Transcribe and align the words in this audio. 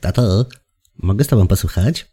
Tato, 0.00 0.46
mogę 0.98 1.24
z 1.24 1.28
tobą 1.28 1.46
posłuchać? 1.46 2.06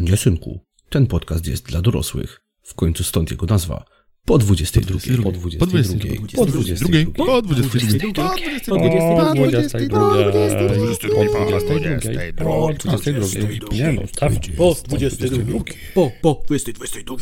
Nie, 0.00 0.16
synku. 0.16 0.60
Ten 0.90 1.06
podcast 1.06 1.46
jest 1.46 1.66
dla 1.66 1.82
dorosłych. 1.82 2.40
W 2.62 2.74
końcu 2.74 3.04
stąd 3.04 3.30
jego 3.30 3.46
nazwa. 3.46 3.84
Po 4.24 4.38
22. 4.38 4.98
Po 5.22 5.32
22. 5.32 5.58
Po 5.58 5.66
22. 5.66 6.88
Po 7.16 7.42
22. 7.42 7.68
Po 8.68 8.80
22. 8.80 10.00
Po 12.36 12.72
22. 12.74 13.68
Nie 13.72 13.92
no, 13.92 14.02
tam 14.16 14.36
po 14.56 14.74
22. 14.84 15.58
Po, 15.94 16.10
po 16.22 16.42
22. 16.46 17.16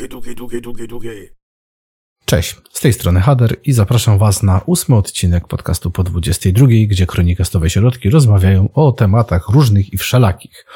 Cześć, 2.29 2.57
z 2.73 2.81
tej 2.81 2.93
strony 2.93 3.21
Hader 3.21 3.57
i 3.65 3.73
zapraszam 3.73 4.19
Was 4.19 4.43
na 4.43 4.61
ósmy 4.67 4.97
odcinek 4.97 5.49
podcastu 5.49 5.91
po 5.91 6.05
22, 6.05 6.67
gdzie 6.89 7.07
kronikastowe 7.07 7.71
środki 7.71 8.11
rozmawiają 8.11 8.69
o 8.73 8.93
tematach 8.93 9.49
różnych 9.49 9.93
i 9.93 9.99
wszelakich. 9.99 10.67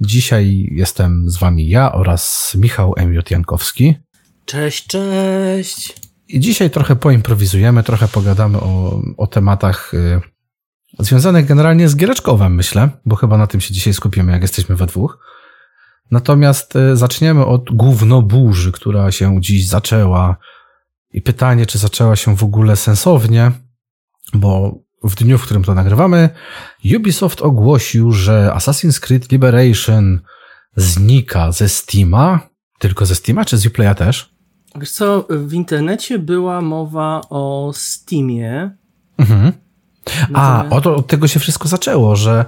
Dzisiaj 0.00 0.68
jestem 0.72 1.30
z 1.30 1.38
Wami 1.38 1.68
ja 1.68 1.92
oraz 1.92 2.52
Michał 2.58 2.94
Emiot 2.96 3.30
Jankowski. 3.30 3.94
Cześć, 4.44 4.86
cześć. 4.86 5.94
I 6.28 6.40
dzisiaj 6.40 6.70
trochę 6.70 6.96
poimprowizujemy, 6.96 7.82
trochę 7.82 8.08
pogadamy 8.08 8.60
o, 8.60 9.02
o 9.16 9.26
tematach 9.26 9.94
y, 9.94 10.20
związanych 10.98 11.46
generalnie 11.46 11.88
z 11.88 11.96
giereczkowem, 11.96 12.54
myślę, 12.54 12.88
bo 13.04 13.16
chyba 13.16 13.38
na 13.38 13.46
tym 13.46 13.60
się 13.60 13.74
dzisiaj 13.74 13.94
skupimy, 13.94 14.32
jak 14.32 14.42
jesteśmy 14.42 14.76
we 14.76 14.86
dwóch. 14.86 15.18
Natomiast 16.10 16.76
y, 16.76 16.96
zaczniemy 16.96 17.46
od 17.46 17.70
gównoburzy, 17.72 18.72
która 18.72 19.12
się 19.12 19.40
dziś 19.40 19.66
zaczęła. 19.66 20.36
I 21.12 21.22
pytanie, 21.22 21.66
czy 21.66 21.78
zaczęła 21.78 22.16
się 22.16 22.36
w 22.36 22.44
ogóle 22.44 22.76
sensownie, 22.76 23.52
bo 24.34 24.78
w 25.04 25.14
dniu, 25.14 25.38
w 25.38 25.42
którym 25.42 25.64
to 25.64 25.74
nagrywamy, 25.74 26.28
Ubisoft 26.96 27.42
ogłosił, 27.42 28.12
że 28.12 28.52
Assassin's 28.54 29.00
Creed 29.00 29.32
Liberation 29.32 30.20
znika 30.76 31.52
ze 31.52 31.68
Steama. 31.68 32.48
Tylko 32.78 33.06
ze 33.06 33.14
Steama, 33.14 33.44
czy 33.44 33.58
z 33.58 33.66
Uplaya 33.66 33.94
też? 33.94 34.34
Wiesz 34.76 34.90
co, 34.90 35.26
w 35.30 35.52
internecie 35.52 36.18
była 36.18 36.60
mowa 36.60 37.20
o 37.30 37.72
Steamie. 37.74 38.70
Mhm. 39.18 39.52
A, 40.34 40.64
od, 40.70 40.86
od 40.86 41.06
tego 41.06 41.28
się 41.28 41.40
wszystko 41.40 41.68
zaczęło, 41.68 42.16
że 42.16 42.44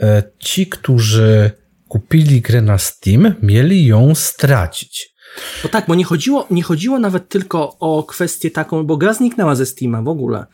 e, 0.00 0.22
ci, 0.38 0.66
którzy 0.66 1.50
kupili 1.88 2.40
grę 2.40 2.62
na 2.62 2.78
Steam, 2.78 3.34
mieli 3.42 3.86
ją 3.86 4.14
stracić. 4.14 5.09
Bo 5.62 5.68
tak, 5.68 5.84
bo 5.88 5.94
nie 5.94 6.04
chodziło, 6.04 6.46
nie 6.50 6.62
chodziło 6.62 6.98
nawet 6.98 7.28
tylko 7.28 7.76
o 7.78 8.02
kwestię 8.02 8.50
taką, 8.50 8.84
bo 8.84 8.96
gra 8.96 9.14
zniknęła 9.14 9.54
ze 9.54 9.66
Steama 9.66 10.02
w 10.02 10.08
ogóle. 10.08 10.46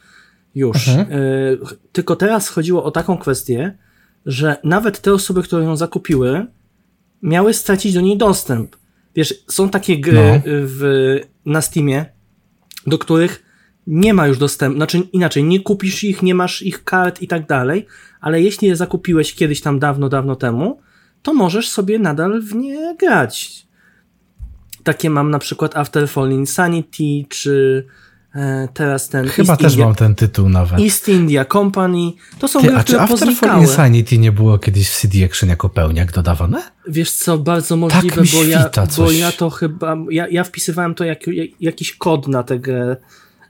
Już. 0.55 0.89
Mhm. 0.89 1.19
Y, 1.21 1.59
tylko 1.93 2.17
teraz 2.17 2.49
chodziło 2.49 2.85
o 2.85 2.91
taką 2.91 3.19
kwestię, 3.19 3.79
że 4.27 4.57
nawet 4.65 5.01
te 5.01 5.13
osoby, 5.13 5.43
które 5.43 5.65
ją 5.65 5.77
zakupiły, 5.77 6.47
miały 7.23 7.55
stracić 7.55 7.95
do 7.95 8.01
niej 8.01 8.17
dostęp. 8.17 8.77
Wiesz, 9.15 9.35
są 9.49 9.69
takie 9.69 10.01
gry 10.01 10.15
No. 10.15 10.37
y, 10.37 10.41
w, 10.47 11.21
na 11.47 11.61
Steamie, 11.61 12.05
do 12.87 12.99
których 12.99 13.43
nie 13.87 14.15
ma 14.15 14.27
już 14.27 14.39
dostępu, 14.39 14.77
znaczy 14.77 14.99
inaczej, 14.99 15.45
nie 15.45 15.61
kupisz 15.61 16.05
ich, 16.05 16.23
nie 16.23 16.35
masz 16.35 16.63
ich 16.63 16.85
kart 16.85 17.23
i 17.23 17.29
tak 17.29 17.47
dalej, 17.47 17.87
ale 18.21 18.43
jeśli 18.43 18.69
je 18.69 18.77
zakupiłeś 18.77 19.35
kiedyś 19.35 19.61
tam 19.61 19.79
dawno, 19.79 20.09
dawno 20.09 20.37
temu, 20.37 20.81
to 21.23 21.35
możesz 21.35 21.69
sobie 21.69 21.99
nadal 21.99 22.43
w 22.43 22.55
nie 22.55 22.97
grać. 22.99 23.66
Takie 24.87 25.11
mam 25.11 25.31
na 25.31 25.39
przykład 25.39 25.77
After 25.77 26.09
Fall 26.09 26.31
Insanity, 26.33 27.25
czy 27.29 27.87
e, 28.35 28.69
teraz 28.75 29.09
ten 29.09 29.29
Chyba 29.29 29.53
East 29.53 29.63
też 29.63 29.73
India, 29.73 29.87
mam 29.87 29.95
ten 29.95 30.15
tytuł 30.15 30.49
nawet. 30.49 30.81
East 30.81 31.09
India 31.09 31.45
Company. 31.45 32.13
To 32.39 32.49
są 32.49 32.61
Ty, 32.61 32.67
gry, 32.67 32.77
a 32.77 32.79
czy 32.79 32.85
które 32.85 33.01
After 33.03 33.19
Fall 33.19 33.29
poznikały. 33.29 33.61
Insanity 33.63 34.19
nie 34.19 34.33
było 34.33 34.59
kiedyś 34.59 34.89
w 34.91 35.01
CD 35.01 35.25
Action 35.25 35.49
jako 35.49 35.69
pełniak 35.69 36.13
dodawane? 36.13 36.63
Wiesz 36.89 37.11
co, 37.13 37.39
bardzo 37.39 37.77
możliwe, 37.77 38.17
Tak 38.17 38.27
bo, 38.33 38.45
ja, 38.45 38.61
świta 38.63 38.83
bo 38.83 38.93
coś. 38.93 39.19
ja 39.19 39.33
to 39.33 39.51
chyba, 39.51 39.97
ja, 40.11 40.29
ja 40.29 40.45
wpisywałem 40.45 40.95
to 40.95 41.05
jak, 41.05 41.27
jak, 41.27 41.49
jakiś 41.61 41.93
kod 41.97 42.29
na 42.29 42.43
tę 42.43 42.59
grę, 42.59 42.97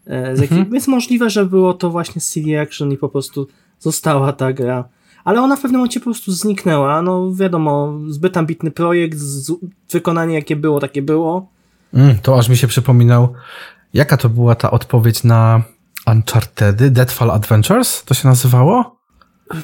e, 0.06 0.28
Mhm. 0.28 0.70
więc 0.70 0.88
możliwe, 0.88 1.30
że 1.30 1.46
było 1.46 1.74
to 1.74 1.90
właśnie 1.90 2.20
z 2.20 2.28
CD 2.28 2.60
Action 2.60 2.92
i 2.92 2.96
po 2.96 3.08
prostu 3.08 3.48
została 3.80 4.32
ta 4.32 4.52
gra. 4.52 4.84
Ale 5.26 5.42
ona 5.42 5.56
w 5.56 5.60
pewnym 5.60 5.78
momencie 5.78 6.00
po 6.00 6.04
prostu 6.04 6.32
zniknęła, 6.32 7.02
no 7.02 7.34
wiadomo, 7.34 7.98
zbyt 8.08 8.36
ambitny 8.36 8.70
projekt, 8.70 9.18
z, 9.18 9.52
wykonanie 9.90 10.34
jakie 10.34 10.56
było, 10.56 10.80
takie 10.80 11.02
było. 11.02 11.48
Mm, 11.94 12.18
to 12.22 12.38
aż 12.38 12.48
mi 12.48 12.56
się 12.56 12.66
przypominał, 12.66 13.32
jaka 13.94 14.16
to 14.16 14.28
była 14.28 14.54
ta 14.54 14.70
odpowiedź 14.70 15.24
na 15.24 15.62
Uncharted, 16.06 16.76
Deadfall 16.76 17.30
Adventures 17.30 18.04
to 18.04 18.14
się 18.14 18.28
nazywało? 18.28 18.96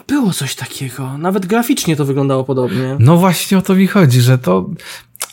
Było 0.06 0.32
coś 0.32 0.54
takiego, 0.54 1.18
nawet 1.18 1.46
graficznie 1.46 1.96
to 1.96 2.04
wyglądało 2.04 2.44
podobnie. 2.44 2.96
No 2.98 3.16
właśnie 3.16 3.58
o 3.58 3.62
to 3.62 3.74
mi 3.74 3.86
chodzi, 3.86 4.20
że 4.20 4.38
to, 4.38 4.70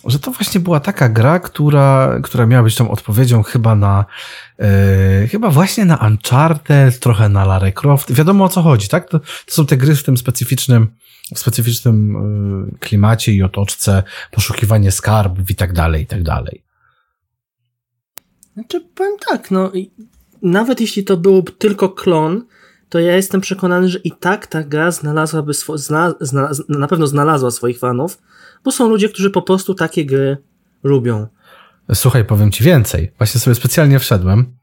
że 0.06 0.20
to 0.20 0.32
właśnie 0.32 0.62
była 0.62 0.80
taka 0.80 1.10
gra, 1.10 1.40
która, 1.40 2.20
która 2.24 2.46
miała 2.46 2.64
być 2.64 2.76
tą 2.76 2.92
odpowiedzią 2.92 3.44
chyba 3.44 3.76
na, 3.76 4.06
e, 4.60 5.28
chyba 5.28 5.50
właśnie 5.50 5.86
na 5.86 5.98
Uncharted, 5.98 7.00
trochę 7.00 7.30
na 7.30 7.46
Lara 7.46 7.72
Croft. 7.72 8.14
Wiadomo 8.14 8.46
o 8.46 8.50
co 8.50 8.62
chodzi, 8.62 8.88
tak? 8.88 9.10
To, 9.10 9.20
to 9.20 9.26
są 9.48 9.66
te 9.66 9.78
gry 9.78 9.96
w 9.96 10.04
tym 10.04 10.18
specyficznym, 10.18 10.88
w 11.36 11.40
specyficznym 11.40 12.16
e, 12.16 12.78
klimacie 12.80 13.34
i 13.34 13.44
otoczce, 13.44 14.04
poszukiwanie 14.32 14.92
skarbów 14.92 15.52
i 15.52 15.56
tak 15.56 15.74
dalej, 15.74 16.04
i 16.04 16.08
tak 16.08 16.24
dalej. 16.24 16.64
Znaczy, 18.54 18.81
powiem 18.96 19.16
tak, 19.30 19.52
no 19.52 19.72
nawet 20.42 20.81
jeśli 20.81 21.04
to 21.04 21.18
był 21.18 21.42
tylko 21.42 21.90
klon, 21.90 22.46
to 22.90 23.00
ja 23.00 23.16
jestem 23.16 23.42
przekonany, 23.42 23.90
że 23.90 24.00
i 24.00 24.12
tak 24.12 24.48
ta 24.48 24.64
gra 24.64 24.92
znalazłaby 24.92 25.54
swo- 25.54 25.78
zna, 25.78 26.14
zna, 26.22 26.52
na 26.70 26.88
pewno 26.88 27.08
znalazła 27.08 27.52
swoich 27.52 27.80
fanów, 27.80 28.22
bo 28.64 28.72
są 28.72 28.90
ludzie, 28.90 29.10
którzy 29.10 29.30
po 29.30 29.42
prostu 29.42 29.76
takie 29.76 30.06
gry 30.06 30.38
lubią. 30.84 31.28
Słuchaj, 31.94 32.26
powiem 32.26 32.52
ci 32.52 32.64
więcej. 32.64 33.12
Właśnie 33.18 33.42
sobie 33.42 33.56
specjalnie 33.56 34.00
wszedłem. 34.00 34.58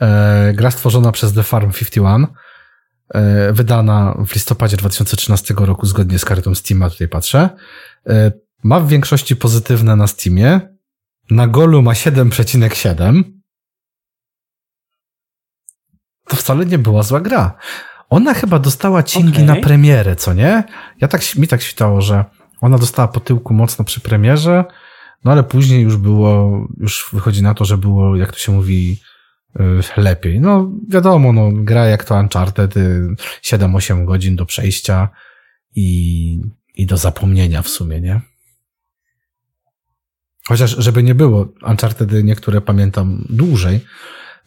E, 0.00 0.52
gra 0.54 0.70
stworzona 0.70 1.12
przez 1.12 1.32
The 1.32 1.42
Farm 1.42 1.72
51, 1.72 2.26
e, 3.14 3.52
wydana 3.52 4.16
w 4.26 4.34
listopadzie 4.34 4.76
2013 4.76 5.54
roku 5.58 5.86
zgodnie 5.86 6.18
z 6.18 6.24
kartą 6.24 6.54
Steama, 6.54 6.90
tutaj 6.90 7.08
patrzę. 7.08 7.48
E, 8.06 8.32
ma 8.62 8.80
w 8.80 8.88
większości 8.88 9.36
pozytywne 9.36 9.96
na 9.96 10.06
Steamie. 10.06 10.60
Na 11.30 11.46
Golu 11.46 11.82
ma 11.82 11.92
7,7. 11.92 13.39
To 16.30 16.36
wcale 16.36 16.66
nie 16.66 16.78
była 16.78 17.02
zła 17.02 17.20
gra. 17.20 17.54
Ona 18.10 18.34
chyba 18.34 18.58
dostała 18.58 19.02
cingi 19.02 19.32
Okej. 19.32 19.44
na 19.44 19.56
premierę, 19.56 20.16
co 20.16 20.32
nie? 20.32 20.64
Ja 21.00 21.08
tak, 21.08 21.36
mi 21.36 21.48
tak 21.48 21.62
świtało, 21.62 22.00
że 22.00 22.24
ona 22.60 22.78
dostała 22.78 23.08
po 23.08 23.20
tyłku 23.20 23.54
mocno 23.54 23.84
przy 23.84 24.00
premierze, 24.00 24.64
no 25.24 25.32
ale 25.32 25.42
później 25.42 25.82
już 25.82 25.96
było, 25.96 26.60
już 26.80 27.08
wychodzi 27.12 27.42
na 27.42 27.54
to, 27.54 27.64
że 27.64 27.78
było, 27.78 28.16
jak 28.16 28.32
to 28.32 28.38
się 28.38 28.52
mówi, 28.52 29.00
y, 29.60 30.00
lepiej. 30.00 30.40
No 30.40 30.70
wiadomo, 30.88 31.32
no 31.32 31.50
gra 31.52 31.86
jak 31.86 32.04
to 32.04 32.14
Uncharted, 32.14 32.76
y, 32.76 33.08
7-8 33.42 34.04
godzin 34.04 34.36
do 34.36 34.46
przejścia 34.46 35.08
i, 35.74 36.40
i 36.74 36.86
do 36.86 36.96
zapomnienia 36.96 37.62
w 37.62 37.68
sumie, 37.68 38.00
nie? 38.00 38.20
Chociaż, 40.48 40.76
żeby 40.78 41.02
nie 41.02 41.14
było, 41.14 41.48
Uncharted 41.62 42.24
niektóre 42.24 42.60
pamiętam 42.60 43.24
dłużej. 43.28 43.80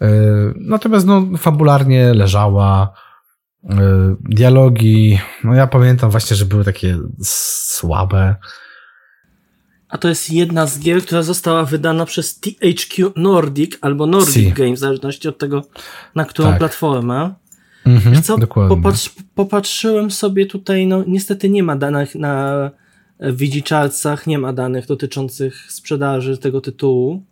Y, 0.03 0.07
Natomiast 0.55 1.05
no, 1.05 1.25
fabularnie 1.37 2.13
leżała, 2.13 2.93
y, 3.63 3.67
dialogi, 4.19 5.19
no 5.43 5.53
ja 5.53 5.67
pamiętam 5.67 6.11
właśnie, 6.11 6.35
że 6.35 6.45
były 6.45 6.63
takie 6.65 6.97
słabe. 7.23 8.35
A 9.89 9.97
to 9.97 10.09
jest 10.09 10.29
jedna 10.29 10.67
z 10.67 10.79
gier, 10.79 11.01
która 11.01 11.23
została 11.23 11.63
wydana 11.65 12.05
przez 12.05 12.39
THQ 12.39 13.11
Nordic 13.15 13.77
albo 13.81 14.05
Nordic 14.05 14.33
Si. 14.33 14.51
Games, 14.53 14.79
w 14.79 14.81
zależności 14.81 15.27
od 15.27 15.37
tego, 15.37 15.63
na 16.15 16.25
którą 16.25 16.49
Tak. 16.49 16.59
platformę. 16.59 17.33
Mhm, 17.85 18.23
co, 18.23 18.37
dokładnie. 18.37 18.75
popatrz, 18.75 19.09
popatrzyłem 19.35 20.11
sobie 20.11 20.45
tutaj, 20.45 20.87
no 20.87 21.03
niestety 21.07 21.49
nie 21.49 21.63
ma 21.63 21.75
danych 21.75 22.15
na 22.15 22.71
Widzicharcach, 23.19 24.27
nie 24.27 24.39
ma 24.39 24.53
danych 24.53 24.85
dotyczących 24.87 25.71
sprzedaży 25.71 26.37
tego 26.37 26.61
tytułu. 26.61 27.25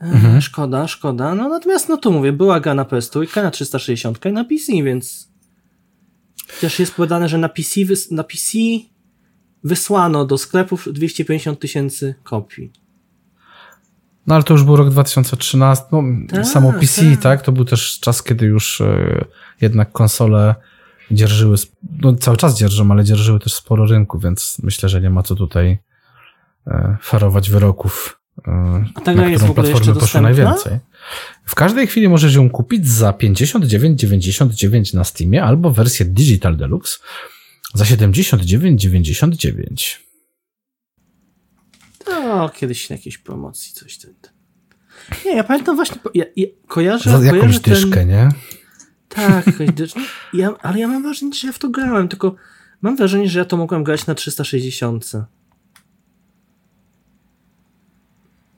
E, 0.00 0.04
Mhm. 0.04 0.40
Szkoda, 0.40 0.88
szkoda. 0.88 1.34
No 1.34 1.48
natomiast, 1.48 1.88
no 1.88 1.96
to 1.96 2.10
mówię, 2.10 2.32
była 2.32 2.60
gra 2.60 2.74
na 2.74 2.84
PS3, 2.84 3.42
na 3.42 3.50
360 3.50 4.26
i 4.26 4.32
na 4.32 4.44
PC, 4.44 4.72
więc 4.84 5.30
też 6.60 6.78
jest 6.78 6.94
podane, 6.94 7.28
że 7.28 7.38
na 7.38 7.48
PC, 7.48 7.80
na 8.10 8.24
PC 8.24 8.58
wysłano 9.64 10.24
do 10.24 10.38
sklepów 10.38 10.88
250 10.92 11.60
tysięcy 11.60 12.14
kopii. 12.22 12.72
No 14.26 14.34
ale 14.34 14.44
to 14.44 14.54
już 14.54 14.64
był 14.64 14.76
rok 14.76 14.90
2013, 14.90 15.84
no 15.92 16.02
Tak, 16.28 16.46
samo 16.46 16.72
PC, 16.72 17.02
tak. 17.10 17.20
tak. 17.22 17.42
To 17.42 17.52
był 17.52 17.64
też 17.64 17.98
czas, 18.00 18.22
kiedy 18.22 18.46
już 18.46 18.80
e, 18.80 19.24
jednak 19.60 19.92
konsole 19.92 20.54
dzierżyły, 21.10 21.56
no 22.02 22.14
cały 22.14 22.36
czas 22.36 22.58
dzierżą, 22.58 22.90
ale 22.90 23.04
dzierżyły 23.04 23.40
też 23.40 23.54
sporo 23.54 23.86
rynku, 23.86 24.18
więc 24.18 24.56
myślę, 24.62 24.88
że 24.88 25.00
nie 25.00 25.10
ma 25.10 25.22
co 25.22 25.34
tutaj 25.34 25.78
e, 26.66 26.96
ferować 27.02 27.50
wyroków, 27.50 28.16
e, 28.16 28.19
A 28.94 29.00
ta 29.00 29.14
gra 29.14 29.24
na 29.24 29.30
jest 29.30 29.44
w 29.44 29.50
ogóle 29.50 29.70
jeszcze 29.70 29.92
dostępna? 29.92 30.20
najwięcej. 30.20 30.78
W 31.44 31.54
każdej 31.54 31.86
chwili 31.86 32.08
możesz 32.08 32.34
ją 32.34 32.50
kupić 32.50 32.88
za 32.88 33.10
59,99 33.10 34.94
na 34.94 35.04
Steamie 35.04 35.44
albo 35.44 35.70
wersję 35.70 36.06
Digital 36.06 36.56
Deluxe 36.56 36.98
Za 37.74 37.84
79,99. 37.84 39.96
No, 42.08 42.48
kiedyś 42.48 42.90
na 42.90 42.96
jakiejś 42.96 43.18
promocji 43.18 43.74
coś 43.74 43.98
ten. 43.98 44.14
Nie, 45.24 45.36
ja 45.36 45.44
pamiętam 45.44 45.76
właśnie, 45.76 45.98
ja, 46.14 46.24
ja 46.36 46.46
kojarzę... 46.66 47.10
Za 47.10 47.24
jakąś 47.24 47.40
kojarzę 47.40 47.60
dyszkę, 47.60 47.90
ten, 47.90 48.08
nie? 48.08 48.28
Tak. 49.08 49.44
Ja, 50.32 50.54
ale 50.62 50.78
ja 50.78 50.88
mam 50.88 51.02
wrażenie, 51.02 51.34
że 51.34 51.46
ja 51.46 51.52
w 51.52 51.58
to 51.58 51.68
grałem, 51.68 52.08
tylko 52.08 52.34
mam 52.82 52.96
wrażenie, 52.96 53.28
że 53.28 53.38
ja 53.38 53.44
to 53.44 53.56
mogłem 53.56 53.84
grać 53.84 54.06
na 54.06 54.14
360. 54.14 55.12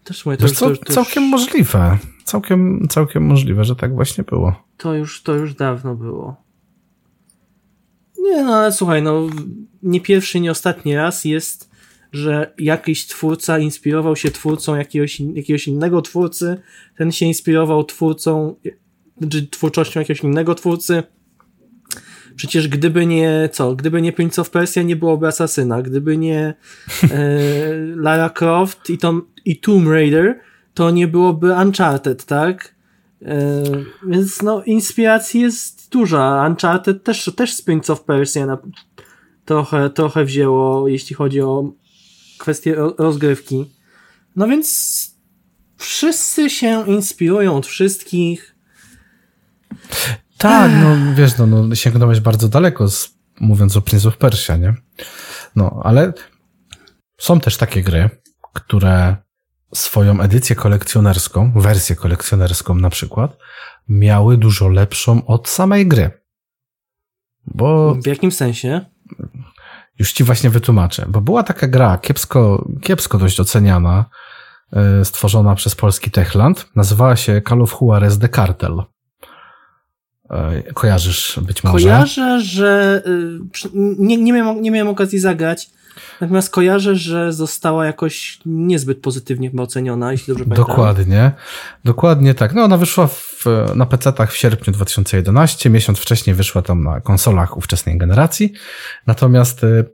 Też 0.04 0.26
mówię, 0.26 0.36
to, 0.36 0.46
już, 0.46 0.58
to, 0.58 0.68
już, 0.68 0.80
to, 0.80 0.92
całkiem 0.92 1.22
już, 1.22 1.32
możliwe. 1.32 1.98
Całkiem, 2.24 2.86
całkiem 2.90 3.26
możliwe, 3.26 3.64
że 3.64 3.76
tak 3.76 3.94
właśnie 3.94 4.24
było. 4.24 4.62
to 4.76 4.94
już 4.94 5.22
to 5.22 5.34
już 5.34 5.54
dawno 5.54 5.94
było. 5.94 6.36
Nie, 8.18 8.42
no 8.42 8.54
ale 8.54 8.72
słuchaj, 8.72 9.02
no 9.02 9.26
nie 9.82 10.00
pierwszy, 10.00 10.40
nie 10.40 10.50
ostatni 10.50 10.96
raz 10.96 11.24
jest, 11.24 11.70
że 12.12 12.54
jakiś 12.58 13.06
twórca 13.06 13.58
inspirował 13.58 14.16
się 14.16 14.30
twórcą 14.30 14.76
jakiegoś, 14.76 15.20
jakiegoś 15.20 15.68
innego 15.68 16.02
twórcy, 16.02 16.60
ten 16.96 17.12
się 17.12 17.26
inspirował 17.26 17.84
twórcą, 17.84 18.56
czy 19.30 19.46
twórczością 19.46 20.00
jakiegoś 20.00 20.24
innego 20.24 20.54
twórcy. 20.54 21.02
Przecież 22.36 22.68
gdyby 22.68 23.06
nie, 23.06 23.48
co, 23.52 23.74
gdyby 23.74 24.02
nie 24.02 24.12
Prince 24.12 24.38
of 24.38 24.50
Persia, 24.50 24.82
nie 24.82 24.96
byłoby 24.96 25.26
Asasyna, 25.26 25.82
gdyby 25.82 26.16
nie 26.16 26.38
e, 26.38 26.54
Lara 28.06 28.30
Croft 28.30 28.90
i, 28.90 28.98
Tom, 28.98 29.26
i 29.44 29.60
Tomb 29.60 29.88
Raider, 29.88 30.40
to 30.74 30.90
nie 30.90 31.08
byłoby 31.08 31.52
Uncharted, 31.52 32.24
tak? 32.24 32.74
E, 33.22 33.62
więc 34.06 34.42
no, 34.42 34.62
inspiracji 34.64 35.40
jest 35.40 35.90
duża. 35.90 36.46
Uncharted 36.48 37.04
też, 37.04 37.30
też 37.36 37.54
z 37.54 37.62
Prince 37.62 37.90
of 37.90 38.04
Persia 38.04 38.46
na, 38.46 38.58
trochę, 39.44 39.90
trochę 39.90 40.24
wzięło, 40.24 40.88
jeśli 40.88 41.16
chodzi 41.16 41.40
o 41.40 41.72
kwestie 42.38 42.74
ro- 42.74 42.94
rozgrywki. 42.98 43.70
No 44.36 44.48
więc 44.48 45.10
wszyscy 45.76 46.50
się 46.50 46.84
inspirują 46.86 47.56
od 47.56 47.66
wszystkich. 47.66 48.54
Tak, 50.42 50.72
no 50.82 51.14
wiesz, 51.14 51.38
no, 51.38 51.46
no 51.46 51.74
sięgnąłeś 51.74 52.20
bardzo 52.20 52.48
daleko, 52.48 52.88
z, 52.88 53.14
mówiąc 53.40 53.76
o 53.76 53.82
Prince 53.82 54.06
of 54.06 54.16
Persia, 54.16 54.56
nie? 54.56 54.74
No, 55.56 55.80
ale 55.84 56.12
są 57.18 57.40
też 57.40 57.56
takie 57.56 57.82
gry, 57.82 58.10
które 58.52 59.16
swoją 59.74 60.20
edycję 60.20 60.56
kolekcjonerską, 60.56 61.52
wersję 61.56 61.96
kolekcjonerską 61.96 62.74
na 62.74 62.90
przykład, 62.90 63.36
miały 63.88 64.36
dużo 64.36 64.68
lepszą 64.68 65.26
od 65.26 65.48
samej 65.48 65.86
gry. 65.86 66.10
Bo 67.46 67.94
W 67.94 68.06
jakim 68.06 68.32
sensie? 68.32 68.80
już 69.98 70.12
ci 70.12 70.24
właśnie 70.24 70.50
wytłumaczę, 70.50 71.06
bo 71.08 71.20
była 71.20 71.42
taka 71.42 71.68
gra 71.68 71.98
kiepsko, 71.98 72.68
kiepsko 72.82 73.18
dość 73.18 73.40
oceniana, 73.40 74.04
y, 75.00 75.04
stworzona 75.04 75.54
przez 75.54 75.74
polski 75.74 76.10
Techland. 76.10 76.68
Nazywała 76.76 77.16
się 77.16 77.42
Call 77.48 77.62
of 77.62 77.76
Juarez 77.80 78.18
The 78.18 78.28
Cartel. 78.28 78.82
Y, 80.68 80.72
Kojarzysz 80.74 81.38
być 81.42 81.64
może? 81.64 81.88
Kojarzę, 81.88 82.40
że 82.40 83.02
y, 83.06 83.70
nie, 83.74 84.16
nie, 84.16 84.32
miałem, 84.32 84.62
nie 84.62 84.70
miałem 84.70 84.88
okazji 84.88 85.18
zagrać, 85.18 85.70
natomiast 86.20 86.50
kojarzę, 86.50 86.96
że 86.96 87.32
została 87.32 87.86
jakoś 87.86 88.40
niezbyt 88.46 89.00
pozytywnie 89.00 89.50
oceniona, 89.58 90.12
jeśli 90.12 90.26
dobrze 90.26 90.44
pamiętam. 90.44 90.66
Dokładnie. 90.66 91.32
Dokładnie 91.84 92.34
tak. 92.34 92.54
No 92.54 92.62
ona 92.62 92.76
wyszła 92.76 93.06
w, 93.06 93.44
na 93.74 93.86
PC-tach 93.86 94.32
w 94.32 94.36
sierpniu 94.36 94.72
2011, 94.72 95.70
miesiąc 95.70 95.98
wcześniej 95.98 96.36
wyszła 96.36 96.62
tam 96.62 96.84
na 96.84 97.00
konsolach 97.00 97.56
ówczesnej 97.56 97.98
generacji. 97.98 98.52
Natomiast 99.06 99.64
y, 99.64 99.84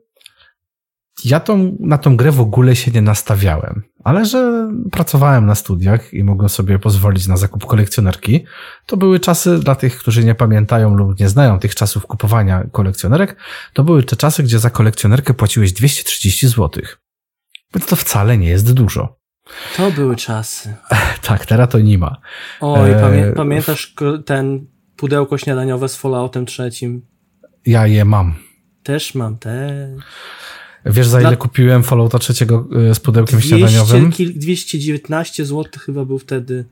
ja 1.24 1.40
tą, 1.40 1.76
na 1.80 1.98
tą 1.98 2.16
grę 2.16 2.32
w 2.32 2.40
ogóle 2.40 2.76
się 2.76 2.90
nie 2.90 3.02
nastawiałem, 3.02 3.82
ale 4.04 4.24
że 4.24 4.70
pracowałem 4.90 5.46
na 5.46 5.54
studiach 5.54 6.14
i 6.14 6.24
mogłem 6.24 6.48
sobie 6.48 6.78
pozwolić 6.78 7.26
na 7.26 7.36
zakup 7.36 7.66
kolekcjonerki, 7.66 8.44
to 8.86 8.96
były 8.96 9.20
czasy 9.20 9.58
dla 9.58 9.74
tych, 9.74 9.98
którzy 9.98 10.24
nie 10.24 10.34
pamiętają 10.34 10.94
lub 10.94 11.20
nie 11.20 11.28
znają 11.28 11.58
tych 11.58 11.74
czasów 11.74 12.06
kupowania 12.06 12.64
kolekcjonerek, 12.72 13.36
to 13.72 13.84
były 13.84 14.02
te 14.02 14.16
czasy, 14.16 14.42
gdzie 14.42 14.58
za 14.58 14.70
kolekcjonerkę 14.70 15.34
płaciłeś 15.34 15.72
230 15.72 16.48
zł. 16.48 16.70
Więc 17.74 17.86
to 17.86 17.96
wcale 17.96 18.38
nie 18.38 18.48
jest 18.48 18.72
dużo. 18.72 19.18
To 19.76 19.90
były 19.90 20.16
czasy. 20.16 20.74
Tak, 21.22 21.46
teraz 21.46 21.68
to 21.68 21.78
nie 21.78 21.98
ma. 21.98 22.16
Oj, 22.60 22.90
pamię 23.00 23.32
pamiętasz 23.36 23.86
ko- 23.86 24.18
ten 24.18 24.66
pudełko 24.96 25.38
śniadaniowe 25.38 25.88
z 25.88 25.96
Falloutem 25.96 26.46
trzecim? 26.46 27.06
Ja 27.66 27.86
je 27.86 28.04
mam. 28.04 28.34
Też 28.82 29.14
mam, 29.14 29.38
te. 29.38 29.88
Wiesz, 30.88 31.08
za 31.08 31.20
ile 31.20 31.30
Na- 31.30 31.36
kupiłem 31.36 31.82
Fallouta 31.82 32.18
trzeciego 32.18 32.68
y, 32.90 32.94
z 32.94 33.00
pudełkiem 33.00 33.38
200, 33.38 33.56
śniadaniowym? 33.58 34.12
kil- 34.12 34.38
219 34.38 35.44
zł 35.46 35.64
chyba 35.80 36.04
był 36.04 36.18
wtedy. 36.18 36.64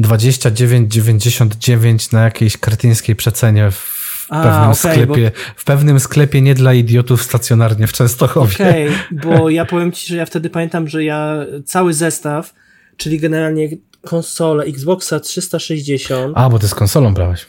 29,99 0.00 2.12
na 2.12 2.24
jakiejś 2.24 2.56
kretyńskiej 2.56 3.16
przecenie 3.16 3.70
w 3.70 4.02
A, 4.28 4.42
pewnym 4.42 4.70
okej, 4.70 4.74
sklepie, 5.04 5.30
w 5.56 5.64
pewnym 5.64 6.00
sklepie 6.00 6.40
nie 6.40 6.54
dla 6.54 6.74
idiotów 6.74 7.22
stacjonarnie 7.22 7.86
w 7.86 7.92
Częstochowie. 7.92 8.54
Okej, 8.54 8.88
bo 9.24 9.50
ja 9.50 9.64
powiem 9.64 9.92
ci, 9.92 10.06
że 10.08 10.16
ja 10.16 10.26
wtedy 10.26 10.50
pamiętam, 10.50 10.88
że 10.88 11.04
ja 11.04 11.36
cały 11.64 11.94
zestaw, 11.94 12.54
czyli 12.96 13.18
generalnie 13.20 13.68
konsolę 14.02 14.64
Xboxa 14.64 15.20
360, 15.20 16.32
A, 16.36 16.50
bo 16.50 16.58
ty 16.58 16.68
z 16.68 16.74
konsolą 16.74 17.14
brałeś. 17.14 17.46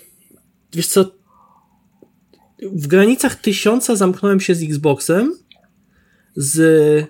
wiesz 0.73 0.88
co, 0.88 1.05
w 2.73 2.88
granicach 2.88 3.35
tysiąca 3.35 3.95
zamknąłem 3.95 4.39
się 4.39 4.55
z 4.55 4.63
Xboxem, 4.63 5.33
z 6.35 7.07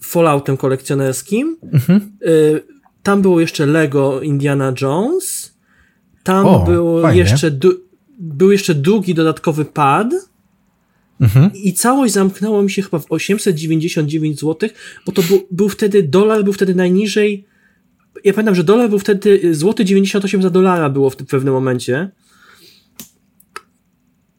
Falloutem 0.00 0.56
kolekcjonerskim, 0.56 1.56
Mhm. 1.72 2.12
y, 2.26 2.60
tam 3.02 3.22
było 3.22 3.40
jeszcze 3.40 3.66
Lego 3.66 4.20
Indiana 4.22 4.72
Jones, 4.80 5.54
tam 6.24 6.46
O, 6.46 6.64
był 6.64 7.02
fajnie. 7.02 7.20
jeszcze 7.20 7.58
był 8.18 8.52
jeszcze 8.52 8.74
drugi 8.74 9.14
dodatkowy 9.14 9.64
pad, 9.64 10.08
Mhm. 11.20 11.50
i 11.54 11.72
całość 11.72 12.12
zamknęło 12.12 12.62
mi 12.62 12.70
się 12.70 12.82
chyba 12.82 12.98
w 12.98 13.06
899 13.12 14.40
zł, 14.40 14.68
bo 15.06 15.12
to 15.12 15.22
był, 15.22 15.46
był 15.50 15.68
wtedy, 15.68 16.02
dolar 16.02 16.44
był 16.44 16.52
wtedy 16.52 16.74
najniżej. 16.74 17.44
Ja 18.24 18.32
pamiętam, 18.32 18.54
że 18.54 18.64
dolar 18.64 18.88
był 18.90 18.98
wtedy, 18.98 19.54
złoty 19.54 19.84
98 19.84 20.42
za 20.42 20.50
dolara 20.50 20.90
było 20.90 21.10
w 21.10 21.16
pewnym 21.16 21.54
momencie. 21.54 22.10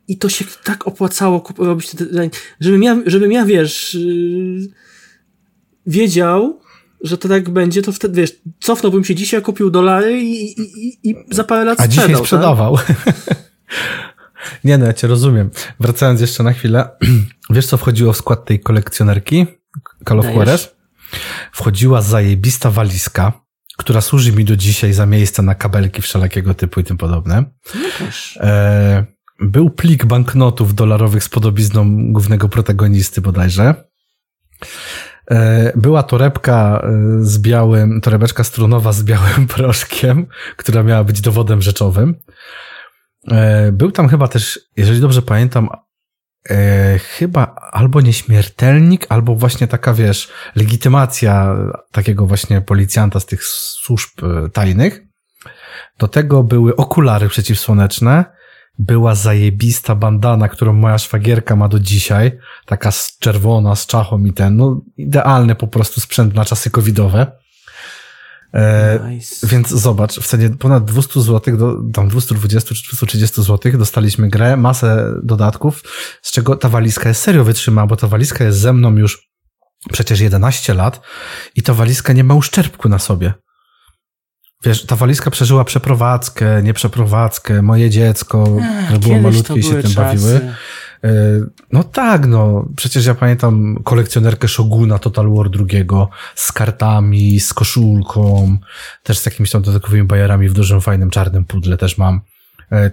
I 0.10 0.18
to 0.18 0.30
się 0.30 0.46
tak 0.64 0.88
opłacało 0.88 1.40
kup- 1.42 1.60
robić, 1.60 1.90
te- 1.90 2.06
te- 2.06 2.30
żebym 2.60 2.84
ja, 2.84 2.98
żebym 3.06 3.32
ja 3.32 3.46
wiesz, 3.46 3.94
yy, 3.94 4.68
wiedział, 5.86 6.60
że 7.02 7.18
to 7.18 7.28
tak 7.30 7.50
będzie, 7.50 7.82
to 7.82 7.92
wtedy, 7.92 8.22
wiesz, 8.22 8.32
cofnąłbym 8.60 9.04
się 9.04 9.16
dzisiaj, 9.16 9.42
kupił 9.42 9.70
dolary 9.70 10.22
i, 10.22 10.62
i, 10.62 11.10
i, 11.10 11.16
za 11.32 11.44
parę 11.44 11.64
lat 11.66 11.80
A 11.80 11.84
sprzedał. 11.84 12.06
dzisiaj 12.08 12.16
tak? 12.16 12.26
sprzedawał. 12.26 12.78
nie 14.64 14.78
no, 14.78 14.86
ja 14.86 14.94
cię 14.94 15.08
rozumiem. 15.08 15.50
Wracając 15.80 16.22
jeszcze 16.22 16.44
na 16.44 16.54
chwilę. 16.54 16.90
Wiesz, 17.50 17.66
co 17.68 17.78
wchodziło 17.78 18.14
w 18.14 18.18
skład 18.18 18.46
tej 18.46 18.60
kolekcjonerki? 18.60 19.46
Call 20.08 20.20
of. 20.20 20.26
Juarez? 20.26 20.76
Wchodziła 21.52 22.02
zajebista 22.02 22.72
walizka, 22.72 23.42
która 23.78 24.02
służy 24.02 24.32
mi 24.32 24.46
do 24.46 24.56
dzisiaj 24.56 24.94
za 24.94 25.06
miejsce 25.06 25.42
na 25.42 25.56
kabelki 25.56 26.02
wszelakiego 26.02 26.54
typu 26.54 26.80
i 26.80 26.84
tym 26.84 26.98
podobne. 26.98 27.44
No. 27.76 28.08
E, 28.38 29.06
był 29.42 29.70
plik 29.70 30.06
banknotów 30.06 30.76
dolarowych 30.76 31.24
z 31.24 31.30
podobizną 31.30 32.14
głównego 32.14 32.50
protagonisty 32.50 33.22
bodajże. 33.22 33.90
E, 35.32 35.72
była 35.76 36.04
torebka 36.04 36.82
e, 36.84 36.90
z 37.22 37.40
białym, 37.40 38.02
torebeczka 38.02 38.44
strunowa 38.44 38.94
z 38.94 39.04
białym 39.04 39.48
proszkiem, 39.56 40.28
która 40.58 40.84
miała 40.84 41.04
być 41.04 41.22
dowodem 41.22 41.62
rzeczowym. 41.62 42.16
E, 43.28 43.72
Był 43.72 43.92
tam 43.92 44.10
chyba 44.10 44.28
też, 44.28 44.60
jeżeli 44.78 45.00
dobrze 45.02 45.22
pamiętam, 45.22 45.70
chyba 47.18 47.56
albo 47.72 48.02
nieśmiertelnik, 48.02 49.06
albo 49.10 49.36
właśnie 49.36 49.68
taka, 49.68 49.94
wiesz, 49.94 50.30
legitymacja 50.56 51.56
takiego 51.92 52.26
właśnie 52.26 52.62
policjanta 52.62 53.20
z 53.20 53.26
tych 53.26 53.44
służb 53.44 54.10
tajnych. 54.54 55.02
Do 56.00 56.08
tego 56.08 56.44
były 56.44 56.76
okulary 56.76 57.30
przeciwsłoneczne, 57.30 58.26
była 58.80 59.16
zajebista 59.16 59.96
bandana, 59.96 60.50
którą 60.50 60.74
moja 60.74 60.98
szwagierka 60.98 61.56
ma 61.56 61.68
do 61.68 61.80
dzisiaj, 61.80 62.32
taka 62.66 62.92
z 62.92 63.18
czerwona, 63.20 63.76
z 63.76 63.86
czachą 63.86 64.26
i 64.26 64.34
ten, 64.34 64.58
no 64.58 64.82
idealny 64.98 65.56
po 65.56 65.68
prostu 65.68 66.02
sprzęt 66.02 66.34
na 66.36 66.46
czasy 66.46 66.70
covidowe. 66.70 67.32
E, 68.54 69.00
Nice. 69.10 69.48
więc 69.48 69.70
zobacz, 69.70 70.20
w 70.20 70.28
cenie 70.28 70.50
ponad 70.50 70.86
200 70.86 71.22
zł, 71.22 71.58
do, 71.58 71.76
tam 71.94 72.08
220 72.08 72.76
czy 72.76 72.84
230 72.84 73.44
zł 73.44 73.72
dostaliśmy 73.78 74.30
grę, 74.30 74.58
masę 74.58 75.14
dodatków, 75.24 75.84
z 76.22 76.32
czego 76.32 76.56
ta 76.56 76.70
walizka 76.70 77.10
jest 77.10 77.22
serio 77.22 77.44
wytrzymała, 77.44 77.88
bo 77.88 77.96
ta 77.96 78.08
walizka 78.08 78.44
jest 78.44 78.60
ze 78.60 78.74
mną 78.74 78.96
już 78.96 79.30
przecież 79.92 80.20
11 80.20 80.74
lat 80.74 81.02
i 81.56 81.64
ta 81.64 81.74
walizka 81.74 82.14
nie 82.14 82.24
ma 82.24 82.34
uszczerbku 82.34 82.90
na 82.90 83.00
sobie. 83.00 83.34
Wiesz, 84.64 84.86
ta 84.86 84.96
walizka 84.96 85.32
przeżyła 85.32 85.64
przeprowadzkę, 85.64 86.64
nie 86.64 86.74
przeprowadzkę, 86.74 87.62
moje 87.62 87.90
dziecko, 87.90 88.58
Ech, 88.92 89.00
było 89.00 89.20
malutkie 89.20 89.60
i 89.60 89.64
się 89.64 89.84
tym 89.84 89.94
bawiły. 89.94 90.34
czasy. 90.34 90.54
No 91.72 91.84
tak, 91.84 92.28
no 92.28 92.66
przecież 92.76 93.06
ja 93.06 93.16
pamiętam 93.16 93.82
kolekcjonerkę 93.84 94.48
Shoguna 94.48 95.00
Total 95.00 95.30
War 95.30 95.50
II 95.60 95.86
z 96.36 96.52
kartami, 96.52 97.40
z 97.40 97.54
koszulką, 97.54 98.58
też 99.04 99.20
z 99.20 99.26
jakimiś 99.26 99.52
tam 99.52 99.62
dodatkowymi 99.62 100.04
bajerami 100.04 100.50
w 100.50 100.54
dużym, 100.54 100.82
fajnym, 100.82 101.10
czarnym 101.10 101.46
pudle 101.46 101.78
też 101.78 101.98
mam. 101.98 102.22
E, 102.72 102.92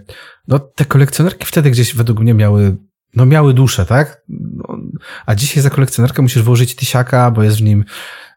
no 0.48 0.58
te 0.58 0.84
kolekcjonerki 0.84 1.46
wtedy 1.46 1.70
gdzieś 1.70 1.94
według 1.94 2.20
mnie 2.20 2.34
miały, 2.34 2.76
no 3.16 3.26
miały 3.26 3.54
duszę, 3.54 3.86
tak? 3.86 4.22
No, 4.28 4.78
a 5.26 5.34
dzisiaj 5.34 5.62
za 5.62 5.70
kolekcjonerkę 5.70 6.22
musisz 6.22 6.42
włożyć 6.42 6.74
tysiaka, 6.76 7.30
bo 7.30 7.42
jest 7.42 7.56
w 7.56 7.62
nim 7.62 7.84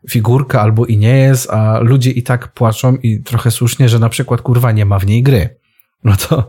figurka 0.09 0.61
albo 0.61 0.85
i 0.85 0.97
nie 0.97 1.17
jest, 1.17 1.49
a 1.49 1.79
ludzie 1.79 2.11
i 2.11 2.23
tak 2.23 2.53
płaczą 2.53 2.95
i 2.95 3.23
trochę 3.23 3.51
słusznie, 3.51 3.89
że 3.89 3.99
na 3.99 4.09
przykład 4.09 4.41
kurwa 4.41 4.71
nie 4.71 4.85
ma 4.85 4.99
w 4.99 5.05
niej 5.05 5.23
gry. 5.23 5.59
No 6.03 6.15
to 6.15 6.47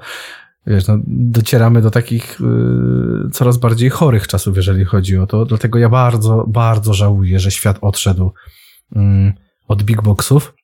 wiesz, 0.67 0.87
no, 0.87 0.99
docieramy 1.07 1.83
do 1.83 1.91
takich 1.91 2.41
y, 2.41 3.31
coraz 3.33 3.57
bardziej 3.57 3.91
chorych 3.91 4.29
czasów, 4.29 4.57
jeżeli 4.57 4.85
chodzi 4.85 5.19
o 5.19 5.27
to. 5.27 5.45
Dlatego 5.45 5.79
ja 5.79 5.89
bardzo, 5.89 6.45
bardzo 6.49 6.95
żałuję, 6.95 7.41
że 7.41 7.51
świat 7.51 7.79
odszedł 7.81 8.33
y, 8.97 8.99
od 9.69 9.83
big 9.83 10.03
boxów. 10.03 10.55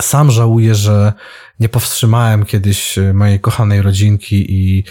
Sam 0.00 0.30
żałuję, 0.30 0.74
że 0.74 1.12
nie 1.60 1.68
powstrzymałem 1.68 2.44
kiedyś 2.44 2.98
mojej 3.14 3.40
kochanej 3.40 3.82
rodzinki 3.82 4.52
i 4.52 4.84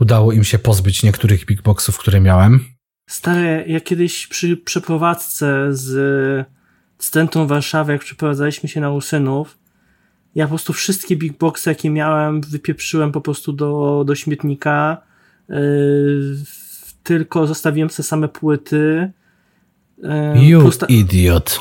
udało 0.00 0.32
im 0.32 0.44
się 0.44 0.58
pozbyć 0.58 1.02
niektórych 1.02 1.46
big 1.46 1.62
boxów, 1.62 1.98
które 1.98 2.20
miałem. 2.20 2.75
Stare, 3.06 3.64
ja 3.66 3.80
kiedyś 3.80 4.26
przy 4.26 4.56
przeprowadzce 4.56 5.68
z, 5.70 6.46
Centrum 6.98 7.46
Warszawy, 7.46 7.92
jak 7.92 8.02
przeprowadzaliśmy 8.02 8.68
się 8.68 8.80
na 8.80 8.90
Usynów, 8.90 9.58
ja 10.34 10.44
po 10.44 10.48
prostu 10.48 10.72
wszystkie 10.72 11.16
big 11.16 11.38
boxy, 11.38 11.70
jakie 11.70 11.90
miałem, 11.90 12.40
wypieprzyłem 12.40 13.12
po 13.12 13.20
prostu 13.20 13.52
do, 13.52 14.04
do 14.06 14.14
śmietnika. 14.14 15.02
Yy, 15.48 16.36
tylko 17.02 17.46
zostawiłem 17.46 17.90
sobie 17.90 18.06
same 18.06 18.28
płyty. 18.28 19.12
Yy, 19.98 20.46
you 20.46 20.70
idiot. 20.88 21.60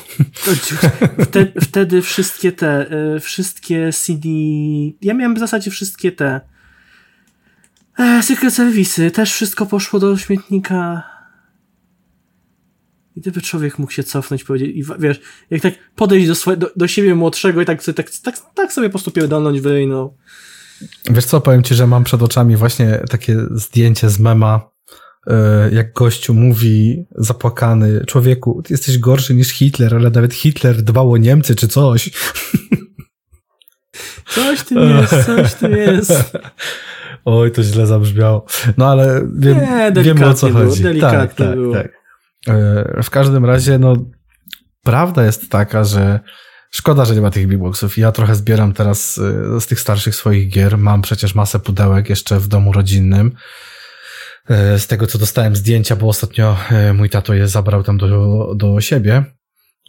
Wtedy, 1.19 1.51
wtedy, 1.61 2.01
wszystkie 2.01 2.51
te, 2.51 2.85
yy, 3.13 3.19
wszystkie 3.19 3.89
CD, 3.93 4.29
ja 5.01 5.13
miałem 5.13 5.35
w 5.35 5.39
zasadzie 5.39 5.71
wszystkie 5.71 6.11
te 6.11 6.41
e, 7.99 8.23
Secret 8.23 8.53
Service'y, 8.53 9.11
też 9.11 9.33
wszystko 9.33 9.65
poszło 9.65 9.99
do 9.99 10.17
śmietnika 10.17 11.14
gdyby 13.15 13.41
człowiek 13.41 13.79
mógł 13.79 13.91
się 13.91 14.03
cofnąć 14.03 14.41
i 14.41 14.45
powiedzieć, 14.45 14.75
i 14.75 14.84
wiesz, 15.00 15.22
jak 15.50 15.62
tak 15.62 15.74
podejść 15.95 16.27
do, 16.27 16.36
swoje, 16.36 16.57
do, 16.57 16.72
do 16.75 16.88
siebie 16.88 17.15
młodszego 17.15 17.62
i 17.62 17.65
tak, 17.65 17.84
sobie, 17.84 17.95
tak, 17.95 18.10
tak, 18.24 18.36
tak 18.55 18.74
sobie 18.74 18.88
po 18.88 18.91
prostu 18.91 19.12
pierdolnąć 19.12 19.62
w 19.62 19.65
ryj, 19.65 19.88
no. 19.88 20.13
Wiesz 21.10 21.25
co, 21.25 21.41
powiem 21.41 21.63
ci, 21.63 21.75
że 21.75 21.88
mam 21.88 22.03
przed 22.03 22.22
oczami 22.22 22.55
właśnie 22.55 23.00
takie 23.10 23.38
zdjęcie 23.51 24.10
z 24.10 24.19
mema, 24.19 24.69
e, 25.27 25.69
jak 25.72 25.93
gościu 25.93 26.34
mówi 26.34 27.05
zapłakany, 27.15 28.05
człowieku, 28.05 28.62
ty 28.63 28.74
jesteś 28.74 28.98
gorszy 28.98 29.34
niż 29.36 29.50
Hitler, 29.50 29.95
ale 29.95 30.10
nawet 30.10 30.34
Hitler 30.34 30.81
dbał 30.81 31.12
o 31.12 31.17
Niemcy 31.17 31.55
czy 31.55 31.67
coś. 31.67 32.10
Coś 34.36 34.63
tym 34.63 34.89
jest, 34.89 35.25
coś 35.25 35.53
tym 35.53 35.72
jest. 35.72 36.12
Oj, 37.25 37.51
to 37.51 37.63
źle 37.63 37.88
zabrzmiało. 37.88 38.45
No 38.77 38.88
ale 38.88 39.27
wiem, 39.36 39.57
Nie, 39.57 40.03
wiemy 40.03 40.25
o 40.25 40.34
co 40.34 40.48
było, 40.48 40.60
chodzi. 40.60 40.84
Delikatnie 40.84 41.19
tak, 41.19 41.34
tak, 41.34 41.55
było. 41.55 41.74
tak. 41.74 42.04
E, 42.47 43.03
w 43.03 43.09
każdym 43.09 43.45
razie, 43.45 43.79
no, 43.79 43.95
prawda 44.83 45.25
jest 45.25 45.49
taka, 45.49 45.83
że 45.83 46.19
szkoda, 46.71 47.05
że 47.05 47.15
nie 47.15 47.21
ma 47.21 47.31
tych 47.31 47.47
bigboxów. 47.47 47.97
Ja 47.97 48.11
trochę 48.11 48.35
zbieram 48.35 48.73
teraz 48.73 49.17
e, 49.17 49.61
z 49.61 49.67
tych 49.67 49.79
starszych 49.79 50.15
swoich 50.15 50.49
gier. 50.49 50.77
Mam 50.77 51.01
przecież 51.01 51.35
masę 51.35 51.59
pudełek 51.59 52.09
jeszcze 52.09 52.39
w 52.39 52.47
domu 52.47 52.73
rodzinnym. 52.73 53.31
E, 54.49 54.79
z 54.79 54.87
tego, 54.87 55.07
co 55.07 55.17
dostałem 55.17 55.55
zdjęcia, 55.55 55.95
bo 55.95 56.07
ostatnio 56.07 56.57
mój 56.93 57.09
tato 57.09 57.33
je 57.33 57.47
zabrał 57.47 57.83
tam 57.83 57.97
do, 57.97 58.53
do 58.55 58.81
siebie. 58.81 59.23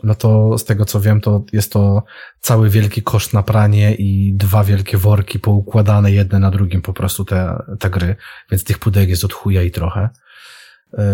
No 0.03 0.15
to 0.15 0.59
z 0.59 0.65
tego 0.65 0.85
co 0.85 1.01
wiem, 1.01 1.21
to 1.21 1.45
jest 1.53 1.73
to 1.73 2.05
cały 2.41 2.71
wielki 2.71 3.03
koszt 3.03 3.33
na 3.33 3.43
pranie 3.43 3.95
i 3.95 4.35
dwa 4.35 4.65
wielkie 4.65 4.99
worki 4.99 5.39
poukładane 5.39 6.13
jedne 6.13 6.39
na 6.39 6.51
drugim 6.51 6.83
po 6.83 6.93
prostu 6.93 7.25
te, 7.25 7.63
te 7.79 7.91
gry, 7.91 8.17
więc 8.51 8.65
tych 8.65 8.79
pudełek 8.79 9.09
jest 9.09 9.25
od 9.25 9.33
chuja 9.33 9.63
i 9.63 9.71
trochę. 9.71 10.09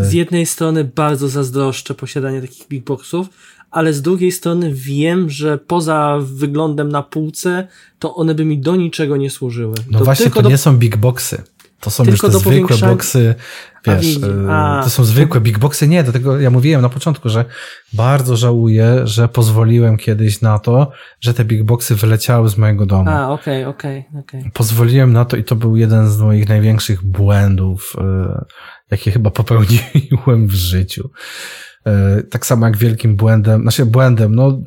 Z 0.03 0.13
jednej 0.13 0.47
strony 0.47 0.85
bardzo 0.85 1.29
zazdroszczę 1.29 1.95
posiadanie 1.95 2.41
takich 2.41 2.69
big 2.69 2.85
boxów, 2.85 3.27
ale 3.71 3.93
z 3.93 4.03
drugiej 4.03 4.33
strony 4.33 4.71
wiem, 4.75 5.31
że 5.31 5.59
poza 5.59 6.19
wyglądem 6.23 6.89
na 6.89 7.03
półce, 7.03 7.69
to 7.99 8.15
one 8.15 8.35
by 8.35 8.45
mi 8.45 8.59
do 8.59 8.77
niczego 8.77 9.17
nie 9.17 9.31
służyły. 9.31 9.75
No 9.91 9.99
to 9.99 10.05
właśnie, 10.05 10.31
to 10.31 10.43
do... 10.43 10.49
nie 10.49 10.59
są 10.59 10.77
big 10.77 10.97
boxy. 10.97 11.43
To 11.81 11.91
są 11.91 12.05
tylko 12.05 12.27
już 12.27 12.35
te 12.35 12.39
zwykłe 12.39 12.53
powiększa... 12.53 12.87
boxy, 12.87 13.35
wiesz, 13.87 14.19
a, 14.49 14.79
a, 14.79 14.83
to 14.83 14.91
są 14.91 15.05
zwykłe 15.05 15.41
big 15.41 15.59
boxy. 15.59 15.89
Nie, 15.89 16.05
do 16.05 16.13
tego 16.13 16.41
ja 16.41 16.51
mówiłem 16.51 16.83
na 16.83 16.89
początku, 16.89 17.29
że 17.29 17.45
bardzo 17.93 18.37
żałuję, 18.37 19.01
że 19.05 19.29
pozwoliłem 19.29 19.97
kiedyś 19.97 20.41
na 20.41 20.59
to, 20.59 20.91
że 21.21 21.35
te 21.35 21.45
big 21.45 21.63
boxy 21.63 21.95
wyleciały 21.95 22.49
z 22.49 22.59
mojego 22.59 22.87
domu. 22.87 23.11
A, 23.11 23.31
okej, 23.31 23.65
okay, 23.65 23.75
okej, 23.75 23.99
okay, 23.99 24.21
okej. 24.21 24.41
Okay. 24.41 24.53
Pozwoliłem 24.55 25.13
na 25.13 25.25
to 25.25 25.37
i 25.37 25.45
to 25.45 25.57
był 25.57 25.77
jeden 25.77 26.09
z 26.11 26.19
moich 26.19 26.49
największych 26.49 27.05
błędów, 27.05 27.97
e, 27.99 28.45
jakie 28.93 29.11
chyba 29.11 29.31
popełniłem 29.31 30.47
w 30.47 30.55
życiu. 30.55 31.11
E, 31.87 32.23
tak 32.23 32.47
samo 32.47 32.67
jak 32.67 32.77
wielkim 32.77 33.17
błędem, 33.17 33.63
znaczy 33.63 33.87
błędem, 33.87 34.35
no 34.35 34.63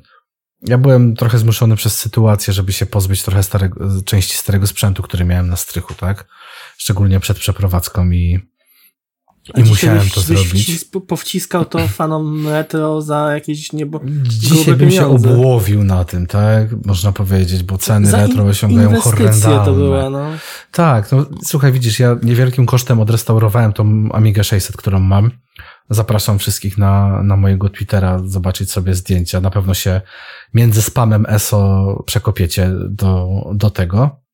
ja 0.62 0.78
byłem 0.78 1.16
trochę 1.16 1.38
zmuszony 1.38 1.76
przez 1.76 1.98
sytuację, 1.98 2.54
żeby 2.54 2.74
się 2.74 2.86
pozbyć 2.86 3.24
trochę 3.24 3.44
starego, 3.44 4.02
części 4.06 4.38
starego 4.38 4.68
sprzętu, 4.68 5.04
który 5.04 5.26
miałem 5.26 5.48
na 5.50 5.56
strychu, 5.56 5.94
tak? 5.94 6.28
Szczególnie 6.78 7.20
przed 7.20 7.40
przeprowadzką 7.40 8.12
i, 8.12 8.40
i 9.58 9.64
musiałem 9.64 10.10
to 10.10 10.22
zrobić. 10.22 10.86
powciskał 11.08 11.66
to 11.66 11.88
fanom 11.88 12.48
retro 12.48 13.02
za 13.02 13.34
jakieś 13.34 13.74
niebo. 13.74 14.02
Dzisiaj 14.24 14.76
bym 14.76 14.92
się 14.92 15.08
obłowił 15.08 15.84
na 15.84 16.06
tym, 16.06 16.28
tak? 16.28 16.86
Można 16.86 17.12
powiedzieć, 17.12 17.64
bo 17.64 17.78
ceny 17.78 18.08
za 18.08 18.28
retro 18.28 18.44
osiągają 18.44 19.00
horrendalne. 19.02 19.66
to 19.66 19.74
była, 19.74 20.10
no. 20.10 20.26
Tak, 20.72 21.12
no 21.12 21.26
słuchaj, 21.44 21.72
widzisz, 21.72 22.00
ja 22.00 22.18
niewielkim 22.24 22.66
kosztem 22.66 23.00
odrestaurowałem 23.00 23.74
tą 23.74 24.10
Amigę 24.12 24.44
600, 24.44 24.78
którą 24.78 25.00
mam. 25.00 25.32
Zapraszam 25.90 26.40
wszystkich 26.40 26.78
na, 26.78 27.24
na 27.24 27.36
mojego 27.36 27.70
Twittera 27.70 28.20
zobaczyć 28.26 28.72
sobie 28.72 28.96
zdjęcia. 28.96 29.42
Na 29.42 29.50
pewno 29.50 29.74
się 29.74 30.02
między 30.54 30.82
spamem 30.82 31.26
ESO 31.30 32.04
przekopiecie 32.06 32.72
do, 32.90 33.42
do 33.54 33.70
tego. 33.70 34.25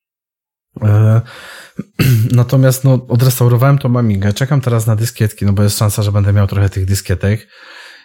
E, 0.81 1.21
natomiast 2.31 2.83
no, 2.83 3.07
odrestaurowałem 3.07 3.77
tą 3.77 3.99
Amigę, 3.99 4.33
czekam 4.33 4.61
teraz 4.61 4.87
na 4.87 4.95
dyskietki, 4.95 5.45
no 5.45 5.53
bo 5.53 5.63
jest 5.63 5.77
szansa, 5.77 6.03
że 6.03 6.11
będę 6.11 6.33
miał 6.33 6.47
trochę 6.47 6.69
tych 6.69 6.85
dyskietek. 6.85 7.47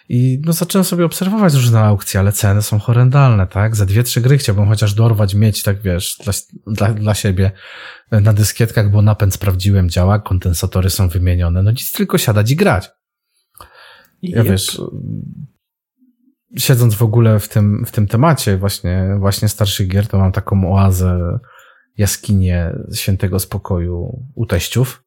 I 0.09 0.41
no 0.45 0.53
zacząłem 0.53 0.85
sobie 0.85 1.05
obserwować 1.05 1.53
różne 1.53 1.79
aukcje, 1.79 2.19
ale 2.19 2.31
ceny 2.31 2.61
są 2.61 2.79
horrendalne, 2.79 3.47
tak? 3.47 3.75
Za 3.75 3.85
dwie, 3.85 4.03
trzy 4.03 4.21
gry 4.21 4.37
chciałbym 4.37 4.67
chociaż 4.67 4.93
dorwać, 4.93 5.33
mieć, 5.33 5.63
tak 5.63 5.81
wiesz, 5.81 6.17
dla, 6.23 6.33
dla, 6.67 6.93
dla 6.93 7.15
siebie 7.15 7.51
na 8.11 8.33
dyskietkach, 8.33 8.91
bo 8.91 9.01
napęd 9.01 9.33
sprawdziłem, 9.33 9.89
działa, 9.89 10.19
kondensatory 10.19 10.89
są 10.89 11.09
wymienione, 11.09 11.63
no 11.63 11.71
nic, 11.71 11.91
tylko 11.91 12.17
siadać 12.17 12.51
i 12.51 12.55
grać. 12.55 12.89
Ja 14.21 14.41
yep. 14.41 14.47
wiesz, 14.47 14.81
siedząc 16.57 16.95
w 16.95 17.03
ogóle 17.03 17.39
w 17.39 17.49
tym, 17.49 17.85
w 17.85 17.91
tym 17.91 18.07
temacie 18.07 18.57
właśnie, 18.57 19.15
właśnie 19.19 19.49
starszych 19.49 19.87
gier, 19.87 20.07
to 20.07 20.17
mam 20.17 20.31
taką 20.31 20.73
oazę, 20.75 21.39
jaskinię 21.97 22.73
świętego 22.93 23.39
spokoju 23.39 24.25
u 24.35 24.45
teściów. 24.45 25.03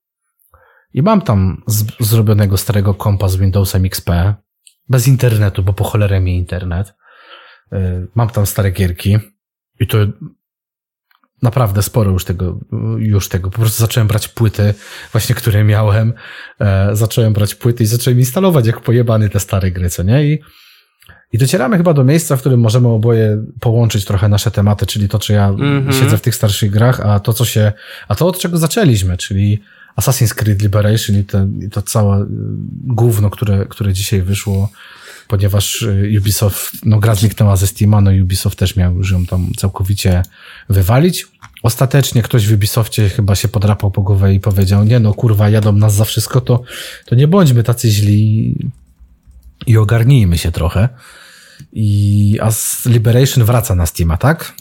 I 0.94 1.02
mam 1.02 1.22
tam 1.22 1.62
zrobionego 2.00 2.56
starego 2.56 2.94
kompa 2.94 3.28
z 3.28 3.36
Windowsem 3.36 3.84
XP, 3.84 4.10
bez 4.88 5.08
internetu, 5.08 5.62
bo 5.62 5.72
po 5.72 5.84
cholerę 5.84 6.20
mi 6.20 6.36
internet. 6.36 6.94
Y, 7.72 8.08
mam 8.14 8.30
tam 8.30 8.46
stare 8.46 8.70
gierki 8.70 9.18
i 9.80 9.86
to 9.86 9.98
naprawdę 11.42 11.82
sporo 11.82 12.10
już 12.10 12.24
tego, 12.24 12.60
już 12.98 13.28
tego. 13.28 13.50
Po 13.50 13.58
prostu 13.58 13.80
zacząłem 13.80 14.08
brać 14.08 14.28
płyty, 14.28 14.74
właśnie 15.12 15.34
które 15.34 15.64
miałem. 15.64 16.12
E, 16.60 16.96
zacząłem 16.96 17.32
brać 17.32 17.54
płyty 17.54 17.82
i 17.82 17.86
zacząłem 17.86 18.18
instalować 18.18 18.66
jak 18.66 18.80
pojebany 18.80 19.28
te 19.28 19.40
stare 19.40 19.70
gry, 19.70 19.90
co 19.90 20.02
nie? 20.02 20.24
I, 20.24 20.38
i 21.32 21.38
docieramy 21.38 21.76
chyba 21.76 21.94
do 21.94 22.04
miejsca, 22.04 22.36
w 22.36 22.40
którym 22.40 22.60
możemy 22.60 22.88
oboje 22.88 23.44
połączyć 23.60 24.04
trochę 24.04 24.28
nasze 24.28 24.50
tematy, 24.50 24.86
czyli 24.86 25.08
to, 25.08 25.18
czy 25.18 25.32
ja 25.32 25.48
mm 25.48 25.88
-hmm. 25.88 26.00
siedzę 26.00 26.18
w 26.18 26.20
tych 26.20 26.34
starszych 26.34 26.70
grach, 26.70 27.00
a 27.00 27.20
to, 27.20 27.32
co 27.32 27.44
się, 27.44 27.72
a 28.08 28.14
to 28.14 28.26
od 28.26 28.38
czego 28.38 28.58
zaczęliśmy, 28.58 29.16
czyli 29.16 29.60
Assassin's 29.96 30.34
Creed 30.34 30.62
Liberation 30.62 31.16
i 31.16 31.24
to, 31.24 31.38
i 31.66 31.70
to 31.70 31.82
całe 31.82 32.26
gówno, 32.84 33.30
które, 33.30 33.66
które 33.66 33.92
dzisiaj 33.92 34.22
wyszło, 34.22 34.68
ponieważ 35.28 35.82
y, 35.82 36.12
Ubisoft, 36.18 36.72
no 36.84 36.98
gra 36.98 37.14
zniknęła 37.14 37.56
ze 37.56 37.66
Steama, 37.66 38.00
no 38.00 38.10
Ubisoft 38.22 38.58
też 38.58 38.76
miał 38.76 38.94
już 38.94 39.10
ją 39.10 39.26
tam 39.26 39.52
całkowicie 39.56 40.22
wywalić. 40.68 41.26
Ostatecznie 41.62 42.22
ktoś 42.22 42.48
w 42.48 42.52
Ubisoftie 42.52 43.08
chyba 43.08 43.34
się 43.34 43.48
podrapał 43.48 43.90
po 43.90 44.02
głowę 44.02 44.34
i 44.34 44.40
powiedział, 44.40 44.84
nie 44.84 45.00
no 45.00 45.14
kurwa, 45.14 45.48
jadą 45.48 45.72
nas 45.72 45.94
za 45.94 46.04
wszystko, 46.04 46.40
to, 46.40 46.62
to 47.06 47.14
nie 47.14 47.28
bądźmy 47.28 47.62
tacy 47.62 47.90
źli 47.90 48.54
i 49.66 49.76
ogarnijmy 49.76 50.38
się 50.38 50.52
trochę. 50.52 50.88
I 51.72 52.38
a 52.42 52.50
Liberation 52.86 53.44
wraca 53.44 53.74
na 53.74 53.86
Steama, 53.86 54.16
tak? 54.16 54.54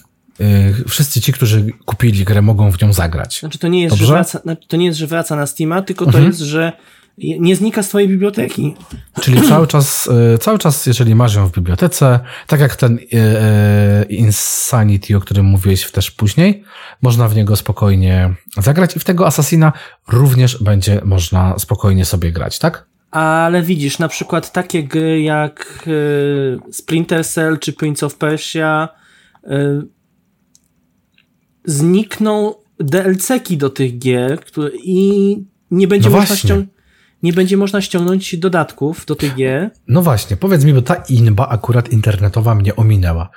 wszyscy 0.88 1.22
ci, 1.22 1.34
którzy 1.34 1.68
kupili 1.86 2.25
grę, 2.25 2.41
mogą 2.41 2.72
w 2.72 2.82
nią 2.82 2.94
zagrać. 2.94 3.39
Znaczy 3.39 3.60
to 3.60 3.68
nie 3.68 3.84
jest, 3.84 3.96
że 3.96 4.06
wraca, 4.06 4.41
to 4.68 4.77
nie 4.77 4.86
jest, 4.86 5.00
że 5.00 5.08
wraca 5.08 5.36
na 5.36 5.48
Steama, 5.48 5.82
tylko 5.82 6.06
to 6.06 6.10
mhm. 6.10 6.27
jest, 6.27 6.39
że 6.39 6.74
nie 7.20 7.56
znika 7.56 7.84
z 7.84 7.88
twojej 7.88 8.10
biblioteki. 8.10 8.75
Czyli 9.24 9.41
cały 9.41 9.68
czas, 9.68 10.10
e, 10.34 10.38
cały 10.38 10.60
czas, 10.60 10.86
jeżeli 10.86 11.15
masz 11.15 11.36
ją 11.36 11.48
w 11.48 11.51
bibliotece, 11.51 12.20
tak 12.48 12.60
jak 12.60 12.75
ten 12.75 13.00
e, 13.13 14.03
Insanity, 14.03 15.18
o 15.18 15.20
którym 15.20 15.46
mówiłeś 15.46 15.91
też 15.91 16.12
później, 16.12 16.63
można 17.01 17.27
w 17.27 17.36
niego 17.36 17.56
spokojnie 17.56 18.34
zagrać 18.58 18.96
i 18.96 19.00
w 19.00 19.03
tego 19.03 19.27
Assassina 19.27 19.74
również 20.08 20.63
będzie 20.63 21.01
można 21.06 21.60
spokojnie 21.60 22.06
sobie 22.06 22.32
grać, 22.32 22.60
tak? 22.60 22.86
Ale 23.11 23.61
widzisz, 23.61 23.99
na 23.99 24.07
przykład 24.07 24.51
takie 24.51 24.83
gry 24.83 25.21
jak 25.21 25.89
Splinter 26.71 27.25
Cell 27.25 27.59
czy 27.59 27.73
Prince 27.73 28.03
of 28.03 28.15
Persia 28.15 28.89
znikną 31.65 32.53
DLC-ki 32.79 33.57
do 33.57 33.69
tych 33.69 33.99
gier 33.99 34.39
które, 34.39 34.69
i 34.83 35.37
nie 35.71 35.87
będzie 35.87 36.09
no 36.09 36.15
można 36.15 36.35
nie 37.23 37.33
będzie 37.33 37.57
można 37.57 37.81
ściągnąć 37.81 38.37
dodatków 38.37 39.05
do 39.05 39.15
tych 39.15 39.35
gier. 39.35 39.71
No 39.87 40.01
właśnie, 40.01 40.37
powiedz 40.37 40.63
mi, 40.63 40.73
bo 40.73 40.81
ta 40.81 40.95
inba 40.95 41.47
akurat 41.47 41.91
internetowa 41.91 42.55
mnie 42.55 42.75
ominęła. 42.75 43.29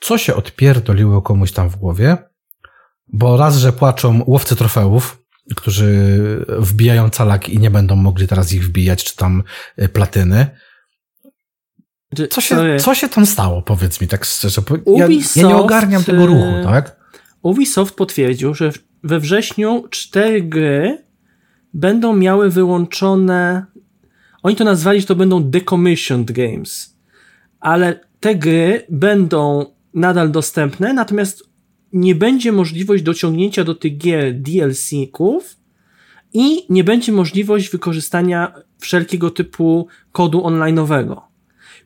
Co 0.00 0.18
się 0.18 0.34
odpierdoliło 0.34 1.22
komuś 1.22 1.52
tam 1.52 1.68
w 1.68 1.76
głowie? 1.76 2.16
Bo 3.12 3.36
raz, 3.36 3.56
że 3.56 3.72
płaczą 3.72 4.22
łowcy 4.26 4.56
trofeów, 4.56 5.19
którzy 5.56 6.08
wbijają 6.58 7.10
calaki 7.10 7.54
i 7.54 7.58
nie 7.58 7.70
będą 7.70 7.96
mogli 7.96 8.28
teraz 8.28 8.52
ich 8.52 8.64
wbijać, 8.64 9.04
czy 9.04 9.16
tam 9.16 9.42
y, 9.82 9.88
platyny. 9.88 10.46
Co 12.30 12.40
się, 12.40 12.56
co 12.80 12.94
się 12.94 13.08
tam 13.08 13.26
stało, 13.26 13.62
powiedz 13.62 14.00
mi 14.00 14.08
tak 14.08 14.24
szczerze? 14.24 14.62
Ja, 14.96 15.06
Ubisoft, 15.06 15.36
ja 15.36 15.48
nie 15.48 15.56
ogarniam 15.56 16.04
tego 16.04 16.26
ruchu, 16.26 16.56
y, 16.60 16.64
tak? 16.64 16.96
Ubisoft 17.42 17.94
potwierdził, 17.94 18.54
że 18.54 18.72
we 19.02 19.20
wrześniu 19.20 19.84
cztery 19.90 20.42
gry 20.42 21.04
będą 21.74 22.16
miały 22.16 22.50
wyłączone. 22.50 23.64
Oni 24.42 24.56
to 24.56 24.64
nazwali, 24.64 25.00
że 25.00 25.06
to 25.06 25.14
będą 25.14 25.50
decommissioned 25.50 26.32
games, 26.32 26.96
ale 27.60 28.00
te 28.20 28.34
gry 28.34 28.86
będą 28.88 29.66
nadal 29.94 30.30
dostępne, 30.30 30.92
natomiast 30.92 31.49
nie 31.92 32.14
będzie 32.14 32.52
możliwość 32.52 33.02
dociągnięcia 33.02 33.64
do 33.64 33.74
tych 33.74 33.96
gier 33.96 34.34
DLC-ków 34.34 35.56
i 36.32 36.72
nie 36.72 36.84
będzie 36.84 37.12
możliwość 37.12 37.70
wykorzystania 37.70 38.54
wszelkiego 38.78 39.30
typu 39.30 39.88
kodu 40.12 40.40
online'owego. 40.40 41.20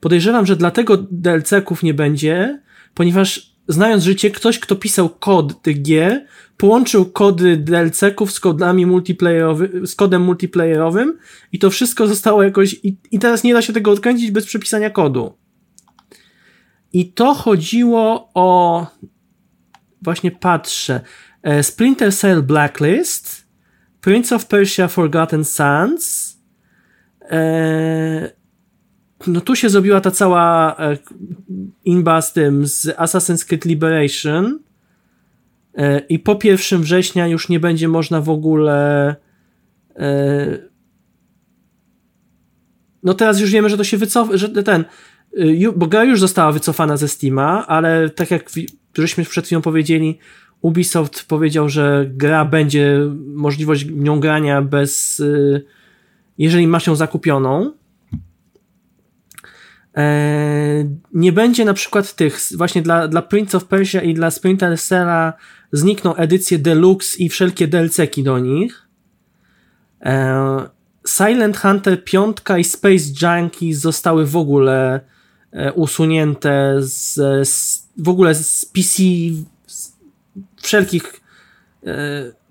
Podejrzewam, 0.01 0.47
że 0.47 0.57
dlatego 0.57 0.97
DLC-ków 0.97 1.83
nie 1.83 1.95
będzie, 1.95 2.63
ponieważ 2.95 3.55
znając 3.69 4.05
życie, 4.05 4.31
ktoś, 4.31 4.59
kto 4.59 4.77
pisał 4.77 5.09
kod 5.09 5.63
tych 5.63 5.83
gier, 5.83 6.27
połączył 6.57 7.05
kody 7.05 7.57
DLC-ków 7.57 8.33
z 8.33 8.41
kodami 8.41 8.87
multiplayerowy, 8.87 9.87
z 9.87 9.95
kodem 9.95 10.23
multiplayerowym 10.23 11.19
i 11.53 11.59
to 11.59 11.71
wszystko 11.71 12.07
zostało 12.07 12.43
jakoś, 12.43 12.75
i, 12.83 12.97
i 13.11 13.19
teraz 13.19 13.45
nie 13.45 13.55
da 13.55 13.63
się 13.63 13.73
tego 13.73 13.91
odkręcić 13.91 14.31
bez 14.31 14.47
przepisania 14.47 14.91
kodu. 14.91 15.33
I 16.93 17.13
to 17.13 17.35
chodziło 17.35 18.31
o, 18.35 18.87
właśnie 20.05 20.31
patrzę, 20.31 21.01
e, 21.43 21.63
Splinter 21.63 22.15
Cell 22.15 22.43
Blacklist, 22.43 23.47
Prince 24.01 24.33
of 24.33 24.47
Persia 24.47 24.89
Forgotten 24.89 25.45
Sands, 25.45 26.37
e, 27.31 28.31
no 29.27 29.41
tu 29.41 29.57
się 29.57 29.69
zrobiła 29.69 30.01
ta 30.01 30.11
cała 30.11 30.77
e, 30.79 30.99
inba 31.85 32.23
z 32.23 32.33
tym, 32.33 32.67
z 32.67 32.87
Assassin's 32.87 33.47
Creed 33.47 33.65
Liberation. 33.65 34.59
I 36.09 36.19
po 36.19 36.39
1 36.45 36.83
września 36.83 37.27
już 37.27 37.49
nie 37.49 37.61
będzie 37.61 37.89
można 37.89 38.21
w 38.21 38.29
ogóle 38.29 39.17
no 43.05 43.15
teraz 43.15 43.41
już 43.41 43.51
wiemy, 43.51 43.69
że 43.69 43.77
to 43.77 43.85
się 43.85 43.97
wycofa, 43.97 44.37
że 44.37 44.49
ten 44.49 44.85
bo 45.77 45.87
gra 45.87 46.05
już 46.05 46.21
została 46.21 46.53
wycofana 46.53 46.97
ze 46.97 47.09
Steama, 47.09 47.67
ale 47.67 48.11
tak 48.11 48.31
jak 48.31 48.51
żeśmy 48.99 49.25
przed 49.25 49.47
chwilą 49.47 49.63
powiedzieli, 49.63 50.19
Ubisoft 50.61 51.25
powiedział, 51.25 51.69
że 51.69 52.07
gra 52.09 52.45
będzie 52.45 52.99
możliwość 53.35 53.87
nią 53.91 54.21
grania 54.21 54.63
bez 54.63 55.23
jeżeli 56.39 56.67
masz 56.67 56.87
ją 56.87 56.97
zakupioną 56.97 57.73
E, 59.97 60.85
nie 61.13 61.33
będzie 61.33 61.65
na 61.65 61.75
przykład 61.75 62.15
tych, 62.15 62.39
właśnie 62.57 62.83
dla, 62.83 63.09
dla 63.09 63.23
Prince 63.23 63.55
of 63.55 63.65
Persia 63.65 64.03
i 64.03 64.15
dla 64.15 64.31
Splinter 64.31 64.81
Cella 64.81 65.33
znikną 65.73 66.15
edycje 66.15 66.59
Deluxe 66.59 67.19
i 67.19 67.29
wszelkie 67.29 67.69
DLC-ki 67.69 68.23
do 68.23 68.39
nich. 68.39 68.89
E, 70.01 70.69
Silent 71.07 71.57
Hunter 71.57 72.05
5 72.05 72.37
i 72.59 72.65
Space 72.65 73.05
Junkies 73.23 73.79
zostały 73.79 74.27
w 74.27 74.37
ogóle 74.37 75.01
usunięte 75.75 76.77
z, 76.79 77.15
z 77.49 77.85
w 77.99 78.09
ogóle 78.09 78.35
z 78.35 78.65
PC 78.65 79.03
z 79.67 79.97
wszelkich 80.63 81.21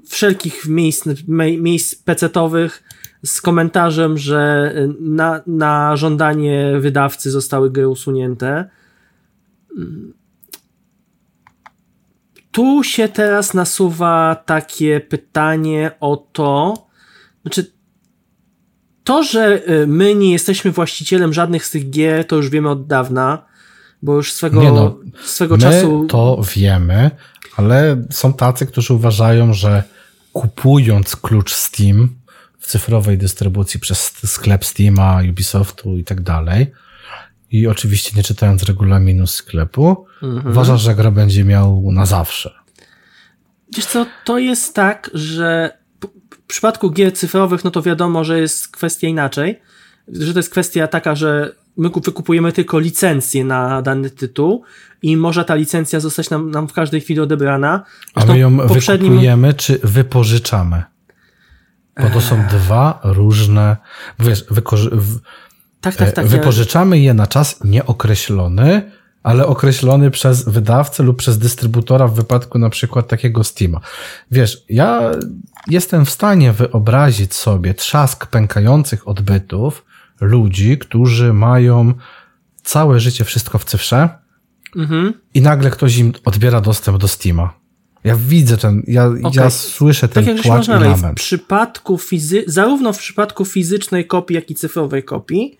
wszelkich 0.08 0.68
miejsc, 0.68 1.06
miejsc 1.58 1.96
pecetowych 1.96 2.84
z 3.26 3.42
komentarzem, 3.42 4.18
że 4.18 4.74
na, 5.00 5.42
na 5.48 5.96
żądanie 5.96 6.74
wydawcy 6.80 7.32
zostały 7.32 7.72
gry 7.72 7.88
usunięte. 7.88 8.70
Tu 12.52 12.84
się 12.84 13.08
teraz 13.08 13.54
nasuwa 13.54 14.44
takie 14.46 15.00
pytanie 15.00 15.92
o 16.00 16.18
to, 16.18 16.88
znaczy 17.42 17.72
to, 19.04 19.24
że 19.24 19.70
y, 19.70 19.88
my 19.88 20.16
nie 20.16 20.32
jesteśmy 20.32 20.72
właścicielem 20.72 21.34
żadnych 21.34 21.66
z 21.66 21.72
tych 21.72 21.90
gier, 21.90 22.28
to 22.28 22.36
już 22.36 22.50
wiemy 22.50 22.70
od 22.70 22.88
dawna, 22.88 23.46
bo 24.02 24.16
już 24.16 24.34
swego, 24.34 24.64
no, 24.64 25.00
swego 25.24 25.56
my 25.56 25.62
czasu. 25.62 26.06
To 26.10 26.42
wiemy, 26.56 27.12
ale 27.56 28.04
są 28.10 28.34
tacy, 28.34 28.66
którzy 28.66 28.94
uważają, 28.94 29.54
że 29.54 29.84
kupując 30.34 31.16
klucz 31.16 31.54
Steam, 31.54 32.10
w 32.60 32.68
cyfrowej 32.68 33.18
dystrybucji 33.18 33.80
przez 33.80 34.14
sklep 34.26 34.66
Steama, 34.66 35.22
Ubisoftu 35.30 35.98
i 35.98 36.04
tak 36.04 36.22
dalej. 36.22 36.72
I 37.52 37.68
oczywiście 37.68 38.12
nie 38.18 38.24
czytając 38.24 38.64
regulaminu 38.64 39.28
sklepu, 39.28 40.06
mhm. 40.24 40.52
uważasz, 40.52 40.82
że 40.82 40.96
gra 40.96 41.12
będzie 41.12 41.44
miał 41.44 41.92
na 41.92 42.06
zawsze. 42.06 42.52
Wiesz 43.76 43.86
co, 43.86 44.06
to 44.26 44.38
jest 44.38 44.76
tak, 44.76 45.12
że 45.14 45.78
w 46.44 46.48
przypadku 46.48 46.92
gier 46.92 47.14
cyfrowych, 47.14 47.64
no 47.64 47.72
to 47.72 47.82
wiadomo, 47.82 48.24
że 48.24 48.40
jest 48.40 48.68
kwestia 48.68 49.08
inaczej, 49.08 49.60
że 50.08 50.34
to 50.34 50.40
jest 50.40 50.50
kwestia 50.50 50.88
taka, 50.88 51.16
że 51.16 51.56
my 51.78 51.90
wykupujemy 51.90 52.52
tylko 52.52 52.80
licencję 52.80 53.46
na 53.46 53.82
dany 53.82 54.10
tytuł 54.10 54.64
i 55.02 55.18
może 55.18 55.46
ta 55.46 55.56
licencja 55.56 56.00
zostać 56.00 56.30
nam, 56.30 56.52
nam 56.52 56.68
w 56.68 56.74
każdej 56.74 57.02
chwili 57.02 57.20
odebrana. 57.20 57.84
Zresztą 58.16 58.32
A 58.32 58.34
my 58.34 58.40
ją 58.40 58.58
poprzednim... 58.68 59.10
wykupujemy 59.10 59.54
czy 59.54 59.80
wypożyczamy? 59.84 60.84
Bo 62.02 62.10
to 62.10 62.22
są 62.22 62.44
dwa 62.50 63.00
różne, 63.04 63.78
wiesz, 64.20 64.46
wykorzy- 64.52 64.98
tak, 65.82 65.96
tak, 65.96 66.12
tak, 66.12 66.28
wypożyczamy 66.28 67.00
je 67.00 67.14
na 67.14 67.28
czas 67.28 67.64
nieokreślony, 67.64 68.92
ale 69.24 69.48
określony 69.48 70.12
przez 70.12 70.50
wydawcę 70.50 71.04
lub 71.04 71.18
przez 71.18 71.38
dystrybutora 71.38 72.08
w 72.08 72.16
wypadku 72.16 72.60
na 72.60 72.70
przykład 72.70 73.08
takiego 73.08 73.44
Steama. 73.44 73.80
Wiesz, 74.32 74.64
ja 74.70 75.12
jestem 75.68 76.06
w 76.06 76.10
stanie 76.10 76.54
wyobrazić 76.54 77.34
sobie 77.34 77.74
trzask 77.74 78.28
pękających 78.28 79.08
odbytów 79.08 79.86
ludzi, 80.22 80.78
którzy 80.78 81.34
mają 81.34 81.94
całe 82.64 83.00
życie 83.00 83.24
wszystko 83.24 83.58
w 83.58 83.66
cyfrze 83.66 84.10
mhm. 84.76 85.14
i 85.34 85.42
nagle 85.42 85.70
ktoś 85.70 85.98
im 85.98 86.14
odbiera 86.26 86.62
dostęp 86.62 86.98
do 86.98 87.08
Steama. 87.08 87.54
Ja 88.04 88.16
widzę 88.16 88.58
ten, 88.58 88.84
ja, 88.88 89.06
okay. 89.06 89.32
ja 89.36 89.50
słyszę 89.50 90.08
ten 90.08 90.26
tak 90.26 90.42
płacz 90.42 90.68
i 90.68 90.72
W 91.12 91.16
przypadku 91.16 91.98
fizy- 91.98 92.44
zarówno 92.48 92.94
w 92.94 92.98
przypadku 92.98 93.46
fizycznej 93.46 94.08
kopii, 94.08 94.36
jak 94.36 94.50
i 94.50 94.56
cyfrowej 94.56 95.04
kopii, 95.04 95.58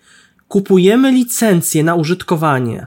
kupujemy 0.48 1.12
licencję 1.12 1.84
na 1.84 1.94
użytkowanie. 1.94 2.86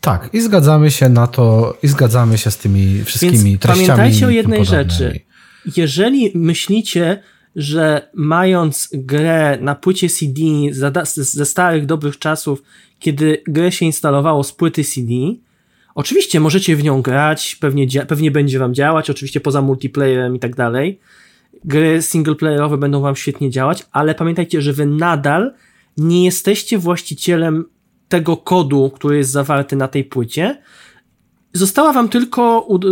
Tak, 0.00 0.30
i 0.32 0.40
zgadzamy 0.40 0.90
się 0.90 1.08
na 1.08 1.26
to, 1.26 1.76
i 1.82 1.88
zgadzamy 1.88 2.38
się 2.38 2.50
z 2.50 2.56
tymi 2.56 3.04
wszystkimi 3.04 3.50
Więc 3.50 3.60
treściami. 3.60 3.88
Pamiętajcie 3.88 4.26
o 4.26 4.30
jednej 4.30 4.64
rzeczy. 4.64 5.20
Jeżeli 5.76 6.32
myślicie, 6.34 7.22
że 7.56 8.10
mając 8.14 8.88
grę 8.92 9.58
na 9.60 9.74
płycie 9.74 10.08
CD 10.08 10.40
ze 11.16 11.46
starych, 11.46 11.86
dobrych 11.86 12.18
czasów, 12.18 12.62
kiedy 12.98 13.42
grę 13.46 13.72
się 13.72 13.86
instalowało 13.86 14.44
z 14.44 14.52
płyty 14.52 14.84
CD, 14.84 15.12
Oczywiście 15.98 16.40
możecie 16.40 16.76
w 16.76 16.82
nią 16.82 17.02
grać, 17.02 17.56
pewnie, 17.60 17.86
pewnie 18.08 18.30
będzie 18.30 18.58
wam 18.58 18.74
działać, 18.74 19.10
oczywiście 19.10 19.40
poza 19.40 19.62
multiplayerem 19.62 20.36
i 20.36 20.38
tak 20.38 20.56
dalej. 20.56 21.00
Gry 21.64 22.02
singleplayerowe 22.02 22.78
będą 22.78 23.00
wam 23.00 23.16
świetnie 23.16 23.50
działać, 23.50 23.86
ale 23.92 24.14
pamiętajcie, 24.14 24.62
że 24.62 24.72
wy 24.72 24.86
nadal 24.86 25.54
nie 25.96 26.24
jesteście 26.24 26.78
właścicielem 26.78 27.64
tego 28.08 28.36
kodu, 28.36 28.90
który 28.90 29.16
jest 29.16 29.30
zawarty 29.30 29.76
na 29.76 29.88
tej 29.88 30.04
płycie 30.04 30.62
została 31.52 31.92
wam 31.92 32.08
tylko 32.08 32.60
ud, 32.60 32.84
y, 32.84 32.88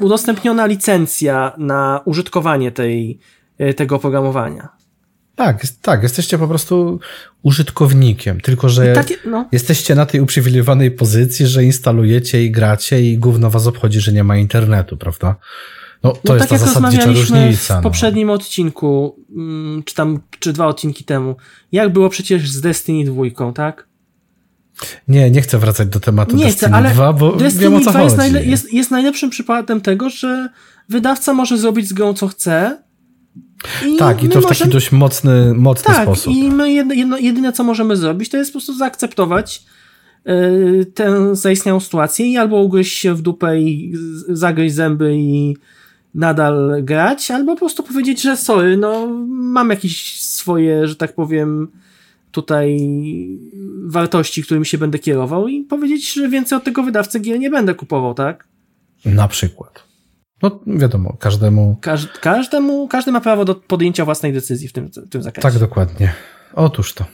udostępniona 0.00 0.66
licencja 0.66 1.52
na 1.58 2.00
użytkowanie 2.04 2.72
tej, 2.72 3.18
y, 3.60 3.74
tego 3.74 3.96
oprogramowania. 3.96 4.68
Tak, 5.36 5.62
jest, 5.62 5.82
tak, 5.82 6.02
jesteście 6.02 6.38
po 6.38 6.48
prostu 6.48 7.00
użytkownikiem, 7.42 8.40
tylko 8.40 8.68
że 8.68 8.92
takie, 8.92 9.16
no. 9.24 9.48
jesteście 9.52 9.94
na 9.94 10.06
tej 10.06 10.20
uprzywilejowanej 10.20 10.90
pozycji, 10.90 11.46
że 11.46 11.64
instalujecie 11.64 12.44
i 12.44 12.50
gracie 12.50 13.02
i 13.02 13.18
gówno 13.18 13.50
was 13.50 13.66
obchodzi, 13.66 14.00
że 14.00 14.12
nie 14.12 14.24
ma 14.24 14.36
internetu, 14.36 14.96
prawda? 14.96 15.36
No, 16.02 16.12
to 16.12 16.20
no, 16.24 16.34
jest 16.34 16.48
tak 16.48 16.58
ta 16.60 16.66
jak 16.66 16.74
rozmawialiśmy 16.74 17.40
różnica, 17.40 17.74
w 17.74 17.76
no. 17.76 17.82
poprzednim 17.82 18.30
odcinku, 18.30 19.16
mm, 19.30 19.82
czy 19.82 19.94
tam, 19.94 20.20
czy 20.38 20.52
dwa 20.52 20.66
odcinki 20.66 21.04
temu, 21.04 21.36
jak 21.72 21.92
było 21.92 22.08
przecież 22.08 22.50
z 22.50 22.60
Destiny 22.60 23.04
2, 23.04 23.52
tak? 23.52 23.88
Nie, 25.08 25.30
nie 25.30 25.42
chcę 25.42 25.58
wracać 25.58 25.88
do 25.88 26.00
tematu 26.00 26.36
nie 26.36 26.44
Destiny 26.44 26.68
chcę, 26.68 26.76
ale 26.76 26.90
2, 26.90 27.12
bo 27.12 27.32
Destiny 27.32 27.64
wiem 27.64 27.74
o 27.74 27.80
co 27.80 27.90
2 27.90 28.02
jest, 28.02 28.16
najle 28.16 28.44
jest, 28.44 28.72
jest 28.72 28.90
najlepszym 28.90 29.30
przykładem 29.30 29.80
tego, 29.80 30.10
że 30.10 30.48
wydawca 30.88 31.34
może 31.34 31.58
zrobić 31.58 31.88
z 31.88 31.92
grą 31.92 32.14
co 32.14 32.28
chce, 32.28 32.82
i 33.86 33.96
tak, 33.96 34.24
i 34.24 34.28
to 34.28 34.40
w 34.40 34.46
taki 34.46 34.68
dość 34.68 34.92
mocny, 34.92 35.54
mocny 35.54 35.94
tak, 35.94 36.02
sposób. 36.02 36.34
I 36.34 36.50
my 36.50 36.72
jedno, 36.72 36.94
jedno, 36.94 37.18
jedyne, 37.18 37.52
co 37.52 37.64
możemy 37.64 37.96
zrobić, 37.96 38.28
to 38.28 38.36
jest 38.36 38.50
po 38.50 38.52
prostu 38.52 38.74
zaakceptować 38.74 39.62
yy, 40.24 40.86
tę 40.94 41.36
zaistniałą 41.36 41.80
sytuację 41.80 42.26
i 42.26 42.36
albo 42.36 42.56
ugryźć 42.56 42.98
się 42.98 43.14
w 43.14 43.22
dupę 43.22 43.60
i 43.60 43.94
zagryźć 44.28 44.74
zęby 44.74 45.16
i 45.16 45.56
nadal 46.18 46.80
grać, 46.82 47.30
albo 47.30 47.54
po 47.54 47.58
prostu 47.58 47.82
powiedzieć, 47.82 48.22
że 48.22 48.36
sorry, 48.36 48.76
no 48.76 49.06
mam 49.28 49.70
jakieś 49.70 50.22
swoje, 50.22 50.88
że 50.88 50.96
tak 50.96 51.14
powiem, 51.14 51.68
tutaj 52.30 52.78
wartości, 53.84 54.42
którymi 54.42 54.66
się 54.66 54.78
będę 54.78 54.98
kierował 54.98 55.48
i 55.48 55.64
powiedzieć, 55.64 56.12
że 56.12 56.28
więcej 56.28 56.58
od 56.58 56.64
tego 56.64 56.82
wydawcy 56.82 57.20
gier 57.20 57.38
nie 57.38 57.50
będę 57.50 57.74
kupował, 57.74 58.14
tak? 58.14 58.48
Na 59.04 59.28
przykład. 59.28 59.84
No 60.42 60.60
wiadomo, 60.66 61.16
każdemu... 61.20 61.76
Każ, 61.80 62.06
każdemu, 62.20 62.88
każdy 62.88 63.12
ma 63.12 63.20
prawo 63.20 63.44
do 63.44 63.54
podjęcia 63.54 64.04
własnej 64.04 64.32
decyzji 64.32 64.68
w 64.68 64.72
tym, 64.72 64.88
w 64.88 65.08
tym 65.08 65.22
zakresie. 65.22 65.48
Tak, 65.48 65.58
dokładnie. 65.58 66.12
Otóż 66.54 66.94
to. 66.94 67.04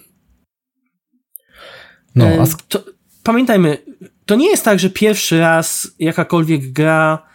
No, 2.14 2.26
e, 2.26 2.42
a... 2.42 2.46
to, 2.68 2.84
pamiętajmy, 3.22 3.78
to 4.26 4.34
nie 4.34 4.50
jest 4.50 4.64
tak, 4.64 4.78
że 4.78 4.90
pierwszy 4.90 5.38
raz 5.38 5.90
jakakolwiek 5.98 6.72
gra 6.72 7.34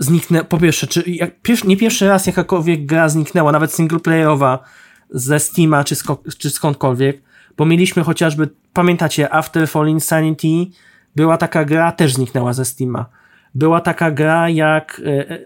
zniknęła, 0.00 0.44
po 0.44 0.58
pierwsze, 0.58 0.86
czy 0.86 1.02
jak, 1.06 1.30
nie 1.64 1.76
pierwszy 1.76 2.08
raz 2.08 2.26
jakakolwiek 2.26 2.86
gra 2.86 3.08
zniknęła, 3.08 3.52
nawet 3.52 3.72
singleplayerowa 3.72 4.58
ze 5.10 5.40
Steama 5.40 5.84
czy, 5.84 5.94
sko, 5.94 6.22
czy 6.38 6.50
skądkolwiek, 6.50 7.22
bo 7.56 7.66
mieliśmy 7.66 8.02
chociażby, 8.02 8.48
pamiętacie, 8.72 9.34
After 9.34 9.68
Falling 9.68 10.04
Sanity 10.04 10.66
była 11.16 11.36
taka 11.36 11.64
gra, 11.64 11.92
też 11.92 12.14
zniknęła 12.14 12.52
ze 12.52 12.64
Steama. 12.64 13.06
Była 13.54 13.80
taka 13.80 14.10
gra 14.10 14.48
jak 14.48 15.02
e, 15.06 15.38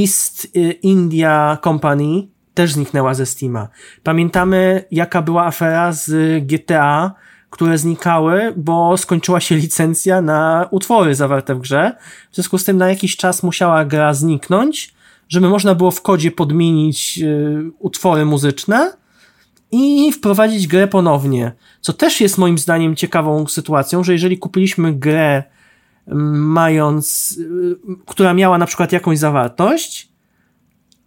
East 0.00 0.46
e, 0.56 0.70
India 0.70 1.58
Company, 1.64 2.28
też 2.54 2.72
zniknęła 2.72 3.14
ze 3.14 3.26
Steama. 3.26 3.68
Pamiętamy, 4.02 4.84
jaka 4.90 5.22
była 5.22 5.46
afera 5.46 5.92
z 5.92 6.10
GTA, 6.46 7.14
które 7.52 7.78
znikały, 7.78 8.52
bo 8.56 8.96
skończyła 8.96 9.40
się 9.40 9.54
licencja 9.54 10.22
na 10.22 10.68
utwory 10.70 11.14
zawarte 11.14 11.54
w 11.54 11.58
grze. 11.58 11.96
W 12.30 12.34
związku 12.34 12.58
z 12.58 12.64
tym 12.64 12.76
na 12.76 12.88
jakiś 12.88 13.16
czas 13.16 13.42
musiała 13.42 13.84
gra 13.84 14.14
zniknąć, 14.14 14.94
żeby 15.28 15.48
można 15.48 15.74
było 15.74 15.90
w 15.90 16.02
kodzie 16.02 16.30
podmienić 16.30 17.18
y, 17.22 17.70
utwory 17.78 18.24
muzyczne 18.24 18.92
i 19.72 20.12
wprowadzić 20.12 20.66
grę 20.66 20.88
ponownie. 20.88 21.52
Co 21.80 21.92
też 21.92 22.20
jest 22.20 22.38
moim 22.38 22.58
zdaniem 22.58 22.96
ciekawą 22.96 23.46
sytuacją, 23.46 24.04
że 24.04 24.12
jeżeli 24.12 24.38
kupiliśmy 24.38 24.92
grę 24.92 25.42
mając, 26.06 27.36
y, 27.38 27.76
która 28.06 28.34
miała 28.34 28.58
na 28.58 28.66
przykład 28.66 28.92
jakąś 28.92 29.18
zawartość, 29.18 30.08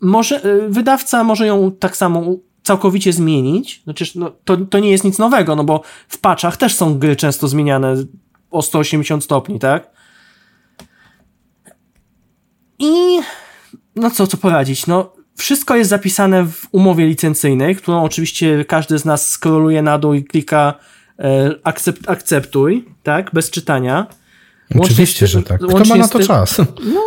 może, 0.02 0.46
y, 0.46 0.70
wydawca 0.70 1.24
może 1.24 1.48
ją 1.48 1.72
tak 1.72 1.98
samo 1.98 2.36
całkowicie 2.66 3.14
zmienić. 3.14 3.82
Znaczy, 3.84 4.06
no, 4.16 4.32
to, 4.44 4.58
to 4.58 4.80
nie 4.80 4.92
jest 4.92 5.04
nic 5.04 5.20
nowego, 5.20 5.56
no 5.56 5.64
bo 5.64 5.82
w 6.08 6.18
patchach 6.18 6.58
też 6.58 6.76
są 6.76 7.00
gry 7.00 7.16
często 7.16 7.48
zmieniane 7.48 7.96
o 8.52 8.62
180 8.62 9.24
stopni, 9.24 9.60
tak? 9.60 9.90
I 12.80 13.20
no 13.96 14.12
co, 14.12 14.28
co 14.28 14.38
poradzić? 14.38 14.88
No, 14.88 15.14
wszystko 15.38 15.76
jest 15.76 15.90
zapisane 15.90 16.46
w 16.46 16.68
umowie 16.72 17.06
licencyjnej, 17.06 17.76
którą 17.76 18.04
oczywiście 18.04 18.66
każdy 18.66 18.98
z 18.98 19.06
nas 19.06 19.30
scrolluje 19.30 19.82
na 19.82 19.98
dół 19.98 20.14
i 20.14 20.24
klika 20.24 20.74
e, 21.20 21.50
akcept, 21.64 22.10
akceptuj, 22.10 22.86
tak? 23.04 23.32
Bez 23.34 23.50
czytania. 23.50 24.08
Oczywiście, 24.80 25.28
że 25.28 25.44
tak. 25.44 25.62
Kto 25.62 25.86
ma 25.86 25.96
na 25.96 26.08
to 26.08 26.18
tym, 26.18 26.28
czas? 26.28 26.58
No, 26.94 27.02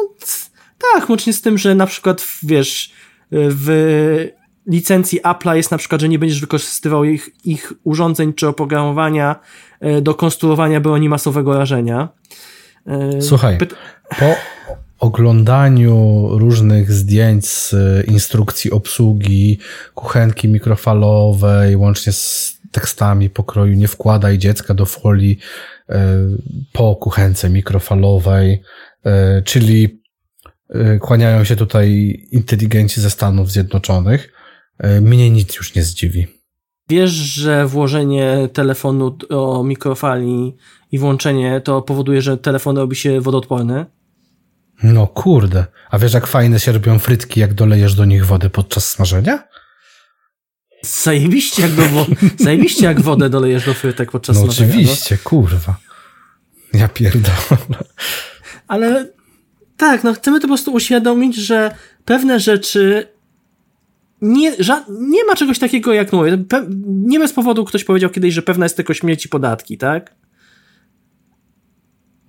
tak, 0.93 1.11
łącznie 1.11 1.33
z 1.33 1.43
tym, 1.43 1.59
że 1.59 1.75
na 1.75 1.87
przykład, 1.87 2.27
wiesz, 2.43 2.93
w 3.33 4.29
licencji 4.69 5.21
Apple'a 5.23 5.55
jest 5.55 5.71
na 5.71 5.79
przykład, 5.79 6.01
że 6.01 6.09
nie 6.09 6.19
będziesz 6.19 6.41
wykorzystywał 6.41 7.05
ich, 7.05 7.31
ich 7.45 7.73
urządzeń 7.85 8.35
czy 8.35 8.49
oprogramowania 8.49 9.41
e, 9.81 10.01
do 10.01 10.15
konstruowania 10.15 10.81
broni 10.81 11.09
masowego 11.09 11.59
rażenia. 11.59 12.09
E, 12.87 13.23
Słuchaj, 13.23 13.59
po 14.19 14.35
oglądaniu 14.99 16.29
różnych 16.39 16.93
zdjęć 16.93 17.47
z 17.47 17.75
instrukcji 18.09 18.71
obsługi 18.71 19.59
kuchenki 19.95 20.49
mikrofalowej, 20.49 21.77
łącznie 21.77 22.13
z 22.13 22.59
tekstami 22.73 23.31
pokroju 23.31 23.75
nie 23.75 23.89
wkładaj 23.89 24.39
dziecka 24.39 24.75
do 24.75 24.87
folii 24.87 25.39
e, 25.89 26.17
po 26.73 26.97
kuchence 26.97 27.51
mikrofalowej, 27.51 28.63
czyli 29.45 30.03
kłaniają 31.01 31.45
się 31.45 31.57
tutaj 31.57 31.89
inteligenci 32.31 33.01
ze 33.01 33.11
Stanów 33.11 33.53
Zjednoczonych. 33.53 34.33
E, 34.79 35.01
mnie 35.01 35.31
nic 35.31 35.57
już 35.57 35.75
nie 35.75 35.83
zdziwi. 35.83 36.27
Wiesz, 36.89 37.11
że 37.11 37.67
włożenie 37.67 38.49
telefonu 38.53 39.19
o 39.31 39.65
mikrofali 39.65 40.57
i 40.93 40.99
włączenie 40.99 41.61
to 41.61 41.83
powoduje, 41.83 42.23
że 42.23 42.39
telefon 42.39 42.77
robi 42.79 42.97
się 42.97 43.21
wodoodporny? 43.21 43.87
No 44.83 45.07
kurde. 45.07 45.67
A 45.91 45.99
wiesz, 45.99 46.15
jak 46.15 46.27
fajne 46.27 46.61
się 46.61 46.73
robią 46.73 46.99
frytki, 46.99 47.41
jak 47.41 47.55
dolejesz 47.55 47.95
do 47.95 48.05
nich 48.05 48.27
wody 48.27 48.51
podczas 48.51 48.89
smażenia? 48.89 49.49
Zajebiście 50.83 51.63
jak, 51.63 51.73
do 51.73 51.83
wo- 51.83 52.07
zajebiście 52.45 52.85
jak 52.85 53.01
wodę 53.01 53.31
dolejesz 53.31 53.67
do 53.67 53.75
frytek 53.75 54.11
podczas 54.11 54.37
no 54.37 54.43
smażenia. 54.43 54.69
Oczywiście, 54.69 54.93
no 54.93 54.93
oczywiście, 54.93 55.19
kurwa. 55.19 55.77
Ja 56.75 56.89
pierdolę. 56.89 57.35
Ale 58.69 59.13
tak, 59.77 60.05
no 60.05 60.15
chcemy 60.15 60.39
to 60.39 60.43
po 60.43 60.49
prostu 60.49 60.73
uświadomić, 60.73 61.37
że 61.37 61.75
pewne 62.05 62.41
rzeczy 62.41 63.09
nie, 64.23 64.57
nie 65.01 65.25
ma 65.25 65.37
czegoś 65.37 65.59
takiego 65.59 65.93
jak 65.93 66.13
mówię. 66.13 66.45
Nie 66.87 67.19
bez 67.19 67.33
powodu 67.33 67.65
ktoś 67.65 67.85
powiedział 67.85 68.11
kiedyś, 68.11 68.35
że 68.35 68.43
pewna 68.43 68.65
jest 68.65 68.77
tylko 68.77 68.95
śmierci 68.95 69.29
podatki, 69.29 69.79
tak? 69.79 70.15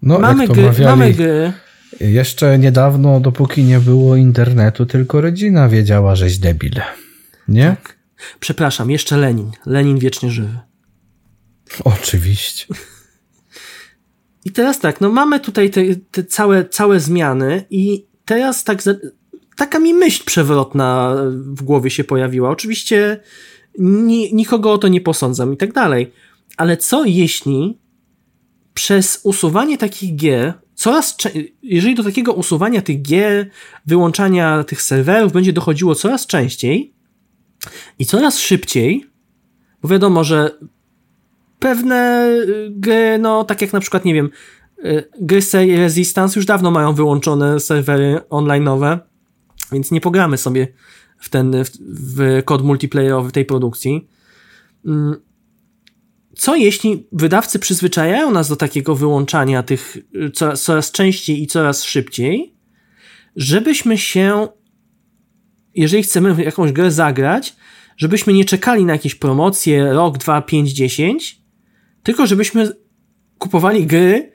No, 0.02 0.19
mamy, 0.19 0.47
gry, 0.47 0.63
mawiali, 0.63 0.86
mamy 0.86 1.13
gry. 1.13 1.54
Jeszcze 1.99 2.60
niedawno, 2.60 3.19
dopóki 3.19 3.63
nie 3.63 3.80
było 3.80 4.15
internetu, 4.15 4.86
tylko 4.86 5.21
rodzina 5.21 5.69
wiedziała, 5.69 6.15
żeś 6.15 6.38
debil. 6.38 6.82
Nie? 7.47 7.63
Tak. 7.69 7.97
Przepraszam, 8.39 8.91
jeszcze 8.91 9.17
Lenin. 9.17 9.52
Lenin 9.65 9.99
wiecznie 9.99 10.32
żywy. 10.32 10.60
Oczywiście. 11.84 12.65
I 14.45 14.52
teraz 14.52 14.80
tak, 14.80 15.02
no 15.02 15.10
mamy 15.10 15.39
tutaj 15.39 15.69
te, 15.69 15.82
te 16.12 16.23
całe, 16.23 16.65
całe 16.65 16.99
zmiany 16.99 17.65
i 17.69 18.06
teraz 18.25 18.63
tak 18.63 18.82
taka 19.60 19.80
mi 19.80 19.93
myśl 19.93 20.24
przewrotna 20.26 21.15
w 21.32 21.63
głowie 21.63 21.89
się 21.89 22.04
pojawiła. 22.04 22.50
Oczywiście 22.50 23.19
ni 23.80 24.34
nikogo 24.34 24.72
o 24.72 24.78
to 24.78 24.88
nie 24.88 25.02
posądzam 25.02 25.54
i 25.54 25.58
tak 25.58 25.74
dalej. 25.74 26.12
Ale 26.58 26.78
co 26.78 27.06
jeśli 27.06 27.80
przez 28.74 29.19
usuwanie 29.24 29.78
takich 29.78 30.15
gier, 30.15 30.54
coraz 30.76 31.17
jeżeli 31.63 31.95
do 31.95 32.04
takiego 32.04 32.34
usuwania 32.34 32.82
tych 32.82 33.02
gier, 33.02 33.50
wyłączania 33.86 34.63
tych 34.63 34.82
serwerów 34.82 35.32
będzie 35.32 35.54
dochodziło 35.54 35.95
coraz 35.95 36.28
częściej 36.28 36.93
i 38.00 38.06
coraz 38.06 38.39
szybciej, 38.39 39.06
bo 39.82 39.89
wiadomo, 39.89 40.24
że 40.24 40.60
pewne 41.60 42.30
gry, 42.69 43.17
no 43.19 43.43
tak 43.43 43.62
jak 43.62 43.74
na 43.74 43.80
przykład, 43.80 44.06
nie 44.06 44.13
wiem, 44.13 44.30
gry 45.22 45.39
Resistance 45.78 46.39
już 46.39 46.45
dawno 46.45 46.72
mają 46.72 46.93
wyłączone 46.93 47.60
serwery 47.60 48.22
online'owe, 48.30 49.09
więc 49.71 49.91
nie 49.91 50.01
pogramy 50.01 50.38
sobie 50.38 50.67
w 51.17 51.29
ten 51.29 51.63
w, 51.63 51.69
w 51.79 52.43
kod 52.45 52.63
multiplayerowy 52.63 53.32
tej 53.32 53.45
produkcji. 53.45 54.08
Mm, 54.86 55.15
co 56.36 56.55
jeśli 56.55 57.08
wydawcy 57.12 57.60
przyzwyczajają 57.60 58.32
nas 58.32 58.49
do 58.49 58.55
takiego 58.55 58.95
wyłączania 58.95 59.63
tych 59.63 59.97
coraz, 60.34 60.63
coraz 60.63 60.91
częściej 60.91 61.43
i 61.43 61.47
coraz 61.47 61.84
szybciej, 61.84 62.55
żebyśmy 63.36 63.97
się, 63.97 64.47
jeżeli 65.75 66.03
chcemy 66.03 66.43
jakąś 66.43 66.71
grę 66.71 66.91
zagrać, 66.91 67.55
żebyśmy 67.97 68.34
nie 68.34 68.45
czekali 68.45 68.86
na 68.86 68.93
jakieś 68.93 69.15
promocje 69.15 69.93
rok, 69.93 70.17
dwa, 70.17 70.41
pięć, 70.41 70.69
dziesięć, 70.69 71.41
tylko 72.03 72.27
żebyśmy 72.27 72.71
kupowali 73.38 73.86
gry 73.86 74.32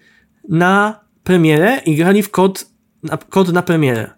na 0.48 1.00
premierę 1.22 1.80
i 1.86 1.96
grali 1.96 2.22
w 2.22 2.30
kod 2.30 2.70
na, 3.02 3.16
kod 3.16 3.52
na 3.52 3.62
premierę. 3.62 4.10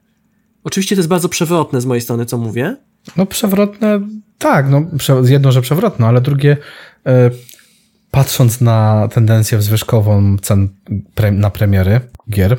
Oczywiście 0.67 0.97
to 0.97 1.01
jest 1.01 1.09
bardzo 1.09 1.29
przewrotne 1.29 1.81
z 1.81 1.87
mojej 1.87 2.01
strony, 2.01 2.27
co 2.27 2.39
mówię. 2.39 2.77
No 3.17 3.27
przewrotne, 3.27 4.01
tak, 4.39 4.71
no 4.71 4.83
jedno, 5.25 5.53
że 5.53 5.63
przewrotne, 5.63 6.07
ale 6.07 6.21
drugie, 6.21 6.57
e, 7.07 7.31
patrząc 8.11 8.61
na 8.61 9.09
tendencję 9.13 9.59
wzwyżkową 9.59 10.37
cen 10.39 10.69
pre, 11.15 11.33
na 11.33 11.51
premiery 11.51 12.01
gier, 12.31 12.59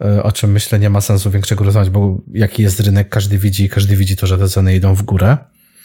e, 0.00 0.22
o 0.22 0.32
czym 0.32 0.52
myślę 0.52 0.78
nie 0.78 0.90
ma 0.90 1.00
sensu 1.00 1.30
większego 1.30 1.64
rozmawiać, 1.64 1.90
bo 1.90 2.18
jaki 2.32 2.62
jest 2.62 2.80
rynek, 2.80 3.08
każdy 3.08 3.38
widzi 3.38 3.64
i 3.64 3.68
każdy 3.68 3.96
widzi 3.96 4.16
to, 4.16 4.26
że 4.26 4.38
te 4.38 4.48
ceny 4.48 4.74
idą 4.74 4.94
w 4.94 5.02
górę. 5.02 5.38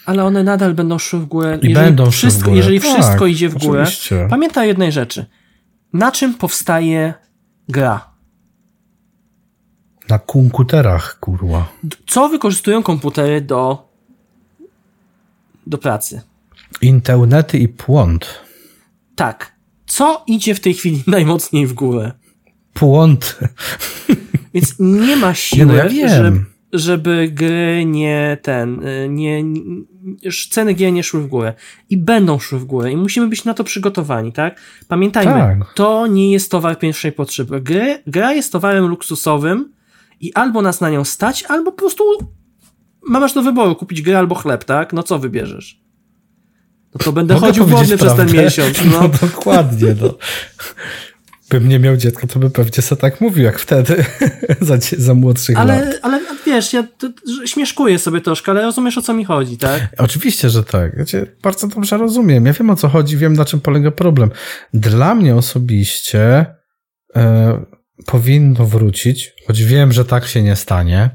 Ale 0.06 0.24
one 0.24 0.44
nadal 0.44 0.74
będą 0.74 1.00
szły 1.00 1.20
w 1.20 1.26
górę. 1.26 1.60
I 1.62 1.70
jeżeli 1.70 1.86
będą 1.86 2.12
wszystko, 2.12 2.30
szły 2.30 2.42
w 2.42 2.46
górę. 2.46 2.58
Jeżeli 2.58 2.80
tak, 2.80 2.90
wszystko 2.90 3.28
idzie 3.28 3.50
w 3.50 3.54
górę, 3.54 3.84
oczywiście. 3.84 4.28
pamiętaj 4.30 4.68
jednej 4.68 4.92
rzeczy. 4.92 5.26
Na 5.94 6.12
czym 6.12 6.34
powstaje 6.34 7.14
gra? 7.70 8.15
Na 10.10 10.20
komputerach, 10.20 11.20
kurwa. 11.20 11.68
Co 12.08 12.30
wykorzystują 12.30 12.84
komputery 12.84 13.42
do, 13.42 13.90
do 15.68 15.78
pracy? 15.78 16.22
Internety 16.82 17.58
i 17.58 17.68
płont. 17.68 18.42
Tak. 19.16 19.56
Co 19.88 20.24
idzie 20.28 20.56
w 20.56 20.60
tej 20.60 20.74
chwili 20.74 21.04
najmocniej 21.08 21.68
w 21.68 21.74
górę? 21.74 22.12
Płont. 22.74 23.40
Więc 24.54 24.76
nie 24.80 25.16
ma 25.16 25.34
siły, 25.34 25.66
Nie, 25.66 25.66
no 25.66 25.74
ja 25.76 25.90
wiem. 25.90 26.10
żeby, 26.10 26.46
żeby 26.74 27.30
gry 27.34 27.84
nie 27.86 28.38
ten, 28.42 28.88
y, 28.88 29.08
nie, 29.10 29.44
nie, 29.44 29.84
ceny 30.50 30.74
gier 30.74 30.94
nie 30.94 31.04
szły 31.04 31.22
w 31.22 31.28
górę. 31.28 31.54
I 31.90 31.98
będą 31.98 32.40
szły 32.40 32.60
w 32.60 32.66
górę. 32.66 32.92
I 32.92 32.98
musimy 32.98 33.28
być 33.28 33.46
na 33.46 33.54
to 33.54 33.64
przygotowani, 33.64 34.34
tak? 34.34 34.60
Pamiętajmy, 34.88 35.34
Tak. 35.34 35.74
to 35.74 36.08
nie 36.08 36.32
jest 36.32 36.52
towar 36.52 36.80
pierwszej 36.80 37.12
potrzeby. 37.12 37.62
Gry, 37.62 38.02
gra 38.08 38.34
jest 38.34 38.52
towarem 38.52 38.86
luksusowym 38.88 39.74
i 40.26 40.34
albo 40.34 40.62
nas 40.62 40.82
na 40.82 40.90
nią 40.90 41.06
stać, 41.06 41.44
albo 41.44 41.72
po 41.72 41.78
prostu 41.78 42.04
masz 43.08 43.34
do 43.34 43.42
wyboru 43.42 43.76
kupić 43.76 44.02
grę 44.02 44.18
albo 44.18 44.36
chleb, 44.36 44.64
tak? 44.64 44.94
No 44.94 45.04
co 45.04 45.20
wybierzesz? 45.20 45.86
No 46.94 47.00
to 47.04 47.12
będę 47.12 47.34
Mogę 47.34 47.48
chodził 47.48 47.68
głodny 47.68 47.98
przez 47.98 48.16
ten 48.16 48.32
miesiąc. 48.32 48.78
No, 48.92 49.02
No. 49.02 49.10
dokładnie, 49.28 49.96
no. 50.02 50.18
Bym 51.50 51.70
nie 51.70 51.80
miał 51.80 51.98
dziecka, 51.98 52.28
to 52.28 52.40
by 52.40 52.50
pewnie 52.50 52.84
se 52.84 52.96
tak 52.96 53.22
mówił, 53.22 53.44
jak 53.44 53.60
wtedy, 53.60 54.06
za, 54.62 54.78
za 54.98 55.14
młodszych 55.14 55.56
lat. 55.56 55.70
Ale, 55.70 56.00
ale 56.02 56.22
wiesz, 56.46 56.74
ja 56.74 56.84
to, 56.98 57.08
śmieszkuję 57.46 58.00
sobie 58.00 58.22
troszkę, 58.22 58.52
ale 58.52 58.62
rozumiesz 58.62 58.98
o 58.98 59.02
co 59.02 59.14
mi 59.14 59.26
chodzi, 59.26 59.58
tak? 59.58 59.82
Oczywiście, 59.98 60.50
że 60.50 60.64
tak. 60.64 60.98
Ja 60.98 61.06
cię 61.06 61.26
bardzo 61.44 61.68
dobrze 61.68 61.98
rozumiem. 61.98 62.46
Ja 62.46 62.54
wiem 62.54 62.70
o 62.70 62.76
co 62.76 62.90
chodzi, 62.90 63.18
wiem 63.18 63.34
na 63.34 63.46
czym 63.46 63.62
polega 63.62 63.92
problem. 63.92 64.30
Dla 64.74 65.16
mnie 65.16 65.36
osobiście 65.36 66.46
e, 67.16 67.66
powinno 68.06 68.66
wrócić, 68.66 69.34
choć 69.48 69.64
wiem, 69.64 69.92
że 69.92 70.06
tak 70.06 70.28
się 70.28 70.44
nie 70.44 70.56
stanie. 70.56 71.10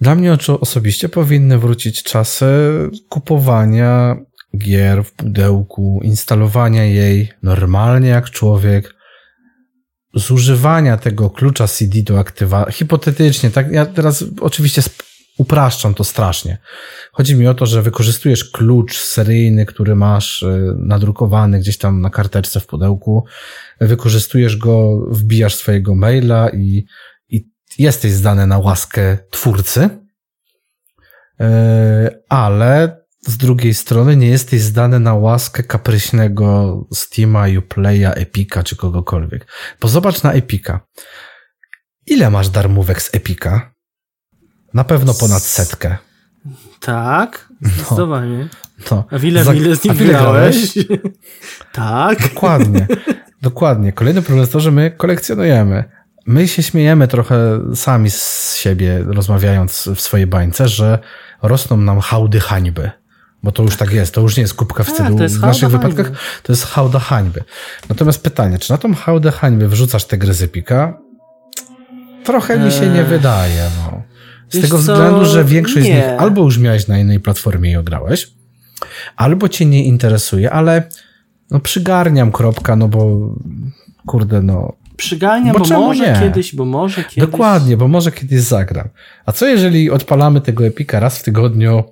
Dla 0.00 0.14
mnie 0.14 0.36
osobiście 0.60 1.08
powinny 1.08 1.58
wrócić 1.58 2.02
czasy 2.02 2.46
kupowania 3.08 4.16
gier 4.58 5.04
w 5.04 5.12
pudełku, 5.12 6.00
instalowania 6.02 6.84
jej 6.84 7.28
normalnie 7.42 8.08
jak 8.08 8.30
człowiek, 8.30 8.94
zużywania 10.14 10.96
tego 10.96 11.30
klucza 11.30 11.68
CD 11.68 12.02
do 12.02 12.18
aktywa. 12.18 12.70
Hipotetycznie, 12.70 13.50
tak? 13.50 13.72
Ja 13.72 13.86
teraz 13.86 14.24
oczywiście 14.40 14.82
upraszczam 15.38 15.94
to 15.94 16.04
strasznie. 16.04 16.58
Chodzi 17.12 17.36
mi 17.36 17.46
o 17.46 17.54
to, 17.54 17.66
że 17.66 17.82
wykorzystujesz 17.82 18.44
klucz 18.50 18.98
seryjny, 18.98 19.66
który 19.66 19.94
masz 19.94 20.42
y, 20.42 20.74
nadrukowany 20.78 21.58
gdzieś 21.58 21.78
tam 21.78 22.00
na 22.00 22.10
karteczce 22.10 22.60
w 22.60 22.66
pudełku, 22.66 23.24
wykorzystujesz 23.80 24.56
go, 24.56 25.06
wbijasz 25.10 25.54
swojego 25.54 25.94
maila 25.94 26.50
i, 26.50 26.84
i 27.28 27.48
jesteś 27.78 28.12
zdany 28.12 28.46
na 28.46 28.58
łaskę 28.58 29.18
twórcy, 29.30 30.04
Yy, 31.40 32.22
ale 32.28 33.04
z 33.20 33.36
drugiej 33.36 33.74
strony 33.74 34.16
nie 34.16 34.26
jesteś 34.26 34.60
zdany 34.60 35.00
na 35.00 35.14
łaskę 35.14 35.62
kapryśnego 35.62 36.80
Steama, 36.94 37.46
Uplaya, 37.58 38.12
Epika 38.14 38.62
czy 38.62 38.76
kogokolwiek. 38.76 39.46
Bo 39.80 39.88
zobacz 39.88 40.22
na 40.22 40.32
Epika. 40.32 40.80
Ile 42.06 42.30
masz 42.30 42.48
darmówek 42.48 43.02
z 43.02 43.14
Epika? 43.14 43.73
Na 44.74 44.84
pewno 44.84 45.14
ponad 45.14 45.42
setkę. 45.42 45.96
Tak, 46.80 47.48
zdecydowanie. 47.62 48.48
To 48.84 49.04
A 49.10 49.16
ile, 49.16 49.44
za- 49.44 49.54
ile 49.54 49.76
z 49.76 49.84
nim 49.84 49.94
grałeś? 49.96 50.74
tak. 51.72 52.22
Dokładnie. 52.22 52.86
Dokładnie. 53.42 53.92
Kolejny 53.92 54.22
problem 54.22 54.40
jest 54.40 54.52
to, 54.52 54.60
że 54.60 54.70
my 54.70 54.90
kolekcjonujemy. 54.90 55.84
My 56.26 56.48
się 56.48 56.62
śmiejemy 56.62 57.08
trochę 57.08 57.60
sami 57.74 58.10
z 58.10 58.54
siebie, 58.56 59.04
rozmawiając 59.06 59.88
w 59.94 60.00
swojej 60.00 60.26
bańce, 60.26 60.68
że 60.68 60.98
rosną 61.42 61.76
nam 61.76 62.00
hałdy 62.00 62.40
hańby. 62.40 62.90
Bo 63.42 63.52
to 63.52 63.62
już 63.62 63.76
tak 63.76 63.92
jest, 63.92 64.14
to 64.14 64.20
już 64.20 64.36
nie 64.36 64.40
jest 64.40 64.54
kubka 64.54 64.84
Tak, 64.84 64.94
wstydu. 64.94 65.22
jest 65.22 65.38
w 65.38 65.40
naszych 65.40 65.68
wypadkach 65.68 66.06
hańby. 66.06 66.20
to 66.42 66.52
jest 66.52 66.64
hałda 66.66 66.98
hańby. 66.98 67.44
Natomiast 67.88 68.22
pytanie, 68.22 68.58
czy 68.58 68.70
na 68.72 68.78
tą 68.78 68.94
hałdę 68.94 69.30
hańby 69.30 69.68
wrzucasz 69.68 70.04
te 70.04 70.18
gry 70.18 70.34
z 70.34 70.42
Epika? 70.42 70.98
Trochę 72.24 72.58
mi 72.58 72.72
się 72.72 72.86
nie 72.86 73.04
wydaje. 73.04 73.70
No. 73.78 74.02
Z 74.54 74.56
Wiesz 74.56 74.64
tego 74.70 74.82
co? 74.82 74.92
względu, 74.92 75.24
że 75.24 75.44
większość 75.44 75.86
z 75.86 75.88
Nie. 75.88 75.94
nich 75.94 76.04
albo 76.18 76.42
już 76.42 76.58
miałeś 76.58 76.86
na 76.88 76.98
innej 76.98 77.20
platformie 77.20 77.70
i 77.72 77.76
ograłeś, 77.76 78.30
albo 79.16 79.48
cię 79.48 79.66
nie 79.66 79.84
interesuje, 79.84 80.50
ale 80.50 80.82
no 81.50 81.60
przygarniam 81.60 82.32
kropka, 82.32 82.76
no 82.76 82.88
bo 82.88 83.30
kurde, 84.06 84.42
no 84.42 84.72
Przygarnia, 84.96 85.52
Bo 85.52 85.58
bo, 85.58 85.80
może 85.80 86.12
nie? 86.14 86.20
kiedyś, 86.20 86.54
bo 86.54 86.64
może 86.64 87.04
kiedyś. 87.04 87.30
dokładnie, 87.30 87.76
bo 87.76 87.88
może 87.88 88.12
kiedyś 88.12 88.40
zagram. 88.40 88.88
A 89.26 89.32
co 89.32 89.46
jeżeli 89.46 89.90
odpalamy 89.90 90.40
tego 90.40 90.66
Epika 90.66 91.00
raz 91.00 91.18
w 91.18 91.22
tygodniu, 91.22 91.84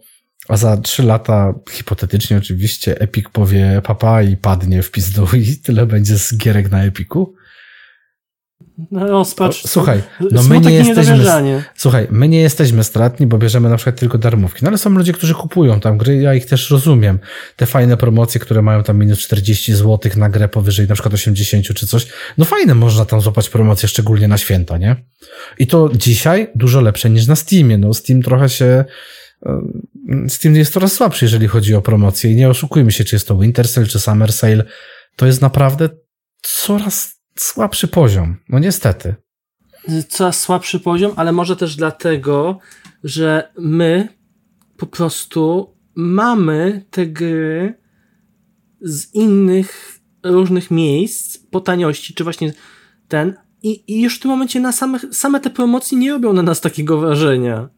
a 0.48 0.56
za 0.56 0.76
trzy 0.76 1.02
lata, 1.02 1.54
hipotetycznie 1.70 2.36
oczywiście, 2.36 3.00
Epic 3.00 3.26
powie 3.32 3.80
papa 3.84 4.22
i 4.22 4.36
padnie 4.36 4.82
w 4.82 4.90
pizdu 4.90 5.26
i 5.36 5.56
tyle 5.56 5.86
będzie 5.86 6.18
z 6.18 6.36
gierek 6.36 6.70
na 6.70 6.84
Epiku? 6.84 7.34
No, 8.90 9.06
rozpacz. 9.06 9.62
Słuchaj, 9.66 10.02
no 10.30 10.42
my 10.42 10.60
nie 10.60 10.72
jesteśmy-. 10.72 11.62
Słuchaj, 11.76 12.06
my 12.10 12.28
nie 12.28 12.40
jesteśmy 12.40 12.84
stratni, 12.84 13.26
bo 13.26 13.38
bierzemy 13.38 13.68
na 13.68 13.76
przykład 13.76 13.96
tylko 13.96 14.18
darmówki. 14.18 14.58
No 14.62 14.68
ale 14.68 14.78
są 14.78 14.90
ludzie, 14.90 15.12
którzy 15.12 15.34
kupują 15.34 15.80
tam 15.80 15.98
gry, 15.98 16.16
ja 16.16 16.34
ich 16.34 16.46
też 16.46 16.70
rozumiem. 16.70 17.18
Te 17.56 17.66
fajne 17.66 17.96
promocje, 17.96 18.40
które 18.40 18.62
mają 18.62 18.82
tam 18.82 18.98
minus 18.98 19.18
40 19.18 19.74
zł 19.74 20.12
na 20.16 20.28
grę 20.28 20.48
powyżej 20.48 20.88
na 20.88 20.94
przykład 20.94 21.14
80 21.14 21.66
czy 21.66 21.86
coś. 21.86 22.06
No 22.38 22.44
fajne 22.44 22.74
można 22.74 23.04
tam 23.04 23.20
złapać 23.20 23.48
promocje, 23.48 23.88
szczególnie 23.88 24.28
na 24.28 24.38
święta, 24.38 24.78
nie? 24.78 24.96
I 25.58 25.66
to 25.66 25.90
dzisiaj 25.94 26.48
dużo 26.54 26.80
lepsze 26.80 27.10
niż 27.10 27.26
na 27.26 27.36
Steamie. 27.36 27.78
No 27.78 27.94
Steam 27.94 28.22
trochę 28.22 28.48
się... 28.48 28.84
e, 29.46 29.60
Steam 30.28 30.54
jest 30.56 30.72
coraz 30.72 30.92
słabszy, 30.92 31.24
jeżeli 31.24 31.48
chodzi 31.48 31.74
o 31.74 31.82
promocje 31.82 32.32
i 32.32 32.36
nie 32.36 32.48
oszukujmy 32.48 32.92
się, 32.92 33.04
czy 33.04 33.16
jest 33.16 33.28
to 33.28 33.38
Winter 33.38 33.68
Sale, 33.68 33.86
czy 33.86 34.00
Summer 34.00 34.32
Sale. 34.32 34.64
To 35.16 35.26
jest 35.26 35.42
naprawdę 35.42 35.88
coraz 36.42 37.21
słabszy 37.42 37.88
poziom. 37.88 38.36
No 38.48 38.58
niestety. 38.58 39.14
Coraz 40.08 40.40
słabszy 40.40 40.80
poziom, 40.80 41.12
ale 41.16 41.32
może 41.32 41.56
też 41.56 41.76
dlatego, 41.76 42.58
że 43.04 43.52
my 43.58 44.08
po 44.76 44.86
prostu 44.86 45.74
mamy 45.94 46.84
te 46.90 47.06
gry 47.06 47.74
z 48.80 49.14
innych 49.14 49.98
różnych 50.24 50.70
miejsc 50.70 51.38
po 51.38 51.60
taniości, 51.60 52.14
czy 52.14 52.24
właśnie 52.24 52.52
ten. 53.08 53.34
I, 53.62 53.84
i 53.86 54.00
już 54.00 54.16
w 54.16 54.20
tym 54.20 54.30
momencie 54.30 54.60
na 54.60 54.72
samych, 54.72 55.04
same 55.12 55.40
te 55.40 55.50
promocje 55.50 55.98
nie 55.98 56.10
robią 56.10 56.32
na 56.32 56.42
nas 56.42 56.60
takiego 56.60 56.98
wrażenia. 56.98 57.68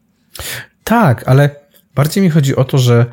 Tak, 0.83 1.27
ale 1.27 1.55
bardziej 1.95 2.23
mi 2.23 2.29
chodzi 2.29 2.55
o 2.55 2.63
to, 2.63 2.77
że 2.77 3.05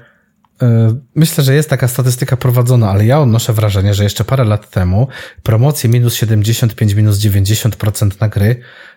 myślę, 1.15 1.45
że 1.45 1.55
jest 1.55 1.71
taka 1.71 1.89
statystyka 1.89 2.37
prowadzona, 2.37 2.91
ale 2.91 3.07
ja 3.07 3.21
odnoszę 3.21 3.53
wrażenie, 3.53 3.95
że 3.95 4.05
jeszcze 4.05 4.25
parę 4.25 4.45
lat 4.45 4.71
temu 4.71 5.09
promocje 5.43 5.91
minus 5.91 6.15
75, 6.15 6.95
minus 6.95 7.19
90% 7.19 8.21
na 8.21 8.29
gry 8.29 8.57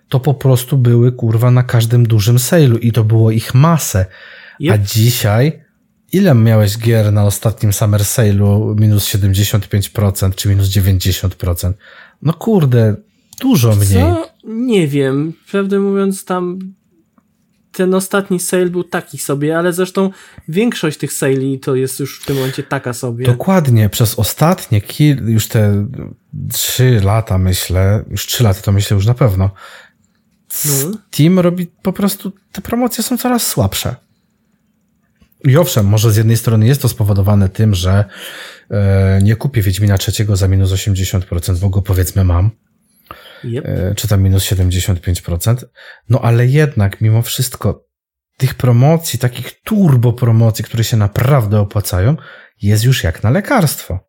to 0.10 0.20
po 0.20 0.34
prostu 0.34 0.78
były 0.78 1.12
kurwa 1.12 1.52
na 1.52 1.64
każdym 1.64 2.06
dużym 2.08 2.38
sale'u 2.38 2.78
i 2.82 2.92
to 2.92 3.04
było 3.04 3.32
ich 3.32 3.54
masę. 3.54 4.06
A 4.60 4.64
Yep. 4.76 4.82
dzisiaj 4.82 5.64
ile 6.14 6.36
miałeś 6.36 6.78
gier 6.78 7.14
na 7.14 7.24
ostatnim 7.26 7.74
summer 7.74 8.02
sale'u 8.02 8.80
minus 8.80 9.06
75% 9.16 10.36
czy 10.36 10.50
minus 10.50 10.68
90%? 10.70 11.74
No 12.22 12.34
kurde, 12.34 12.96
dużo 13.42 13.76
mniej. 13.76 13.90
Co? 13.90 14.30
Nie 14.44 14.88
wiem. 14.88 15.34
Prawdę 15.52 15.80
mówiąc, 15.80 16.26
tam 16.26 16.60
ten 17.76 17.94
ostatni 17.94 18.40
sale 18.40 18.66
był 18.66 18.84
taki 18.84 19.18
sobie, 19.18 19.58
ale 19.58 19.74
zresztą 19.74 20.10
większość 20.48 20.98
tych 20.98 21.14
sali 21.14 21.60
to 21.60 21.76
jest 21.76 22.00
już 22.00 22.22
w 22.22 22.26
tym 22.26 22.36
momencie 22.36 22.64
taka 22.64 22.94
sobie. 22.94 23.26
Dokładnie, 23.26 23.90
przez 23.90 24.20
ostatnie 24.20 24.82
kil, 24.82 25.28
już 25.28 25.48
te 25.48 25.88
trzy 26.54 27.02
lata 27.04 27.38
myślę, 27.38 28.04
już 28.10 28.28
trzy 28.28 28.44
lata 28.44 28.62
to 28.62 28.72
myślę 28.72 28.96
już 28.96 29.06
na 29.06 29.14
pewno, 29.14 29.50
No. 30.66 30.92
Steam 31.12 31.40
robi 31.40 31.68
po 31.68 31.94
prostu, 31.94 32.32
te 32.52 32.62
promocje 32.62 33.04
są 33.04 33.18
coraz 33.18 33.48
słabsze. 33.48 33.96
I 35.44 35.58
owszem, 35.58 35.86
może 35.86 36.12
z 36.12 36.18
jednej 36.18 36.38
strony 36.38 36.68
jest 36.68 36.82
to 36.82 36.90
spowodowane 36.90 37.50
tym, 37.50 37.76
że 37.76 38.06
e, 38.72 39.20
nie 39.24 39.36
kupię 39.36 39.62
Wiedźmina 39.62 39.98
trzeciego 39.98 40.36
za 40.36 40.48
minus 40.48 40.72
80%, 40.72 41.58
bo 41.58 41.70
go 41.70 41.82
powiedzmy 41.82 42.24
mam. 42.24 42.52
Yep. 43.46 43.66
e, 43.66 43.96
czy 43.96 44.08
tam 44.08 44.22
minus 44.24 44.44
75%. 44.44 45.56
No 46.10 46.20
ale 46.22 46.48
jednak, 46.48 47.02
mimo 47.02 47.22
wszystko, 47.22 47.86
tych 48.38 48.56
promocji, 48.56 49.20
takich 49.20 49.62
turbo 49.62 50.14
promocji, 50.14 50.66
które 50.66 50.84
się 50.84 50.98
naprawdę 50.98 51.60
opłacają, 51.60 52.16
jest 52.62 52.84
już 52.84 53.04
jak 53.04 53.24
na 53.24 53.30
lekarstwo. 53.30 54.00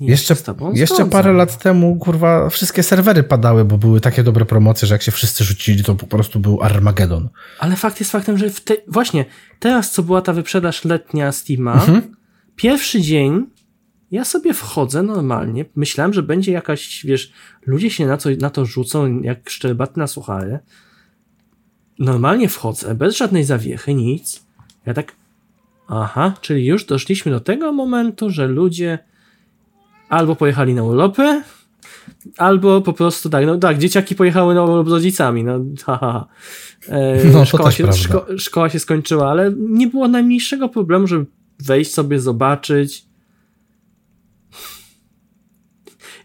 Nie 0.00 0.08
Jeszcze, 0.08 0.34
jeszcze 0.72 1.06
parę 1.06 1.32
lat 1.32 1.58
temu, 1.58 1.96
kurwa, 1.96 2.48
wszystkie 2.48 2.82
serwery 2.82 3.22
padały, 3.22 3.64
bo 3.64 3.78
były 3.78 4.00
takie 4.00 4.22
dobre 4.22 4.44
promocje, 4.44 4.88
że 4.88 4.94
jak 4.94 5.02
się 5.02 5.12
wszyscy 5.12 5.44
rzucili, 5.44 5.84
to 5.84 5.94
po 5.94 6.06
prostu 6.06 6.40
był 6.40 6.62
Armagedon. 6.62 7.28
Ale 7.58 7.76
fakt 7.76 8.00
jest 8.00 8.12
faktem, 8.12 8.38
że 8.38 8.50
te... 8.50 8.76
właśnie 8.88 9.24
teraz, 9.58 9.90
co 9.90 10.02
była 10.02 10.22
ta 10.22 10.32
wyprzedaż 10.32 10.84
letnia 10.84 11.32
Steama, 11.32 11.72
Mhm. 11.74 12.16
pierwszy 12.56 13.00
dzień 13.02 13.46
ja 14.10 14.24
sobie 14.24 14.54
wchodzę 14.54 15.02
normalnie. 15.02 15.64
Myślałem, 15.76 16.12
że 16.12 16.22
będzie 16.22 16.52
jakaś, 16.52 17.06
wiesz, 17.06 17.32
ludzie 17.66 17.90
się 17.90 18.06
na, 18.06 18.16
co, 18.16 18.28
na 18.40 18.50
to 18.50 18.64
rzucą 18.64 19.20
jak 19.22 19.50
szczerbaty 19.50 20.00
na 20.00 20.06
suchary. 20.06 20.58
Normalnie 21.98 22.48
wchodzę, 22.48 22.94
bez 22.94 23.16
żadnej 23.16 23.44
zawiechy, 23.44 23.94
nic. 23.94 24.46
Ja 24.86 24.94
tak, 24.94 25.12
aha, 25.88 26.34
czyli 26.40 26.66
już 26.66 26.84
doszliśmy 26.84 27.32
do 27.32 27.40
tego 27.40 27.72
momentu, 27.72 28.30
że 28.30 28.46
ludzie 28.46 28.98
albo 30.08 30.36
pojechali 30.36 30.74
na 30.74 30.82
urlopy, 30.82 31.42
albo 32.36 32.80
po 32.80 32.92
prostu 32.92 33.30
tak, 33.30 33.46
no 33.46 33.58
tak, 33.58 33.78
dzieciaki 33.78 34.14
pojechały 34.14 34.54
na 34.54 34.64
urlop 34.64 34.88
z 34.88 34.92
rodzicami, 34.92 35.44
no 35.44 35.60
ha, 35.84 35.98
ha. 36.00 36.26
E, 36.88 37.24
No, 37.32 37.44
szkoła, 37.44 37.70
się, 37.70 37.92
szko, 37.92 38.26
szkoła 38.38 38.70
się 38.70 38.78
skończyła, 38.78 39.30
ale 39.30 39.54
nie 39.58 39.86
było 39.86 40.08
najmniejszego 40.08 40.68
problemu, 40.68 41.06
żeby 41.06 41.26
wejść 41.58 41.94
sobie, 41.94 42.20
zobaczyć. 42.20 43.07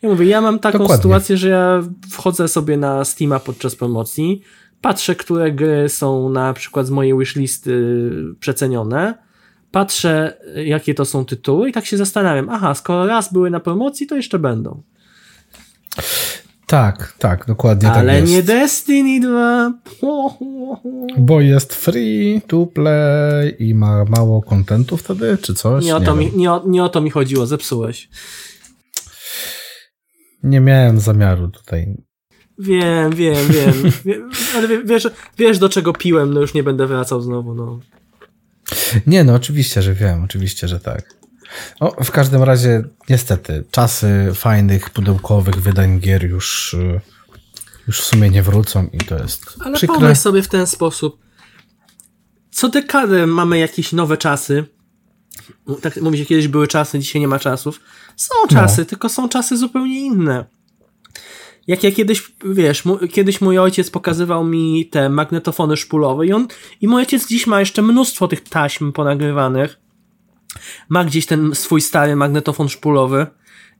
Ja 0.03 0.09
mówię, 0.09 0.25
ja 0.25 0.41
mam 0.41 0.59
taką 0.59 0.77
Dokładnie. 0.77 0.97
sytuację, 0.97 1.37
że 1.37 1.49
ja 1.49 1.83
wchodzę 2.09 2.47
sobie 2.47 2.77
na 2.77 3.05
Steama 3.05 3.39
podczas 3.39 3.75
promocji, 3.75 4.41
patrzę, 4.81 5.15
które 5.15 5.51
gry 5.51 5.89
są 5.89 6.29
na 6.29 6.53
przykład 6.53 6.87
z 6.87 6.89
mojej 6.89 7.17
wishlisty 7.17 8.09
przecenione, 8.39 9.13
patrzę, 9.71 10.37
jakie 10.65 10.93
to 10.93 11.05
są 11.05 11.25
tytuły 11.25 11.69
i 11.69 11.73
tak 11.73 11.85
się 11.85 11.97
zastanawiam, 11.97 12.49
aha, 12.49 12.73
skoro 12.73 13.05
raz 13.05 13.33
były 13.33 13.49
na 13.49 13.59
promocji, 13.59 14.07
to 14.07 14.15
jeszcze 14.15 14.39
będą. 14.39 14.81
Tak, 16.67 17.13
tak, 17.19 17.45
dokładnie 17.47 17.91
Ale 17.91 18.13
tak 18.13 18.21
jest. 18.21 18.33
nie 18.33 18.43
Destiny 18.43 19.19
2. 19.19 19.73
Bo 21.17 21.41
jest 21.41 21.75
free 21.75 22.41
to 22.47 22.65
play 22.65 23.55
i 23.59 23.73
ma 23.73 24.05
mało 24.05 24.41
kontentu 24.41 24.97
wtedy, 24.97 25.37
czy 25.41 25.53
coś? 25.53 25.85
Nie 25.85 25.95
o, 25.95 26.01
to 26.01 26.15
mi, 26.15 26.31
nie, 26.35 26.51
o, 26.51 26.63
nie 26.65 26.83
o 26.83 26.89
to 26.89 27.01
mi 27.01 27.09
chodziło, 27.09 27.45
zepsułeś. 27.45 28.09
Nie 30.43 30.59
miałem 30.59 30.99
zamiaru 30.99 31.47
tutaj. 31.47 31.97
Wiem, 32.59 33.15
wiem, 33.15 33.47
wiem. 33.49 33.73
Wie- 34.05 34.21
Ale 34.55 34.67
wie- 34.67 34.83
wiesz, 34.83 35.07
wiesz, 35.37 35.59
do 35.59 35.69
czego 35.69 35.93
piłem, 35.93 36.33
no 36.33 36.41
już 36.41 36.53
nie 36.53 36.63
będę 36.63 36.87
wracał 36.87 37.21
znowu, 37.21 37.53
no. 37.55 37.79
Nie, 39.07 39.23
no 39.23 39.33
oczywiście, 39.33 39.81
że 39.81 39.93
wiem, 39.93 40.23
oczywiście, 40.23 40.67
że 40.67 40.79
tak. 40.79 41.13
O, 41.79 42.03
w 42.03 42.11
każdym 42.11 42.43
razie, 42.43 42.83
niestety, 43.09 43.63
czasy 43.71 44.31
fajnych, 44.33 44.89
pudełkowych 44.89 45.55
wydań 45.55 45.99
gier 45.99 46.29
już, 46.29 46.73
y, 46.73 47.01
już 47.87 48.01
w 48.01 48.05
sumie 48.05 48.29
nie 48.29 48.43
wrócą 48.43 48.87
i 48.93 48.97
to 48.97 49.17
jest 49.19 49.45
Ale 49.59 49.75
przykre. 49.77 49.95
pomyśl 49.95 50.21
sobie 50.21 50.41
w 50.41 50.47
ten 50.47 50.67
sposób. 50.67 51.19
Co 52.51 52.69
dekadę 52.69 53.27
mamy 53.27 53.59
jakieś 53.59 53.91
nowe 53.93 54.17
czasy. 54.17 54.63
Tak 55.81 56.01
mówi 56.01 56.17
się, 56.17 56.25
kiedyś 56.25 56.47
były 56.47 56.67
czasy, 56.67 56.99
dzisiaj 56.99 57.21
nie 57.21 57.27
ma 57.27 57.39
czasów. 57.39 57.79
Są 58.15 58.33
czasy, 58.49 58.85
tylko 58.85 59.09
są 59.09 59.29
czasy 59.29 59.57
zupełnie 59.57 60.01
inne. 60.01 60.45
Jak 61.67 61.83
ja 61.83 61.91
kiedyś, 61.91 62.31
wiesz, 62.45 62.85
mu, 62.85 62.97
kiedyś 62.97 63.41
mój 63.41 63.59
ojciec 63.59 63.89
pokazywał 63.89 64.43
mi 64.43 64.85
te 64.85 65.09
magnetofony 65.09 65.77
szpulowe 65.77 66.25
i 66.25 66.33
on, 66.33 66.47
i 66.81 66.87
mój 66.87 67.01
ojciec 67.01 67.27
dziś 67.27 67.47
ma 67.47 67.59
jeszcze 67.59 67.81
mnóstwo 67.81 68.27
tych 68.27 68.41
taśm 68.41 68.91
ponagrywanych. 68.91 69.79
Ma 70.89 71.03
gdzieś 71.03 71.25
ten 71.25 71.55
swój 71.55 71.81
stary 71.81 72.15
magnetofon 72.15 72.69
szpulowy 72.69 73.27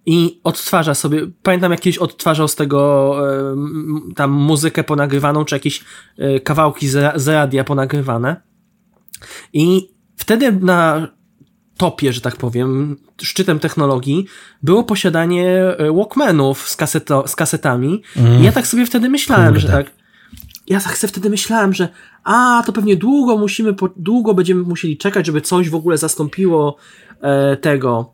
i 0.06 0.40
odtwarza 0.44 0.94
sobie, 0.94 1.28
pamiętam 1.44 1.72
jak 1.72 1.82
kiedyś 1.82 1.98
odtwarzał 1.98 2.48
z 2.48 2.56
tego 2.56 3.16
m, 3.52 4.14
tam 4.16 4.32
muzykę 4.32 4.84
ponagrywaną, 4.84 5.46
czy 5.46 5.56
jakieś 5.56 5.84
e, 6.18 6.40
kawałki 6.40 6.88
z, 6.88 7.22
z 7.22 7.28
radia 7.28 7.64
ponagrywane. 7.64 8.42
I 9.54 9.90
wtedy 10.18 10.52
na 10.52 11.08
topie, 11.78 12.14
że 12.14 12.22
tak 12.22 12.36
powiem, 12.36 12.98
szczytem 13.22 13.60
technologii 13.60 14.26
było 14.64 14.84
posiadanie 14.84 15.48
e, 15.78 15.92
Walkmanów 15.92 16.70
z, 16.70 16.76
kaseto, 16.76 17.28
z 17.28 17.36
kasetami. 17.36 18.02
I 18.40 18.44
ja 18.44 18.52
tak 18.52 18.68
sobie 18.68 18.86
wtedy 18.86 19.10
myślałem, 19.10 19.60
że 19.60 19.68
Kurde. 19.68 19.84
tak. 19.84 19.94
Ja 20.68 20.80
tak 20.80 20.98
sobie 20.98 21.12
wtedy 21.12 21.30
myślałem, 21.30 21.74
że 21.74 21.90
a, 22.24 22.64
to 22.66 22.74
pewnie 22.74 22.96
długo 22.96 23.38
musimy, 23.38 23.76
długo 23.98 24.34
będziemy 24.34 24.62
musieli 24.62 24.98
czekać, 24.98 25.26
żeby 25.26 25.42
coś 25.42 25.70
w 25.70 25.76
ogóle 25.76 25.98
zastąpiło 25.98 26.78
e, 27.22 27.58
tego, 27.58 28.14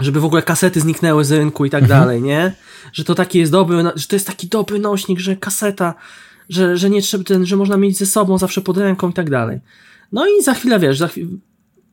żeby 0.00 0.20
w 0.20 0.24
ogóle 0.24 0.42
kasety 0.42 0.80
zniknęły 0.80 1.24
z 1.24 1.32
rynku 1.32 1.64
i 1.64 1.70
tak 1.70 1.86
dalej, 1.88 2.22
nie? 2.22 2.54
Że 2.92 3.04
to 3.04 3.14
taki 3.14 3.38
jest 3.38 3.52
dobry, 3.52 3.82
że 3.94 4.06
to 4.06 4.16
jest 4.16 4.26
taki 4.26 4.46
dobry 4.46 4.78
nośnik, 4.78 5.20
że 5.20 5.36
kaseta, 5.36 5.94
że, 6.48 6.76
że 6.76 6.90
nie 6.90 7.02
trzeba, 7.02 7.24
że 7.42 7.56
można 7.56 7.76
mieć 7.76 7.98
ze 7.98 8.06
sobą 8.06 8.38
zawsze 8.38 8.60
pod 8.60 8.78
ręką 8.78 9.10
i 9.10 9.12
tak 9.12 9.30
dalej. 9.30 9.60
No 10.12 10.26
i 10.26 10.42
za 10.42 10.54
chwilę, 10.54 10.78
wiesz, 10.78 10.98
za 10.98 11.08
chwilę, 11.08 11.28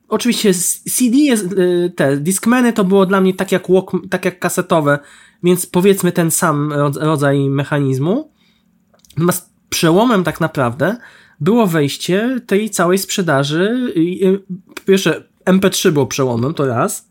oczywiście 0.10 0.54
CD 0.92 1.18
jest, 1.18 1.54
y, 1.54 1.94
te 1.96 2.18
Discmany 2.18 2.74
to 2.74 2.84
było 2.84 3.06
dla 3.06 3.22
mnie 3.22 3.34
tak 3.34 3.52
jak, 3.52 3.70
walk, 3.72 3.92
tak 4.10 4.26
jak 4.26 4.40
kasetowe, 4.40 5.00
więc 5.44 5.66
powiedzmy 5.66 6.12
ten 6.12 6.32
sam 6.32 6.70
rodz- 6.74 6.98
rodzaj 7.04 7.40
mechanizmu. 7.50 8.32
Natomiast 9.18 9.50
przełomem 9.70 10.24
tak 10.24 10.42
naprawdę 10.42 10.96
było 11.40 11.68
wejście 11.68 12.40
tej 12.48 12.70
całej 12.70 12.98
sprzedaży. 12.98 13.94
pierwsze, 14.86 15.24
MP3 15.46 15.92
było 15.92 16.08
przełomem, 16.08 16.54
to 16.54 16.66
raz. 16.66 17.10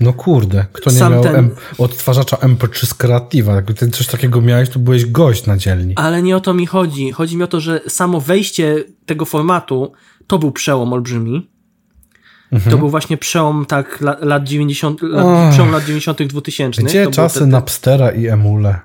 No 0.00 0.12
kurde, 0.12 0.66
kto 0.72 0.90
nie 0.90 0.98
Sam 0.98 1.12
miał 1.12 1.22
ten- 1.22 1.34
M- 1.36 1.50
odtwarzacza 1.78 2.36
MP3 2.36 2.86
z 2.86 2.94
Creativa, 2.94 3.54
jakby 3.54 3.74
ty 3.74 3.88
coś 3.90 4.06
takiego 4.06 4.40
miałeś, 4.40 4.68
to 4.68 4.78
byłeś 4.78 5.06
gość 5.06 5.46
na 5.46 5.56
dzielni. 5.56 5.94
Ale 5.96 6.22
nie 6.22 6.36
o 6.36 6.40
to 6.40 6.54
mi 6.54 6.66
chodzi. 6.66 7.12
Chodzi 7.12 7.36
mi 7.36 7.42
o 7.42 7.46
to, 7.46 7.60
że 7.60 7.80
samo 7.88 8.20
wejście 8.20 8.84
tego 9.06 9.24
formatu 9.24 9.92
to 10.26 10.38
był 10.38 10.52
przełom 10.52 10.92
olbrzymi. 10.92 11.49
To 12.70 12.78
był 12.78 12.88
właśnie 12.90 13.16
przełom 13.16 13.66
tak 13.66 14.00
la, 14.00 14.16
lat 14.20 14.44
90, 14.44 15.02
lat, 15.02 15.52
przełom 15.52 15.72
lat 15.72 15.84
90 15.84 16.22
2000. 16.22 16.82
Gdzie 16.82 17.04
to 17.04 17.10
czasy 17.10 17.34
te- 17.38 17.44
te- 17.44 17.50
Napstera 17.50 18.10
i 18.10 18.26
Emule? 18.26 18.78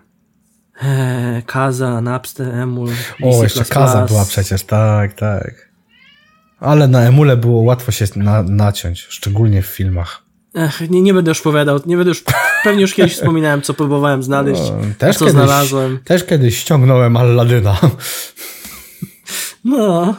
Eee, 0.83 1.43
Kaza, 1.43 2.01
Napster, 2.01 2.55
Emul. 2.55 2.89
O, 3.23 3.43
jeszcze 3.43 3.65
Kaza 3.65 4.05
była 4.05 4.25
przecież, 4.25 4.63
tak, 4.63 5.13
tak. 5.13 5.69
Ale 6.59 6.87
na 6.87 7.01
Emule 7.01 7.37
było 7.37 7.61
łatwo 7.61 7.91
się 7.91 8.05
na, 8.15 8.43
naciąć, 8.43 8.99
szczególnie 9.09 9.61
w 9.61 9.65
filmach. 9.65 10.21
Ech, 10.55 10.89
nie, 10.89 11.01
nie 11.01 11.13
będę 11.13 11.31
już 11.31 11.41
powiadał, 11.41 11.79
nie 11.85 11.95
będę 11.97 12.09
już, 12.09 12.23
pewnie 12.63 12.81
już 12.81 12.93
kiedyś 12.93 13.13
wspominałem, 13.15 13.61
co 13.61 13.73
próbowałem 13.73 14.23
znaleźć, 14.23 14.61
No, 14.61 14.77
też, 14.97 15.15
co 15.17 15.25
kiedyś, 15.25 15.33
znalazłem. 15.41 15.99
też 16.03 16.23
kiedyś 16.23 16.57
ściągnąłem 16.57 17.17
Alladyna. 17.17 17.77
No, 19.65 20.15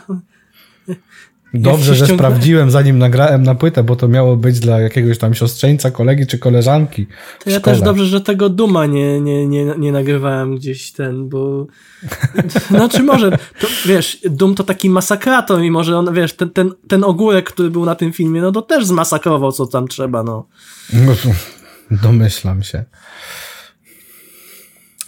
Dobrze, 1.54 1.94
że 1.94 2.06
sprawdziłem, 2.06 2.70
zanim 2.70 2.98
nagrałem 2.98 3.42
na 3.42 3.54
płytę, 3.54 3.82
bo 3.84 3.96
to 3.96 4.08
miało 4.08 4.36
być 4.36 4.60
dla 4.60 4.80
jakiegoś 4.80 5.18
tam 5.18 5.34
siostrzeńca, 5.34 5.90
kolegi 5.90 6.26
czy 6.26 6.38
koleżanki. 6.38 7.06
to 7.44 7.50
ja 7.50 7.60
też 7.60 7.80
dobrze, 7.80 8.06
że 8.06 8.20
tego 8.20 8.48
Duma 8.48 8.86
nie, 8.86 9.20
nie, 9.20 9.46
nie, 9.46 9.64
nie 9.78 9.92
nagrywałem 9.92 10.56
gdzieś 10.56 10.92
ten, 10.92 11.28
bo 11.28 11.66
znaczy 12.70 13.02
może, 13.02 13.30
to, 13.30 13.66
wiesz, 13.86 14.18
Dum 14.24 14.54
to 14.54 14.64
taki 14.64 14.90
masakrator 14.90 15.62
i 15.62 15.70
może 15.70 15.98
on, 15.98 16.14
wiesz, 16.14 16.32
ten, 16.32 16.50
ten, 16.50 16.70
ten 16.88 17.04
ogórek, 17.04 17.50
który 17.50 17.70
był 17.70 17.84
na 17.84 17.94
tym 17.94 18.12
filmie, 18.12 18.40
no 18.40 18.52
to 18.52 18.62
też 18.62 18.86
zmasakrował 18.86 19.52
co 19.52 19.66
tam 19.66 19.88
trzeba, 19.88 20.22
no. 20.22 20.46
Domyślam 22.02 22.62
się. 22.62 22.84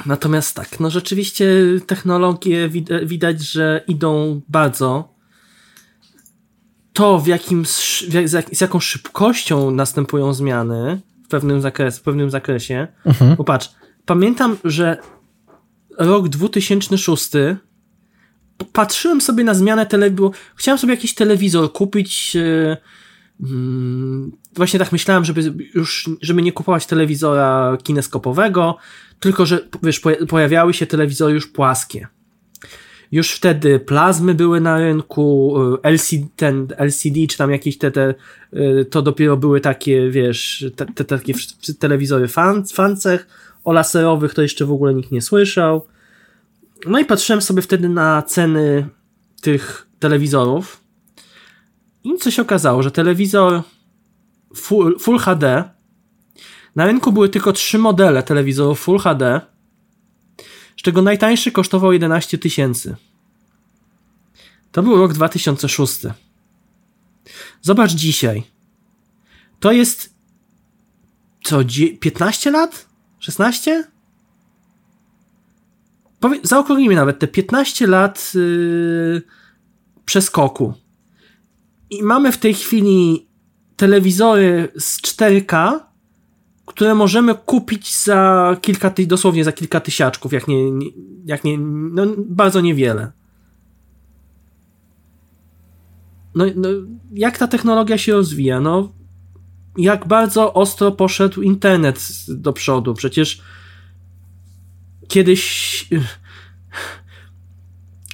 Natomiast 0.07 0.57
tak, 0.57 0.81
no 0.81 0.91
rzeczywiście 0.91 1.47
technologie 1.87 2.69
wid- 2.69 3.07
widać, 3.07 3.43
że 3.43 3.85
idą 3.89 4.41
bardzo. 4.49 5.18
To, 6.99 7.19
w 7.19 7.27
jakim, 7.27 7.67
z, 7.67 8.03
jak, 8.33 8.57
z 8.57 8.61
jaką 8.61 8.81
szybkością 8.81 9.71
następują 9.71 10.35
zmiany 10.35 11.01
w 11.25 11.29
pewnym, 11.29 11.61
zakres, 11.61 11.99
w 11.99 12.03
pewnym 12.03 12.31
zakresie. 12.31 12.87
Mhm. 13.07 13.37
Bo 13.37 13.45
patrz, 13.45 13.71
pamiętam, 14.07 14.57
że 14.65 14.97
rok 15.99 16.29
2006 16.29 17.31
p- 17.31 17.57
patrzyłem 18.73 19.21
sobie 19.21 19.45
na 19.45 19.55
zmianę 19.55 19.87
telewizora, 19.87 20.31
chciałem 20.57 20.79
sobie 20.79 20.95
jakiś 20.95 21.15
telewizor 21.15 21.73
kupić. 21.73 22.37
mm, 23.41 24.33
właśnie 24.57 24.79
tak 24.79 24.93
myślałem, 24.93 25.25
żeby 25.25 25.55
już, 25.75 26.11
żeby 26.23 26.43
nie 26.43 26.53
kupować 26.53 26.87
telewizora 26.87 27.79
kineskopowego, 27.83 28.77
tylko 29.21 29.47
że, 29.47 29.61
wiesz, 29.83 30.01
poja- 30.01 30.27
pojawiały 30.27 30.75
się 30.75 30.87
telewizory 30.87 31.35
już 31.35 31.47
płaskie. 31.47 32.07
Już 33.13 33.31
wtedy 33.31 33.81
plazmy 33.81 34.35
były 34.35 34.61
na 34.61 34.79
rynku, 34.79 35.57
y, 35.75 35.79
LCD, 35.83 36.27
ten 36.37 36.69
LCD, 36.77 37.27
czy 37.29 37.39
tam 37.39 37.51
jakieś 37.51 37.79
te, 37.79 37.91
te 37.91 38.15
y, 38.53 38.85
to 38.91 39.03
dopiero 39.03 39.37
były 39.37 39.61
takie, 39.61 40.11
wiesz, 40.11 40.67
te, 40.77 40.87
te 40.87 41.05
takie 41.05 41.35
telewizory 41.79 42.29
fan, 42.29 42.67
fancech, 42.67 43.27
o 43.65 43.73
laserowych 43.73 44.35
to 44.35 44.43
jeszcze 44.43 44.65
w 44.65 44.73
ogóle 44.73 44.95
nikt 44.95 45.13
nie 45.13 45.23
słyszał. 45.23 45.87
No 46.87 46.99
i 46.99 47.05
patrzyłem 47.05 47.43
sobie 47.43 47.63
wtedy 47.63 47.89
na 47.89 48.23
ceny 48.23 48.87
tych 49.43 49.87
telewizorów 49.99 50.81
i 52.05 52.19
coś 52.19 52.35
się 52.35 52.43
okazało, 52.43 52.83
że 52.83 52.91
telewizor 52.91 53.63
Full, 54.57 54.99
Full 54.99 55.19
HD 55.19 55.65
na 56.77 56.87
rynku 56.87 57.13
były 57.13 57.29
tylko 57.29 57.53
trzy 57.53 57.79
modele 57.79 58.23
telewizorów 58.23 58.81
Full 58.81 58.99
HD, 58.99 59.41
z 60.79 60.83
czego 60.83 61.03
najtańszy 61.03 61.53
kosztował 61.53 61.93
11 61.93 62.39
tysięcy. 62.39 62.97
To 64.73 64.83
był 64.83 64.97
rok 64.97 65.13
2006. 65.13 66.01
Zobacz 67.63 67.93
dzisiaj. 67.93 68.43
To 69.61 69.73
jest 69.73 70.15
co, 71.45 71.59
15 72.01 72.51
lat? 72.51 72.89
16? 73.19 73.85
Powie, 76.21 76.41
zaokrąglimy 76.43 76.95
nawet 76.95 77.19
te 77.19 77.29
15 77.29 77.87
lat 77.87 78.33
yy, 78.35 79.23
przeskoku. 80.05 80.75
I 81.91 82.03
mamy 82.03 82.33
w 82.33 82.39
tej 82.39 82.55
chwili 82.55 83.27
telewizory 83.77 84.69
z 84.79 85.03
4K, 85.03 85.81
które 86.69 86.95
możemy 86.95 87.35
kupić 87.35 88.05
za 88.05 88.57
kilka, 88.61 88.91
ty, 88.91 89.07
dosłownie 89.07 89.45
za 89.45 89.53
kilka 89.53 89.81
tysiaczków, 89.81 90.33
jak 90.33 90.49
nie, 90.49 90.57
jak 91.25 91.45
nie, 91.45 91.59
no 91.59 92.07
bardzo 92.19 92.61
niewiele. 92.61 93.13
No, 96.35 96.45
no, 96.57 96.69
jak 97.13 97.39
ta 97.39 97.49
technologia 97.49 97.99
się 97.99 98.13
rozwija? 98.13 98.61
No, 98.61 98.93
jak 99.79 100.09
bardzo 100.09 100.55
ostro 100.55 100.93
poszedł 100.93 101.43
internet 101.43 102.09
do 102.29 102.53
przodu. 102.53 102.95
Przecież 102.95 103.43
kiedyś 105.09 105.89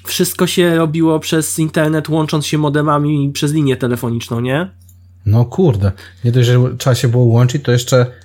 wszystko 0.06 0.46
się 0.46 0.74
robiło 0.76 1.20
przez 1.20 1.58
internet, 1.58 2.08
łącząc 2.08 2.46
się 2.46 2.58
modemami 2.58 3.30
przez 3.32 3.52
linię 3.52 3.76
telefoniczną, 3.76 4.40
nie? 4.40 4.70
No 5.26 5.44
kurde, 5.44 5.92
nie 6.24 6.32
dość, 6.32 6.48
że 6.48 6.76
trzeba 6.78 6.94
się 6.94 7.08
było 7.08 7.24
łączyć, 7.24 7.62
to 7.62 7.72
jeszcze 7.72 8.23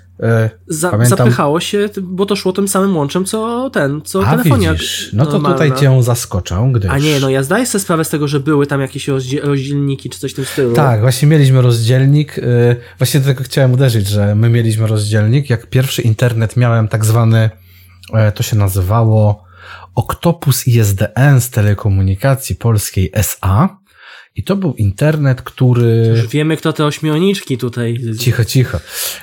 Za, 0.67 0.89
pamiętam... 0.91 1.17
Zapychało 1.17 1.59
się, 1.59 1.89
bo 2.01 2.25
to 2.25 2.35
szło 2.35 2.53
tym 2.53 2.67
samym 2.67 2.97
łączem, 2.97 3.25
co 3.25 3.69
ten, 3.69 4.01
co 4.01 4.27
A, 4.27 4.37
telefonia. 4.37 4.73
Widzisz, 4.73 5.09
no 5.13 5.25
to 5.25 5.31
normalna. 5.31 5.57
tutaj 5.57 5.79
cię 5.79 6.03
zaskoczę, 6.03 6.69
gdyż... 6.73 6.91
A 6.91 6.97
nie, 6.97 7.19
no 7.19 7.29
ja 7.29 7.43
zdaję 7.43 7.65
sobie 7.65 7.81
sprawę 7.81 8.05
z 8.05 8.09
tego, 8.09 8.27
że 8.27 8.39
były 8.39 8.67
tam 8.67 8.81
jakieś 8.81 9.07
rozdzielniki 9.43 10.09
czy 10.09 10.19
coś 10.19 10.31
w 10.31 10.35
tym 10.35 10.45
stylu. 10.45 10.73
Tak, 10.73 11.01
właśnie 11.01 11.27
mieliśmy 11.27 11.61
rozdzielnik, 11.61 12.37
yy, 12.37 12.75
właśnie 12.97 13.19
do 13.19 13.25
tego 13.25 13.43
chciałem 13.43 13.73
uderzyć, 13.73 14.07
że 14.07 14.35
my 14.35 14.49
mieliśmy 14.49 14.87
rozdzielnik, 14.87 15.49
jak 15.49 15.67
pierwszy 15.67 16.01
internet 16.01 16.57
miałem 16.57 16.87
tak 16.87 17.05
zwany, 17.05 17.49
yy, 18.13 18.31
to 18.31 18.43
się 18.43 18.55
nazywało 18.55 19.43
Octopus 19.95 20.67
ISDN 20.67 21.39
z 21.39 21.49
Telekomunikacji 21.49 22.55
Polskiej 22.55 23.11
SA, 23.13 23.78
i 24.39 24.43
to 24.43 24.55
był 24.55 24.73
internet, 24.73 25.41
który. 25.41 26.05
Już 26.07 26.27
wiemy, 26.27 26.57
kto 26.57 26.73
te 26.73 26.85
ośmiorniczki 26.85 27.57
tutaj. 27.57 27.99
Cicho, 28.19 28.45
cicho. 28.45 28.79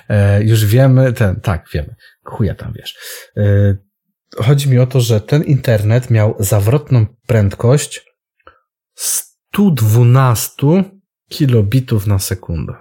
E, 0.08 0.44
już 0.44 0.64
wiemy, 0.64 1.12
ten, 1.12 1.40
tak, 1.40 1.68
wiemy. 1.74 1.94
Chuja 2.24 2.54
tam 2.54 2.72
wiesz. 2.72 2.96
E, 3.36 3.76
chodzi 4.36 4.68
mi 4.68 4.78
o 4.78 4.86
to, 4.86 5.00
że 5.00 5.20
ten 5.20 5.42
internet 5.42 6.10
miał 6.10 6.36
zawrotną 6.38 7.06
prędkość 7.26 8.04
112 8.94 10.84
kilobitów 11.28 12.06
na 12.06 12.18
sekundę. 12.18 12.74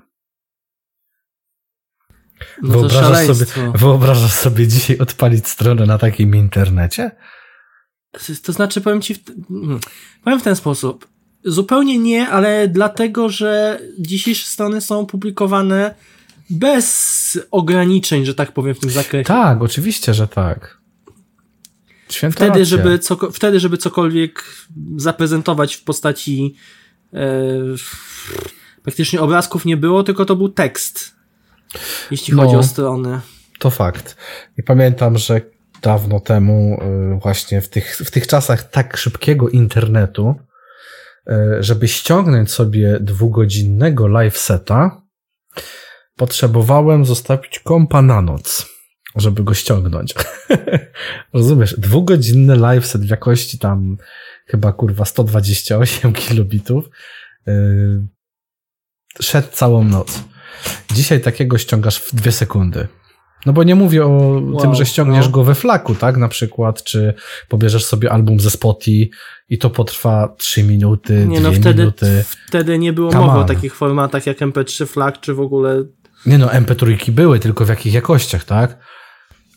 No 2.62 2.70
wyobrażasz, 2.70 3.28
sobie, 3.28 3.72
wyobrażasz 3.76 4.34
sobie 4.34 4.68
dzisiaj 4.68 4.98
odpalić 4.98 5.48
stronę 5.48 5.86
na 5.86 5.98
takim 5.98 6.36
internecie? 6.36 7.12
To 8.44 8.52
znaczy, 8.52 8.82
powiem 8.82 9.02
ci, 9.02 9.16
w, 9.16 9.24
powiem 10.24 10.40
w 10.40 10.44
ten 10.44 10.56
sposób. 10.56 11.15
Zupełnie 11.46 11.98
nie, 11.98 12.30
ale 12.30 12.68
dlatego, 12.68 13.30
że 13.30 13.80
dzisiejsze 14.00 14.48
strony 14.48 14.82
są 14.82 15.06
publikowane 15.06 15.96
bez 16.50 17.40
ograniczeń, 17.52 18.26
że 18.26 18.36
tak 18.36 18.52
powiem, 18.52 18.76
w 18.76 18.80
tym 18.80 18.90
zakresie. 18.90 19.28
Tak, 19.28 19.62
oczywiście, 19.62 20.14
że 20.14 20.28
tak. 20.28 20.78
Święta 22.10 22.36
wtedy, 22.36 22.66
żeby 22.66 23.00
co, 23.00 23.32
wtedy, 23.32 23.60
żeby 23.60 23.78
cokolwiek 23.78 24.44
zaprezentować 24.98 25.76
w 25.76 25.84
postaci 25.84 26.56
e, 27.14 27.30
praktycznie 28.84 29.22
obrazków 29.22 29.66
nie 29.66 29.78
było, 29.78 30.04
tylko 30.04 30.26
to 30.26 30.36
był 30.36 30.50
tekst, 30.50 31.16
jeśli 32.12 32.34
no, 32.34 32.44
chodzi 32.44 32.56
o 32.56 32.64
strony. 32.64 33.20
To 33.60 33.70
fakt. 33.70 34.18
I 34.58 34.64
pamiętam, 34.64 35.18
że 35.18 35.42
dawno 35.82 36.20
temu, 36.20 36.80
e, 36.82 37.20
właśnie 37.22 37.62
w 37.62 37.70
tych, 37.70 37.98
w 37.98 38.12
tych 38.12 38.28
czasach 38.28 38.70
tak 38.70 38.98
szybkiego 38.98 39.50
internetu, 39.50 40.36
żeby 41.60 41.88
ściągnąć 41.88 42.52
sobie 42.52 42.98
dwugodzinnego 43.00 44.08
live 44.08 44.38
seta, 44.38 45.02
potrzebowałem 46.16 47.06
zostawić 47.06 47.60
kompa 47.60 48.02
na 48.02 48.22
noc, 48.22 48.66
żeby 49.16 49.44
go 49.44 49.54
ściągnąć. 49.54 50.14
Rozumiesz? 51.34 51.80
Dwugodzinny 51.80 52.56
live 52.56 52.86
set 52.86 53.02
w 53.02 53.10
jakości 53.10 53.60
tam 53.60 53.98
chyba 54.48 54.74
kurwa 54.74 55.06
128 55.06 56.14
kilobitów 56.14 56.90
yy, 57.48 58.08
szedł 59.22 59.48
całą 59.52 59.84
noc. 59.84 60.24
Dzisiaj 60.94 61.22
takiego 61.22 61.58
ściągasz 61.58 62.00
w 62.00 62.16
dwie 62.16 62.32
sekundy. 62.32 62.88
No 63.46 63.54
bo 63.54 63.64
nie 63.64 63.76
mówię 63.76 64.06
o 64.06 64.10
wow, 64.10 64.62
tym, 64.62 64.76
że 64.76 64.86
ściągniesz 64.86 65.26
no. 65.26 65.32
go 65.32 65.44
we 65.44 65.56
flaku, 65.56 65.96
tak? 65.96 66.18
Na 66.18 66.28
przykład, 66.28 66.84
czy 66.84 67.14
pobierzesz 67.50 67.86
sobie 67.86 68.12
album 68.12 68.40
ze 68.40 68.50
Spotify 68.50 69.10
i 69.50 69.58
to 69.58 69.70
potrwa 69.70 70.36
3 70.38 70.64
minuty, 70.64 71.26
nie, 71.28 71.40
2 71.40 71.50
no 71.50 71.56
wtedy, 71.56 71.82
minuty. 71.82 72.24
Wtedy 72.48 72.80
nie 72.80 72.94
było 72.94 73.12
mowy 73.12 73.40
o 73.40 73.44
takich 73.44 73.76
formatach 73.76 74.26
jak 74.26 74.38
MP3 74.38 74.88
flag, 74.88 75.20
czy 75.20 75.34
w 75.34 75.40
ogóle. 75.40 75.84
Nie 76.26 76.38
no, 76.38 76.48
MP3 76.48 77.12
były, 77.12 77.40
tylko 77.40 77.66
w 77.66 77.70
jakich 77.70 77.94
jakościach, 77.94 78.44
tak? 78.44 78.78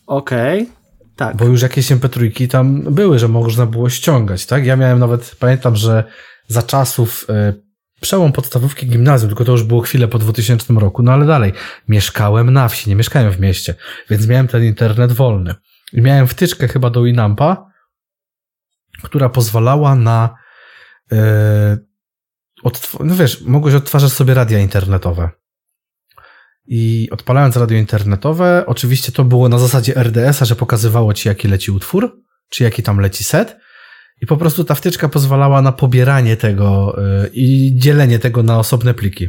Okej. 0.07 0.63
Okay. 0.63 0.79
Tak. 1.17 1.37
Bo 1.37 1.45
już 1.45 1.63
jakieś 1.63 1.91
MP3 1.91 2.49
tam 2.49 2.83
były, 2.83 3.19
że 3.19 3.29
można 3.29 3.67
było 3.67 3.91
ściągać, 3.91 4.47
tak? 4.47 4.67
Ja 4.67 4.77
miałem 4.77 4.99
nawet, 4.99 5.37
pamiętam, 5.39 5.77
że 5.77 6.05
za 6.49 6.63
czasów 6.63 7.27
y, 7.31 7.68
przełom 8.01 8.33
podstawówki 8.33 8.87
gimnazjum, 8.87 9.29
tylko 9.29 9.45
to 9.45 9.53
już 9.53 9.63
było 9.63 9.81
chwilę 9.81 10.09
po 10.09 10.19
2000 10.19 10.75
roku, 10.75 11.03
no 11.03 11.13
ale 11.13 11.27
dalej, 11.27 11.53
mieszkałem 11.89 12.51
na 12.51 12.69
wsi, 12.69 12.89
nie 12.89 12.97
mieszkałem 12.97 13.33
w 13.33 13.41
mieście, 13.41 13.75
więc 14.11 14.27
miałem 14.27 14.49
ten 14.49 14.65
internet 14.65 15.13
wolny. 15.13 15.55
I 15.93 16.01
miałem 16.01 16.27
wtyczkę 16.27 16.69
chyba 16.69 16.91
do 16.91 17.03
Winampa, 17.03 17.71
która 19.03 19.29
pozwalała 19.29 19.95
na 19.95 20.35
yy, 21.11 21.19
no 23.01 23.15
wiesz, 23.15 23.41
mogłeś 23.41 23.75
odtwarzać 23.75 24.13
sobie 24.13 24.35
radia 24.35 24.59
internetowe. 24.59 25.31
I 26.67 27.09
odpalając 27.11 27.57
radio 27.57 27.79
internetowe, 27.79 28.65
oczywiście 28.67 29.13
to 29.13 29.25
było 29.25 29.49
na 29.49 29.59
zasadzie 29.59 29.95
RDS-a, 29.97 30.45
że 30.45 30.57
pokazywało 30.57 31.15
ci, 31.15 31.29
jaki 31.29 31.49
leci 31.49 31.71
utwór, 31.71 32.23
czy 32.49 32.65
jaki 32.65 32.83
tam 32.83 33.01
leci 33.01 33.25
set, 33.25 33.57
i 34.21 34.27
po 34.27 34.37
prostu 34.37 34.65
ta 34.65 34.75
wtyczka 34.75 35.09
pozwalała 35.09 35.63
na 35.63 35.73
pobieranie 35.73 36.37
tego 36.37 36.97
y, 37.25 37.31
i 37.33 37.73
dzielenie 37.77 38.19
tego 38.19 38.43
na 38.43 38.59
osobne 38.59 38.95
pliki, 38.95 39.29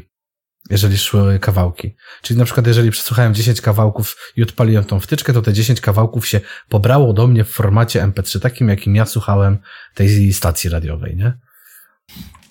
jeżeli 0.70 0.98
szły 0.98 1.40
kawałki. 1.40 1.96
Czyli 2.22 2.40
na 2.40 2.46
przykład, 2.46 2.68
jeżeli 2.68 2.92
przesłuchałem 2.92 3.34
10 3.34 3.62
kawałków 3.62 4.18
i 4.36 4.44
odpaliłem 4.44 4.84
tą 4.84 5.00
wtyczkę, 5.00 5.34
to 5.34 5.42
te 5.42 5.54
10 5.54 5.82
kawałków 5.82 6.28
się 6.28 6.42
pobrało 6.70 7.14
do 7.14 7.28
mnie 7.28 7.44
w 7.44 7.50
formacie 7.50 8.02
MP3, 8.02 8.40
takim 8.40 8.70
jakim 8.70 8.96
ja 8.96 9.06
słuchałem 9.06 9.58
tej 9.96 10.34
stacji 10.34 10.70
radiowej, 10.70 11.16
nie? 11.16 11.34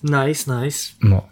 Nice, 0.02 0.62
nice. 0.62 0.92
No. 1.02 1.28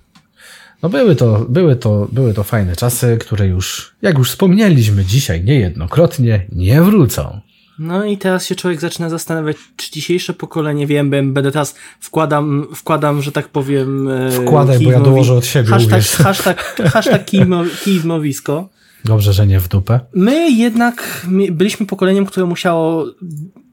No 0.83 0.89
były 0.89 1.17
to, 1.17 1.47
były 1.49 1.77
to, 1.77 2.09
były 2.13 2.35
to 2.35 2.45
fajne 2.45 2.77
czasy, 2.77 3.19
które 3.21 3.47
już, 3.47 3.97
jak 4.03 4.19
już 4.19 4.31
wspomnieliśmy 4.31 5.05
dzisiaj 5.05 5.45
niejednokrotnie, 5.45 6.47
nie 6.53 6.83
wrócą. 6.83 7.41
No 7.79 8.05
i 8.05 8.18
teraz 8.18 8.47
się 8.47 8.55
człowiek 8.55 8.81
zaczyna 8.81 9.11
zastanawiać, 9.11 9.57
czy 9.77 9.91
dzisiejsze 9.91 10.35
pokolenie, 10.35 10.87
wiem, 10.87 11.11
będę 11.11 11.53
teraz 11.53 11.74
wkładam, 12.01 12.66
wkładam, 12.74 13.22
że 13.22 13.33
tak 13.33 13.49
powiem... 13.49 14.09
E, 14.09 14.31
Wkładaj, 14.31 14.81
bo 14.81 14.91
ja 14.91 15.01
dołożę 15.01 15.35
od 15.35 15.47
siebie, 15.47 15.68
Hashtag, 15.68 16.03
hashtag, 16.03 16.77
hashtag 16.93 17.24
kijmowisko. 17.85 18.68
Dobrze, 19.05 19.33
że 19.33 19.47
nie 19.47 19.61
w 19.61 19.68
dupę. 19.68 20.01
My 20.14 20.51
jednak 20.51 21.27
byliśmy 21.51 21.87
pokoleniem, 21.87 22.27
które 22.27 22.47
musiało, 22.47 23.07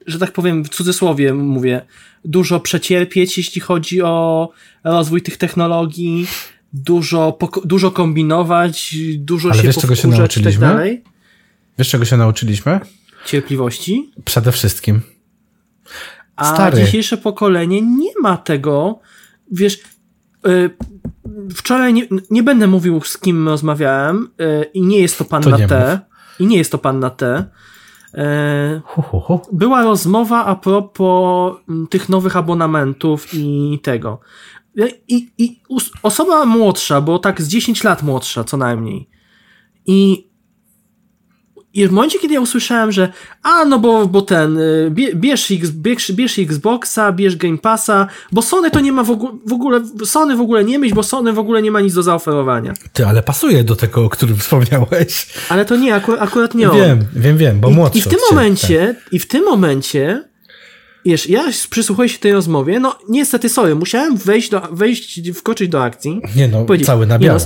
że 0.07 0.19
tak 0.19 0.31
powiem, 0.31 0.63
w 0.63 0.69
cudzysłowie 0.69 1.33
mówię, 1.33 1.81
dużo 2.25 2.59
przecierpieć, 2.59 3.37
jeśli 3.37 3.61
chodzi 3.61 4.01
o 4.01 4.49
rozwój 4.83 5.21
tych 5.21 5.37
technologii, 5.37 6.27
dużo, 6.73 7.37
dużo 7.65 7.91
kombinować, 7.91 8.95
dużo 9.17 9.49
Ale 9.49 9.61
się 9.61 9.67
wiesz, 9.67 9.77
czego 9.77 9.95
się 9.95 10.09
tak 10.09 10.17
nauczyliśmy? 10.17 10.67
Tak 10.67 10.87
wiesz, 11.77 11.89
czego 11.89 12.05
się 12.05 12.17
nauczyliśmy? 12.17 12.79
Cierpliwości? 13.25 14.11
Przede 14.25 14.51
wszystkim. 14.51 15.01
A 16.35 16.53
Stary. 16.53 16.85
dzisiejsze 16.85 17.17
pokolenie 17.17 17.81
nie 17.81 18.11
ma 18.21 18.37
tego. 18.37 18.99
Wiesz, 19.51 19.79
yy, 20.45 20.69
wczoraj 21.55 21.93
nie, 21.93 22.07
nie, 22.29 22.43
będę 22.43 22.67
mówił 22.67 23.01
z 23.01 23.17
kim 23.17 23.47
rozmawiałem 23.47 24.29
yy, 24.37 24.63
i 24.73 24.81
nie 24.81 24.99
jest 24.99 25.17
to 25.17 25.25
pan 25.25 25.43
to 25.43 25.49
na 25.49 25.67
T. 25.67 25.99
I 26.39 26.47
nie 26.47 26.57
jest 26.57 26.71
to 26.71 26.77
pan 26.77 26.99
na 26.99 27.09
T, 27.09 27.45
E, 28.13 28.81
była 29.51 29.83
rozmowa 29.83 30.45
a 30.45 30.55
propos 30.55 31.53
tych 31.89 32.09
nowych 32.09 32.37
abonamentów 32.37 33.33
i 33.33 33.79
tego. 33.83 34.19
I, 35.07 35.29
i 35.37 35.61
osoba 36.03 36.45
młodsza, 36.45 37.01
bo 37.01 37.19
tak 37.19 37.41
z 37.41 37.47
10 37.47 37.83
lat 37.83 38.03
młodsza 38.03 38.43
co 38.43 38.57
najmniej. 38.57 39.09
I, 39.85 40.27
I 41.73 41.87
w 41.87 41.91
momencie, 41.91 42.19
kiedy 42.19 42.33
ja 42.33 42.41
usłyszałem, 42.41 42.91
że 42.91 43.11
a 43.43 43.65
no 43.65 43.79
bo, 43.79 44.07
bo 44.07 44.21
ten, 44.21 44.57
y, 44.57 44.91
bie- 44.91 45.15
bierz, 45.15 45.51
X, 45.51 45.69
bierz, 45.69 46.11
bierz 46.11 46.39
Xboxa, 46.39 47.11
bierz 47.11 47.35
Game 47.35 47.57
Passa, 47.57 48.07
bo 48.31 48.41
Sony 48.41 48.71
to 48.71 48.79
nie 48.79 48.91
ma 48.91 49.03
w, 49.03 49.09
ogó- 49.09 49.37
w 49.45 49.53
ogóle, 49.53 49.81
Sony 50.05 50.35
w 50.35 50.41
ogóle 50.41 50.63
nie 50.63 50.79
myśl, 50.79 50.95
bo 50.95 51.03
Sony 51.03 51.33
w 51.33 51.39
ogóle 51.39 51.61
nie 51.61 51.71
ma 51.71 51.81
nic 51.81 51.93
do 51.93 52.03
zaoferowania. 52.03 52.73
Ty, 52.93 53.05
ale 53.07 53.23
pasuje 53.23 53.63
do 53.63 53.75
tego, 53.75 54.05
o 54.05 54.09
którym 54.09 54.37
wspomniałeś. 54.43 55.27
Ale 55.49 55.65
to 55.65 55.75
nie, 55.75 55.95
akurat, 55.95 56.21
akurat 56.21 56.55
nie 56.55 56.71
on. 56.71 56.77
Wiem, 56.77 56.99
wiem, 57.15 57.37
wiem, 57.37 57.59
bo 57.59 57.69
I, 57.69 57.73
młodszy 57.73 57.99
I 57.99 58.01
w 58.01 58.07
tym 58.07 58.19
momencie, 58.31 58.95
i 59.11 59.19
w 59.19 59.27
tym 59.27 59.43
momencie, 59.45 60.23
wiesz, 61.05 61.29
ja 61.29 61.43
przysłuchuję 61.69 62.09
się 62.09 62.19
tej 62.19 62.31
rozmowie, 62.33 62.79
no 62.79 62.95
niestety, 63.09 63.49
sorry, 63.49 63.75
musiałem 63.75 64.17
wejść, 64.17 64.49
do, 64.49 64.61
wejść 64.71 65.31
wkoczyć 65.31 65.69
do 65.69 65.83
akcji. 65.83 66.19
Tak. 66.21 66.35
Nie 66.35 66.47
no, 66.47 66.65
cały 66.85 67.05
na 67.05 67.15
no, 67.15 67.19
biało. 67.19 67.39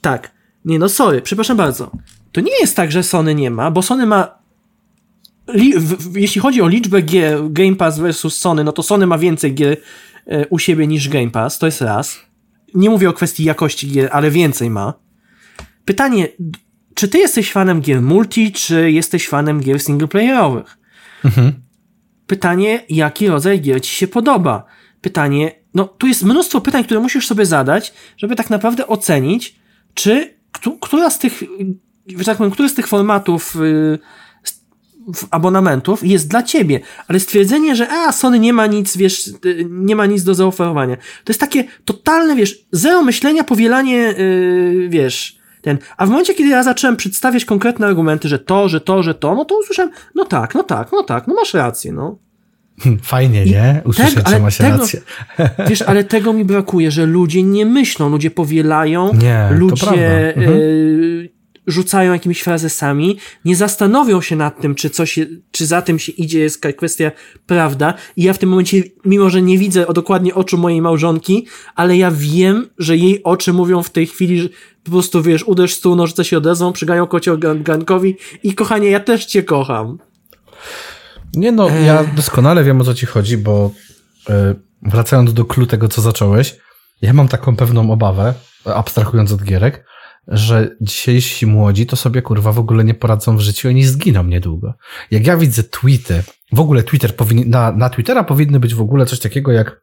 Tak. 0.00 0.30
Nie 0.64 0.78
no, 0.78 0.88
sorry, 0.88 1.22
przepraszam 1.22 1.56
bardzo. 1.56 1.90
To 2.32 2.40
nie 2.40 2.60
jest 2.60 2.76
tak, 2.76 2.92
że 2.92 3.02
Sony 3.02 3.34
nie 3.34 3.50
ma, 3.50 3.70
bo 3.70 3.82
Sony 3.82 4.06
ma 4.06 4.40
jeśli 6.14 6.40
chodzi 6.40 6.62
o 6.62 6.68
liczbę 6.68 7.02
gier 7.02 7.38
Game 7.52 7.76
Pass 7.76 7.98
versus 7.98 8.36
Sony, 8.38 8.64
no 8.64 8.72
to 8.72 8.82
Sony 8.82 9.06
ma 9.06 9.18
więcej 9.18 9.54
gier 9.54 9.76
e, 10.26 10.46
u 10.48 10.58
siebie 10.58 10.86
niż 10.86 11.08
Game 11.08 11.30
Pass, 11.30 11.58
to 11.58 11.66
jest 11.66 11.80
raz. 11.80 12.16
Nie 12.74 12.90
mówię 12.90 13.08
o 13.08 13.12
kwestii 13.12 13.44
jakości 13.44 13.88
gier, 13.88 14.08
ale 14.12 14.30
więcej 14.30 14.70
ma. 14.70 14.94
Pytanie, 15.84 16.28
czy 16.94 17.08
ty 17.08 17.18
jesteś 17.18 17.52
fanem 17.52 17.80
gier 17.80 18.02
multi, 18.02 18.52
czy 18.52 18.90
jesteś 18.90 19.28
fanem 19.28 19.60
gier 19.60 19.80
singleplayerowych? 19.80 20.78
Mhm. 21.24 21.52
Pytanie, 22.26 22.84
jaki 22.88 23.28
rodzaj 23.28 23.60
gier 23.60 23.80
ci 23.82 23.90
się 23.96 24.08
podoba? 24.08 24.64
Pytanie, 25.00 25.52
no 25.74 25.84
tu 25.84 26.06
jest 26.06 26.22
mnóstwo 26.24 26.60
pytań, 26.60 26.84
które 26.84 27.00
musisz 27.00 27.26
sobie 27.26 27.46
zadać, 27.46 27.92
żeby 28.16 28.36
tak 28.36 28.50
naprawdę 28.50 28.86
ocenić, 28.86 29.56
czy 29.94 30.34
któ- 30.52 30.78
która 30.78 31.10
z 31.10 31.18
tych, 31.18 31.42
że 32.18 32.24
tak 32.24 32.36
powiem, 32.36 32.50
który 32.52 32.68
z 32.68 32.74
tych 32.74 32.86
formatów 32.86 33.56
y, 33.56 33.98
w- 35.14 35.26
abonamentów 35.30 36.04
jest 36.06 36.28
dla 36.28 36.42
ciebie, 36.42 36.80
ale 37.08 37.20
stwierdzenie, 37.20 37.76
że 37.76 37.88
a, 37.90 38.12
Sony 38.12 38.38
nie 38.38 38.52
ma 38.52 38.66
nic, 38.66 38.96
wiesz, 38.96 39.28
y, 39.46 39.66
nie 39.70 39.96
ma 39.96 40.06
nic 40.06 40.22
do 40.24 40.34
zaoferowania. 40.34 40.96
To 40.96 41.30
jest 41.30 41.40
takie 41.40 41.64
totalne, 41.84 42.36
wiesz, 42.36 42.58
zero 42.72 43.02
myślenia, 43.02 43.44
powielanie, 43.44 44.14
y, 44.18 44.86
wiesz, 44.90 45.38
ten. 45.62 45.78
A 45.96 46.06
w 46.06 46.10
momencie, 46.10 46.34
kiedy 46.34 46.50
ja 46.50 46.62
zacząłem 46.62 46.96
przedstawiać 46.96 47.44
konkretne 47.44 47.86
argumenty, 47.86 48.28
że 48.28 48.38
to, 48.38 48.68
że 48.68 48.80
to, 48.80 49.02
że 49.02 49.14
to, 49.14 49.34
no 49.34 49.44
to 49.44 49.58
usłyszałem, 49.58 49.90
no 50.14 50.24
tak, 50.24 50.54
no 50.54 50.62
tak, 50.62 50.88
no 50.92 51.02
tak, 51.02 51.26
no 51.26 51.34
masz 51.34 51.54
rację, 51.54 51.92
no. 51.92 52.18
Fajnie, 53.02 53.44
nie? 53.44 53.82
Usłyszeć, 53.84 54.14
tego- 54.14 54.30
że 54.30 54.38
masz 54.40 54.56
tego- 54.58 54.76
rację. 54.78 55.00
Wiesz, 55.68 55.82
ale 55.82 56.04
tego 56.04 56.32
mi 56.32 56.44
brakuje, 56.44 56.90
że 56.90 57.06
ludzie 57.06 57.42
nie 57.42 57.66
myślą, 57.66 58.08
ludzie 58.08 58.30
powielają, 58.30 59.14
Nie, 59.14 59.46
to 59.50 59.54
ludzie 59.56 59.86
prawda. 59.86 60.02
Mhm. 60.02 60.58
y, 60.60 61.30
rzucają 61.66 62.12
jakimiś 62.12 62.42
frazesami, 62.42 63.18
nie 63.44 63.56
zastanowią 63.56 64.20
się 64.20 64.36
nad 64.36 64.60
tym, 64.60 64.74
czy 64.74 64.90
coś, 64.90 65.18
czy 65.50 65.66
za 65.66 65.82
tym 65.82 65.98
się 65.98 66.12
idzie, 66.12 66.38
jest 66.38 66.66
kwestia 66.76 67.10
prawda. 67.46 67.94
I 68.16 68.22
ja 68.22 68.32
w 68.32 68.38
tym 68.38 68.48
momencie, 68.48 68.82
mimo 69.04 69.30
że 69.30 69.42
nie 69.42 69.58
widzę 69.58 69.86
dokładnie 69.94 70.34
oczu 70.34 70.58
mojej 70.58 70.82
małżonki, 70.82 71.46
ale 71.74 71.96
ja 71.96 72.10
wiem, 72.10 72.68
że 72.78 72.96
jej 72.96 73.22
oczy 73.22 73.52
mówią 73.52 73.82
w 73.82 73.90
tej 73.90 74.06
chwili, 74.06 74.40
że 74.40 74.48
po 74.84 74.90
prostu 74.90 75.22
wiesz, 75.22 75.44
uderz 75.44 75.74
stół, 75.74 75.96
nożyce 75.96 76.24
się 76.24 76.38
odezwą, 76.38 76.72
przygają 76.72 77.06
kocio 77.06 77.36
gan- 77.36 77.62
gankowi 77.62 78.16
i 78.42 78.54
kochanie, 78.54 78.90
ja 78.90 79.00
też 79.00 79.26
cię 79.26 79.42
kocham. 79.42 79.98
Nie 81.34 81.52
no, 81.52 81.68
ja 81.68 82.04
doskonale 82.04 82.64
wiem 82.64 82.80
o 82.80 82.84
co 82.84 82.94
ci 82.94 83.06
chodzi, 83.06 83.38
bo 83.38 83.70
e, 84.28 84.54
wracając 84.82 85.32
do 85.32 85.44
klu 85.44 85.66
tego, 85.66 85.88
co 85.88 86.02
zacząłeś, 86.02 86.56
ja 87.02 87.12
mam 87.12 87.28
taką 87.28 87.56
pewną 87.56 87.92
obawę, 87.92 88.34
abstrahując 88.64 89.32
od 89.32 89.42
gierek, 89.42 89.84
że 90.28 90.76
dzisiejsi 90.80 91.46
młodzi 91.46 91.86
to 91.86 91.96
sobie 91.96 92.22
kurwa 92.22 92.52
w 92.52 92.58
ogóle 92.58 92.84
nie 92.84 92.94
poradzą 92.94 93.36
w 93.36 93.40
życiu, 93.40 93.68
oni 93.68 93.84
zginą 93.84 94.24
niedługo. 94.24 94.74
Jak 95.10 95.26
ja 95.26 95.36
widzę 95.36 95.62
tweety, 95.62 96.22
w 96.52 96.60
ogóle 96.60 96.82
Twitter 96.82 97.16
powinien, 97.16 97.50
na, 97.50 97.72
na 97.72 97.90
Twittera 97.90 98.24
powinny 98.24 98.60
być 98.60 98.74
w 98.74 98.80
ogóle 98.80 99.06
coś 99.06 99.18
takiego 99.18 99.52
jak 99.52 99.82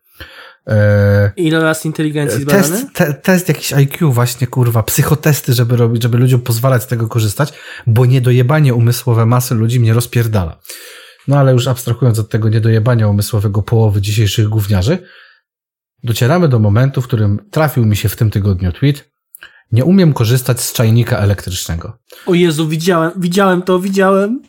e, 0.67 1.31
Ile 1.35 1.59
raz 1.59 1.85
inteligencji 1.85 2.41
zbadany? 2.41 2.63
test, 2.63 2.93
te, 2.93 3.13
test 3.13 3.47
jakiś 3.47 3.73
IQ 3.73 4.11
właśnie, 4.11 4.47
kurwa, 4.47 4.83
psychotesty, 4.83 5.53
żeby 5.53 5.75
robić, 5.75 6.03
żeby 6.03 6.17
ludziom 6.17 6.41
pozwalać 6.41 6.83
z 6.83 6.87
tego 6.87 7.07
korzystać, 7.07 7.53
bo 7.87 8.05
niedojebanie 8.05 8.73
umysłowe 8.73 9.25
masy 9.25 9.55
ludzi 9.55 9.79
mnie 9.79 9.93
rozpierdala. 9.93 10.59
No 11.27 11.37
ale 11.37 11.53
już 11.53 11.67
abstrahując 11.67 12.19
od 12.19 12.29
tego 12.29 12.49
niedojebania 12.49 13.07
umysłowego 13.07 13.63
połowy 13.63 14.01
dzisiejszych 14.01 14.49
gówniarzy, 14.49 14.97
docieramy 16.03 16.47
do 16.47 16.59
momentu, 16.59 17.01
w 17.01 17.07
którym 17.07 17.39
trafił 17.51 17.85
mi 17.85 17.95
się 17.95 18.09
w 18.09 18.15
tym 18.15 18.29
tygodniu 18.29 18.71
tweet, 18.71 19.16
nie 19.71 19.85
umiem 19.85 20.13
korzystać 20.13 20.61
z 20.61 20.73
czajnika 20.73 21.17
elektrycznego. 21.17 21.97
O 22.25 22.33
Jezu, 22.33 22.67
widziałem, 22.67 23.11
widziałem 23.17 23.61
to, 23.61 23.79
widziałem. 23.79 24.41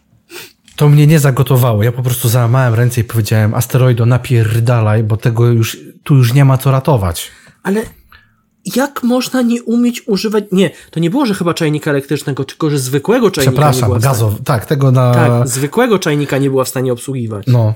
To 0.76 0.88
mnie 0.88 1.06
nie 1.06 1.18
zagotowało. 1.18 1.82
Ja 1.82 1.92
po 1.92 2.02
prostu 2.02 2.28
załamałem 2.28 2.74
ręce 2.74 3.00
i 3.00 3.04
powiedziałem, 3.04 3.54
asteroido, 3.54 4.06
napierdalaj, 4.06 5.02
bo 5.04 5.16
tego 5.16 5.46
już, 5.46 5.76
tu 6.04 6.16
już 6.16 6.34
nie 6.34 6.44
ma 6.44 6.58
co 6.58 6.70
ratować. 6.70 7.30
Ale 7.62 7.82
jak 8.76 9.02
można 9.02 9.42
nie 9.42 9.62
umieć 9.62 10.02
używać... 10.06 10.44
Nie, 10.52 10.70
to 10.90 11.00
nie 11.00 11.10
było, 11.10 11.26
że 11.26 11.34
chyba 11.34 11.54
czajnika 11.54 11.90
elektrycznego, 11.90 12.44
tylko 12.44 12.70
że 12.70 12.78
zwykłego 12.78 13.30
czajnika 13.30 13.50
nie 13.50 13.56
Przepraszam, 13.56 13.88
była 13.88 13.98
w 13.98 14.02
stanie... 14.02 14.14
gazowy. 14.14 14.44
Tak, 14.44 14.66
tego 14.66 14.90
na... 14.90 15.14
Tak, 15.14 15.48
zwykłego 15.48 15.98
czajnika 15.98 16.38
nie 16.38 16.50
była 16.50 16.64
w 16.64 16.68
stanie 16.68 16.92
obsługiwać. 16.92 17.46
No. 17.46 17.74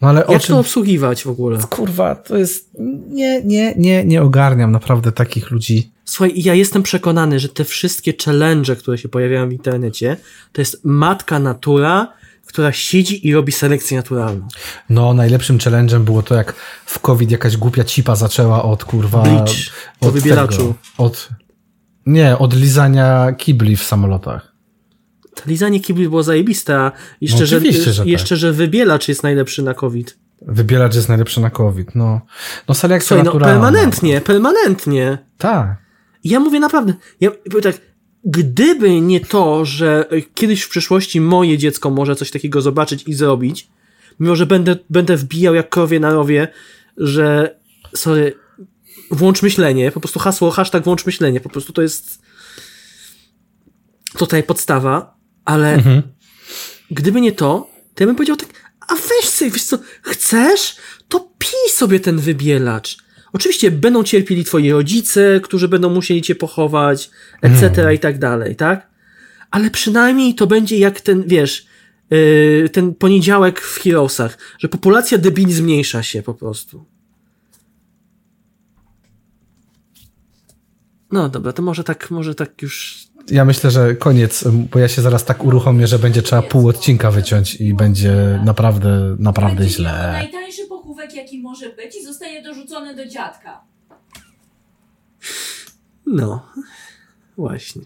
No 0.00 0.08
ale 0.08 0.24
Jak 0.28 0.42
czym... 0.42 0.54
to 0.54 0.58
obsługiwać 0.58 1.24
w 1.24 1.26
ogóle? 1.26 1.58
Kurwa, 1.70 2.14
to 2.14 2.36
jest... 2.36 2.70
Nie, 3.08 3.44
nie, 3.44 3.74
nie, 3.76 4.04
nie 4.04 4.22
ogarniam 4.22 4.72
naprawdę 4.72 5.12
takich 5.12 5.50
ludzi. 5.50 5.90
Słuchaj, 6.04 6.32
ja 6.36 6.54
jestem 6.54 6.82
przekonany, 6.82 7.38
że 7.38 7.48
te 7.48 7.64
wszystkie 7.64 8.12
challenge, 8.24 8.76
które 8.76 8.98
się 8.98 9.08
pojawiają 9.08 9.48
w 9.48 9.52
internecie, 9.52 10.16
to 10.52 10.60
jest 10.60 10.80
matka 10.84 11.38
natura, 11.38 12.12
która 12.46 12.72
siedzi 12.72 13.28
i 13.28 13.34
robi 13.34 13.52
selekcję 13.52 13.96
naturalną. 13.96 14.48
No, 14.90 15.14
najlepszym 15.14 15.58
challenge'em 15.58 16.00
było 16.00 16.22
to, 16.22 16.34
jak 16.34 16.54
w 16.86 16.98
COVID 16.98 17.30
jakaś 17.30 17.56
głupia 17.56 17.84
cipa 17.84 18.16
zaczęła 18.16 18.62
od 18.62 18.84
kurwa... 18.84 19.22
Bleach, 19.22 19.50
od 20.00 20.14
wybielaczu. 20.14 20.56
Tego, 20.56 20.74
od... 20.98 21.28
Nie, 22.06 22.38
od 22.38 22.54
lizania 22.54 23.32
kibli 23.32 23.76
w 23.76 23.82
samolotach. 23.82 24.55
To 25.36 25.42
lizanie 25.46 25.80
kibli 25.80 26.08
było 26.08 26.22
zajebiste, 26.22 26.78
a 26.78 26.84
No 26.84 26.92
jeszcze, 27.20 27.46
że, 27.46 27.56
oczywiście, 27.56 27.92
że 27.92 28.02
tak. 28.02 28.06
jeszcze 28.06 28.36
że 28.36 28.52
wybielacz 28.52 29.08
jest 29.08 29.22
najlepszy 29.22 29.62
na 29.62 29.74
COVID. 29.74 30.18
Wybielacz 30.42 30.94
jest 30.94 31.08
najlepszy 31.08 31.40
na 31.40 31.50
COVID, 31.50 31.94
no. 31.94 32.20
No 32.68 32.74
selekcja 32.74 33.16
Słuchaj, 33.16 33.40
no 33.40 33.46
permanentnie, 33.46 34.20
permanentnie. 34.20 35.18
Tak. 35.38 35.76
Ja 36.24 36.40
mówię 36.40 36.60
naprawdę, 36.60 36.94
ja 37.20 37.30
powiem 37.30 37.62
tak, 37.62 37.80
gdyby 38.24 39.00
nie 39.00 39.20
to, 39.20 39.64
że 39.64 40.08
kiedyś 40.34 40.62
w 40.62 40.68
przyszłości 40.68 41.20
moje 41.20 41.58
dziecko 41.58 41.90
może 41.90 42.16
coś 42.16 42.30
takiego 42.30 42.60
zobaczyć 42.62 43.02
i 43.06 43.14
zrobić, 43.14 43.68
mimo 44.20 44.36
że 44.36 44.46
będę, 44.46 44.76
będę 44.90 45.16
wbijał 45.16 45.54
jak 45.54 45.68
krowie 45.68 46.00
na 46.00 46.10
rowie, 46.10 46.48
że 46.96 47.58
sorry, 47.94 48.34
włącz 49.10 49.42
myślenie, 49.42 49.92
po 49.92 50.00
prostu 50.00 50.18
hasło, 50.18 50.50
hashtag 50.50 50.84
włącz 50.84 51.06
myślenie, 51.06 51.40
po 51.40 51.48
prostu 51.48 51.72
to 51.72 51.82
jest 51.82 52.22
tutaj 54.18 54.42
podstawa, 54.42 55.15
ale 55.46 55.74
Mhm. 55.74 56.02
gdyby 56.90 57.20
nie 57.20 57.32
to, 57.32 57.70
to 57.94 58.02
ja 58.02 58.06
bym 58.06 58.16
powiedział 58.16 58.36
tak, 58.36 58.48
a 58.88 58.94
weź 58.94 59.28
sobie, 59.28 59.50
wiesz 59.50 59.64
co, 59.64 59.78
chcesz, 60.02 60.76
to 61.08 61.30
pij 61.38 61.70
sobie 61.72 62.00
ten 62.00 62.18
wybielacz. 62.18 62.96
Oczywiście 63.32 63.70
będą 63.70 64.02
cierpieli 64.04 64.44
twoi 64.44 64.70
rodzice, 64.70 65.40
którzy 65.40 65.68
będą 65.68 65.90
musieli 65.90 66.22
cię 66.22 66.34
pochować, 66.34 67.10
etc. 67.42 67.94
i 67.94 67.98
tak 67.98 68.18
dalej, 68.18 68.56
tak? 68.56 68.90
Ale 69.50 69.70
przynajmniej 69.70 70.34
to 70.34 70.46
będzie 70.46 70.78
jak 70.78 71.00
ten, 71.00 71.22
wiesz, 71.26 71.66
yy, 72.10 72.68
ten 72.72 72.94
poniedziałek 72.94 73.60
w 73.60 73.78
Heroesach, 73.82 74.38
że 74.58 74.68
populacja 74.68 75.18
debili 75.18 75.52
zmniejsza 75.52 76.02
się 76.02 76.22
po 76.22 76.34
prostu. 76.34 76.84
No 81.12 81.28
dobra, 81.28 81.52
to 81.52 81.62
może 81.62 81.84
tak, 81.84 82.10
może 82.10 82.34
tak 82.34 82.62
już 82.62 83.05
Ja 83.30 83.44
myślę, 83.44 83.70
że 83.70 83.94
koniec, 83.96 84.44
bo 84.72 84.78
ja 84.78 84.88
się 84.88 85.02
zaraz 85.02 85.24
tak 85.24 85.44
uruchomię, 85.44 85.86
że 85.86 85.98
będzie 85.98 86.22
trzeba 86.22 86.42
pół 86.42 86.68
odcinka 86.68 87.10
wyciąć 87.10 87.54
i 87.54 87.74
będzie 87.74 88.40
naprawdę, 88.44 89.16
naprawdę 89.18 89.56
Będzie 89.56 89.82
miał 89.82 89.92
źle. 89.92 90.12
najtańszy 90.12 90.66
pochówek, 90.68 91.14
jaki 91.14 91.42
może 91.42 91.70
być 91.70 91.96
i 91.96 92.04
zostaje 92.04 92.42
dorzucony 92.42 92.94
do 92.94 93.06
dziadka. 93.06 93.60
No, 96.06 96.46
właśnie. 97.36 97.82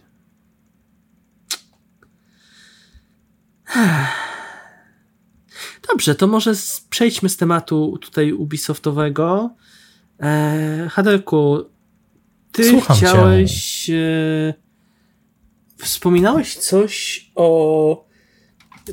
Dobrze, 5.89 6.15
to 6.15 6.27
może 6.27 6.55
z, 6.55 6.81
przejdźmy 6.91 7.29
z 7.29 7.37
tematu 7.37 7.99
tutaj 8.01 8.33
Ubisoftowego. 8.33 9.51
E, 10.23 10.89
Haderku, 10.91 11.59
ty 12.53 12.71
Słucham 12.71 12.97
cię. 12.97 13.07
chciałeś. 13.07 13.91
E, 13.91 14.55
wspominałeś 15.81 16.57
coś 16.57 17.27
o 17.35 18.11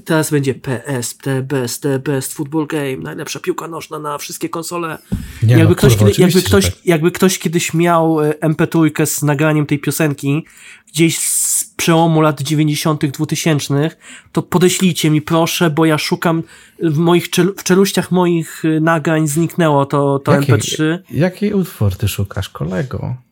teraz 0.06 0.32
będzie 0.32 0.54
PS, 0.54 1.18
the 1.18 1.42
best, 1.42 1.84
the 1.84 2.00
best 2.00 2.34
football 2.34 2.68
game, 2.68 2.98
najlepsza 2.98 3.40
piłka 3.40 3.68
nożna 3.68 4.00
na 4.00 4.18
wszystkie 4.18 4.50
konsole. 4.50 4.98
Nie 5.44 5.54
jakby, 5.58 5.70
no, 5.70 5.76
ktoś, 5.76 5.96
kurwa, 5.96 6.12
kiedy, 6.12 6.22
jakby, 6.22 6.42
ktoś, 6.42 6.66
tak. 6.66 6.86
jakby 6.86 7.12
ktoś 7.12 7.40
kiedyś 7.40 7.74
miał 7.74 8.22
e, 8.22 8.32
MP3 8.32 9.06
z 9.06 9.24
nagraniem 9.24 9.66
tej 9.66 9.80
piosenki 9.80 10.46
gdzieś 10.88 11.20
z 11.20 11.66
przełomu 11.66 12.22
lat 12.22 12.42
90., 12.42 13.06
2000, 13.06 13.92
to 14.32 14.42
podeślijcie 14.42 15.10
mi 15.10 15.22
proszę, 15.22 15.70
bo 15.70 15.86
ja 15.86 15.98
szukam 15.98 16.44
w 16.80 16.98
moich 16.98 17.30
czelu, 17.30 17.54
w 17.58 17.64
czeluściach 17.64 18.12
moich 18.12 18.66
e, 18.66 18.80
nagrań 18.80 19.28
zniknęło 19.28 19.86
to, 19.86 20.20
to 20.20 20.32
Jaki- 20.32 20.54
MP3. 20.54 20.98
Jaki 21.12 21.54
utwór 21.54 21.96
ty 21.96 22.08
szukasz, 22.08 22.50
kolego? 22.50 23.27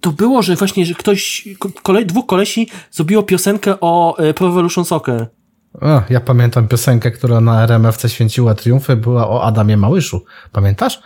To 0.00 0.12
było, 0.12 0.42
że 0.42 0.56
właśnie, 0.56 0.86
że 0.86 0.94
ktoś, 0.94 1.48
ko- 1.58 1.68
kolej, 1.82 2.06
dwóch 2.06 2.26
kolesi 2.26 2.68
zrobiło 2.90 3.22
piosenkę 3.22 3.74
o 3.80 4.18
e, 4.18 4.34
Pro 4.34 4.46
Evolution 4.48 4.84
Soccer. 4.84 5.26
O, 5.80 6.02
ja 6.10 6.20
pamiętam 6.20 6.68
piosenkę, 6.68 7.10
która 7.10 7.40
na 7.40 7.62
RMFC 7.62 8.08
święciła 8.08 8.54
triumfy, 8.54 8.96
była 8.96 9.28
o 9.28 9.42
Adamie 9.44 9.76
Małyszu. 9.76 10.24
Pamiętasz? 10.52 11.00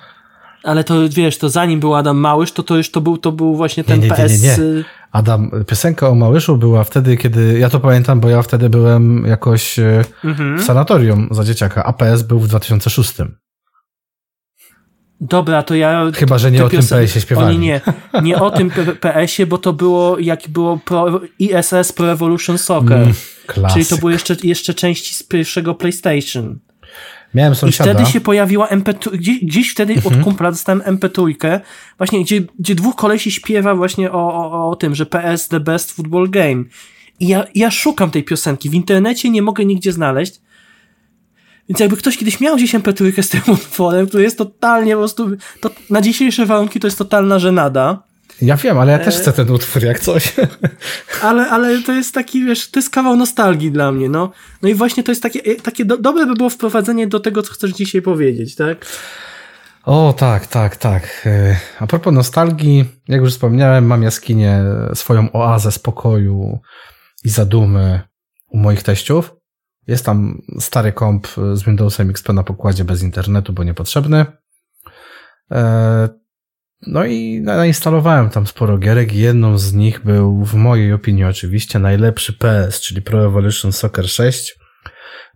Ale 0.64 0.84
to 0.84 0.94
wiesz, 1.10 1.38
to 1.38 1.48
zanim 1.48 1.80
był 1.80 1.94
Adam 1.94 2.16
Małysz, 2.16 2.52
to 2.52 2.62
to 2.62 2.76
już 2.76 2.90
to 2.90 3.00
był, 3.00 3.18
to 3.18 3.32
był 3.32 3.56
właśnie 3.56 3.84
ten 3.84 4.00
nie, 4.00 4.04
nie, 4.06 4.10
nie, 4.10 4.16
PS. 4.16 4.42
nie. 4.42 4.58
y, 4.64 4.84
Adam, 5.12 5.50
piosenka 5.66 6.08
o 6.08 6.14
Małyszu 6.14 6.56
była 6.56 6.84
wtedy, 6.84 7.16
kiedy, 7.16 7.58
ja 7.58 7.68
to 7.70 7.80
pamiętam, 7.80 8.20
bo 8.20 8.28
ja 8.28 8.42
wtedy 8.42 8.68
byłem 8.68 9.24
jakoś 9.26 9.78
e, 9.78 10.04
Mhm. 10.24 10.58
w 10.58 10.62
sanatorium 10.64 11.28
za 11.30 11.44
dzieciaka, 11.44 11.84
a 11.84 11.92
PS 11.92 12.22
był 12.22 12.40
w 12.40 12.48
2006. 12.48 13.12
Dobra, 15.24 15.62
to 15.62 15.74
ja. 15.74 16.04
Chyba, 16.14 16.38
że 16.38 16.50
nie 16.50 16.64
o 16.64 16.68
tym 16.68 16.80
piosen- 16.80 16.88
PS-ie 16.98 17.22
śpiewali. 17.22 17.56
O, 17.56 17.60
nie, 17.60 17.80
nie, 18.14 18.22
nie 18.22 18.36
o 18.36 18.50
tym 18.50 18.70
PS-ie, 19.00 19.46
bo 19.46 19.58
to 19.58 19.72
było, 19.72 20.18
jak 20.18 20.40
było 20.48 20.78
Pro, 20.84 21.20
ISS 21.38 21.92
Pro 21.92 22.12
Evolution 22.12 22.58
Soccer. 22.58 22.98
Mm. 22.98 23.12
Czyli 23.72 23.86
to 23.86 23.96
były 23.96 24.12
jeszcze, 24.12 24.36
jeszcze 24.42 24.74
części 24.74 25.14
z 25.14 25.22
pierwszego 25.22 25.74
PlayStation. 25.74 26.58
Miałem 27.34 27.52
I 27.52 27.56
sąsiada. 27.56 27.94
wtedy 27.94 28.10
się 28.10 28.20
pojawiła 28.20 28.66
MP3, 28.68 29.10
gdzieś, 29.10 29.44
gdzieś 29.44 29.70
wtedy 29.72 29.94
Mhm. 29.94 30.14
od 30.18 30.24
kumpla 30.24 30.50
dostałem 30.50 30.80
MP3, 30.98 31.60
właśnie 31.98 32.24
gdzie, 32.24 32.40
gdzie 32.58 32.74
dwóch 32.74 32.96
kolesi 32.96 33.30
śpiewa 33.32 33.74
właśnie 33.74 34.12
o, 34.12 34.34
o, 34.34 34.70
o 34.70 34.76
tym, 34.76 34.94
że 34.94 35.06
PS 35.06 35.48
the 35.48 35.60
best 35.60 35.92
football 35.92 36.30
game. 36.30 36.64
I 37.20 37.28
ja, 37.28 37.44
ja 37.54 37.70
szukam 37.70 38.10
tej 38.10 38.24
piosenki. 38.24 38.70
W 38.70 38.74
internecie 38.74 39.30
nie 39.30 39.42
mogę 39.42 39.64
nigdzie 39.64 39.92
znaleźć. 39.92 40.40
Więc 41.72 41.80
jakby 41.80 41.96
ktoś 41.96 42.18
kiedyś 42.18 42.40
miał 42.40 42.56
gdzieś 42.56 42.74
MP3 42.74 43.22
z 43.22 43.28
tym 43.28 43.40
utworem, 43.46 44.06
to 44.06 44.18
jest 44.18 44.38
totalnie 44.38 44.92
po 44.92 44.98
prostu, 44.98 45.30
to 45.60 45.70
na 45.90 46.00
dzisiejsze 46.00 46.46
warunki 46.46 46.80
to 46.80 46.86
jest 46.86 46.98
totalna 46.98 47.38
żenada. 47.38 48.02
Ja 48.42 48.56
wiem, 48.56 48.78
ale 48.78 48.92
ja 48.92 48.98
też 48.98 49.16
E, 49.16 49.18
chcę 49.18 49.32
ten 49.32 49.50
utwór 49.50 49.84
jak 49.84 50.00
coś. 50.00 50.34
Ale, 51.22 51.50
ale 51.50 51.82
to 51.82 51.92
jest 51.92 52.14
taki, 52.14 52.44
wiesz, 52.44 52.70
to 52.70 52.78
jest 52.78 52.90
kawał 52.90 53.16
nostalgii 53.16 53.70
dla 53.70 53.92
mnie, 53.92 54.08
no. 54.08 54.32
No 54.62 54.68
i 54.68 54.74
właśnie 54.74 55.02
to 55.02 55.12
jest 55.12 55.22
takie, 55.22 55.54
takie 55.54 55.84
do, 55.84 55.98
dobre 55.98 56.26
by 56.26 56.34
było 56.34 56.50
wprowadzenie 56.50 57.06
do 57.06 57.20
tego, 57.20 57.42
co 57.42 57.52
chcesz 57.52 57.70
dzisiaj 57.70 58.02
powiedzieć, 58.02 58.54
tak? 58.54 58.86
O, 59.84 60.14
tak, 60.18 60.46
tak, 60.46 60.76
tak. 60.76 61.22
E, 61.26 61.56
A 61.80 61.86
propos 61.86 62.14
nostalgii, 62.14 62.84
jak 63.08 63.20
już 63.20 63.32
wspomniałem, 63.32 63.86
mam 63.86 64.02
jaskinię, 64.02 64.64
swoją 64.94 65.32
oazę 65.32 65.72
spokoju 65.72 66.58
i 67.24 67.28
zadumy 67.28 68.00
u 68.48 68.58
moich 68.58 68.82
teściów. 68.82 69.41
Jest 69.86 70.04
tam 70.04 70.42
stary 70.58 70.92
komp 70.92 71.28
z 71.54 71.62
Windowsem 71.62 72.10
XP 72.10 72.32
na 72.32 72.42
pokładzie 72.42 72.84
bez 72.84 73.02
internetu, 73.02 73.52
bo 73.52 73.64
niepotrzebny. 73.64 74.26
E, 75.50 76.22
No 76.86 77.04
i 77.04 77.40
nainstalowałem 77.40 78.30
tam 78.30 78.46
sporo 78.46 78.78
gierek 78.78 79.12
jedną 79.12 79.58
z 79.58 79.72
nich 79.72 80.04
był, 80.04 80.44
w 80.44 80.54
mojej 80.54 80.92
opinii 80.92 81.24
oczywiście, 81.24 81.78
najlepszy 81.78 82.32
PS, 82.32 82.80
czyli 82.80 83.02
Pro 83.02 83.26
Evolution 83.26 83.72
Soccer 83.72 84.08
6, 84.08 84.58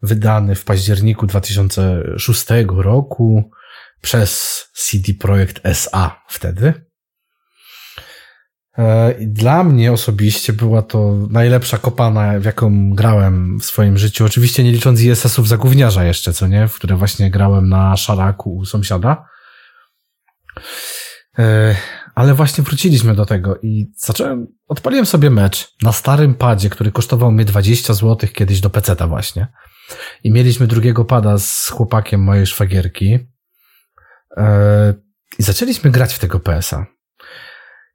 wydany 0.02 0.54
w 0.54 0.64
październiku 0.64 1.26
2006 1.26 2.46
roku 2.68 3.50
przez 4.00 4.64
CD 4.74 5.12
Projekt 5.20 5.60
SA 5.64 6.22
wtedy. 6.28 6.85
E, 8.78 9.14
dla 9.20 9.64
mnie 9.64 9.92
osobiście 9.92 10.52
była 10.52 10.82
to 10.82 11.14
najlepsza 11.30 11.78
kopana, 11.78 12.40
w 12.40 12.44
jaką 12.44 12.90
grałem 12.94 13.58
w 13.58 13.64
swoim 13.64 13.98
życiu. 13.98 14.24
Oczywiście 14.24 14.64
nie 14.64 14.72
licząc 14.72 15.00
ISS-ów 15.00 15.48
za 15.48 15.56
gówniarza 15.56 16.04
jeszcze, 16.04 16.32
co 16.32 16.46
nie? 16.46 16.68
W 16.68 16.74
które 16.74 16.96
właśnie 16.96 17.30
grałem 17.30 17.68
na 17.68 17.96
szaraku 17.96 18.56
u 18.56 18.64
sąsiada. 18.64 19.24
E, 21.38 21.76
Ale 22.14 22.34
właśnie 22.34 22.64
wróciliśmy 22.64 23.14
do 23.14 23.26
tego 23.26 23.58
i 23.62 23.92
zacząłem, 23.96 24.46
odpaliłem 24.68 25.06
sobie 25.06 25.30
mecz 25.30 25.74
na 25.82 25.92
starym 25.92 26.34
padzie, 26.34 26.70
który 26.70 26.92
kosztował 26.92 27.32
mnie 27.32 27.44
20 27.44 27.94
zł 27.94 28.28
kiedyś 28.34 28.60
do 28.60 28.70
peceta 28.70 29.06
właśnie. 29.06 29.46
I 30.24 30.30
mieliśmy 30.30 30.66
drugiego 30.66 31.04
pada 31.04 31.38
z 31.38 31.68
chłopakiem 31.68 32.22
mojej 32.22 32.46
szwagierki. 32.46 33.18
E, 34.36 34.94
I 35.38 35.42
zaczęliśmy 35.42 35.90
grać 35.90 36.14
w 36.14 36.18
tego 36.18 36.40
PS-a. 36.40 36.95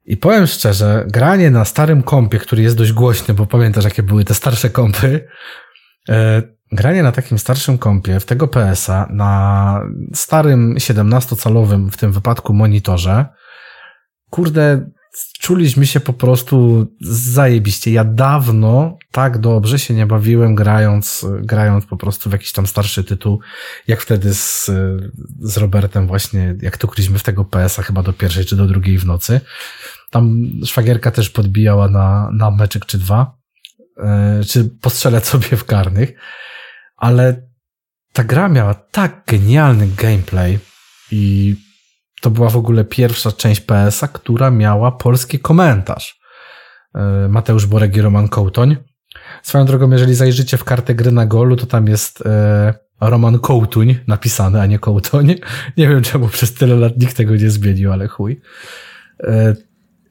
I 0.04 0.16
powiem 0.16 0.46
szczerze, 0.46 1.04
granie 1.08 1.50
na 1.50 1.64
starym 1.64 2.02
kompie, 2.02 2.38
który 2.38 2.62
jest 2.62 2.76
dość 2.76 2.92
głośny, 2.92 3.34
bo 3.34 3.46
pamiętasz, 3.46 3.84
jakie 3.84 4.02
były 4.02 4.24
te 4.24 4.34
starsze 4.34 4.70
kompy, 4.70 5.28
e, 6.08 6.42
granie 6.72 7.02
na 7.02 7.12
takim 7.12 7.38
starszym 7.38 7.78
kompie, 7.78 8.20
w 8.20 8.24
tego 8.24 8.48
PS-a, 8.48 9.08
na 9.10 9.80
starym 10.14 10.74
17-calowym 10.74 11.90
w 11.90 11.96
tym 11.96 12.12
wypadku 12.12 12.54
monitorze, 12.54 13.26
kurde, 14.30 14.86
czuliśmy 15.40 15.86
się 15.86 16.00
po 16.00 16.12
prostu 16.12 16.86
zajebiście. 17.00 17.92
Ja 17.92 18.04
dawno 18.04 18.98
tak 19.10 19.38
dobrze 19.38 19.78
się 19.78 19.94
nie 19.94 20.06
bawiłem 20.06 20.54
grając, 20.54 21.26
grając 21.40 21.86
po 21.86 21.96
prostu 21.96 22.30
w 22.30 22.32
jakiś 22.32 22.52
tam 22.52 22.66
starszy 22.66 23.04
tytuł, 23.04 23.40
jak 23.86 24.00
wtedy 24.00 24.34
z, 24.34 24.70
z 25.40 25.56
Robertem 25.56 26.06
właśnie, 26.06 26.56
jak 26.62 26.76
to 26.78 26.88
kryliśmy 26.88 27.18
w 27.18 27.22
tego 27.22 27.44
PS-a 27.44 27.82
chyba 27.82 28.02
do 28.02 28.12
pierwszej 28.12 28.44
czy 28.44 28.56
do 28.56 28.66
drugiej 28.66 28.98
w 28.98 29.06
nocy. 29.06 29.40
Tam 30.12 30.50
szwagierka 30.64 31.10
też 31.10 31.30
podbijała 31.30 31.88
na, 31.88 32.30
na 32.32 32.50
meczek 32.50 32.86
czy 32.86 32.98
dwa, 32.98 33.38
yy, 33.96 34.44
czy 34.44 34.64
postrzelać 34.64 35.26
sobie 35.26 35.56
w 35.56 35.64
karnych, 35.64 36.12
ale 36.96 37.48
ta 38.12 38.24
gra 38.24 38.48
miała 38.48 38.74
tak 38.74 39.22
genialny 39.26 39.88
gameplay 39.96 40.58
i 41.10 41.54
to 42.20 42.30
była 42.30 42.48
w 42.48 42.56
ogóle 42.56 42.84
pierwsza 42.84 43.32
część 43.32 43.60
PS-a, 43.60 44.08
która 44.08 44.50
miała 44.50 44.92
polski 44.92 45.38
komentarz. 45.38 46.20
Yy, 46.94 47.28
Mateusz 47.28 47.66
Borek 47.66 47.96
i 47.96 48.00
Roman 48.00 48.28
Kołtoń. 48.28 48.76
Swoją 49.42 49.64
drogą, 49.64 49.90
jeżeli 49.90 50.14
zajrzycie 50.14 50.56
w 50.56 50.64
kartę 50.64 50.94
gry 50.94 51.12
na 51.12 51.26
golu, 51.26 51.56
to 51.56 51.66
tam 51.66 51.86
jest 51.86 52.26
e, 52.26 52.74
Roman 53.00 53.38
Kołtuń 53.38 53.98
napisany, 54.06 54.60
a 54.60 54.66
nie 54.66 54.78
Kołtoń. 54.78 55.34
Nie 55.76 55.88
wiem 55.88 56.02
czemu 56.02 56.28
przez 56.28 56.54
tyle 56.54 56.76
lat 56.76 56.98
nikt 56.98 57.16
tego 57.16 57.36
nie 57.36 57.50
zmienił, 57.50 57.92
ale 57.92 58.08
chuj. 58.08 58.40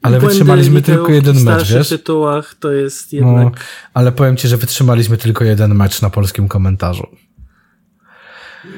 Ale 0.02 0.18
Błędy 0.18 0.34
wytrzymaliśmy 0.34 0.82
tylko 0.82 1.06
w 1.06 1.10
jeden 1.10 1.34
mecz, 1.34 1.42
starszych 1.42 1.76
wiesz? 1.76 1.88
tytułach 1.88 2.54
to 2.60 2.72
jest 2.72 3.12
No, 3.12 3.18
jednak... 3.18 3.64
ale 3.94 4.12
powiem 4.12 4.36
ci, 4.36 4.48
że 4.48 4.56
wytrzymaliśmy 4.56 5.16
tylko 5.16 5.44
jeden 5.44 5.74
mecz 5.74 6.02
na 6.02 6.10
polskim 6.10 6.48
komentarzu. 6.48 7.06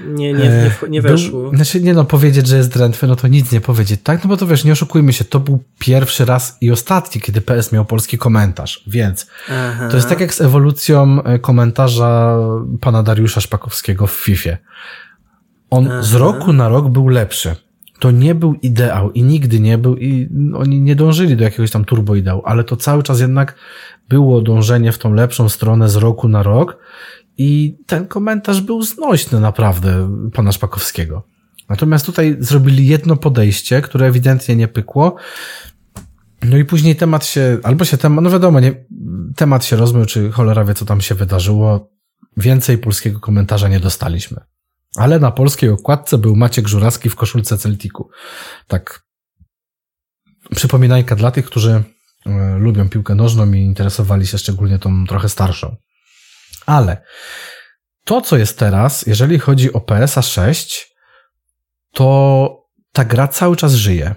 Nie, 0.07 0.33
nie, 0.33 0.39
nie, 0.39 0.71
nie 0.89 1.03
Był- 1.03 1.11
weszło. 1.11 1.51
Znaczy, 1.55 1.81
nie 1.81 1.95
no, 1.95 2.05
powiedzieć, 2.05 2.47
że 2.47 2.57
jest 2.57 2.73
drętwy, 2.73 3.07
no 3.07 3.17
to 3.17 3.29
nic 3.29 3.53
nie 3.53 3.61
powiedzieć, 3.61 4.01
tak? 4.03 4.25
No 4.25 4.29
bo 4.29 4.37
to 4.37 4.47
wiesz, 4.47 4.65
nie 4.65 4.73
oszukujmy 4.73 5.13
się, 5.13 5.25
to 5.25 5.41
był 5.41 5.65
pierwszy 5.79 6.25
raz 6.25 6.59
i 6.61 6.71
ostatni, 6.71 7.21
kiedy 7.21 7.41
PS 7.41 7.73
miał 7.73 7.85
polski 7.85 8.19
komentarz, 8.19 8.85
więc 8.87 9.27
Aha. 9.51 9.89
to 9.89 9.97
jest 9.97 10.09
tak 10.09 10.21
jak 10.21 10.35
z 10.35 10.41
ewolucją 10.41 11.23
e, 11.23 11.39
komentarza 11.39 12.39
pana 12.81 13.03
Dariusza 13.03 13.41
Szpakowskiego 13.41 14.07
w 14.07 14.13
FIFA. 14.13 14.51
On 15.71 15.89
Aha. 15.91 16.03
z 16.03 16.15
roku 16.15 16.53
na 16.53 16.69
rok 16.69 16.89
był 16.89 17.09
lepszy. 17.09 17.57
To 18.05 18.11
nie 18.11 18.35
był 18.35 18.55
ideał 18.55 19.13
i 19.13 19.23
nigdy 19.23 19.61
nie 19.61 19.79
był 19.79 19.97
i 19.97 20.29
oni 20.55 20.81
nie 20.81 20.97
dążyli 20.97 21.37
do 21.37 21.45
jakiegoś 21.45 21.71
tam 21.71 21.85
turbo 21.85 22.15
ideału, 22.15 22.43
ale 22.45 22.65
to 22.65 22.77
cały 22.77 23.03
czas 23.03 23.21
jednak 23.21 23.55
było 24.09 24.41
dążenie 24.41 24.93
w 24.93 24.99
tą 24.99 25.13
lepszą 25.13 25.49
stronę 25.49 25.89
z 25.89 25.97
roku 25.97 26.29
na 26.29 26.43
rok 26.43 26.79
i 27.39 27.79
ten 27.87 28.07
komentarz 28.07 28.61
był 28.61 28.83
znośny 28.83 29.41
naprawdę 29.41 30.11
pana 30.33 30.53
Szpakowskiego. 30.53 31.23
Natomiast 31.69 32.07
tutaj 32.07 32.37
zrobili 32.41 32.87
jedno 32.87 33.17
podejście, 33.17 33.83
które 33.83 34.07
ewidentnie 34.07 34.57
nie 34.57 34.69
pykło. 34.69 35.17
No 36.43 36.57
i 36.57 36.65
później 36.65 36.97
temat 36.97 37.27
się, 37.27 37.59
albo 37.63 37.85
się 37.85 37.97
temat, 37.97 38.25
no 38.25 38.31
wiadomo, 38.31 38.61
nie, 38.61 38.85
temat 39.37 39.65
się 39.65 39.77
rozmył, 39.77 40.05
czy 40.05 40.31
cholera 40.31 40.65
wie, 40.65 40.75
co 40.75 40.85
tam 40.85 41.01
się 41.01 41.15
wydarzyło. 41.15 41.91
Więcej 42.37 42.79
polskiego 42.79 43.21
komentarza 43.21 43.69
nie 43.69 43.81
dostaliśmy. 43.81 44.41
Ale 44.97 45.19
na 45.19 45.31
polskiej 45.31 45.71
okładce 45.71 46.19
był 46.19 46.37
Maciek 46.37 46.69
Żurawski 46.69 47.11
w 47.11 47.17
koszulce 47.17 47.59
Celticu. 47.59 48.09
Tak. 48.69 49.05
Przypominajka 50.55 51.17
dla 51.17 51.31
tych, 51.31 51.47
którzy 51.47 51.85
e, 52.27 52.59
lubią 52.59 52.89
piłkę 52.89 53.15
nożną 53.15 53.53
i 53.53 53.59
interesowali 53.59 54.27
się 54.27 54.39
szczególnie 54.39 54.79
tą 54.79 55.07
trochę 55.07 55.29
starszą. 55.29 55.77
Ale 56.67 57.03
to, 58.05 58.21
co 58.21 58.37
jest 58.37 58.59
teraz, 58.59 59.07
jeżeli 59.07 59.39
chodzi 59.39 59.73
o 59.73 59.81
PSA 59.81 60.23
6, 60.23 60.95
to 61.93 62.49
ta 62.93 63.05
gra 63.05 63.29
cały 63.29 63.57
czas 63.57 63.75
żyje. 63.75 64.15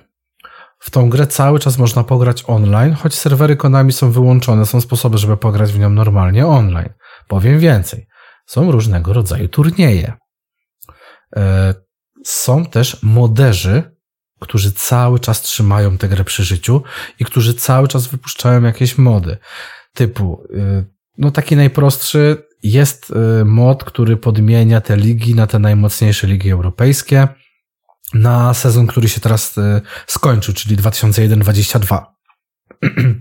W 0.79 0.89
tą 0.89 1.09
grę 1.09 1.27
cały 1.27 1.59
czas 1.59 1.77
można 1.77 2.03
pograć 2.03 2.43
online, 2.47 2.93
choć 2.93 3.15
serwery 3.15 3.55
Konami 3.55 3.93
są 3.93 4.11
wyłączone, 4.11 4.65
są 4.65 4.81
sposoby, 4.81 5.17
żeby 5.17 5.37
pograć 5.37 5.71
w 5.71 5.79
nią 5.79 5.89
normalnie 5.89 6.47
online. 6.47 6.93
Powiem 7.27 7.59
więcej. 7.59 8.07
są 8.45 8.71
różnego 8.71 9.13
rodzaju 9.13 9.47
turnieje. 9.47 10.13
E, 11.35 11.73
są 12.23 12.65
też 12.65 13.03
moderzy, 13.03 13.83
którzy 14.39 14.71
cały 14.71 15.19
czas 15.19 15.41
trzymają 15.41 15.97
tę 15.97 16.07
grę 16.09 16.23
przy 16.23 16.43
życiu 16.43 16.83
i 17.19 17.25
którzy 17.25 17.53
cały 17.53 17.87
czas 17.87 18.07
wypuszczają 18.07 18.61
jakieś 18.61 18.97
mody. 18.97 19.37
Typu, 19.93 20.43
y, 20.53 20.85
no 21.17 21.31
taki 21.31 21.55
najprostszy 21.55 22.47
jest 22.63 23.11
y, 23.41 23.45
mod, 23.45 23.83
który 23.83 24.17
podmienia 24.17 24.81
te 24.81 24.97
ligi 24.97 25.35
na 25.35 25.47
te 25.47 25.59
najmocniejsze 25.59 26.27
ligi 26.27 26.49
europejskie 26.49 27.27
na 28.13 28.53
sezon, 28.53 28.87
który 28.87 29.09
się 29.09 29.21
teraz 29.21 29.57
y, 29.57 29.81
skończył, 30.07 30.53
czyli 30.53 30.77
2001-22. 30.77 32.03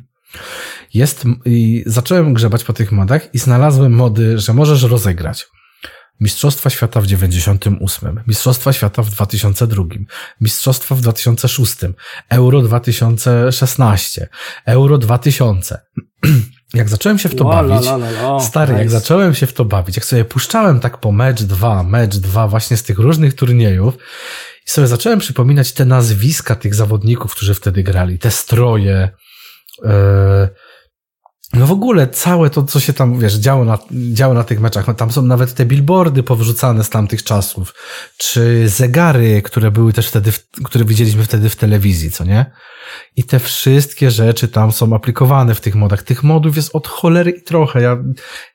Jest, 0.94 1.24
i 1.44 1.84
zacząłem 1.86 2.34
grzebać 2.34 2.64
po 2.64 2.72
tych 2.72 2.92
modach 2.92 3.34
i 3.34 3.38
znalazłem 3.38 3.92
mody, 3.92 4.38
że 4.38 4.52
możesz 4.52 4.82
rozegrać 4.82 5.46
Mistrzostwa 6.20 6.70
Świata 6.70 7.00
w 7.00 7.06
98, 7.06 8.20
Mistrzostwa 8.26 8.72
Świata 8.72 9.02
w 9.02 9.10
2002, 9.10 9.84
Mistrzostwa 10.40 10.94
w 10.94 11.00
2006, 11.00 11.76
Euro 12.28 12.62
2016, 12.62 14.28
Euro 14.66 14.98
2000. 14.98 15.80
Jak 16.74 16.88
zacząłem 16.88 17.18
się 17.18 17.28
w 17.28 17.34
to 17.34 17.44
bawić, 17.44 17.86
la, 17.86 17.96
la, 17.96 18.10
la, 18.10 18.40
stary, 18.40 18.72
nice. 18.72 18.82
jak 18.82 18.90
zacząłem 18.90 19.34
się 19.34 19.46
w 19.46 19.52
to 19.52 19.64
bawić, 19.64 19.96
jak 19.96 20.04
sobie 20.04 20.24
puszczałem 20.24 20.80
tak 20.80 20.98
po 20.98 21.12
mecz 21.12 21.42
dwa, 21.42 21.82
mecz 21.82 22.16
dwa 22.16 22.48
właśnie 22.48 22.76
z 22.76 22.82
tych 22.82 22.98
różnych 22.98 23.34
turniejów 23.34 23.94
i 24.66 24.70
sobie 24.70 24.86
zacząłem 24.86 25.18
przypominać 25.18 25.72
te 25.72 25.84
nazwiska 25.84 26.54
tych 26.54 26.74
zawodników, 26.74 27.32
którzy 27.32 27.54
wtedy 27.54 27.82
grali, 27.82 28.18
te 28.18 28.30
stroje, 28.30 29.10
yy, 29.82 29.88
no 31.52 31.66
w 31.66 31.72
ogóle 31.72 32.08
całe 32.08 32.50
to, 32.50 32.62
co 32.62 32.80
się 32.80 32.92
tam, 32.92 33.18
wiesz, 33.18 33.34
działo 33.34 33.64
na, 33.64 33.78
działo 34.12 34.34
na 34.34 34.44
tych 34.44 34.60
meczach, 34.60 34.86
no 34.86 34.94
tam 34.94 35.12
są 35.12 35.22
nawet 35.22 35.54
te 35.54 35.66
billboardy 35.66 36.22
powrzucane 36.22 36.84
z 36.84 36.90
tamtych 36.90 37.22
czasów, 37.22 37.74
czy 38.16 38.68
zegary, 38.68 39.42
które 39.42 39.70
były 39.70 39.92
też 39.92 40.08
wtedy, 40.08 40.32
które 40.64 40.84
widzieliśmy 40.84 41.24
wtedy 41.24 41.48
w 41.48 41.56
telewizji, 41.56 42.10
co 42.10 42.24
nie? 42.24 42.46
I 43.16 43.24
te 43.24 43.38
wszystkie 43.38 44.10
rzeczy 44.10 44.48
tam 44.48 44.72
są 44.72 44.94
aplikowane 44.94 45.54
w 45.54 45.60
tych 45.60 45.74
modach. 45.74 46.02
Tych 46.02 46.22
modów 46.22 46.56
jest 46.56 46.74
od 46.74 46.88
cholery 46.88 47.30
i 47.30 47.42
trochę. 47.42 47.82
Ja, 47.82 47.96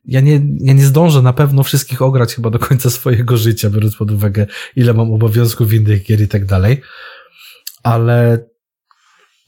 ja, 0.06 0.22
nie, 0.22 0.42
ja 0.60 0.74
nie 0.74 0.86
zdążę 0.86 1.22
na 1.22 1.34
pewno 1.34 1.64
wszystkich 1.64 2.02
ograć 2.02 2.36
chyba 2.36 2.50
do 2.50 2.60
końca 2.60 2.90
swojego 2.90 3.38
życia, 3.38 3.70
biorąc 3.70 3.96
pod 3.96 4.12
uwagę, 4.12 4.48
ile 4.76 4.94
mam 4.94 5.14
obowiązków 5.14 5.74
innych 5.74 6.04
gier 6.04 6.22
i 6.22 6.28
tak 6.28 6.46
dalej. 6.46 6.82
Ale 7.84 8.46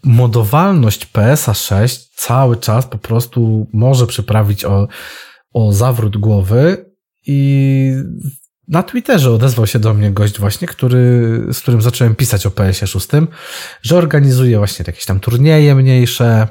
modowalność 0.04 1.06
PSA 1.06 1.54
6 1.54 2.10
cały 2.16 2.58
czas 2.58 2.88
po 2.88 2.97
prostu 2.97 3.68
może 3.74 4.08
przyprawić 4.08 4.66
o, 4.66 4.88
o 5.54 5.74
zawrót 5.74 6.18
głowy 6.18 6.86
i 7.28 7.91
na 8.68 8.84
Twitterze 8.84 9.32
odezwał 9.32 9.68
się 9.68 9.80
do 9.80 9.93
mnie 9.93 10.12
gość 10.12 10.39
właśnie, 10.39 10.68
który, 10.68 10.99
z 11.54 11.60
którym 11.60 11.82
zacząłem 11.82 12.16
pisać 12.16 12.45
o 12.45 12.51
PS 12.51 12.78
6, 12.78 13.08
że 13.82 13.97
organizuje 13.97 14.58
właśnie 14.58 14.86
jakieś 14.88 15.06
tam 15.06 15.20
turnieje 15.20 15.76
mniejsze, 15.76 16.47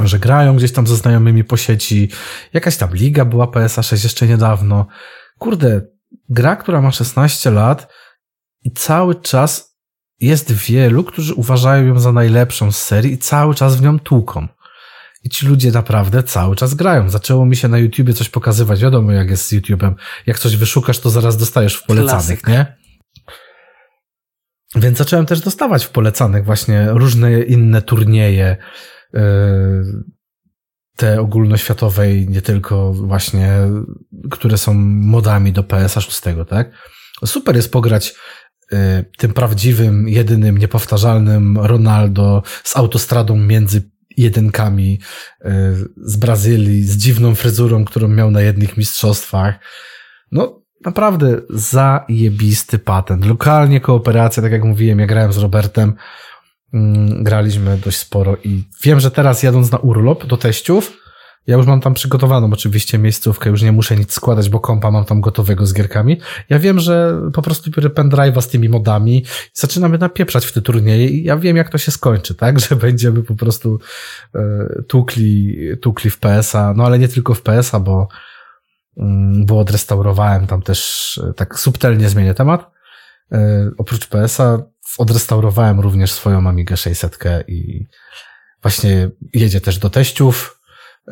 że 0.00 0.18
grają 0.18 0.56
gdzieś 0.56 0.72
tam 0.72 0.86
ze 0.86 0.96
znajomymi 0.96 1.44
po 1.44 1.56
sieci, 1.56 2.10
jakaś 2.52 2.76
tam 2.76 2.94
liga 2.94 3.24
była 3.24 3.46
PSA 3.46 3.82
6 3.82 4.04
jeszcze 4.04 4.26
niedawno. 4.26 4.86
Kurde, 5.38 5.82
gra, 6.28 6.56
która 6.56 6.80
ma 6.80 6.92
16 6.92 7.50
lat 7.50 7.92
i 8.62 8.70
cały 8.72 9.14
czas 9.14 9.73
jest 10.24 10.52
wielu, 10.52 11.04
którzy 11.04 11.34
uważają 11.34 11.86
ją 11.86 11.98
za 11.98 12.12
najlepszą 12.12 12.72
z 12.72 12.82
serii 12.82 13.12
i 13.12 13.18
cały 13.18 13.54
czas 13.54 13.76
w 13.76 13.82
nią 13.82 13.98
tłuką. 13.98 14.48
I 15.24 15.28
ci 15.28 15.46
ludzie 15.46 15.70
naprawdę 15.70 16.22
cały 16.22 16.56
czas 16.56 16.74
grają. 16.74 17.10
Zaczęło 17.10 17.46
mi 17.46 17.56
się 17.56 17.68
na 17.68 17.78
YouTubie 17.78 18.14
coś 18.14 18.28
pokazywać. 18.28 18.80
Wiadomo, 18.80 19.12
jak 19.12 19.30
jest 19.30 19.46
z 19.46 19.52
YouTube'em. 19.52 19.94
Jak 20.26 20.38
coś 20.38 20.56
wyszukasz, 20.56 20.98
to 20.98 21.10
zaraz 21.10 21.36
dostajesz 21.36 21.74
w 21.74 21.86
polecanych, 21.86 22.42
Klasyk. 22.42 22.46
nie? 22.48 22.76
Więc 24.76 24.98
zacząłem 24.98 25.26
też 25.26 25.40
dostawać 25.40 25.84
w 25.84 25.90
polecanych 25.90 26.44
właśnie 26.44 26.86
różne 26.90 27.40
inne 27.42 27.82
turnieje, 27.82 28.56
yy, 29.12 29.20
te 30.96 31.20
ogólnoświatowej, 31.20 32.28
nie 32.28 32.42
tylko 32.42 32.92
właśnie, 32.92 33.52
które 34.30 34.58
są 34.58 34.74
modami 34.84 35.52
do 35.52 35.62
PSA 35.62 36.00
6, 36.00 36.20
tak? 36.48 36.70
Super 37.24 37.56
jest 37.56 37.72
pograć 37.72 38.14
tym 39.18 39.32
prawdziwym, 39.32 40.08
jedynym, 40.08 40.58
niepowtarzalnym 40.58 41.58
Ronaldo 41.58 42.42
z 42.64 42.76
autostradą 42.76 43.36
między 43.36 43.90
jedynkami 44.16 44.98
y, 45.44 45.48
z 45.96 46.16
Brazylii, 46.16 46.84
z 46.84 46.96
dziwną 46.96 47.34
fryzurą, 47.34 47.84
którą 47.84 48.08
miał 48.08 48.30
na 48.30 48.40
jednych 48.40 48.76
mistrzostwach. 48.76 49.54
No, 50.32 50.62
naprawdę 50.84 51.40
zajebisty 51.50 52.78
patent. 52.78 53.26
Lokalnie 53.26 53.80
kooperacja, 53.80 54.42
tak 54.42 54.52
jak 54.52 54.64
mówiłem, 54.64 54.98
ja 54.98 55.06
grałem 55.06 55.32
z 55.32 55.36
Robertem, 55.36 55.94
mm, 56.74 57.24
graliśmy 57.24 57.78
dość 57.78 57.96
sporo 57.96 58.36
i 58.44 58.64
wiem, 58.82 59.00
że 59.00 59.10
teraz 59.10 59.42
jadąc 59.42 59.72
na 59.72 59.78
urlop 59.78 60.26
do 60.26 60.36
teściów, 60.36 61.03
ja 61.46 61.56
już 61.56 61.66
mam 61.66 61.80
tam 61.80 61.94
przygotowaną 61.94 62.52
oczywiście 62.52 62.98
miejscówkę, 62.98 63.50
już 63.50 63.62
nie 63.62 63.72
muszę 63.72 63.96
nic 63.96 64.12
składać, 64.12 64.48
bo 64.48 64.60
kompa 64.60 64.90
mam 64.90 65.04
tam 65.04 65.20
gotowego 65.20 65.66
z 65.66 65.74
gierkami. 65.74 66.20
Ja 66.48 66.58
wiem, 66.58 66.80
że 66.80 67.20
po 67.32 67.42
prostu 67.42 67.70
biorę 67.70 67.88
pendrive'a 67.88 68.40
z 68.40 68.48
tymi 68.48 68.68
modami 68.68 69.16
i 69.18 69.24
zaczynamy 69.52 69.98
napieprzać 69.98 70.46
w 70.46 70.52
te 70.52 70.62
turnieje 70.62 71.08
i 71.08 71.24
ja 71.24 71.36
wiem, 71.36 71.56
jak 71.56 71.68
to 71.68 71.78
się 71.78 71.90
skończy, 71.90 72.34
tak? 72.34 72.60
Że 72.64 72.76
będziemy 72.76 73.22
po 73.22 73.34
prostu 73.34 73.78
e, 74.34 74.68
tukli, 74.88 75.58
tukli 75.80 76.10
w 76.10 76.18
PSA, 76.18 76.74
no 76.76 76.86
ale 76.86 76.98
nie 76.98 77.08
tylko 77.08 77.34
w 77.34 77.42
PSA, 77.42 77.80
bo, 77.80 78.08
mm, 78.96 79.46
bo 79.46 79.58
odrestaurowałem 79.58 80.46
tam 80.46 80.62
też, 80.62 81.20
e, 81.30 81.32
tak 81.32 81.58
subtelnie 81.58 82.08
zmienię 82.08 82.34
temat. 82.34 82.70
E, 83.32 83.70
oprócz 83.78 84.06
PSA 84.06 84.62
odrestaurowałem 84.98 85.80
również 85.80 86.12
swoją 86.12 86.48
Amigę 86.48 86.76
600 86.76 87.18
i 87.48 87.86
właśnie 88.62 89.10
jedzie 89.34 89.60
też 89.60 89.78
do 89.78 89.90
teściów, 89.90 90.53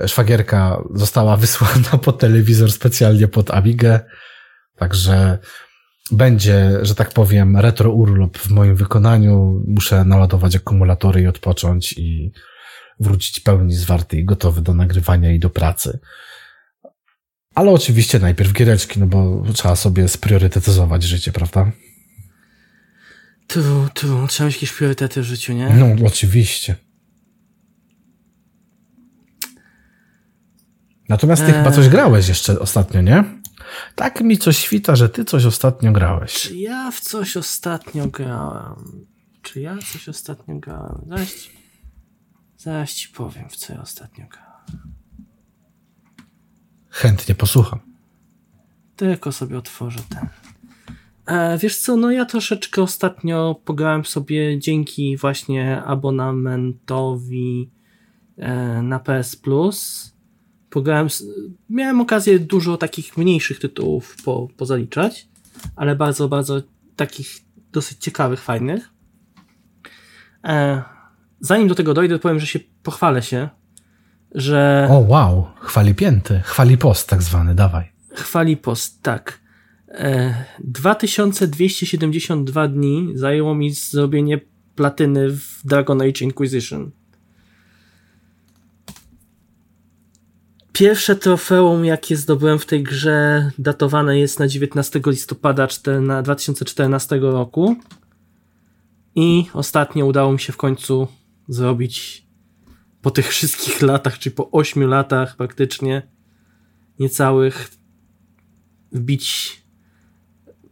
Szwagierka 0.07 0.83
została 0.95 1.37
wysłana 1.37 1.99
po 2.05 2.13
telewizor 2.13 2.73
specjalnie 2.73 3.29
pod 3.29 3.51
Amigę, 3.51 4.01
także 4.77 5.39
będzie, 6.11 6.79
że 6.83 6.95
tak 6.95 7.11
powiem, 7.11 7.57
retro 7.57 7.93
urlop 7.93 8.39
w 8.39 8.51
moim 8.51 8.77
wykonaniu. 8.77 9.63
Muszę 9.67 10.05
naładować 10.05 10.57
akumulatory 10.57 11.23
i 11.23 11.27
odpocząć 11.27 11.93
i 11.93 12.33
wrócić 13.01 13.41
pełni 13.41 13.75
zwarty 13.75 14.17
i 14.17 14.25
gotowy 14.25 14.63
do 14.63 14.75
nagrywania 14.75 15.33
i 15.33 15.39
do 15.39 15.51
pracy. 15.51 15.99
Ale 17.55 17.71
oczywiście 17.71 18.19
najpierw 18.19 18.53
giereczki, 18.53 19.01
no 19.01 19.07
bo 19.07 19.43
trzeba 19.55 19.77
sobie 19.77 20.09
spriorytetyzować 20.09 21.03
życie, 21.03 21.33
prawda? 21.33 21.73
Tu, 23.47 23.89
tu, 23.95 24.27
trzeba 24.27 24.47
mieć 24.47 24.57
jakieś 24.57 24.73
priorytety 24.73 25.23
w 25.23 25.25
życiu, 25.25 25.53
nie? 25.53 25.69
No, 25.69 26.07
oczywiście. 26.07 26.77
Natomiast 31.13 31.43
ty 31.43 31.49
eee. 31.49 31.59
chyba 31.59 31.71
coś 31.71 31.89
grałeś 31.89 32.29
jeszcze 32.29 32.61
ostatnio, 32.61 33.01
nie? 33.01 33.25
Tak 33.95 34.21
mi 34.21 34.39
coś 34.39 34.59
świta, 34.59 34.97
że 34.97 35.09
ty 35.09 35.25
coś 35.25 35.45
ostatnio 35.45 35.93
grałeś. 35.93 36.33
Czy 36.33 36.57
ja 36.57 36.91
w 36.91 37.01
coś 37.01 37.37
ostatnio 37.37 38.07
grałem? 38.07 39.07
Czy 39.43 39.61
ja 39.61 39.79
coś 39.93 40.09
ostatnio 40.09 40.59
grałem? 40.59 41.05
Zaraz 41.09 41.35
ci, 41.35 41.51
zaraz 42.59 42.93
ci 42.93 43.09
powiem, 43.09 43.49
w 43.49 43.57
co 43.57 43.73
ja 43.73 43.83
ostatnio 43.83 44.27
grałem. 44.27 44.95
Chętnie 46.91 47.35
posłucham. 47.35 47.81
Tylko 48.97 49.33
sobie 49.33 49.59
otworzę 49.59 50.01
ten. 50.09 50.29
E, 51.27 51.59
wiesz 51.59 51.79
co, 51.79 51.97
no 51.97 52.11
ja 52.11 52.25
troszeczkę 52.25 52.83
ostatnio 52.83 53.61
pograłem 53.65 54.05
sobie 54.05 54.59
dzięki 54.59 55.17
właśnie 55.17 55.83
abonamentowi 55.83 57.71
e, 58.37 58.83
na 58.83 58.99
PS 58.99 59.37
Plus 59.37 60.12
Pograłem, 60.73 61.09
miałem 61.71 62.01
okazję 62.01 62.39
dużo 62.39 62.77
takich 62.77 63.17
mniejszych 63.17 63.59
tytułów 63.59 64.17
po, 64.25 64.49
pozaliczać, 64.57 65.29
ale 65.77 65.97
bardzo, 65.97 66.29
bardzo 66.29 66.63
takich 66.97 67.39
dosyć 67.73 67.99
ciekawych, 67.99 68.41
fajnych. 68.41 68.91
E, 70.45 70.83
zanim 71.41 71.69
do 71.69 71.75
tego 71.75 71.95
dojdę, 71.95 72.19
powiem, 72.19 72.41
że 72.41 72.47
się 72.47 72.61
pochwalę 72.83 73.23
się, 73.23 73.49
że... 74.35 74.89
O 74.91 74.99
wow, 74.99 75.47
chwali 75.61 75.95
pięty, 75.95 76.41
chwali 76.45 76.79
post 76.79 77.09
tak 77.09 77.23
zwany, 77.23 77.55
dawaj. 77.55 77.93
Chwali 78.15 78.57
post, 78.57 79.03
tak. 79.03 79.41
E, 79.89 80.35
2272 80.65 82.69
dni 82.69 83.09
zajęło 83.15 83.55
mi 83.55 83.71
zrobienie 83.71 84.41
platyny 84.75 85.31
w 85.31 85.61
Dragon 85.65 86.03
Age 86.03 86.25
Inquisition. 86.25 86.91
Pierwsze 90.73 91.17
trofeum, 91.17 91.85
jakie 91.85 92.17
zdobyłem 92.17 92.59
w 92.59 92.67
tej 92.67 92.83
grze, 92.83 93.51
datowane 93.59 94.19
jest 94.19 94.39
na 94.39 94.49
19 94.49 95.01
listopada 95.07 95.69
2014 96.23 97.19
roku. 97.19 97.77
I 99.15 99.47
ostatnio 99.53 100.07
udało 100.07 100.33
mi 100.33 100.41
się 100.41 100.53
w 100.53 100.57
końcu 100.57 101.09
zrobić 101.49 102.27
po 103.03 103.11
tych 103.11 103.29
wszystkich 103.29 103.83
latach, 103.83 104.19
czy 104.19 104.31
po 104.31 104.51
8 104.51 104.89
latach 104.89 105.37
praktycznie, 105.37 106.03
niecałych, 106.99 107.71
wbić 108.93 109.57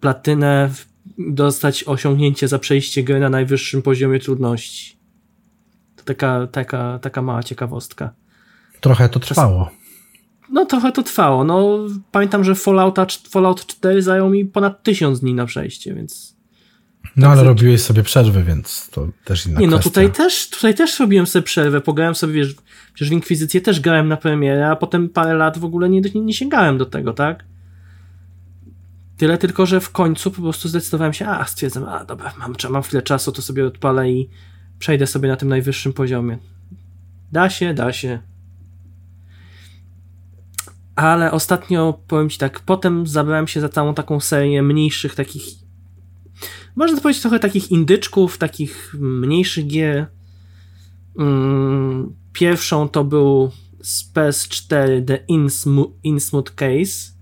platynę, 0.01 0.71
dostać 1.19 1.85
osiągnięcie 1.85 2.49
za 2.49 2.59
przejście 2.59 3.03
gry 3.03 3.21
na 3.21 3.29
najwyższym 3.29 3.83
poziomie 3.83 4.19
trudności. 4.19 4.99
To 5.97 6.05
taka, 6.05 6.47
taka, 6.47 6.99
taka 6.99 7.23
mała 7.23 7.43
ciekawostka. 7.43 8.15
Trochę 8.81 9.09
to 9.09 9.21
trwało. 9.21 9.71
No 10.51 10.67
trochę 10.67 10.93
to 10.93 11.03
trwało. 11.03 11.45
No, 11.45 11.79
pamiętam, 12.13 12.45
że 12.45 12.55
Fallouta, 12.55 13.07
Fallout 13.31 13.67
4 13.67 14.03
zajął 14.03 14.31
mi 14.31 14.45
ponad 14.45 14.83
tysiąc 14.83 15.21
dni 15.21 15.35
na 15.35 15.47
przejście, 15.47 15.95
więc... 15.95 16.37
No 17.17 17.29
ale 17.29 17.45
robiłeś 17.45 17.81
sobie 17.81 18.03
przerwy, 18.03 18.43
więc 18.43 18.91
to 18.91 19.09
też 19.25 19.47
inna 19.47 19.61
Nie, 19.61 19.67
no 19.67 19.79
tutaj 19.79 20.13
też, 20.13 20.51
tutaj 20.51 20.75
też 20.75 21.01
robiłem 21.01 21.27
sobie 21.27 21.43
przerwę, 21.43 21.81
pograłem 21.81 22.15
sobie, 22.15 22.33
wiesz, 22.33 22.55
przecież 22.95 23.11
w 23.11 23.13
Inkwizycję 23.13 23.61
też 23.61 23.81
grałem 23.81 24.09
na 24.09 24.17
premierę, 24.17 24.69
a 24.69 24.77
potem 24.77 25.09
parę 25.09 25.35
lat 25.35 25.59
w 25.59 25.65
ogóle 25.65 25.89
nie, 25.89 26.01
nie, 26.01 26.21
nie 26.21 26.35
sięgałem 26.35 26.79
do 26.79 26.87
tego, 26.87 27.13
tak? 27.13 27.45
Tyle 29.17 29.39
tylko, 29.39 29.67
że 29.67 29.81
w 29.81 29.91
końcu 29.91 30.31
po 30.31 30.43
prostu 30.43 30.69
zdecydowałem 30.69 31.13
się, 31.13 31.27
a 31.27 31.45
stwierdzam, 31.45 31.85
a 31.85 32.05
dobra, 32.05 32.33
mam, 32.39 32.55
mam 32.71 32.83
chwilę 32.83 33.03
czasu, 33.03 33.33
to 33.33 33.43
sobie 33.43 33.67
odpalę 33.67 34.11
i 34.11 34.31
przejdę 34.79 35.07
sobie 35.07 35.29
na 35.29 35.37
tym 35.37 35.49
najwyższym 35.49 35.93
poziomie. 35.93 36.39
Da 37.33 37.51
się, 37.51 37.75
da 37.75 37.93
się. 37.93 38.30
Ale 41.01 41.33
ostatnio, 41.33 42.01
powiem 42.07 42.31
ci 42.31 42.39
tak, 42.39 42.61
potem 42.61 43.07
zabrałem 43.07 43.47
się 43.47 43.61
za 43.61 43.69
całą 43.69 43.95
taką 43.95 44.21
serię 44.21 44.63
mniejszych 44.63 45.15
takich 45.15 45.45
można 46.77 47.01
powiedzieć 47.01 47.23
trochę 47.23 47.39
takich 47.39 47.71
indyczków, 47.71 48.39
takich 48.39 48.95
mniejszych 48.99 49.67
gier. 49.67 50.07
Mm, 51.19 52.15
pierwszą 52.33 52.89
to 52.89 53.05
był 53.05 53.51
z 53.83 54.13
PS4 54.13 55.05
The 55.05 55.19
Innsmouth, 55.29 55.93
Innsmouth 56.03 56.55
Case, 56.55 57.13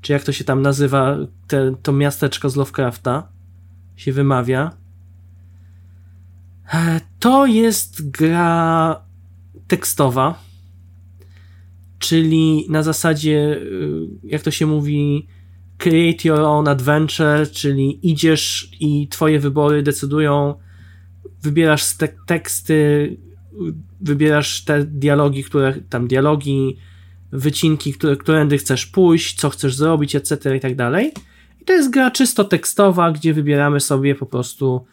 czy 0.00 0.12
jak 0.12 0.24
to 0.24 0.32
się 0.32 0.44
tam 0.44 0.62
nazywa, 0.62 1.16
te, 1.46 1.74
to 1.82 1.92
miasteczko 1.92 2.50
z 2.50 2.56
Lovecrafta 2.56 3.28
się 3.96 4.12
wymawia. 4.12 4.70
E, 6.74 7.00
To 7.18 7.46
jest 7.46 8.10
gra 8.10 9.00
tekstowa, 9.68 10.38
czyli 12.00 12.66
na 12.68 12.82
zasadzie, 12.82 13.56
y, 13.56 14.08
jak 14.24 14.42
to 14.42 14.50
się 14.50 14.66
mówi, 14.66 15.26
create 15.78 16.28
your 16.28 16.40
own 16.40 16.68
adventure, 16.68 17.50
czyli 17.50 18.10
idziesz 18.10 18.70
i 18.80 19.08
twoje 19.08 19.40
wybory 19.40 19.82
decydują, 19.82 20.54
wybierasz 21.42 21.96
te 21.96 22.08
teksty, 22.26 23.16
wybierasz 24.00 24.64
te 24.64 24.84
dialogi, 24.84 25.44
które 25.44 25.74
tam 25.88 26.08
dialogi, 26.08 26.76
wycinki, 27.32 27.92
które, 27.92 28.16
którędy 28.16 28.58
chcesz 28.58 28.86
pójść, 28.86 29.40
co 29.40 29.50
chcesz 29.50 29.76
zrobić, 29.76 30.16
etc. 30.16 30.56
i 30.56 30.60
tak 30.60 30.76
dalej. 30.76 31.12
I 31.60 31.64
to 31.64 31.72
jest 31.72 31.90
gra 31.90 32.10
czysto 32.10 32.44
tekstowa, 32.44 33.12
gdzie 33.12 33.34
wybieramy 33.34 33.80
sobie 33.80 34.14
po 34.14 34.26
prostu 34.26 34.84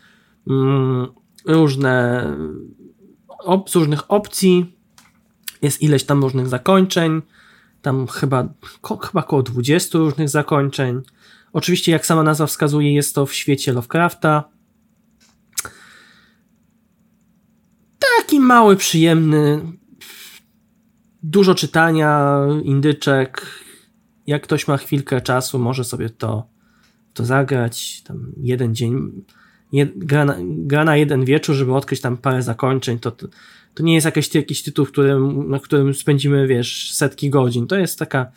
mm, 0.49 1.07
różne 1.45 2.27
op, 3.39 3.69
z 3.69 3.75
różnych 3.75 4.11
opcji, 4.11 4.76
jest 5.61 5.81
ileś 5.81 6.03
tam 6.03 6.21
różnych 6.21 6.47
zakończeń, 6.47 7.21
tam 7.81 8.07
chyba, 8.07 8.53
ko, 8.81 8.97
chyba 8.97 9.21
około 9.21 9.43
20 9.43 9.97
różnych 9.97 10.29
zakończeń. 10.29 11.01
Oczywiście, 11.53 11.91
jak 11.91 12.05
sama 12.05 12.23
nazwa 12.23 12.45
wskazuje, 12.47 12.93
jest 12.93 13.15
to 13.15 13.25
w 13.25 13.33
świecie 13.33 13.73
Lovecrafta. 13.73 14.43
Taki 17.99 18.39
mały, 18.39 18.75
przyjemny, 18.75 19.61
dużo 21.23 21.55
czytania, 21.55 22.39
indyczek. 22.63 23.45
Jak 24.27 24.43
ktoś 24.43 24.67
ma 24.67 24.77
chwilkę 24.77 25.21
czasu, 25.21 25.59
może 25.59 25.83
sobie 25.83 26.09
to, 26.09 26.49
to 27.13 27.25
zagrać. 27.25 28.03
Tam 28.03 28.31
jeden 28.37 28.75
dzień, 28.75 29.25
gra, 29.95 30.25
na, 30.25 30.35
gra 30.41 30.83
na 30.83 30.97
jeden 30.97 31.25
wieczór, 31.25 31.55
żeby 31.55 31.73
odkryć 31.75 32.01
tam 32.01 32.17
parę 32.17 32.43
zakończeń, 32.43 32.99
to, 32.99 33.11
to 33.11 33.27
to 33.77 33.83
nie 33.83 33.93
jest 33.93 34.05
jakiś, 34.05 34.35
jakiś 34.35 34.63
tytuł, 34.63 34.85
którym, 34.85 35.49
na 35.49 35.59
którym 35.59 35.93
spędzimy, 35.93 36.47
wiesz, 36.47 36.93
setki 36.93 37.29
godzin. 37.29 37.67
To 37.67 37.75
jest 37.75 37.99
taka 37.99 38.31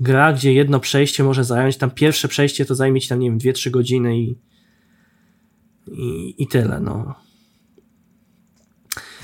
gra, 0.00 0.32
gdzie 0.32 0.52
jedno 0.52 0.80
przejście 0.80 1.24
może 1.24 1.44
zająć, 1.44 1.76
tam 1.76 1.90
pierwsze 1.90 2.28
przejście 2.28 2.64
to 2.64 2.74
zajmie 2.74 3.00
ci 3.00 3.08
tam, 3.08 3.18
nie 3.18 3.30
wiem, 3.30 3.38
2-3 3.38 3.70
godziny 3.70 4.18
i, 4.18 4.36
i, 5.86 6.34
i 6.38 6.46
tyle, 6.46 6.80
no. 6.80 7.14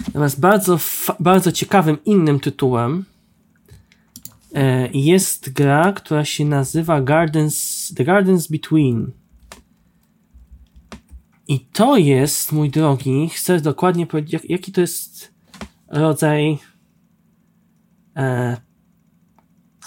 Natomiast 0.06 0.40
bardzo, 0.40 0.78
bardzo 1.20 1.52
ciekawym 1.52 1.98
innym 2.04 2.40
tytułem 2.40 3.04
e, 4.54 4.88
jest 4.92 5.52
gra, 5.52 5.92
która 5.92 6.24
się 6.24 6.44
nazywa 6.44 7.02
Gardens, 7.02 7.92
The 7.96 8.04
Gardens 8.04 8.46
Between. 8.46 9.10
I 11.48 11.60
to 11.60 11.96
jest, 11.96 12.52
mój 12.52 12.70
drogi, 12.70 13.28
chcę 13.28 13.60
dokładnie 13.60 14.06
powiedzieć, 14.06 14.32
jak, 14.32 14.50
jaki 14.50 14.72
to 14.72 14.80
jest 14.80 15.34
rodzaj. 15.88 16.58
E, 18.16 18.56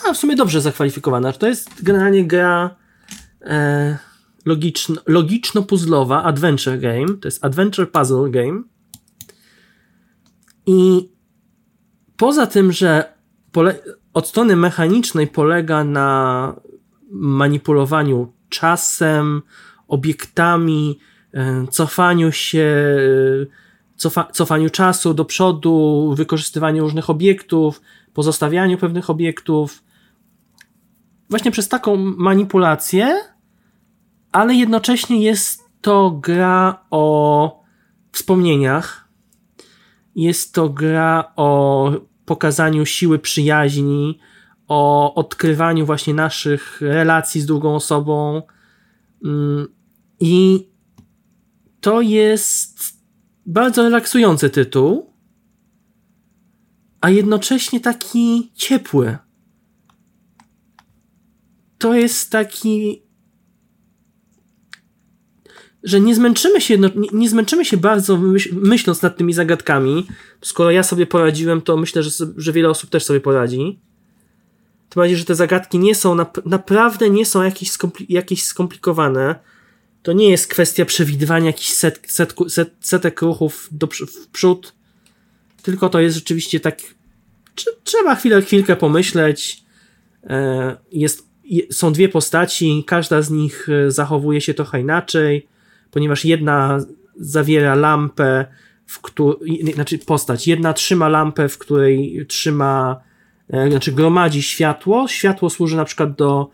a 0.05 0.13
w 0.13 0.17
sumie 0.17 0.35
dobrze 0.35 0.61
zakwalifikowana. 0.61 1.33
To 1.33 1.47
jest 1.47 1.83
generalnie 1.83 2.25
gra 2.25 2.75
e, 3.41 3.97
logiczno, 4.45 5.01
logiczno-puzzlowa, 5.07 6.23
adventure 6.23 6.79
game. 6.79 7.17
To 7.21 7.27
jest 7.27 7.45
adventure 7.45 7.91
puzzle 7.91 8.29
game. 8.29 8.63
I 10.65 11.09
poza 12.17 12.47
tym, 12.47 12.71
że 12.71 13.13
pole, 13.51 13.79
od 14.13 14.27
strony 14.27 14.55
mechanicznej 14.55 15.27
polega 15.27 15.83
na 15.83 16.55
manipulowaniu 17.11 18.33
czasem, 18.49 19.41
obiektami, 19.87 20.99
cofaniu 21.71 22.31
się 22.31 22.95
cofa, 23.95 24.27
cofaniu 24.31 24.69
czasu 24.69 25.13
do 25.13 25.25
przodu, 25.25 26.13
wykorzystywaniu 26.17 26.83
różnych 26.83 27.09
obiektów, 27.09 27.81
pozostawianiu 28.13 28.77
pewnych 28.77 29.09
obiektów. 29.09 29.83
Właśnie 31.29 31.51
przez 31.51 31.67
taką 31.67 31.95
manipulację, 31.97 33.19
ale 34.31 34.55
jednocześnie 34.55 35.21
jest 35.23 35.63
to 35.81 36.11
gra 36.11 36.85
o 36.91 37.63
wspomnieniach. 38.11 39.09
Jest 40.15 40.53
to 40.53 40.69
gra 40.69 41.31
o 41.35 41.91
pokazaniu 42.25 42.85
siły 42.85 43.19
przyjaźni, 43.19 44.19
o 44.67 45.13
odkrywaniu 45.15 45.85
właśnie 45.85 46.13
naszych 46.13 46.81
relacji 46.81 47.41
z 47.41 47.45
drugą 47.45 47.75
osobą. 47.75 48.41
Mm, 49.25 49.67
I 50.19 50.68
to 51.81 52.01
jest 52.01 52.93
bardzo 53.45 53.83
relaksujący 53.83 54.49
tytuł, 54.49 55.13
a 57.01 57.09
jednocześnie 57.09 57.79
taki 57.79 58.51
ciepły. 58.55 59.17
To 61.77 61.93
jest 61.93 62.31
taki. 62.31 63.03
Że 65.83 65.99
nie 65.99 66.15
zmęczymy 66.15 66.61
się, 66.61 66.77
nie, 67.13 67.29
zmęczymy 67.29 67.65
się 67.65 67.77
bardzo 67.77 68.17
myśl, 68.17 68.55
myśląc 68.55 69.01
nad 69.01 69.17
tymi 69.17 69.33
zagadkami. 69.33 70.07
Skoro 70.41 70.71
ja 70.71 70.83
sobie 70.83 71.05
poradziłem, 71.05 71.61
to 71.61 71.77
myślę, 71.77 72.03
że, 72.03 72.25
że 72.37 72.51
wiele 72.53 72.69
osób 72.69 72.89
też 72.89 73.05
sobie 73.05 73.19
poradzi. 73.19 73.79
Tym 74.89 75.01
bardziej, 75.01 75.17
że 75.17 75.25
te 75.25 75.35
zagadki 75.35 75.79
nie 75.79 75.95
są, 75.95 76.17
naprawdę 76.45 77.09
nie 77.09 77.25
są 77.25 77.43
jakieś, 77.43 77.71
skompli 77.71 78.05
jakieś 78.09 78.43
skomplikowane 78.43 79.35
to 80.09 80.13
nie 80.13 80.29
jest 80.29 80.47
kwestia 80.47 80.85
przewidywania 80.85 81.45
jakichś 81.45 81.69
set, 81.69 81.99
set, 82.07 82.33
set, 82.47 82.69
setek 82.79 83.21
ruchów 83.21 83.69
do, 83.71 83.87
w 83.87 84.27
przód, 84.27 84.73
tylko 85.61 85.89
to 85.89 85.99
jest 85.99 86.15
rzeczywiście 86.15 86.59
tak. 86.59 86.79
Trzeba 87.83 88.15
chwilę, 88.15 88.41
chwilkę 88.41 88.75
pomyśleć. 88.75 89.63
E, 90.23 90.77
jest, 90.91 91.27
są 91.71 91.93
dwie 91.93 92.09
postaci, 92.09 92.83
każda 92.87 93.21
z 93.21 93.29
nich 93.29 93.69
e, 93.69 93.91
zachowuje 93.91 94.41
się 94.41 94.53
trochę 94.53 94.81
inaczej, 94.81 95.47
ponieważ 95.91 96.25
jedna 96.25 96.85
zawiera 97.19 97.75
lampę, 97.75 98.45
w 98.85 99.01
której, 99.01 99.73
znaczy 99.73 99.99
postać, 99.99 100.47
jedna 100.47 100.73
trzyma 100.73 101.09
lampę, 101.09 101.49
w 101.49 101.57
której 101.57 102.25
trzyma, 102.27 103.01
e, 103.49 103.69
znaczy 103.71 103.91
gromadzi 103.91 104.43
światło. 104.43 105.07
Światło 105.07 105.49
służy 105.49 105.75
na 105.75 105.85
przykład 105.85 106.15
do. 106.15 106.49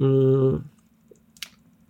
Mm, 0.00 0.75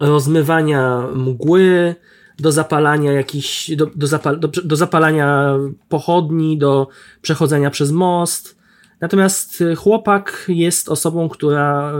rozmywania 0.00 1.08
mgły, 1.14 1.94
do 2.38 2.52
zapalania 2.52 3.12
jakichś, 3.12 3.70
do, 3.70 3.86
do, 3.86 4.06
zapal, 4.06 4.40
do, 4.40 4.48
do 4.48 4.76
zapalania 4.76 5.58
pochodni, 5.88 6.58
do 6.58 6.88
przechodzenia 7.22 7.70
przez 7.70 7.92
most. 7.92 8.56
Natomiast 9.00 9.64
chłopak 9.76 10.44
jest 10.48 10.88
osobą, 10.88 11.28
która 11.28 11.92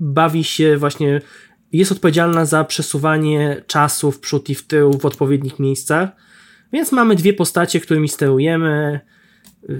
bawi 0.00 0.44
się 0.44 0.76
właśnie, 0.76 1.20
jest 1.72 1.92
odpowiedzialna 1.92 2.44
za 2.44 2.64
przesuwanie 2.64 3.62
czasu 3.66 4.10
w 4.10 4.20
przód 4.20 4.50
i 4.50 4.54
w 4.54 4.66
tył 4.66 4.92
w 4.92 5.06
odpowiednich 5.06 5.58
miejscach. 5.58 6.08
Więc 6.72 6.92
mamy 6.92 7.16
dwie 7.16 7.32
postacie, 7.32 7.80
którymi 7.80 8.08
sterujemy. 8.08 9.00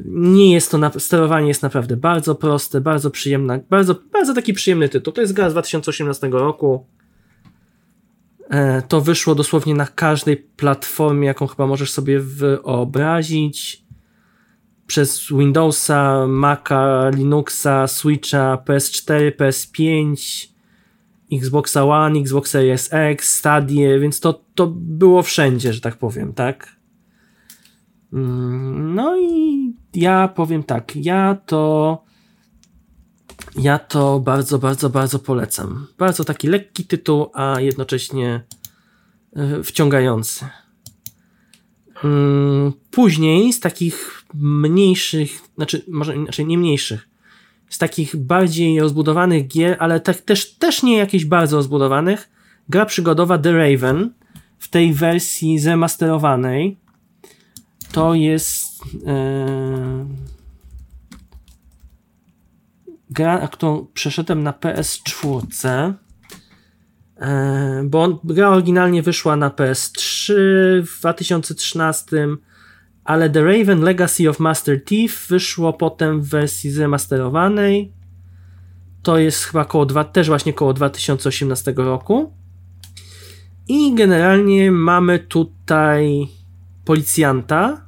Nie 0.07 0.53
jest 0.53 0.71
to, 0.71 0.79
na, 0.79 0.91
sterowanie 0.91 1.49
jest 1.49 1.63
naprawdę 1.63 1.97
bardzo 1.97 2.35
proste, 2.35 2.81
bardzo 2.81 3.11
przyjemne, 3.11 3.61
bardzo, 3.71 3.95
bardzo 4.13 4.35
taki 4.35 4.53
przyjemny 4.53 4.89
tytuł. 4.89 5.13
To 5.13 5.21
jest 5.21 5.33
gra 5.33 5.51
z 5.51 5.53
2018 5.53 6.29
roku. 6.29 6.87
E, 8.51 8.83
to 8.83 9.01
wyszło 9.01 9.35
dosłownie 9.35 9.75
na 9.75 9.87
każdej 9.87 10.37
platformie, 10.37 11.27
jaką 11.27 11.47
chyba 11.47 11.67
możesz 11.67 11.93
sobie 11.93 12.21
wyobrazić. 12.21 13.87
Przez 14.87 15.29
Windowsa, 15.31 16.27
Maca, 16.27 17.11
Linuxa, 17.11 17.87
Switcha, 17.87 18.59
PS4, 18.67 19.33
PS5, 19.37 20.17
Xboxa 21.33 21.85
One, 21.85 22.21
Xbox 22.21 22.51
Series 22.51 22.89
X, 22.93 23.35
Stadia, 23.37 23.99
więc 23.99 24.21
to, 24.21 24.41
to 24.55 24.67
było 24.77 25.23
wszędzie, 25.23 25.73
że 25.73 25.81
tak 25.81 25.97
powiem, 25.97 26.33
tak? 26.33 26.77
Mm, 28.13 28.95
no 28.95 29.17
i 29.21 29.75
ja 29.95 30.29
powiem 30.29 30.63
tak, 30.63 30.97
ja 30.97 31.37
to 31.47 32.06
ja 33.59 33.79
to 33.79 34.21
bardzo, 34.21 34.59
bardzo, 34.59 34.91
bardzo 34.91 35.19
polecam. 35.19 35.87
Bardzo 35.99 36.25
taki 36.25 36.49
lekki 36.49 36.85
tytuł, 36.85 37.31
a 37.35 37.61
jednocześnie 37.61 38.43
e, 39.37 39.63
wciągający. 39.63 40.45
Mm, 42.05 42.73
później 42.91 43.53
z 43.53 43.61
takich 43.61 44.25
mniejszych, 44.35 45.31
znaczy 45.57 45.85
może 45.89 46.17
inaczej 46.17 46.47
nie 46.47 46.59
mniejszych, 46.59 47.09
z 47.69 47.79
takich 47.79 48.17
bardziej 48.17 48.81
rozbudowanych 48.81 49.49
gier, 49.49 49.77
ale 49.79 50.01
tak 50.01 50.17
też, 50.17 50.55
też 50.55 50.83
nie 50.83 50.97
jakichś 50.97 51.25
bardzo 51.25 51.57
rozbudowanych, 51.57 52.29
gra 52.69 52.87
przygodowa 52.87 53.39
The 53.39 53.53
Raven 53.53 54.13
w 54.59 54.69
tej 54.69 54.95
wersji 54.95 55.59
zremasterowanej. 55.59 56.77
To 57.93 58.15
jest 58.15 58.67
yy, 58.95 59.07
gra, 63.17 63.49
którą 63.49 63.87
przeszedłem 63.95 64.43
na 64.43 64.53
PS4, 64.53 65.93
e, 67.17 67.83
bo 67.85 68.21
gra 68.25 68.49
oryginalnie 68.49 69.03
wyszła 69.03 69.37
na 69.37 69.51
PS3 69.51 70.33
w 70.83 70.99
2013, 71.01 72.07
ale 73.05 73.31
The 73.31 73.45
Raven 73.45 73.81
Legacy 73.81 74.31
of 74.31 74.41
Master 74.41 74.85
Thief 74.85 75.27
wyszło 75.29 75.73
potem 75.73 76.23
w 76.23 76.29
wersji 76.29 76.71
zremasterowanej. 76.71 77.93
To 79.03 79.19
jest 79.19 79.45
chyba 79.45 79.65
koło 79.65 79.87
dwa, 79.87 80.05
też 80.05 80.29
właśnie 80.29 80.53
koło 80.53 80.73
2018 80.73 81.75
roku. 81.77 82.33
I 83.69 83.95
generalnie 83.95 84.73
mamy 84.73 85.19
tutaj 85.19 86.29
policjanta, 86.85 87.87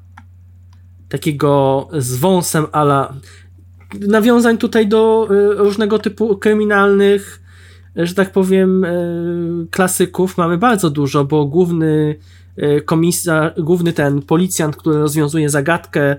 takiego 1.08 1.88
z 1.92 2.16
wąsem 2.16 2.66
ala 2.72 3.14
nawiązań 3.94 4.58
tutaj 4.58 4.86
do 4.86 5.28
y, 5.30 5.54
różnego 5.54 5.98
typu 5.98 6.36
kryminalnych, 6.36 7.40
że 7.96 8.14
tak 8.14 8.32
powiem, 8.32 8.84
y, 8.84 9.66
klasyków 9.70 10.38
mamy 10.38 10.58
bardzo 10.58 10.90
dużo, 10.90 11.24
bo 11.24 11.46
główny 11.46 12.16
y, 12.58 12.82
komisarz, 12.84 13.52
główny 13.58 13.92
ten 13.92 14.22
policjant, 14.22 14.76
który 14.76 14.98
rozwiązuje 14.98 15.50
zagadkę, 15.50 16.16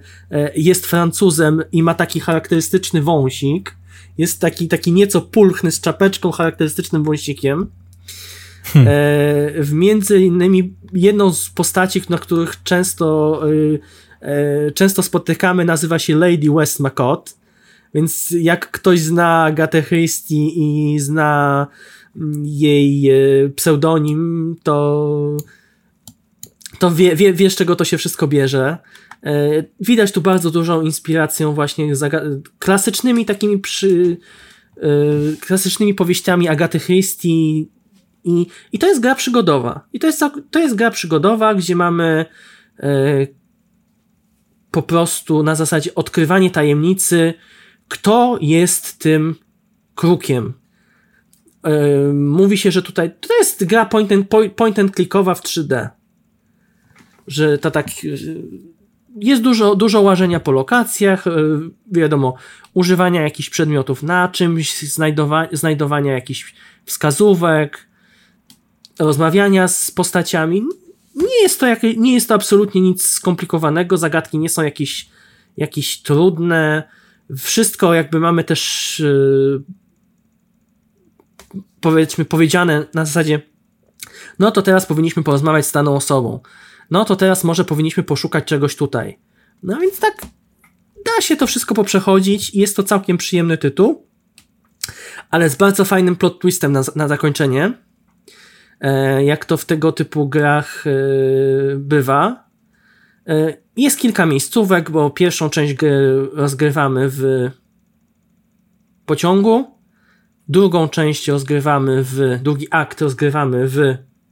jest 0.56 0.86
Francuzem 0.86 1.64
i 1.72 1.84
ma 1.84 1.94
taki 1.94 2.20
charakterystyczny 2.20 3.02
wąsik. 3.02 3.76
Jest 4.18 4.42
taki, 4.42 4.68
taki 4.68 4.92
nieco 4.92 5.22
pulchny 5.22 5.72
z 5.72 5.82
czapeczką, 5.82 6.32
charakterystycznym 6.32 7.04
wąsikiem. 7.04 7.68
Hmm. 8.64 8.94
W 9.60 9.70
między 9.74 10.20
innymi 10.20 10.74
jedną 10.94 11.34
z 11.34 11.50
postaci, 11.50 12.02
na 12.10 12.18
których 12.18 12.64
często, 12.64 13.42
często 14.74 15.04
spotykamy, 15.04 15.66
nazywa 15.66 16.00
się 16.00 16.16
Lady 16.16 16.52
Westmacott. 16.56 17.39
Więc 17.94 18.32
jak 18.32 18.72
ktoś 18.72 19.00
zna 19.00 19.44
Agatę 19.44 19.84
Christie 19.84 20.48
i 20.48 21.00
zna 21.00 21.68
mm, 22.16 22.44
jej 22.46 23.10
e, 23.10 23.50
pseudonim, 23.50 24.56
to, 24.64 25.38
to 26.80 26.92
wie, 26.92 27.16
wie, 27.16 27.34
wie, 27.34 27.50
z 27.50 27.56
czego 27.56 27.76
to 27.76 27.86
się 27.86 27.98
wszystko 27.98 28.28
bierze. 28.28 28.78
E, 29.24 29.64
widać 29.80 30.12
tu 30.12 30.22
bardzo 30.22 30.52
dużą 30.52 30.82
inspiracją 30.82 31.54
właśnie 31.54 31.94
klasycznymi 32.60 33.26
takimi 33.26 33.60
przy, 33.60 34.18
e, 34.78 34.88
klasycznymi 35.40 35.94
powieściami 35.94 36.48
Agaty 36.48 36.80
Christie 36.80 37.30
i, 38.24 38.46
i 38.72 38.80
to 38.80 38.88
jest 38.88 39.02
gra 39.02 39.16
przygodowa. 39.16 39.88
I 39.94 40.00
to 40.00 40.08
jest, 40.08 40.24
to 40.52 40.60
jest 40.60 40.76
gra 40.76 40.92
przygodowa, 40.92 41.56
gdzie 41.56 41.76
mamy 41.76 42.26
po 44.72 44.82
prostu 44.82 45.44
na 45.44 45.56
zasadzie 45.56 45.96
odkrywanie 45.96 46.52
tajemnicy, 46.52 47.34
kto 47.90 48.38
jest 48.42 49.00
tym 49.00 49.36
krukiem. 49.96 50.54
Yy, 51.64 52.14
mówi 52.14 52.58
się, 52.58 52.72
że 52.72 52.82
tutaj 52.82 53.12
to 53.20 53.38
jest 53.38 53.66
gra 53.66 53.86
point 53.86 54.12
and, 54.12 54.28
point 54.56 54.80
and 54.80 54.96
clickowa 54.96 55.36
w 55.36 55.42
3D. 55.42 55.90
Że 57.28 57.58
to 57.58 57.72
tak 57.72 58.04
yy, 58.04 58.18
jest 59.16 59.42
dużo, 59.42 59.76
dużo 59.76 60.02
łażenia 60.02 60.40
po 60.40 60.52
lokacjach, 60.52 61.26
yy, 61.26 61.70
wiadomo, 61.92 62.36
używania 62.74 63.22
jakichś 63.22 63.50
przedmiotów 63.50 64.04
na 64.04 64.28
czymś, 64.28 64.82
znajdowa 64.82 65.48
znajdowania 65.52 66.14
jakichś 66.14 66.56
wskazówek, 66.86 67.90
rozmawiania 69.00 69.68
z 69.68 69.92
postaciami. 69.92 70.64
Nie 71.16 71.42
jest 71.42 71.60
to, 71.60 71.68
jak, 71.68 71.84
nie 71.98 72.14
jest 72.14 72.28
to 72.28 72.34
absolutnie 72.34 72.82
nic 72.82 73.08
skomplikowanego, 73.08 73.98
zagadki 73.98 74.40
nie 74.40 74.50
są 74.50 74.62
jakieś, 74.64 75.10
jakieś 75.58 76.02
trudne, 76.02 76.84
wszystko 77.38 77.94
jakby 77.94 78.20
mamy 78.20 78.44
też 78.44 79.00
yy, 79.00 79.64
powiedzmy 81.82 82.26
powiedziane 82.26 82.86
na 82.94 83.06
zasadzie 83.06 83.42
no 84.40 84.52
to 84.52 84.62
teraz 84.62 84.86
powinniśmy 84.86 85.24
porozmawiać 85.24 85.66
z 85.66 85.72
daną 85.72 85.96
osobą. 85.96 86.40
No 86.92 87.06
to 87.06 87.16
teraz 87.16 87.44
może 87.44 87.66
powinniśmy 87.66 88.04
poszukać 88.04 88.46
czegoś 88.46 88.76
tutaj. 88.76 89.20
No 89.64 89.78
więc 89.78 90.00
tak 90.00 90.22
da 91.06 91.22
się 91.22 91.36
to 91.36 91.48
wszystko 91.48 91.76
poprzechodzić 91.76 92.56
i 92.56 92.60
jest 92.60 92.76
to 92.76 92.84
całkiem 92.84 93.18
przyjemny 93.18 93.58
tytuł, 93.58 94.08
ale 95.30 95.50
z 95.50 95.56
bardzo 95.56 95.86
fajnym 95.86 96.16
plot 96.16 96.40
twistem 96.42 96.72
na, 96.72 96.82
na 96.96 97.08
zakończenie. 97.08 97.74
E, 98.82 99.24
jak 99.24 99.46
to 99.46 99.58
w 99.58 99.66
tego 99.66 99.92
typu 99.92 100.30
grach 100.30 100.88
e, 100.88 100.92
bywa. 101.76 102.50
Jest 103.80 104.00
kilka 104.00 104.26
miejscówek, 104.26 104.92
bo 104.92 105.10
pierwszą 105.10 105.50
część 105.50 105.74
gry 105.74 106.28
rozgrywamy 106.34 107.10
w 107.10 107.50
pociągu, 109.06 109.66
drugą 110.48 110.90
część 110.90 111.28
rozgrywamy 111.28 112.04
w, 112.04 112.40
drugi 112.44 112.68
akt 112.72 113.02
rozgrywamy 113.02 113.68
w, 113.68 113.74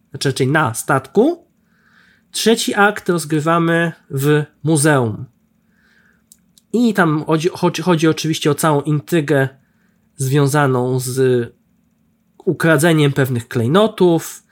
znaczy 0.09 0.29
raczej 0.29 0.47
na 0.47 0.73
statku, 0.73 1.47
trzeci 2.31 2.75
akt 2.75 3.09
rozgrywamy 3.09 3.91
w 4.09 4.43
muzeum. 4.63 5.25
I 6.73 6.93
tam 6.93 7.23
chodzi, 7.27 7.49
chodzi, 7.53 7.81
chodzi 7.81 8.07
oczywiście 8.07 8.51
o 8.51 8.55
całą 8.55 8.81
intrygę 8.81 9.49
związaną 10.15 10.99
z 10.99 11.47
ukradzeniem 12.45 13.13
pewnych 13.13 13.47
klejnotów, 13.47 14.43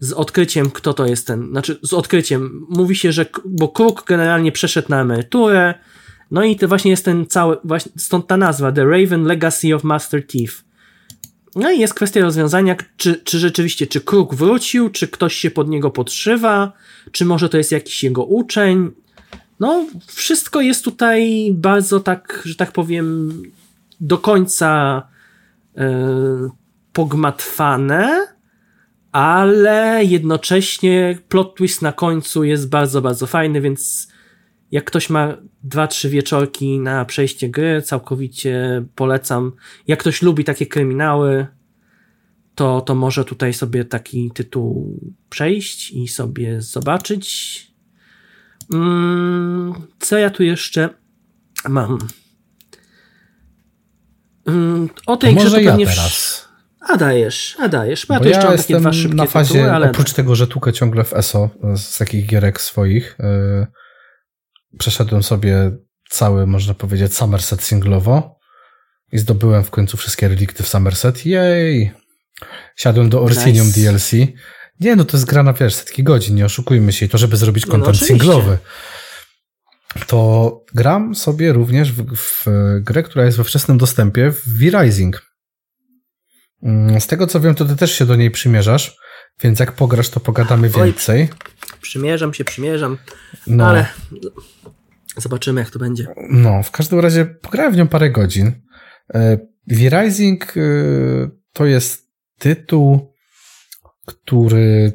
z 0.00 0.12
odkryciem, 0.12 0.70
kto 0.70 0.94
to 0.94 1.06
jest 1.06 1.26
ten, 1.26 1.48
znaczy 1.50 1.78
z 1.82 1.92
odkryciem, 1.92 2.66
mówi 2.68 2.96
się, 2.96 3.12
że, 3.12 3.26
bo 3.44 3.68
Kruk 3.68 4.04
generalnie 4.06 4.52
przeszedł 4.52 4.88
na 4.88 5.00
emeryturę, 5.00 5.74
no 6.30 6.44
i 6.44 6.56
to 6.56 6.68
właśnie 6.68 6.90
jest 6.90 7.04
ten 7.04 7.26
cały, 7.26 7.56
właśnie 7.64 7.92
stąd 7.96 8.26
ta 8.26 8.36
nazwa, 8.36 8.72
The 8.72 8.84
Raven 8.84 9.24
Legacy 9.24 9.74
of 9.74 9.84
Master 9.84 10.26
Thief. 10.26 10.64
No 11.56 11.70
i 11.70 11.78
jest 11.78 11.94
kwestia 11.94 12.20
rozwiązania, 12.20 12.76
czy, 12.96 13.20
czy 13.24 13.38
rzeczywiście, 13.38 13.86
czy 13.86 14.00
Kruk 14.00 14.34
wrócił, 14.34 14.90
czy 14.90 15.08
ktoś 15.08 15.34
się 15.34 15.50
pod 15.50 15.68
niego 15.68 15.90
podszywa, 15.90 16.72
czy 17.12 17.24
może 17.24 17.48
to 17.48 17.58
jest 17.58 17.72
jakiś 17.72 18.04
jego 18.04 18.24
uczeń. 18.24 18.90
No, 19.60 19.86
wszystko 20.06 20.60
jest 20.60 20.84
tutaj 20.84 21.50
bardzo 21.54 22.00
tak, 22.00 22.42
że 22.44 22.54
tak 22.54 22.72
powiem, 22.72 23.32
do 24.00 24.18
końca 24.18 25.02
yy, 25.76 25.84
pogmatwane, 26.92 28.26
ale 29.18 30.04
jednocześnie 30.04 31.18
plot 31.28 31.54
twist 31.54 31.82
na 31.82 31.92
końcu 31.92 32.44
jest 32.44 32.68
bardzo, 32.68 33.02
bardzo 33.02 33.26
fajny, 33.26 33.60
więc 33.60 34.08
jak 34.70 34.84
ktoś 34.84 35.10
ma 35.10 35.36
dwa, 35.62 35.86
trzy 35.86 36.08
wieczorki 36.08 36.78
na 36.78 37.04
przejście 37.04 37.48
gry, 37.48 37.82
całkowicie 37.82 38.84
polecam. 38.94 39.52
Jak 39.86 39.98
ktoś 40.00 40.22
lubi 40.22 40.44
takie 40.44 40.66
kryminały, 40.66 41.46
to, 42.54 42.80
to 42.80 42.94
może 42.94 43.24
tutaj 43.24 43.54
sobie 43.54 43.84
taki 43.84 44.30
tytuł 44.34 45.00
przejść 45.30 45.90
i 45.90 46.08
sobie 46.08 46.62
zobaczyć. 46.62 47.66
Mm, 48.74 49.74
co 49.98 50.18
ja 50.18 50.30
tu 50.30 50.42
jeszcze 50.42 50.88
mam? 51.68 51.98
Mm, 54.46 54.88
o 55.06 55.16
tej 55.16 55.34
grze 55.34 55.50
to 55.50 55.60
ja 55.60 55.70
pewnie 55.70 55.86
teraz. 55.86 56.47
A 56.88 56.96
dajesz, 56.96 57.56
a 57.60 57.68
dajesz. 57.68 58.06
Bo 58.06 58.14
ja 58.14 58.20
tu 58.20 58.28
jeszcze 58.28 58.46
ja 58.46 58.92
szybkie 58.92 59.16
na 59.16 59.26
fazie, 59.26 59.52
tytuły, 59.54 59.72
ale 59.72 59.90
oprócz 59.90 60.12
tego, 60.12 60.34
że 60.34 60.46
tukę 60.46 60.72
ciągle 60.72 61.04
w 61.04 61.12
ESO 61.12 61.50
z 61.76 61.98
takich 61.98 62.26
gierek 62.26 62.60
swoich, 62.60 63.16
yy, 63.18 63.66
przeszedłem 64.78 65.22
sobie 65.22 65.70
cały, 66.10 66.46
można 66.46 66.74
powiedzieć, 66.74 67.14
Somerset 67.14 67.62
singlowo 67.62 68.38
i 69.12 69.18
zdobyłem 69.18 69.64
w 69.64 69.70
końcu 69.70 69.96
wszystkie 69.96 70.28
relikty 70.28 70.62
w 70.62 70.68
Somerset. 70.68 71.26
Jej! 71.26 71.92
Siadłem 72.76 73.08
do 73.08 73.22
Orsinium 73.22 73.66
Nice. 73.66 73.80
DLC. 73.80 74.12
Nie, 74.80 74.96
no 74.96 75.04
to 75.04 75.16
jest 75.16 75.26
gra 75.26 75.42
na, 75.42 75.52
wiesz, 75.52 75.74
setki 75.74 76.02
godzin, 76.02 76.36
nie 76.36 76.44
oszukujmy 76.44 76.92
się. 76.92 77.06
I 77.06 77.08
to, 77.08 77.18
żeby 77.18 77.36
zrobić 77.36 77.66
No, 77.66 77.70
content 77.72 77.88
oczywiście. 77.88 78.06
singlowy. 78.06 78.58
To 80.06 80.60
gram 80.74 81.14
sobie 81.14 81.52
również 81.52 81.92
w, 81.92 82.16
w 82.16 82.46
grę, 82.80 83.02
która 83.02 83.24
jest 83.24 83.36
we 83.36 83.44
wczesnym 83.44 83.78
dostępie 83.78 84.30
w 84.30 84.58
V-Rising. 84.58 85.27
Mm, 86.62 87.00
Z 87.00 87.06
tego 87.06 87.26
co 87.26 87.40
wiem, 87.40 87.54
to 87.54 87.64
ty 87.64 87.76
też 87.76 87.92
się 87.92 88.06
do 88.06 88.16
niej 88.16 88.30
przymierzasz, 88.30 88.96
więc 89.42 89.60
jak 89.60 89.72
pograsz, 89.72 90.08
to 90.08 90.20
pogadamy 90.20 90.70
Oj. 90.74 90.84
więcej. 90.84 91.28
Przymierzam 91.80 92.34
się, 92.34 92.44
przymierzam, 92.44 92.98
No, 93.46 93.66
ale 93.66 93.86
zobaczymy 95.16 95.60
jak 95.60 95.70
to 95.70 95.78
będzie. 95.78 96.06
no, 96.30 96.62
w 96.62 96.70
każdym 96.70 97.00
razie 97.00 97.24
pograłem 97.26 97.72
w 97.72 97.76
nią 97.76 97.88
parę 97.88 98.10
godzin. 98.10 98.52
E, 99.14 99.38
V-Rising 99.66 100.56
e, 100.56 100.60
to 101.52 101.66
jest 101.66 102.08
tytuł, 102.38 103.12
który 104.06 104.92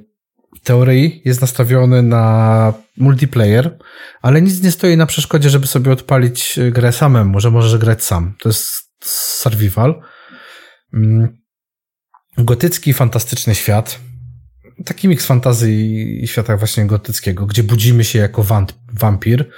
w 0.61 0.65
teorii 0.65 1.21
jest 1.25 1.41
nastawiony 1.41 2.01
na 2.01 2.73
multiplayer, 2.97 3.77
ale 4.21 4.41
nic 4.41 4.63
nie 4.63 4.71
stoi 4.71 4.97
na 4.97 5.05
przeszkodzie, 5.05 5.49
żeby 5.49 5.67
sobie 5.67 5.91
odpalić 5.91 6.57
e, 6.59 6.71
grę 6.71 6.91
samemu, 6.91 7.39
że 7.39 7.51
możesz 7.51 7.77
grać 7.77 8.03
sam. 8.03 8.35
To 8.39 8.49
jest 8.49 8.89
survival. 9.03 10.01
Gotycki, 12.37 12.93
fantastyczny 12.93 13.55
świat. 13.55 13.99
Taki 14.85 15.07
miks 15.07 15.25
fantazji 15.25 16.23
i 16.23 16.27
świata 16.27 16.57
właśnie 16.57 16.85
gotyckiego, 16.85 17.45
gdzie 17.45 17.63
budzimy 17.63 18.03
się 18.03 18.19
jako 18.19 18.43
wamp- 18.43 18.73
wampir 18.93 19.49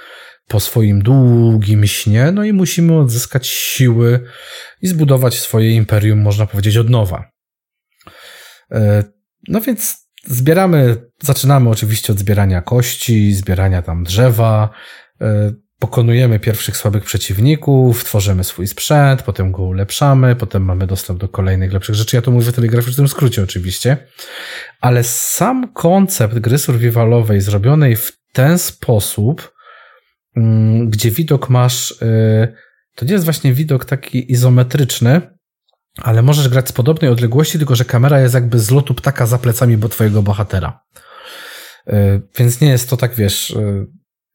po 0.48 0.60
swoim 0.60 1.02
długim 1.02 1.86
śnie, 1.86 2.32
no 2.32 2.44
i 2.44 2.52
musimy 2.52 2.98
odzyskać 2.98 3.46
siły 3.46 4.20
i 4.82 4.88
zbudować 4.88 5.38
swoje 5.40 5.70
imperium, 5.70 6.22
można 6.22 6.46
powiedzieć, 6.46 6.76
od 6.76 6.90
nowa. 6.90 7.30
E, 8.72 9.04
No 9.48 9.60
więc 9.60 10.08
zbieramy, 10.24 10.96
zaczynamy 11.22 11.70
oczywiście 11.70 12.12
od 12.12 12.18
zbierania 12.18 12.62
kości, 12.62 13.34
zbierania 13.34 13.82
tam 13.82 14.04
drzewa, 14.04 14.70
e, 15.20 15.52
pokonujemy 15.78 16.40
pierwszych 16.40 16.76
słabych 16.76 17.04
przeciwników, 17.04 18.04
tworzymy 18.04 18.44
swój 18.44 18.66
sprzęt, 18.66 19.22
potem 19.22 19.52
go 19.52 19.62
ulepszamy, 19.62 20.36
potem 20.36 20.64
mamy 20.64 20.86
dostęp 20.86 21.20
do 21.20 21.28
kolejnych 21.28 21.72
lepszych 21.72 21.94
rzeczy. 21.94 22.16
Ja 22.16 22.22
to 22.22 22.30
mówię 22.30 22.52
w 22.52 22.54
telegraficznym 22.54 23.08
skrócie 23.08 23.42
oczywiście, 23.42 23.96
ale 24.80 25.04
sam 25.04 25.72
koncept 25.72 26.38
gry 26.38 26.58
survivalowej 26.58 27.40
zrobionej 27.40 27.96
w 27.96 28.12
ten 28.32 28.58
sposób, 28.58 29.52
mm, 30.36 30.90
gdzie 30.90 31.10
widok 31.10 31.50
masz, 31.50 31.90
y, 31.90 32.54
to 32.94 33.04
nie 33.04 33.12
jest 33.12 33.24
właśnie 33.24 33.52
widok 33.52 33.84
taki 33.84 34.32
izometryczny, 34.32 35.36
ale 36.02 36.22
możesz 36.22 36.48
grać 36.48 36.68
z 36.68 36.72
podobnej 36.72 37.10
odległości, 37.10 37.58
tylko 37.58 37.76
że 37.76 37.84
kamera 37.84 38.20
jest 38.20 38.34
jakby 38.34 38.58
z 38.58 38.70
lotu 38.70 38.94
ptaka 38.94 39.26
za 39.26 39.38
plecami 39.38 39.76
bo 39.76 39.88
twojego 39.88 40.22
bohatera. 40.22 40.80
Y, 41.88 41.92
Więc 42.38 42.60
nie 42.60 42.68
jest 42.68 42.90
to 42.90 42.96
tak, 42.96 43.14
wiesz, 43.14 43.50
y, 43.50 43.86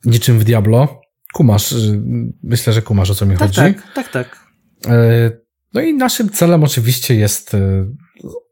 niczym 0.05 0.39
w 0.39 0.43
Diablo. 0.43 1.00
Kumasz, 1.33 1.71
y, 1.71 2.01
myślę, 2.43 2.73
że 2.73 2.81
kumasz 2.81 3.09
o 3.09 3.15
co 3.15 3.25
mi 3.25 3.37
Tak, 3.37 3.47
chodzi. 3.47 3.55
tak, 3.61 3.93
tak, 3.93 4.09
tak. 4.11 4.45
E, 4.87 5.31
No 5.73 5.81
i 5.81 5.93
naszym 5.93 6.29
celem 6.29 6.63
oczywiście 6.63 7.15
jest 7.15 7.53
e, 7.53 7.85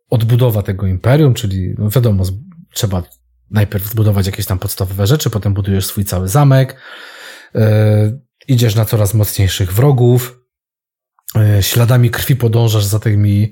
odbudowa 0.09 0.61
tego 0.63 0.87
imperium, 0.87 1.33
czyli 1.33 1.75
no 1.77 1.89
wiadomo, 1.89 2.23
trzeba 2.73 3.03
najpierw 3.51 3.85
zbudować 3.89 4.25
jakieś 4.25 4.45
tam 4.45 4.59
podstawowe 4.59 5.07
rzeczy, 5.07 5.29
potem 5.29 5.53
budujesz 5.53 5.85
swój 5.85 6.05
cały 6.05 6.27
zamek, 6.27 6.75
e, 7.55 8.19
idziesz 8.47 8.75
na 8.75 8.85
coraz 8.85 9.13
mocniejszych 9.13 9.73
wrogów, 9.73 10.39
śladami 11.61 12.09
krwi 12.09 12.35
podążasz 12.35 12.85
za 12.85 12.99
tymi 12.99 13.51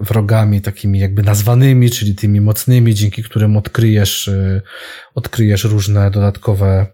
wrogami 0.00 0.60
takimi 0.60 0.98
jakby 0.98 1.22
nazwanymi, 1.22 1.90
czyli 1.90 2.14
tymi 2.14 2.40
mocnymi, 2.40 2.94
dzięki 2.94 3.22
którym 3.22 3.56
odkryjesz, 3.56 4.30
odkryjesz 5.14 5.64
różne 5.64 6.10
dodatkowe 6.10 6.86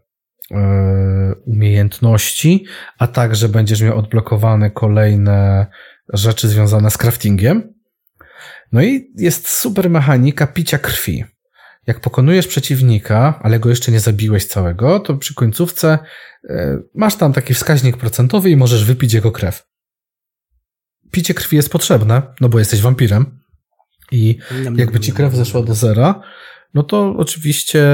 umiejętności, 1.47 2.65
a 2.99 3.07
także 3.07 3.49
będziesz 3.49 3.83
miał 3.83 3.99
odblokowane 3.99 4.71
kolejne 4.71 5.67
rzeczy 6.13 6.49
związane 6.49 6.91
z 6.91 6.99
craftingiem. 6.99 7.75
No 8.73 8.83
i 8.83 9.13
jest 9.17 9.49
super 9.49 9.91
mechanika 9.91 10.47
picia 10.47 10.79
krwi. 10.79 11.25
Jak 11.87 12.01
pokonujesz 12.01 12.47
przeciwnika, 12.47 13.41
ale 13.43 13.61
go 13.61 13.69
jeszcze 13.69 13.93
nie 13.93 14.01
zabiłeś 14.01 14.47
całego, 14.47 15.01
to 15.01 15.17
przy 15.17 15.35
końcówce 15.35 15.99
e, 16.49 16.79
masz 16.95 17.17
tam 17.17 17.33
taki 17.33 17.55
wskaźnik 17.55 17.97
procentowy 17.97 18.51
i 18.51 18.57
możesz 18.57 18.85
wypić 18.85 19.13
jego 19.13 19.33
krew. 19.33 19.67
Picie 21.11 21.35
krwi 21.35 21.57
jest 21.57 21.73
potrzebne, 21.73 22.23
no 22.41 22.49
bo 22.49 22.59
jesteś 22.59 22.81
wampirem 22.81 23.41
i 24.13 24.39
jakby 24.77 25.01
ci 25.01 25.13
krew 25.13 25.35
zeszła 25.35 25.63
do 25.63 25.75
zera, 25.75 26.23
no 26.75 26.83
to 26.83 27.15
oczywiście 27.17 27.85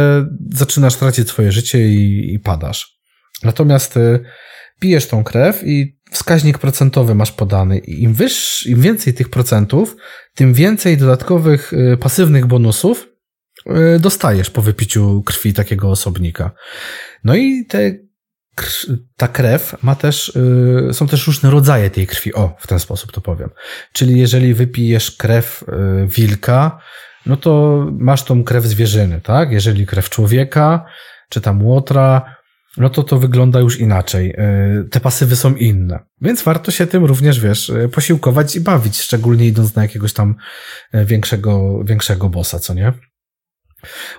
zaczynasz 0.52 0.96
tracić 0.96 1.28
swoje 1.28 1.52
życie 1.52 1.88
i, 1.88 2.34
i 2.34 2.38
padasz. 2.38 3.00
Natomiast 3.42 3.96
y, 3.96 4.24
pijesz 4.80 5.08
tą 5.08 5.24
krew 5.24 5.62
i 5.64 5.98
wskaźnik 6.10 6.58
procentowy 6.58 7.14
masz 7.14 7.32
podany. 7.32 7.78
I 7.78 8.02
im 8.02 8.14
wyższy, 8.14 8.70
im 8.70 8.80
więcej 8.80 9.14
tych 9.14 9.28
procentów, 9.28 9.96
tym 10.34 10.54
więcej 10.54 10.96
dodatkowych 10.96 11.72
y, 11.72 11.96
pasywnych 11.96 12.46
bonusów 12.46 13.08
y, 13.66 14.00
dostajesz 14.00 14.50
po 14.50 14.62
wypiciu 14.62 15.22
krwi 15.22 15.52
takiego 15.52 15.90
osobnika. 15.90 16.50
No 17.24 17.34
i 17.34 17.66
te, 17.66 17.92
ta 19.16 19.28
krew 19.28 19.76
ma 19.82 19.94
też, 19.94 20.32
są 20.92 21.06
też 21.06 21.26
różne 21.26 21.50
rodzaje 21.50 21.90
tej 21.90 22.06
krwi. 22.06 22.34
O, 22.34 22.56
w 22.58 22.66
ten 22.66 22.80
sposób 22.80 23.12
to 23.12 23.20
powiem. 23.20 23.50
Czyli 23.92 24.20
jeżeli 24.20 24.54
wypijesz 24.54 25.10
krew 25.10 25.64
wilka, 26.06 26.78
no 27.26 27.36
to 27.36 27.84
masz 27.92 28.22
tą 28.22 28.44
krew 28.44 28.64
zwierzyny, 28.64 29.20
tak? 29.20 29.52
Jeżeli 29.52 29.86
krew 29.86 30.10
człowieka, 30.10 30.84
czy 31.28 31.40
tam 31.40 31.62
łotra, 31.62 32.33
no 32.76 32.90
to 32.90 33.02
to 33.02 33.18
wygląda 33.18 33.60
już 33.60 33.80
inaczej. 33.80 34.30
Y, 34.30 34.88
Te 34.90 35.00
pasywy 35.00 35.36
są 35.36 35.54
inne. 35.54 35.98
Więc 36.20 36.42
warto 36.42 36.70
się 36.70 36.86
tym 36.86 37.04
również, 37.04 37.40
wiesz, 37.40 37.68
y, 37.68 37.88
posiłkować 37.88 38.56
i 38.56 38.60
bawić, 38.60 39.00
szczególnie 39.00 39.46
idąc 39.46 39.74
na 39.74 39.82
jakiegoś 39.82 40.12
tam 40.12 40.34
y, 40.94 41.04
większego, 41.04 41.84
większego 41.84 42.28
bossa, 42.28 42.58
co 42.58 42.74
nie? 42.74 42.92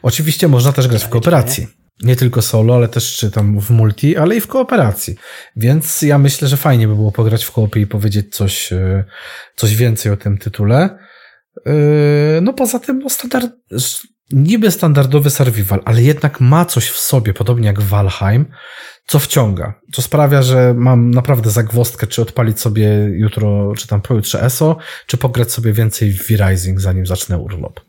Oczywiście 0.02 0.48
można 0.48 0.72
też 0.72 0.88
grać 0.88 1.04
w 1.04 1.10
kooperacji. 1.10 1.68
Nie 2.04 2.16
tylko 2.16 2.42
solo, 2.42 2.76
ale 2.76 2.88
też 2.88 3.16
czy 3.16 3.32
tam 3.32 3.60
w 3.60 3.70
multi, 3.70 4.18
ale 4.18 4.36
i 4.36 4.42
w 4.42 4.48
kooperacji. 4.48 5.16
Więc 5.56 6.02
ja 6.02 6.18
myślę, 6.18 6.48
że 6.48 6.58
fajnie 6.58 6.88
by 6.88 6.96
było 6.96 7.12
pograć 7.12 7.46
w 7.46 7.52
koopie 7.52 7.82
i 7.82 7.88
powiedzieć 7.88 8.36
coś, 8.36 8.70
coś 9.56 9.76
więcej 9.76 10.12
o 10.12 10.18
tym 10.18 10.38
tytule. 10.38 10.98
No 12.42 12.54
poza 12.54 12.80
tym, 12.80 13.00
no 13.00 13.10
standard, 13.10 13.52
niby 14.32 14.72
standardowy 14.72 15.30
survival, 15.30 15.82
ale 15.86 16.04
jednak 16.04 16.42
ma 16.42 16.66
coś 16.66 16.90
w 16.90 16.98
sobie, 16.98 17.34
podobnie 17.34 17.68
jak 17.68 17.82
Valheim, 17.82 18.46
co 19.08 19.20
wciąga, 19.20 19.74
co 19.94 20.02
sprawia, 20.02 20.42
że 20.42 20.74
mam 20.78 21.12
naprawdę 21.12 21.50
zagwozdkę, 21.50 22.08
czy 22.08 22.22
odpalić 22.22 22.60
sobie 22.60 22.88
jutro, 23.14 23.74
czy 23.78 23.88
tam 23.88 24.02
pojutrze 24.02 24.42
ESO, 24.42 24.78
czy 25.08 25.18
pograć 25.18 25.52
sobie 25.52 25.74
więcej 25.74 26.12
w 26.12 26.28
V-Rising, 26.28 26.82
zanim 26.82 27.06
zacznę 27.06 27.38
urlop. 27.38 27.82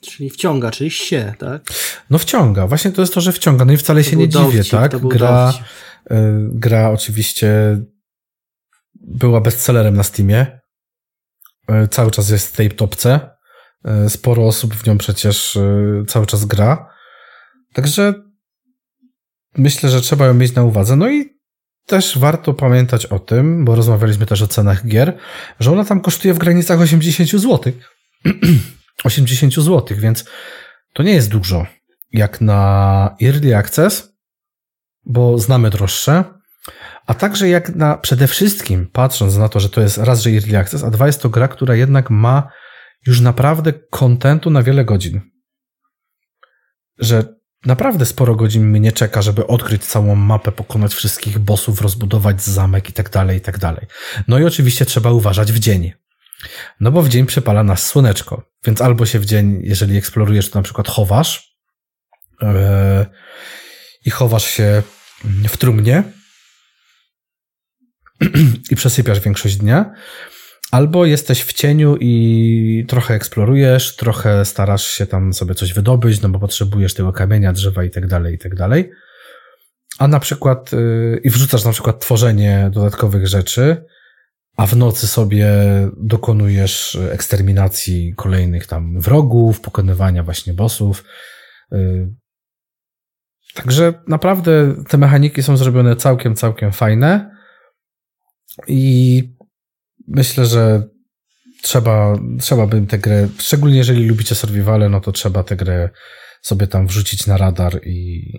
Czyli 0.00 0.30
wciąga, 0.30 0.70
czyli 0.70 0.90
się, 0.90 1.34
tak? 1.38 1.62
No 2.10 2.18
wciąga, 2.18 2.66
właśnie 2.66 2.92
to 2.92 3.00
jest 3.00 3.14
to, 3.14 3.20
że 3.20 3.32
wciąga, 3.32 3.64
no 3.64 3.72
i 3.72 3.76
wcale 3.76 4.02
To 4.02 4.10
się 4.10 4.16
nie 4.16 4.28
dziwię, 4.28 4.58
dowcip, 4.58 4.70
tak? 4.70 4.96
Gra, 5.08 5.52
y, 6.10 6.14
gra 6.52 6.90
oczywiście 6.90 7.78
była 8.94 9.40
bestsellerem 9.40 9.96
na 9.96 10.02
Steamie. 10.02 10.60
Y, 11.84 11.88
Cały 11.88 12.10
czas 12.10 12.30
jest 12.30 12.52
w 12.52 12.56
tej 12.56 12.70
topce. 12.70 13.35
Y, 14.06 14.10
Sporo 14.10 14.46
osób 14.46 14.74
w 14.74 14.86
nią 14.86 14.98
przecież 14.98 15.56
y, 15.56 16.04
cały 16.08 16.26
czas 16.26 16.44
gra. 16.44 16.88
Także 17.72 18.14
myślę, 19.56 19.90
że 19.90 20.00
trzeba 20.00 20.26
ją 20.26 20.34
mieć 20.34 20.54
na 20.54 20.64
uwadze. 20.64 20.96
No 20.96 21.10
i 21.10 21.36
też 21.86 22.18
warto 22.18 22.54
pamiętać 22.54 23.06
o 23.06 23.18
tym, 23.18 23.64
bo 23.64 23.74
rozmawialiśmy 23.74 24.26
też 24.26 24.42
o 24.42 24.48
cenach 24.48 24.86
gier, 24.86 25.18
że 25.60 25.72
ona 25.72 25.84
tam 25.84 26.00
kosztuje 26.00 26.34
w 26.34 26.38
granicach 26.38 26.80
80 26.80 27.30
zł. 27.30 27.72
80 29.04 29.54
zł, 29.54 29.96
więc 29.98 30.24
to 30.92 31.02
nie 31.02 31.12
jest 31.12 31.28
dużo 31.28 31.66
jak 32.12 32.40
na 32.40 33.16
Early 33.22 33.56
Access, 33.56 34.12
bo 35.04 35.38
znamy 35.38 35.70
droższe, 35.70 36.24
a 37.06 37.14
także 37.14 37.48
jak 37.48 37.74
na 37.74 37.96
przede 37.96 38.26
wszystkim, 38.26 38.86
patrząc 38.92 39.36
na 39.36 39.48
to, 39.48 39.60
że 39.60 39.68
to 39.68 39.80
jest 39.80 39.98
raz, 39.98 40.22
że 40.22 40.30
Early 40.30 40.58
Access, 40.58 40.84
a 40.84 40.90
dwa 40.90 41.06
jest 41.06 41.22
to 41.22 41.28
gra, 41.28 41.48
która 41.48 41.74
jednak 41.74 42.10
ma 42.10 42.48
już 43.06 43.20
naprawdę 43.20 43.72
kontentu 43.72 44.50
na 44.50 44.62
wiele 44.62 44.84
godzin. 44.84 45.20
Że 46.98 47.24
naprawdę 47.66 48.06
sporo 48.06 48.34
godzin 48.34 48.70
mnie 48.70 48.92
czeka, 48.92 49.22
żeby 49.22 49.46
odkryć 49.46 49.84
całą 49.84 50.14
mapę, 50.14 50.52
pokonać 50.52 50.94
wszystkich 50.94 51.38
bossów, 51.38 51.80
rozbudować 51.80 52.42
zamek 52.42 52.90
i 52.90 52.92
tak 52.92 53.10
dalej, 53.10 53.38
i 53.38 53.40
tak 53.40 53.58
dalej. 53.58 53.86
No 54.28 54.38
i 54.38 54.44
oczywiście 54.44 54.86
trzeba 54.86 55.10
uważać 55.10 55.52
w 55.52 55.58
dzień. 55.58 55.92
No 56.80 56.90
bo 56.90 57.02
w 57.02 57.08
dzień 57.08 57.26
przypala 57.26 57.64
nas 57.64 57.86
słoneczko, 57.86 58.42
więc 58.64 58.80
albo 58.80 59.06
się 59.06 59.18
w 59.18 59.24
dzień, 59.24 59.60
jeżeli 59.62 59.96
eksplorujesz, 59.96 60.50
to 60.50 60.58
na 60.58 60.62
przykład 60.62 60.88
chowasz 60.88 61.56
yy, 62.42 62.48
i 64.04 64.10
chowasz 64.10 64.44
się 64.44 64.82
w 65.48 65.56
trumnie, 65.56 66.02
i 68.70 68.76
przesypiasz 68.76 69.20
większość 69.20 69.56
dnia, 69.56 69.94
albo 70.70 71.06
jesteś 71.06 71.42
w 71.42 71.52
cieniu 71.52 71.96
i 72.00 72.84
trochę 72.88 73.14
eksplorujesz, 73.14 73.96
trochę 73.96 74.44
starasz 74.44 74.86
się 74.86 75.06
tam 75.06 75.32
sobie 75.32 75.54
coś 75.54 75.72
wydobyć, 75.72 76.20
no 76.20 76.28
bo 76.28 76.38
potrzebujesz 76.38 76.94
tego 76.94 77.12
kamienia, 77.12 77.52
drzewa 77.52 77.84
i 77.84 77.90
tak 77.90 78.06
dalej, 78.06 78.34
i 78.34 78.38
tak 78.38 78.54
dalej. 78.54 78.90
A 79.98 80.08
na 80.08 80.20
przykład, 80.20 80.72
yy, 80.72 81.20
i 81.24 81.30
wrzucasz 81.30 81.64
na 81.64 81.72
przykład 81.72 82.00
tworzenie 82.00 82.70
dodatkowych 82.72 83.26
rzeczy, 83.26 83.84
a 84.56 84.66
w 84.66 84.76
nocy 84.76 85.06
sobie 85.06 85.48
dokonujesz 85.96 86.98
eksterminacji 87.10 88.14
kolejnych 88.16 88.66
tam 88.66 89.00
wrogów, 89.00 89.60
pokonywania 89.60 90.22
właśnie 90.22 90.54
bossów. 90.54 91.04
Yy. 91.72 92.14
Także 93.54 93.94
naprawdę 94.08 94.74
te 94.88 94.98
mechaniki 94.98 95.42
są 95.42 95.56
zrobione 95.56 95.96
całkiem, 95.96 96.34
całkiem 96.34 96.72
fajne 96.72 97.36
i 98.68 99.35
myślę, 100.08 100.46
że 100.46 100.88
trzeba, 101.62 102.18
trzeba 102.40 102.66
by 102.66 102.86
tę 102.86 102.98
grę, 102.98 103.28
szczególnie 103.38 103.76
jeżeli 103.76 104.06
lubicie 104.06 104.34
survivale, 104.34 104.88
no 104.88 105.00
to 105.00 105.12
trzeba 105.12 105.42
tę 105.42 105.56
grę 105.56 105.90
sobie 106.42 106.66
tam 106.66 106.86
wrzucić 106.86 107.26
na 107.26 107.36
radar 107.36 107.80
i, 107.86 108.32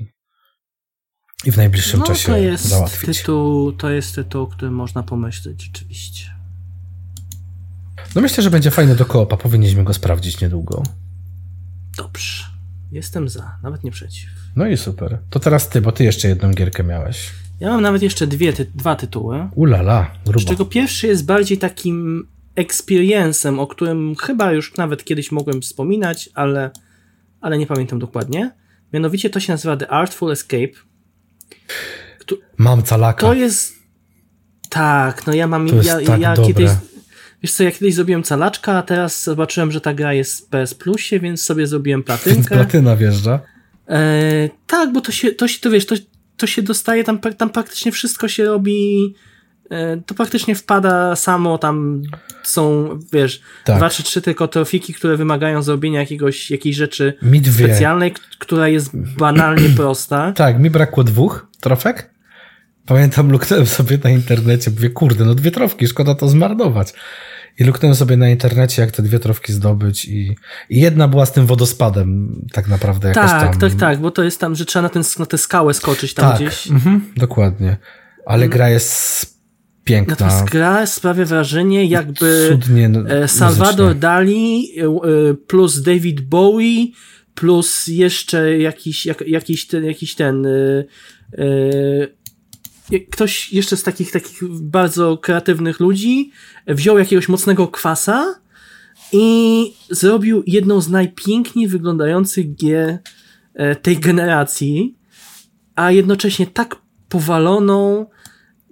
i 1.45 1.51
w 1.51 1.57
najbliższym 1.57 1.99
no, 1.99 2.05
czasie 2.05 2.27
to 2.27 2.37
jest 2.37 2.65
załatwić. 2.65 3.17
Tytuł, 3.17 3.73
to 3.73 3.89
jest 3.89 4.15
tytuł, 4.15 4.41
o 4.41 4.47
którym 4.47 4.73
można 4.73 5.03
pomyśleć 5.03 5.63
rzeczywiście. 5.63 6.37
No 8.15 8.21
myślę, 8.21 8.43
że 8.43 8.49
będzie 8.49 8.71
fajny 8.71 8.95
do 8.95 9.05
koopa. 9.05 9.37
Powinniśmy 9.37 9.83
go 9.83 9.93
sprawdzić 9.93 10.41
niedługo. 10.41 10.83
Dobrze. 11.97 12.43
Jestem 12.91 13.29
za, 13.29 13.59
nawet 13.63 13.83
nie 13.83 13.91
przeciw. 13.91 14.29
No 14.55 14.67
i 14.67 14.77
super. 14.77 15.19
To 15.29 15.39
teraz 15.39 15.69
ty, 15.69 15.81
bo 15.81 15.91
ty 15.91 16.03
jeszcze 16.03 16.27
jedną 16.27 16.51
gierkę 16.51 16.83
miałeś. 16.83 17.31
Ja 17.59 17.69
mam 17.69 17.81
nawet 17.81 18.01
jeszcze 18.01 18.27
dwie, 18.27 18.53
ty, 18.53 18.65
dwa 18.75 18.95
tytuły. 18.95 19.49
Ulala, 19.55 20.11
grubo. 20.25 20.39
Z 20.39 20.45
czego 20.45 20.65
pierwszy 20.65 21.07
jest 21.07 21.25
bardziej 21.25 21.57
takim 21.57 22.27
experience'em, 22.55 23.59
o 23.59 23.67
którym 23.67 24.15
chyba 24.15 24.51
już 24.51 24.75
nawet 24.77 25.03
kiedyś 25.03 25.31
mogłem 25.31 25.61
wspominać, 25.61 26.29
ale, 26.33 26.71
ale 27.41 27.57
nie 27.57 27.67
pamiętam 27.67 27.99
dokładnie. 27.99 28.51
Mianowicie 28.93 29.29
to 29.29 29.39
się 29.39 29.53
nazywa 29.53 29.77
The 29.77 29.87
Artful 29.87 30.31
Escape. 30.31 30.71
Mam 32.57 32.83
calaka. 32.83 33.27
To 33.27 33.33
jest. 33.33 33.73
Tak, 34.69 35.27
no 35.27 35.33
ja 35.33 35.47
mam. 35.47 35.69
To 35.69 35.75
jest 35.75 35.87
ja, 35.87 36.01
tak 36.01 36.21
ja 36.21 36.33
dobre. 36.35 36.53
kiedyś. 36.53 36.71
Wiesz 37.43 37.51
co, 37.51 37.63
ja 37.63 37.71
kiedyś 37.71 37.95
zrobiłem 37.95 38.23
calaczka, 38.23 38.73
a 38.77 38.83
teraz 38.83 39.23
zobaczyłem, 39.23 39.71
że 39.71 39.81
ta 39.81 39.93
gra 39.93 40.13
jest 40.13 40.45
w 40.45 40.49
PS 40.49 40.73
Plusie, 40.73 41.19
więc 41.19 41.43
sobie 41.43 41.67
zrobiłem 41.67 42.03
Więc 42.07 42.21
platynkę. 42.23 42.55
platyna 42.55 42.95
wjeżdża. 42.95 43.39
E, 43.89 44.49
tak, 44.67 44.93
bo 44.93 45.01
to 45.01 45.11
się, 45.11 45.31
to 45.31 45.47
się, 45.47 45.59
to 45.59 45.69
wiesz, 45.69 45.85
to, 45.85 45.95
to 46.37 46.47
się 46.47 46.61
dostaje, 46.61 47.03
tam, 47.03 47.19
tam 47.19 47.49
praktycznie 47.49 47.91
wszystko 47.91 48.27
się 48.27 48.45
robi, 48.45 49.15
e, 49.69 49.97
to 49.97 50.15
praktycznie 50.15 50.55
wpada 50.55 51.15
samo, 51.15 51.57
tam 51.57 52.01
są, 52.43 52.89
wiesz, 53.13 53.41
Tak. 53.65 53.77
dwa 53.77 53.89
czy 53.89 54.03
trzy 54.03 54.21
tylko 54.21 54.47
trofiki, 54.47 54.93
które 54.93 55.17
wymagają 55.17 55.61
zrobienia 55.61 55.99
jakiegoś, 55.99 56.51
jakiejś 56.51 56.75
rzeczy 56.75 57.13
specjalnej, 57.53 58.13
która 58.39 58.67
jest 58.67 58.97
banalnie 59.17 59.69
prosta. 59.77 60.31
Tak, 60.31 60.59
mi 60.59 60.69
brakło 60.69 61.03
dwóch 61.03 61.47
trofek. 61.59 62.17
Pamiętam, 62.85 63.31
luknąłem 63.31 63.65
sobie 63.65 63.99
na 64.03 64.09
internecie, 64.09 64.71
mówię, 64.71 64.89
kurde, 64.89 65.25
no 65.25 65.35
dwie 65.35 65.51
trofki, 65.51 65.87
szkoda 65.87 66.15
to 66.15 66.27
zmarnować. 66.27 66.93
I 67.59 67.63
luknąłem 67.63 67.95
sobie 67.95 68.17
na 68.17 68.29
internecie, 68.29 68.81
jak 68.81 68.91
te 68.91 69.03
dwie 69.03 69.19
trofki 69.19 69.53
zdobyć 69.53 70.05
i, 70.05 70.35
i 70.69 70.79
jedna 70.79 71.07
była 71.07 71.25
z 71.25 71.31
tym 71.31 71.45
wodospadem, 71.45 72.41
tak 72.53 72.67
naprawdę 72.67 73.07
jakoś 73.07 73.23
Tak, 73.23 73.51
tam. 73.51 73.59
tak, 73.59 73.79
tak, 73.79 73.99
bo 73.99 74.11
to 74.11 74.23
jest 74.23 74.39
tam, 74.39 74.55
że 74.55 74.65
trzeba 74.65 74.83
na, 74.83 74.89
ten, 74.89 75.03
na 75.19 75.25
tę 75.25 75.37
skałę 75.37 75.73
skoczyć 75.73 76.13
tam 76.13 76.31
Tak, 76.31 76.41
gdzieś. 76.41 76.67
mhm, 76.71 77.01
dokładnie. 77.17 77.77
Ale 78.25 78.49
gra 78.49 78.69
jest 78.69 79.25
piękna. 79.83 80.11
Natomiast 80.11 80.49
gra 80.49 80.85
sprawia 80.85 81.25
wrażenie, 81.25 81.85
jakby 81.85 82.47
Cudnie 82.49 82.91
e, 83.09 83.27
Salvador 83.27 83.85
muzycznie. 83.85 84.01
Dali 84.01 84.71
e, 84.79 84.83
e, 84.83 85.33
plus 85.33 85.81
David 85.81 86.21
Bowie 86.21 86.87
plus 87.35 87.87
jeszcze 87.87 88.57
jakiś, 88.57 89.05
jak, 89.05 89.27
jakiś, 89.27 89.67
ten, 89.67 89.85
jakiś 89.85 90.15
ten 90.15 90.45
e, 90.45 90.83
e, 91.37 92.99
ktoś 93.11 93.53
jeszcze 93.53 93.77
z 93.77 93.83
takich 93.83 94.11
takich 94.11 94.43
bardzo 94.61 95.17
kreatywnych 95.17 95.79
ludzi 95.79 96.31
wziął 96.67 96.97
jakiegoś 96.97 97.29
mocnego 97.29 97.67
kwasa 97.67 98.35
i 99.11 99.73
zrobił 99.89 100.43
jedną 100.47 100.81
z 100.81 100.89
najpiękniej 100.89 101.67
wyglądających 101.67 102.55
gier 102.55 102.99
e, 103.53 103.75
tej 103.75 103.97
generacji, 103.97 104.97
a 105.75 105.91
jednocześnie 105.91 106.47
tak 106.47 106.75
powaloną, 107.09 108.05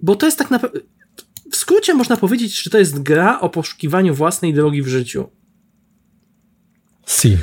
bo 0.02 0.16
to 0.16 0.26
jest 0.26 0.38
tak 0.38 0.50
naprawdę 0.50 0.80
w 1.52 1.56
skrócie 1.56 1.94
można 1.94 2.16
powiedzieć, 2.16 2.62
że 2.62 2.70
to 2.70 2.78
jest 2.78 3.02
gra 3.02 3.40
o 3.40 3.48
poszukiwaniu 3.48 4.14
własnej 4.14 4.54
drogi 4.54 4.82
w 4.82 4.88
życiu. 4.88 5.28
Si. 7.06 7.38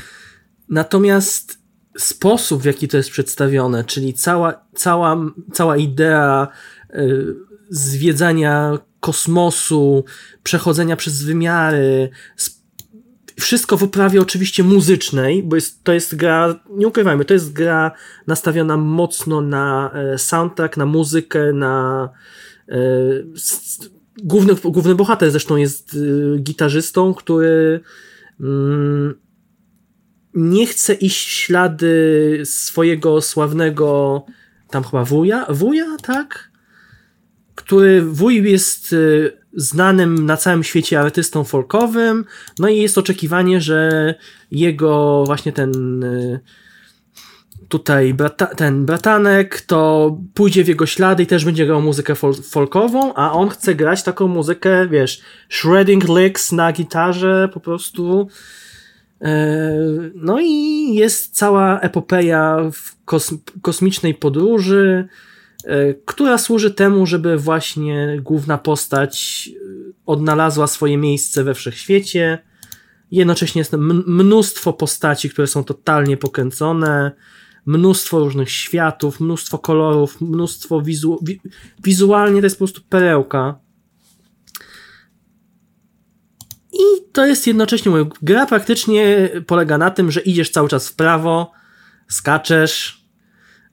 Natomiast 0.69 1.57
sposób, 1.97 2.61
w 2.61 2.65
jaki 2.65 2.87
to 2.87 2.97
jest 2.97 3.09
przedstawione, 3.09 3.83
czyli 3.83 4.13
cała, 4.13 4.65
cała, 4.75 5.17
cała 5.53 5.77
idea 5.77 6.47
y, 6.95 7.35
zwiedzania 7.69 8.77
kosmosu, 9.03 10.05
przechodzenia 10.43 10.95
przez 10.95 11.23
wymiary, 11.23 12.09
wszystko 13.39 13.77
w 13.77 13.83
oprawie 13.83 14.21
oczywiście 14.21 14.63
muzycznej, 14.63 15.43
bo 15.43 15.55
jest, 15.55 15.83
to 15.83 15.93
jest 15.93 16.15
gra, 16.15 16.59
nie 16.69 16.87
ukrywajmy, 16.87 17.25
to 17.25 17.33
jest 17.33 17.53
gra 17.53 17.91
nastawiona 18.27 18.77
mocno 18.77 19.41
na 19.41 19.91
e, 19.93 20.17
soundtrack, 20.17 20.77
na 20.77 20.85
muzykę, 20.85 21.53
na 21.53 22.09
e, 22.69 22.75
główny, 24.23 24.55
główny 24.63 24.95
bohater 24.95 25.31
zresztą 25.31 25.55
jest 25.55 25.93
y, 25.93 26.39
gitarzystą, 26.39 27.13
który 27.13 27.79
mm, 28.39 29.15
nie 30.33 30.67
chce 30.67 30.93
iść 30.93 31.29
ślady 31.29 32.41
swojego 32.45 33.21
sławnego 33.21 34.25
tam 34.69 34.83
chyba 34.83 35.03
wuja, 35.03 35.45
wuja, 35.49 35.97
tak? 36.03 36.52
Który 37.55 38.01
wuj 38.01 38.51
jest 38.51 38.93
y, 38.93 39.37
znanym 39.53 40.25
na 40.25 40.37
całym 40.37 40.63
świecie 40.63 40.99
artystą 40.99 41.43
folkowym, 41.43 42.25
no 42.59 42.67
i 42.67 42.77
jest 42.77 42.97
oczekiwanie, 42.97 43.61
że 43.61 44.15
jego 44.51 45.23
właśnie 45.25 45.51
ten 45.51 46.03
y, 46.03 46.39
tutaj 47.73 48.13
brata, 48.13 48.45
ten 48.45 48.85
bratanek 48.85 49.61
to 49.61 50.17
pójdzie 50.33 50.63
w 50.63 50.67
jego 50.67 50.85
ślady 50.85 51.23
i 51.23 51.27
też 51.27 51.45
będzie 51.45 51.65
grał 51.65 51.81
muzykę 51.81 52.15
fol 52.15 52.33
folkową, 52.33 53.13
a 53.13 53.31
on 53.31 53.49
chce 53.49 53.75
grać 53.75 54.03
taką 54.03 54.27
muzykę, 54.27 54.87
wiesz, 54.87 55.21
shredding 55.49 56.03
licks 56.07 56.51
na 56.51 56.71
gitarze, 56.71 57.49
po 57.53 57.59
prostu. 57.59 58.27
E, 59.21 59.73
No 60.15 60.39
i 60.39 60.95
jest 60.95 61.35
cała 61.35 61.79
epopeja 61.79 62.57
w 62.73 63.05
kos 63.05 63.33
kosmicznej 63.61 64.13
podróży, 64.13 65.07
która 66.05 66.37
służy 66.37 66.71
temu, 66.71 67.05
żeby 67.05 67.37
właśnie 67.37 68.19
główna 68.21 68.57
postać 68.57 69.49
e, 69.49 69.59
odnalazła 70.05 70.67
swoje 70.67 70.97
miejsce 70.97 71.43
we 71.43 71.53
wszechświecie. 71.53 72.39
Jednocześnie 73.11 73.59
jest 73.59 73.73
mnóstwo 74.07 74.73
postaci, 74.73 75.29
które 75.29 75.47
są 75.47 75.63
totalnie 75.63 76.17
pokręcone, 76.17 77.11
mnóstwo 77.65 78.19
różnych 78.19 78.51
światów, 78.51 79.19
mnóstwo 79.19 79.59
kolorów, 79.59 80.21
mnóstwo 80.21 80.81
wizu 80.81 81.19
wi 81.23 81.41
wizualnie 81.83 82.41
to 82.41 82.45
jest 82.45 82.55
po 82.55 82.65
prostu 82.65 82.81
perełka. 82.89 83.59
I 86.73 87.11
to 87.11 87.25
jest 87.25 87.47
jednocześnie, 87.47 87.91
mówię, 87.91 88.05
gra 88.21 88.45
praktycznie 88.45 89.29
polega 89.47 89.77
na 89.77 89.91
tym, 89.91 90.11
że 90.11 90.21
idziesz 90.21 90.49
cały 90.49 90.69
czas 90.69 90.89
w 90.89 90.95
prawo, 90.95 91.51
skaczesz, 92.07 93.02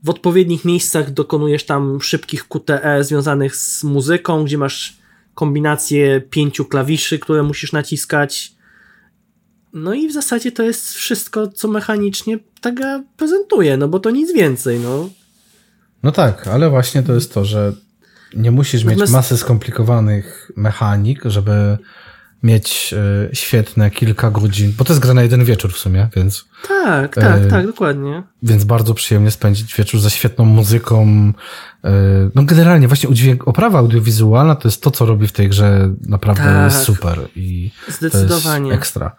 w 0.05 0.11
odpowiednich 0.11 0.65
miejscach 0.65 1.11
dokonujesz 1.11 1.65
tam 1.65 2.01
szybkich 2.01 2.49
QTE 2.49 3.05
związanych 3.05 3.57
z 3.57 3.85
muzyką, 3.85 4.45
gdzie 4.45 4.59
masz 4.59 4.99
kombinację 5.35 6.21
pięciu 6.21 6.65
klawiszy, 6.65 7.19
które 7.19 7.43
musisz 7.43 7.73
naciskać. 7.73 8.53
No 9.73 9.95
i 9.95 10.09
w 10.09 10.13
zasadzie 10.13 10.53
to 10.53 10.63
jest 10.63 10.93
wszystko, 10.93 11.49
co 11.49 11.69
mechanicznie 11.69 12.39
ta 12.61 12.73
gra 12.73 13.03
prezentuje, 13.17 13.77
no 13.77 13.89
bo 13.89 14.01
to 14.01 14.11
nic 14.11 14.33
więcej, 14.33 14.81
no. 14.81 15.09
No 16.03 16.13
tak, 16.13 16.47
ale 16.47 16.71
właśnie 16.71 17.03
to 17.03 17.15
jest 17.15 17.35
to, 17.35 17.45
że 17.45 17.73
nie 18.37 18.51
musisz 18.51 18.85
mieć 18.85 19.11
masy 19.11 19.37
skomplikowanych 19.37 20.53
mechanik, 20.57 21.23
żeby 21.25 21.79
mieć 22.43 22.95
e, 23.31 23.35
świetne 23.37 23.91
kilka 23.91 24.31
godzin, 24.31 24.73
bo 24.79 24.85
to 24.85 24.93
jest 24.93 25.03
gra 25.03 25.15
na 25.15 25.23
jeden 25.23 25.45
wieczór 25.45 25.73
w 25.73 25.79
sumie, 25.79 26.09
więc, 26.17 26.45
Tak, 26.69 27.15
tak, 27.15 27.43
E, 27.43 27.47
tak, 27.47 27.67
dokładnie. 27.67 28.23
więc 28.43 28.65
bardzo 28.65 28.95
przyjemnie 28.95 29.31
spędzić 29.31 29.75
wieczór 29.75 30.01
ze 30.01 30.11
świetną 30.11 30.45
muzyką. 30.45 31.07
e, 31.85 31.91
No 32.35 32.43
generalnie 32.45 32.89
właśnie 32.89 33.09
udźwięk, 33.09 33.49
oprawa 33.49 33.79
audiowizualna 33.79 34.55
to 34.55 34.69
jest 34.69 34.83
to, 34.83 34.91
co 34.91 35.07
robi 35.07 35.27
w 35.29 35.33
tej 35.33 35.49
grze 35.49 35.95
naprawdę 36.09 36.43
Tak. 36.45 36.73
super 36.73 37.19
i 37.37 37.71
to 37.87 37.93
Zdecydowanie. 37.93 38.69
jest 38.69 38.79
ekstra. 38.79 39.17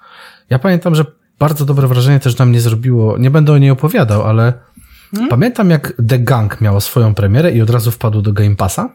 Ja 0.50 0.60
pamiętam, 0.60 0.96
że 0.96 1.06
bardzo 1.40 1.66
dobre 1.66 1.88
wrażenie 1.88 2.20
też 2.20 2.38
na 2.38 2.46
mnie 2.46 2.62
zrobiło, 2.62 3.18
nie 3.18 3.32
będę 3.32 3.54
o 3.54 3.58
niej 3.58 3.72
opowiadał, 3.72 4.24
ale 4.24 4.54
Hmm? 5.12 5.30
pamiętam 5.30 5.70
jak 5.70 5.94
The 6.10 6.20
Gang 6.20 6.62
miało 6.62 6.82
swoją 6.82 7.14
premierę 7.16 7.52
i 7.52 7.62
od 7.62 7.70
razu 7.70 7.92
wpadło 7.92 8.22
do 8.22 8.34
Game 8.34 8.56
Passa. 8.56 8.90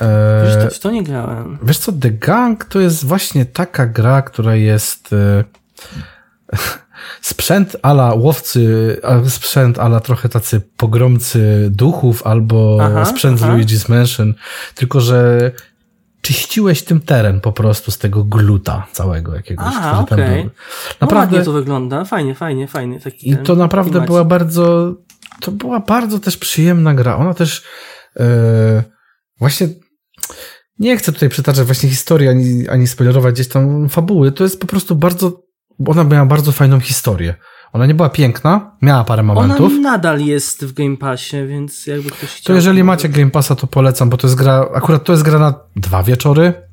Wiesz, 0.00 0.54
E, 0.56 0.64
to, 0.68 0.74
w 0.74 0.78
to 0.78 0.90
nie 0.90 1.02
grałem. 1.02 1.58
wiesz 1.62 1.78
co, 1.78 1.92
The 1.92 2.10
Gang 2.10 2.64
to 2.64 2.80
jest 2.80 3.04
właśnie 3.04 3.44
taka 3.44 3.86
gra, 3.86 4.22
która 4.22 4.54
jest 4.54 5.12
e, 5.12 5.44
sprzęt 7.20 7.76
ala 7.82 8.14
łowcy, 8.14 8.96
a 9.02 9.28
sprzęt 9.28 9.78
ala 9.78 10.00
trochę 10.00 10.28
tacy 10.28 10.60
pogromcy 10.76 11.68
duchów 11.70 12.26
albo 12.26 12.78
Aha, 12.82 13.04
sprzęt 13.04 13.40
aha. 13.42 13.52
z 13.52 13.60
Luigi's 13.60 13.90
Mansion, 13.90 14.34
tylko 14.74 15.00
że 15.00 15.50
czyściłeś 16.20 16.82
tym 16.82 17.00
teren 17.00 17.40
po 17.40 17.52
prostu 17.52 17.90
z 17.90 17.98
tego 17.98 18.24
gluta 18.24 18.86
całego 18.92 19.34
jakiegoś, 19.34 19.66
Aha, 19.68 20.04
który 20.04 20.08
tam 20.08 20.26
okej. 20.26 20.42
był. 20.42 20.50
Naprawdę 21.00 21.00
Naprawdę, 21.00 21.38
no, 21.38 21.44
to 21.44 21.52
wygląda. 21.52 22.04
Fajnie, 22.04 22.34
fajnie, 22.34 22.68
fajnie. 22.68 23.00
Taki 23.00 23.30
i 23.30 23.36
to 23.36 23.56
naprawdę 23.56 24.00
była 24.00 24.24
bardzo, 24.24 24.94
to 25.40 25.52
była 25.52 25.80
bardzo 25.80 26.18
też 26.18 26.36
przyjemna 26.36 26.94
gra. 26.94 27.16
Ona 27.16 27.34
też 27.34 27.64
e, 28.20 28.24
właśnie 29.38 29.68
nie 30.78 30.96
chcę 30.96 31.12
tutaj 31.12 31.28
przytaczać 31.28 31.66
właśnie 31.66 31.88
historii, 31.88 32.28
ani, 32.28 32.68
ani 32.68 32.86
spoilerować 32.86 33.34
gdzieś 33.34 33.48
tam 33.48 33.88
fabuły. 33.88 34.32
To 34.32 34.44
jest 34.44 34.60
po 34.60 34.66
prostu 34.66 34.96
bardzo, 34.96 35.42
ona 35.86 36.04
miała 36.04 36.26
bardzo 36.26 36.52
fajną 36.52 36.80
historię. 36.80 37.34
Ona 37.72 37.86
nie 37.86 37.94
była 37.94 38.08
piękna, 38.08 38.76
miała 38.82 39.04
parę 39.04 39.22
momentów. 39.22 39.72
Ona 39.72 39.90
nadal 39.90 40.20
jest 40.20 40.64
w 40.64 40.72
Game 40.72 40.96
Passie, 40.96 41.46
więc 41.46 41.86
jakby 41.86 42.10
ktoś 42.10 42.30
chciał... 42.30 42.46
To 42.46 42.52
jeżeli 42.54 42.84
macie 42.84 43.08
Game 43.08 43.30
Passa, 43.30 43.54
to 43.54 43.66
polecam, 43.66 44.10
bo 44.10 44.16
to 44.16 44.26
jest 44.26 44.36
gra, 44.36 44.68
akurat 44.74 45.04
to 45.04 45.12
jest 45.12 45.24
gra 45.24 45.38
na 45.38 45.54
dwa 45.76 46.02
wieczory, 46.02 46.68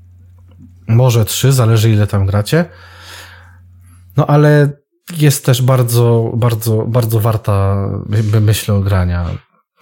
może 0.87 1.25
trzy, 1.25 1.51
zależy 1.51 1.91
ile 1.91 2.07
tam 2.07 2.25
gracie. 2.25 2.65
No 4.17 4.27
ale 4.27 4.69
jest 5.17 5.45
też 5.45 5.61
bardzo, 5.61 6.31
bardzo, 6.35 6.85
bardzo 6.87 7.19
warta, 7.19 7.75
my- 8.33 8.41
myślę, 8.41 8.81
grania. 8.83 9.25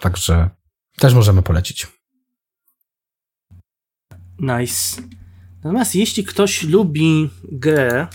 Także 0.00 0.50
też 0.98 1.14
możemy 1.14 1.42
polecić. 1.42 1.99
Nice. 4.40 5.02
Natomiast 5.64 5.94
jeśli 5.94 6.24
ktoś 6.24 6.62
lubi 6.62 7.30
grę, 7.52 8.06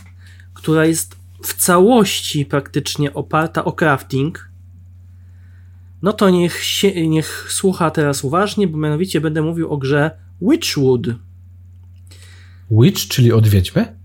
która 0.53 0.85
jest 0.85 1.15
w 1.43 1.53
całości 1.53 2.45
praktycznie 2.45 3.14
oparta 3.14 3.65
o 3.65 3.72
crafting, 3.72 4.49
no 6.02 6.14
to 6.14 6.30
niech, 6.30 6.64
się, 6.64 7.07
niech 7.07 7.47
słucha 7.49 7.91
teraz 7.91 8.23
uważnie, 8.23 8.68
bo 8.68 8.77
mianowicie 8.77 9.22
będę 9.22 9.41
mówił 9.41 9.69
o 9.72 9.77
grze 9.77 10.11
Witchwood. 10.41 11.07
Witch, 12.72 13.07
czyli 13.07 13.31
od 13.31 13.47
wiedźmy? 13.47 13.99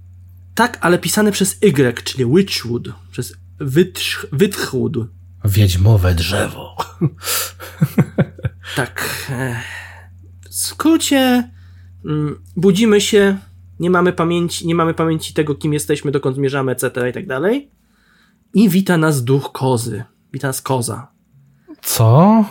Tak, 0.55 0.79
ale 0.81 0.99
pisane 0.99 1.33
przez 1.33 1.59
Y, 1.63 2.05
czyli 2.05 2.27
Witchwood, 2.27 2.89
przez 3.11 3.37
Wytch, 3.59 4.27
Wytchwood. 4.33 4.93
Wiedźmowe 5.45 6.15
drzewo. 6.15 6.77
Tak. 8.77 9.27
e, 9.31 9.61
W 10.51 10.55
skrócie 10.55 11.51
budzimy 12.57 13.01
się, 13.01 13.39
nie 13.81 13.91
mamy 13.91 14.13
pamięci, 14.13 14.67
nie 14.67 14.75
mamy 14.75 14.95
pamięci 14.95 15.35
tego, 15.35 15.55
kim 15.55 15.73
jesteśmy, 15.73 16.11
dokąd 16.11 16.37
zmierzamy, 16.37 16.73
etc. 16.73 17.11
i 17.11 17.13
tak 17.13 17.27
dalej. 17.27 17.71
I 18.55 18.69
wita 18.69 18.99
nas 18.99 19.25
duch 19.25 19.53
kozy. 19.53 20.05
Wita 20.33 20.47
nas 20.47 20.63
koza. 20.63 21.09
Co? 21.83 22.45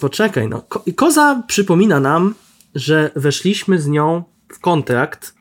Poczekaj, 0.00 0.48
no. 0.48 0.62
Ko- 0.62 0.84
koza 0.96 1.42
przypomina 1.46 2.00
nam, 2.00 2.34
że 2.74 3.10
weszliśmy 3.16 3.80
z 3.80 3.86
nią 3.86 4.24
w 4.52 4.60
kontrakt. 4.60 5.34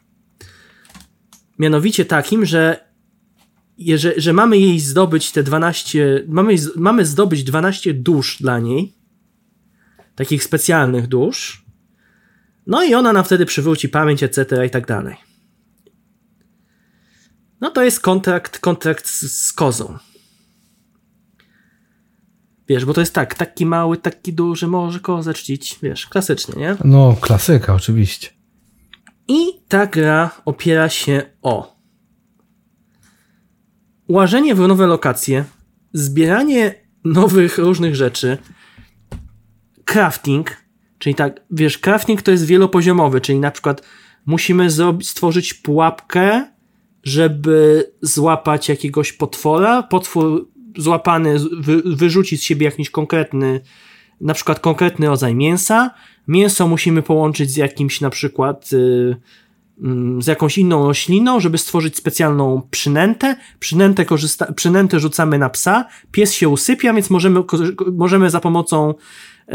Mianowicie 1.60 2.06
takim, 2.06 2.46
że, 2.46 2.88
że, 3.96 4.14
że 4.18 4.34
mamy 4.34 4.58
jej 4.58 4.80
zdobyć 4.80 5.32
te 5.32 5.44
12. 5.44 6.24
Mamy, 6.28 6.56
mamy 6.76 7.06
zdobyć 7.06 7.44
12 7.44 7.94
dusz 7.94 8.42
dla 8.42 8.60
niej. 8.60 8.94
Takich 10.16 10.44
specjalnych 10.44 11.08
dusz. 11.08 11.67
No 12.68 12.84
i 12.84 12.94
ona 12.94 13.14
nam 13.14 13.24
wtedy 13.24 13.46
przywróci 13.46 13.90
pamięć, 13.90 14.24
etc. 14.24 14.66
i 14.66 14.70
tak 14.70 14.88
dalej. 14.88 15.16
No 17.62 17.72
to 17.72 17.84
jest 17.84 18.00
kontrakt, 18.00 18.60
kontrakt 18.60 19.08
z, 19.08 19.48
z 19.48 19.54
kozą. 19.54 19.98
Wiesz, 22.68 22.86
bo 22.86 22.94
to 22.94 23.00
jest 23.00 23.14
tak, 23.14 23.36
taki 23.36 23.66
mały, 23.66 23.98
taki 23.98 24.34
duży, 24.34 24.68
może 24.68 25.00
kozę 25.00 25.34
czcić, 25.34 25.80
wiesz, 25.84 26.06
klasycznie, 26.06 26.56
nie? 26.56 26.76
No, 26.86 27.16
klasyka, 27.22 27.74
oczywiście. 27.74 28.30
I 29.28 29.46
ta 29.68 29.88
gra 29.88 30.42
opiera 30.46 30.90
się 30.90 31.24
o 31.42 31.78
łażenie 34.08 34.56
w 34.56 34.60
nowe 34.60 34.88
lokacje, 34.88 35.46
zbieranie 35.94 36.76
nowych 37.04 37.58
różnych 37.58 37.96
rzeczy, 37.96 38.38
crafting, 39.86 40.67
czyli 41.08 41.16
tak, 41.16 41.42
wiesz, 41.52 41.78
crafting 41.78 42.22
to 42.22 42.32
jest 42.32 42.46
wielopoziomowy, 42.46 43.22
czyli 43.22 43.40
na 43.40 43.52
przykład 43.52 43.82
musimy 44.26 44.68
stworzyć 45.02 45.54
pułapkę, 45.54 46.46
żeby 47.04 47.86
złapać 48.02 48.70
jakiegoś 48.70 49.14
potwora, 49.14 49.84
potwór 49.84 50.48
złapany 50.78 51.36
wy, 51.60 51.82
wyrzuci 51.86 52.38
z 52.38 52.44
siebie 52.44 52.66
jakiś 52.66 52.90
konkretny, 52.90 53.62
na 54.22 54.34
przykład 54.34 54.60
konkretny 54.60 55.08
rodzaj 55.08 55.36
mięsa, 55.36 55.92
mięso 56.28 56.68
musimy 56.68 57.02
połączyć 57.02 57.52
z 57.52 57.58
jakimś 57.58 58.02
na 58.02 58.10
przykład 58.10 58.70
y, 58.74 58.76
mm, 58.76 59.18
z 60.20 60.28
jakąś 60.28 60.58
inną 60.58 60.88
rośliną, 60.88 61.40
żeby 61.40 61.58
stworzyć 61.58 61.98
specjalną 61.98 62.62
przynętę. 62.72 63.36
Przynętę, 63.60 64.06
korzysta- 64.06 64.54
przynętę 64.54 65.00
rzucamy 65.00 65.38
na 65.38 65.50
psa, 65.50 65.86
pies 66.12 66.34
się 66.34 66.50
usypia, 66.50 66.94
więc 66.94 67.10
możemy, 67.10 67.44
możemy 67.94 68.30
za 68.30 68.40
pomocą 68.40 68.94
y, 68.94 69.54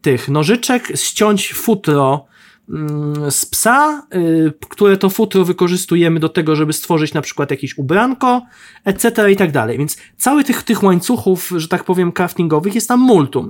tych 0.00 0.28
nożyczek 0.28 0.92
ściąć 0.96 1.54
futro 1.54 2.24
mm, 2.68 3.30
z 3.30 3.46
psa, 3.46 4.06
y, 4.14 4.52
które 4.68 4.96
to 4.96 5.10
futro 5.10 5.44
wykorzystujemy 5.44 6.20
do 6.20 6.28
tego, 6.28 6.56
żeby 6.56 6.72
stworzyć 6.72 7.14
na 7.14 7.22
przykład 7.22 7.50
jakieś 7.50 7.78
ubranko, 7.78 8.42
etc. 8.84 9.32
i 9.32 9.36
tak 9.36 9.52
dalej. 9.52 9.78
Więc 9.78 9.96
cały 10.16 10.44
tych, 10.44 10.62
tych 10.62 10.82
łańcuchów, 10.82 11.52
że 11.56 11.68
tak 11.68 11.84
powiem, 11.84 12.12
craftingowych 12.12 12.74
jest 12.74 12.88
tam 12.88 13.00
multum. 13.00 13.48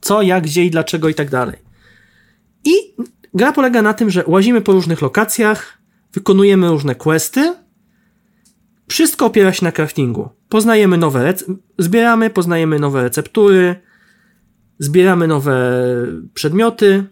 Co, 0.00 0.22
jak, 0.22 0.44
gdzie 0.44 0.64
i 0.64 0.70
dlaczego 0.70 1.08
i 1.08 1.14
tak 1.14 1.30
dalej. 1.30 1.66
I 2.64 2.72
gra 3.34 3.52
polega 3.52 3.82
na 3.82 3.94
tym, 3.94 4.10
że 4.10 4.24
łazimy 4.26 4.60
po 4.60 4.72
różnych 4.72 5.02
lokacjach, 5.02 5.78
wykonujemy 6.12 6.68
różne 6.68 6.94
questy. 6.94 7.54
Wszystko 8.88 9.26
opiera 9.26 9.52
się 9.52 9.64
na 9.64 9.72
craftingu. 9.72 10.28
Poznajemy 10.48 10.98
nowe, 10.98 11.32
rec- 11.32 11.54
zbieramy, 11.78 12.30
poznajemy 12.30 12.78
nowe 12.78 13.02
receptury, 13.02 13.74
zbieramy 14.78 15.28
nowe 15.28 15.82
przedmioty. 16.34 17.04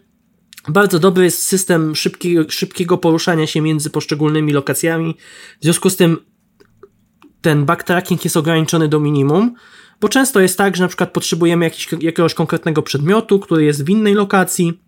Bardzo 0.67 0.99
dobry 0.99 1.23
jest 1.23 1.43
system 1.43 1.95
szybkiego, 1.95 2.49
szybkiego 2.49 2.97
poruszania 2.97 3.47
się 3.47 3.61
między 3.61 3.89
poszczególnymi 3.89 4.53
lokacjami. 4.53 5.17
W 5.59 5.63
związku 5.63 5.89
z 5.89 5.95
tym 5.95 6.17
ten 7.41 7.65
backtracking 7.65 8.23
jest 8.23 8.37
ograniczony 8.37 8.87
do 8.87 8.99
minimum, 8.99 9.55
bo 10.01 10.09
często 10.09 10.39
jest 10.39 10.57
tak, 10.57 10.75
że 10.75 10.83
na 10.83 10.87
przykład 10.87 11.11
potrzebujemy 11.11 11.71
jakiegoś 12.01 12.33
konkretnego 12.33 12.81
przedmiotu, 12.81 13.39
który 13.39 13.63
jest 13.63 13.85
w 13.85 13.89
innej 13.89 14.13
lokacji, 14.13 14.81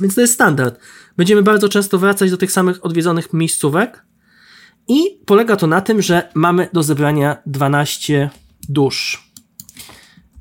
więc 0.00 0.14
to 0.14 0.20
jest 0.20 0.34
standard. 0.34 0.80
Będziemy 1.16 1.42
bardzo 1.42 1.68
często 1.68 1.98
wracać 1.98 2.30
do 2.30 2.36
tych 2.36 2.52
samych 2.52 2.84
odwiedzonych 2.84 3.32
miejscówek 3.32 4.06
i 4.88 5.00
polega 5.26 5.56
to 5.56 5.66
na 5.66 5.80
tym, 5.80 6.02
że 6.02 6.28
mamy 6.34 6.68
do 6.72 6.82
zebrania 6.82 7.36
12 7.46 8.30
dusz. 8.68 9.30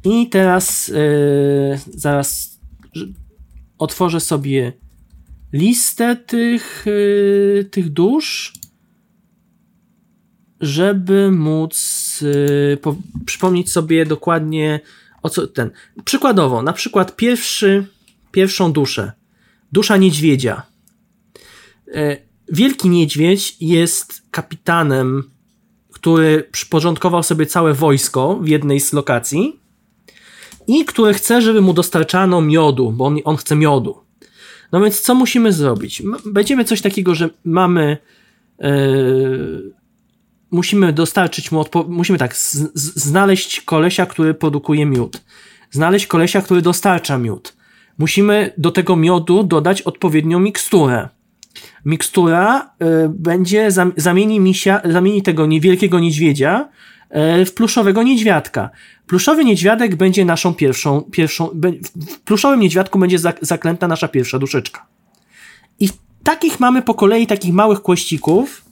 I 0.03 0.29
teraz 0.29 0.87
yy, 0.87 0.95
zaraz 1.87 2.59
otworzę 3.77 4.19
sobie 4.19 4.73
listę 5.53 6.15
tych, 6.15 6.83
yy, 6.85 7.69
tych 7.71 7.89
dusz 7.89 8.53
żeby 10.61 11.31
móc 11.31 12.19
y, 12.21 12.77
po, 12.81 12.95
przypomnieć 13.25 13.71
sobie 13.71 14.05
dokładnie 14.05 14.79
o 15.21 15.29
co 15.29 15.47
ten. 15.47 15.71
Przykładowo, 16.05 16.61
na 16.61 16.73
przykład 16.73 17.15
pierwszy, 17.15 17.85
pierwszą 18.31 18.73
duszę. 18.73 19.11
Dusza 19.75 19.97
niedźwiedzia. 19.97 20.63
E, 21.93 22.17
Wielki 22.51 22.89
niedźwiedź 22.89 23.57
jest 23.59 24.21
kapitanem, 24.31 25.23
który 25.91 26.47
przyporządkował 26.51 27.23
sobie 27.23 27.45
całe 27.45 27.73
wojsko 27.73 28.39
w 28.41 28.47
jednej 28.47 28.79
z 28.79 28.93
lokacji 28.93 29.59
i 30.67 30.85
który 30.85 31.13
chce, 31.13 31.41
żeby 31.41 31.61
mu 31.61 31.73
dostarczano 31.73 32.41
miodu, 32.41 32.91
bo 32.91 33.05
on, 33.05 33.19
on 33.23 33.37
chce 33.37 33.55
miodu. 33.55 33.97
No 34.71 34.81
więc 34.81 35.01
co 35.01 35.15
musimy 35.15 35.53
zrobić? 35.53 36.03
Będziemy 36.25 36.65
coś 36.65 36.81
takiego, 36.81 37.15
że 37.15 37.29
mamy 37.45 37.97
yy, 38.59 39.73
musimy 40.51 40.93
dostarczyć 40.93 41.51
mu, 41.51 41.65
musimy 41.87 42.17
tak, 42.17 42.35
znaleźć 42.95 43.61
kolesia, 43.61 44.05
który 44.05 44.33
produkuje 44.33 44.85
miód. 44.85 45.21
Znaleźć 45.71 46.07
kolesia, 46.07 46.41
który 46.41 46.61
dostarcza 46.61 47.17
miód. 47.17 47.64
Musimy 47.97 48.53
do 48.57 48.71
tego 48.71 48.95
miodu 48.95 49.43
dodać 49.43 49.81
odpowiednią 49.81 50.39
miksturę. 50.39 51.09
Mikstura 51.85 52.71
y, 52.81 53.09
będzie, 53.09 53.71
zam- 53.71 53.91
zamieni 53.97 54.39
misia, 54.39 54.81
zamieni 54.85 55.21
tego 55.21 55.45
niewielkiego 55.45 55.99
niedźwiedzia 55.99 56.69
y, 57.41 57.45
w 57.45 57.53
pluszowego 57.53 58.03
niedźwiadka. 58.03 58.69
Pluszowy 59.07 59.45
niedźwiadek 59.45 59.95
będzie 59.95 60.25
naszą 60.25 60.53
pierwszą, 60.53 61.01
pierwszą 61.01 61.49
w 61.95 62.19
pluszowym 62.19 62.59
niedźwiadku 62.59 62.99
będzie 62.99 63.17
zaklęta 63.41 63.87
nasza 63.87 64.07
pierwsza 64.07 64.39
duszeczka. 64.39 64.85
I 65.79 65.89
takich 66.23 66.59
mamy 66.59 66.81
po 66.81 66.93
kolei 66.93 67.27
takich 67.27 67.53
małych 67.53 67.81
kłościków, 67.81 68.65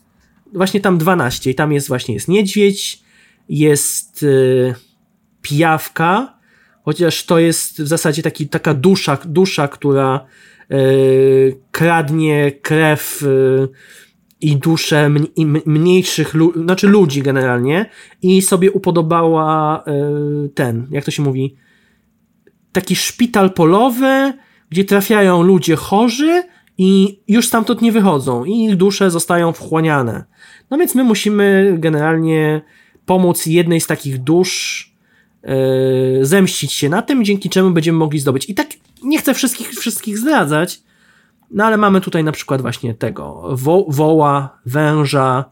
właśnie 0.53 0.81
tam 0.81 0.97
12 0.97 1.51
i 1.51 1.55
tam 1.55 1.71
jest 1.71 1.87
właśnie 1.87 2.13
jest 2.13 2.27
niedźwiedź, 2.27 3.03
jest 3.49 4.21
yy, 4.21 4.75
pijawka, 5.41 6.33
chociaż 6.83 7.25
to 7.25 7.39
jest 7.39 7.81
w 7.81 7.87
zasadzie 7.87 8.21
taki, 8.21 8.49
taka 8.49 8.73
dusza, 8.73 9.17
dusza 9.25 9.67
która 9.67 10.25
yy, 10.69 11.59
kradnie 11.71 12.51
krew 12.51 13.21
yy, 13.21 13.69
i 14.41 14.55
duszę 14.55 15.09
mniejszych, 15.65 16.33
znaczy 16.63 16.87
ludzi 16.87 17.21
generalnie 17.21 17.89
i 18.21 18.41
sobie 18.41 18.71
upodobała 18.71 19.83
yy, 19.87 20.49
ten, 20.49 20.87
jak 20.91 21.05
to 21.05 21.11
się 21.11 21.23
mówi, 21.23 21.55
taki 22.71 22.95
szpital 22.95 23.53
polowy, 23.53 24.33
gdzie 24.69 24.85
trafiają 24.85 25.43
ludzie 25.43 25.75
chorzy 25.75 26.43
i 26.77 27.19
już 27.27 27.47
stamtąd 27.47 27.81
nie 27.81 27.91
wychodzą 27.91 28.45
i 28.45 28.65
ich 28.65 28.75
dusze 28.75 29.11
zostają 29.11 29.51
wchłaniane. 29.51 30.23
No 30.71 30.77
więc 30.77 30.95
my 30.95 31.03
musimy 31.03 31.75
generalnie 31.79 32.61
pomóc 33.05 33.45
jednej 33.45 33.81
z 33.81 33.87
takich 33.87 34.17
dusz 34.17 34.92
zemścić 36.21 36.73
się 36.73 36.89
na 36.89 37.01
tym, 37.01 37.25
dzięki 37.25 37.49
czemu 37.49 37.71
będziemy 37.71 37.97
mogli 37.97 38.19
zdobyć. 38.19 38.49
I 38.49 38.55
tak 38.55 38.67
nie 39.03 39.17
chcę 39.17 39.33
wszystkich, 39.33 39.69
wszystkich 39.69 40.17
zdradzać, 40.17 40.81
no 41.51 41.65
ale 41.65 41.77
mamy 41.77 42.01
tutaj 42.01 42.23
na 42.23 42.31
przykład 42.31 42.61
właśnie 42.61 42.93
tego 42.93 43.43
wo 43.51 43.85
woła, 43.87 44.59
węża, 44.65 45.45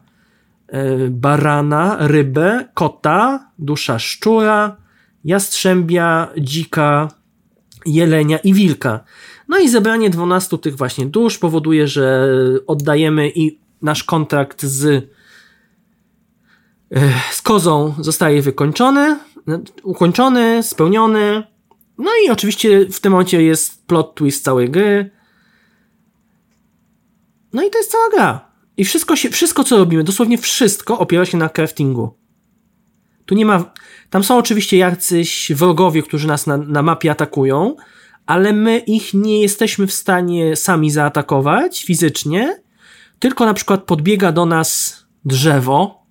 yy, 0.72 1.10
barana, 1.10 1.96
rybę, 2.00 2.68
kota, 2.74 3.50
dusza 3.58 3.98
szczura, 3.98 4.76
jastrzębia, 5.24 6.28
dzika, 6.40 7.08
jelenia 7.86 8.38
i 8.38 8.54
wilka. 8.54 9.04
No 9.48 9.58
i 9.58 9.68
zebranie 9.68 10.10
12 10.10 10.58
tych 10.58 10.76
właśnie 10.76 11.06
dusz 11.06 11.38
powoduje, 11.38 11.88
że 11.88 12.28
oddajemy 12.66 13.30
i 13.34 13.58
nasz 13.82 14.04
kontrakt 14.04 14.62
z, 14.62 15.10
z 17.30 17.42
kozą 17.42 17.94
zostaje 18.00 18.42
wykończony, 18.42 19.18
ukończony, 19.82 20.62
spełniony. 20.62 21.42
No 21.98 22.10
i 22.26 22.30
oczywiście 22.30 22.86
w 22.86 23.00
tym 23.00 23.12
momencie 23.12 23.42
jest 23.42 23.86
plot 23.86 24.14
twist 24.14 24.44
całej 24.44 24.70
gry. 24.70 25.10
No 27.52 27.62
i 27.62 27.70
to 27.70 27.78
jest 27.78 27.90
cała 27.90 28.08
gra. 28.10 28.52
I 28.76 28.84
wszystko, 28.84 29.16
się, 29.16 29.30
wszystko 29.30 29.64
co 29.64 29.78
robimy, 29.78 30.04
dosłownie 30.04 30.38
wszystko 30.38 30.98
opiera 30.98 31.24
się 31.24 31.38
na 31.38 31.48
craftingu. 31.48 32.18
Tu 33.26 33.34
nie 33.34 33.46
ma. 33.46 33.72
Tam 34.10 34.24
są 34.24 34.38
oczywiście 34.38 34.76
jacyś 34.76 35.52
wrogowie, 35.54 36.02
którzy 36.02 36.28
nas 36.28 36.46
na, 36.46 36.56
na 36.56 36.82
mapie 36.82 37.10
atakują, 37.10 37.76
ale 38.26 38.52
my 38.52 38.78
ich 38.78 39.14
nie 39.14 39.40
jesteśmy 39.40 39.86
w 39.86 39.92
stanie 39.92 40.56
sami 40.56 40.90
zaatakować 40.90 41.84
fizycznie, 41.84 42.62
tylko 43.18 43.46
na 43.46 43.54
przykład 43.54 43.84
podbiega 43.84 44.32
do 44.32 44.46
nas 44.46 45.02
drzewo, 45.24 46.01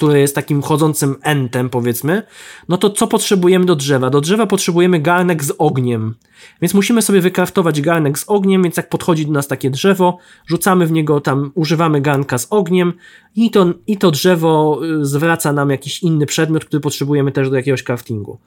które 0.00 0.20
jest 0.20 0.34
takim 0.34 0.62
chodzącym 0.62 1.16
entem, 1.22 1.70
powiedzmy, 1.70 2.22
no 2.68 2.76
to 2.76 2.90
co 2.90 3.06
potrzebujemy 3.06 3.64
do 3.64 3.76
drzewa? 3.76 4.10
Do 4.10 4.20
drzewa 4.20 4.46
potrzebujemy 4.46 5.00
garnek 5.00 5.44
z 5.44 5.52
ogniem. 5.58 6.14
Więc 6.62 6.74
musimy 6.74 7.02
sobie 7.02 7.20
wykraftować 7.20 7.80
garnek 7.80 8.18
z 8.18 8.24
ogniem, 8.26 8.62
więc 8.62 8.76
jak 8.76 8.88
podchodzi 8.88 9.26
do 9.26 9.32
nas 9.32 9.48
takie 9.48 9.70
drzewo, 9.70 10.18
rzucamy 10.46 10.86
w 10.86 10.92
niego 10.92 11.20
tam, 11.20 11.52
używamy 11.54 12.00
garnka 12.00 12.38
z 12.38 12.46
ogniem 12.50 12.92
i 13.36 13.50
to, 13.50 13.66
i 13.86 13.96
to 13.96 14.10
drzewo 14.10 14.80
y, 14.84 15.06
zwraca 15.06 15.52
nam 15.52 15.70
jakiś 15.70 16.02
inny 16.02 16.26
przedmiot, 16.26 16.64
który 16.64 16.80
potrzebujemy 16.80 17.32
też 17.32 17.50
do 17.50 17.56
jakiegoś 17.56 17.82
craftingu. 17.82 18.38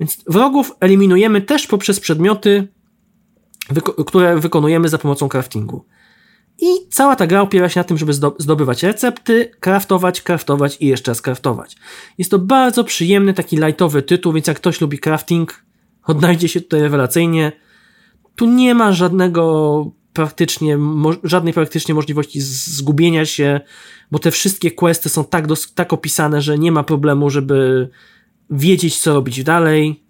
Więc 0.00 0.24
wrogów 0.26 0.72
eliminujemy 0.80 1.42
też 1.42 1.66
poprzez 1.66 2.00
przedmioty, 2.00 2.68
które 4.06 4.38
wykonujemy 4.38 4.88
za 4.88 4.98
pomocą 4.98 5.28
craftingu. 5.28 5.84
I 6.60 6.66
cała 6.90 7.16
ta 7.16 7.26
gra 7.26 7.40
opiera 7.40 7.68
się 7.68 7.80
na 7.80 7.84
tym, 7.84 7.98
żeby 7.98 8.12
zdobywać 8.38 8.82
recepty, 8.82 9.50
craftować, 9.60 10.22
craftować 10.22 10.76
i 10.80 10.86
jeszcze 10.86 11.10
raz 11.10 11.22
craftować. 11.22 11.76
Jest 12.18 12.30
to 12.30 12.38
bardzo 12.38 12.84
przyjemny, 12.84 13.34
taki 13.34 13.56
lightowy 13.56 14.02
tytuł, 14.02 14.32
więc 14.32 14.46
jak 14.46 14.56
ktoś 14.56 14.80
lubi 14.80 14.98
crafting, 14.98 15.64
odnajdzie 16.04 16.48
się 16.48 16.60
tutaj 16.60 16.80
rewelacyjnie. 16.80 17.52
Tu 18.36 18.46
nie 18.46 18.74
ma 18.74 18.92
żadnego 18.92 19.92
praktycznie, 20.12 20.78
żadnej 21.24 21.54
praktycznie 21.54 21.94
możliwości 21.94 22.40
zgubienia 22.40 23.26
się, 23.26 23.60
bo 24.10 24.18
te 24.18 24.30
wszystkie 24.30 24.70
questy 24.70 25.08
są 25.08 25.24
tak, 25.24 25.46
tak 25.74 25.92
opisane, 25.92 26.42
że 26.42 26.58
nie 26.58 26.72
ma 26.72 26.82
problemu, 26.82 27.30
żeby 27.30 27.88
wiedzieć, 28.50 28.98
co 28.98 29.14
robić 29.14 29.44
dalej. 29.44 30.04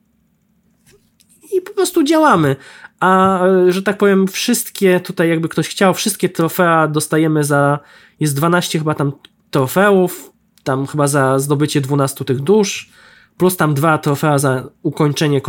I 1.52 1.60
po 1.60 1.74
prostu 1.74 2.02
działamy. 2.02 2.56
A, 3.01 3.40
że 3.68 3.82
tak 3.82 3.98
powiem, 3.98 4.28
wszystkie, 4.28 5.01
tutaj 5.01 5.28
jakby 5.28 5.48
ktoś 5.48 5.68
chciał, 5.68 5.94
wszystkie 5.94 6.28
trofea 6.28 6.89
dostajemy 6.89 7.44
za, 7.44 7.78
jest 8.20 8.36
12 8.36 8.78
chyba 8.78 8.94
tam 8.94 9.12
trofeów, 9.51 10.32
tam 10.64 10.86
chyba 10.86 11.09
za 11.09 11.39
zdobycie 11.39 11.81
12 11.81 12.24
tych 12.24 12.40
dusz, 12.40 12.90
plus 13.36 13.56
tam 13.56 13.74
dwa 13.74 13.98
trofea 13.98 14.39
za 14.39 14.68
ukończenie, 14.82 15.40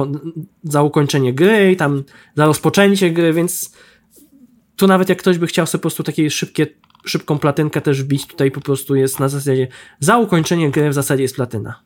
za 0.63 0.83
ukończenie 0.83 1.33
gry, 1.33 1.75
tam 1.75 2.03
za 2.35 2.45
rozpoczęcie 2.45 3.11
gry, 3.11 3.33
więc 3.33 3.75
tu 4.75 4.87
nawet 4.87 5.09
jak 5.09 5.17
ktoś 5.17 5.37
by 5.37 5.47
chciał 5.47 5.67
sobie 5.67 5.79
po 5.79 5.81
prostu 5.81 6.03
takie 6.03 6.29
szybkie, 6.29 6.67
szybką 7.05 7.39
platynkę 7.39 7.81
też 7.81 8.03
wbić, 8.03 8.27
tutaj 8.27 8.51
po 8.51 8.61
prostu 8.61 8.95
jest 8.95 9.19
na 9.19 9.29
zasadzie 9.29 9.67
za 9.99 10.17
ukończenie 10.17 10.71
gry 10.71 10.89
w 10.89 10.93
zasadzie 10.93 11.23
jest 11.23 11.35
platyna. 11.35 11.83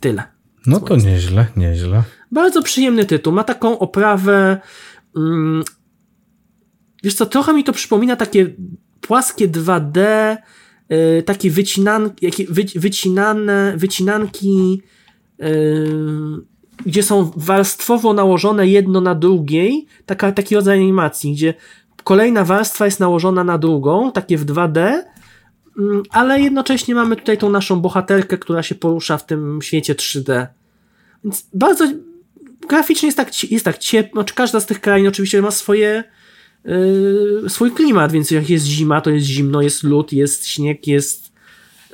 Tyle. 0.00 0.35
No 0.66 0.80
to 0.80 0.96
nieźle, 0.96 1.46
nieźle. 1.56 2.02
Bardzo 2.32 2.62
przyjemny 2.62 3.04
tytuł. 3.04 3.32
Ma 3.32 3.44
taką 3.44 3.78
oprawę. 3.78 4.60
Mm, 5.16 5.62
wiesz 7.02 7.14
co, 7.14 7.26
trochę 7.26 7.52
mi 7.52 7.64
to 7.64 7.72
przypomina 7.72 8.16
takie 8.16 8.54
płaskie 9.00 9.48
2D, 9.48 10.00
y, 10.92 11.22
takie 11.22 11.50
wycinanki, 11.50 12.46
wy, 12.48 12.64
wycinane, 12.74 13.72
wycinanki, 13.76 14.82
y, 15.42 15.46
gdzie 16.86 17.02
są 17.02 17.30
warstwowo 17.36 18.12
nałożone 18.12 18.66
jedno 18.66 19.00
na 19.00 19.14
drugiej, 19.14 19.86
taka, 20.06 20.32
taki 20.32 20.54
rodzaj 20.54 20.78
animacji, 20.78 21.32
gdzie 21.32 21.54
kolejna 22.04 22.44
warstwa 22.44 22.84
jest 22.84 23.00
nałożona 23.00 23.44
na 23.44 23.58
drugą, 23.58 24.12
takie 24.12 24.38
w 24.38 24.44
2D, 24.44 25.02
Mm, 25.78 26.02
ale 26.10 26.40
jednocześnie 26.40 26.94
mamy 26.94 27.16
tutaj 27.16 27.38
tą 27.38 27.50
naszą 27.50 27.80
bohaterkę, 27.80 28.38
która 28.38 28.62
się 28.62 28.74
porusza 28.74 29.18
w 29.18 29.26
tym 29.26 29.62
świecie 29.62 29.94
3D. 29.94 30.46
Więc 31.26 31.48
bardzo 31.54 31.92
graficznie 32.68 33.06
jest 33.06 33.16
tak, 33.16 33.50
jest 33.50 33.64
tak 33.64 33.78
ciepło, 33.78 34.12
znaczy 34.12 34.34
każda 34.34 34.60
z 34.60 34.66
tych 34.66 34.80
krain 34.80 35.08
oczywiście 35.08 35.42
ma 35.42 35.50
swoje 35.50 36.04
yy, 36.64 37.44
swój 37.48 37.70
klimat, 37.70 38.12
więc 38.12 38.30
jak 38.30 38.50
jest 38.50 38.66
zima, 38.66 39.00
to 39.00 39.10
jest 39.10 39.26
zimno, 39.26 39.62
jest 39.62 39.82
lód, 39.82 40.12
jest 40.12 40.46
śnieg, 40.46 40.86
jest 40.86 41.32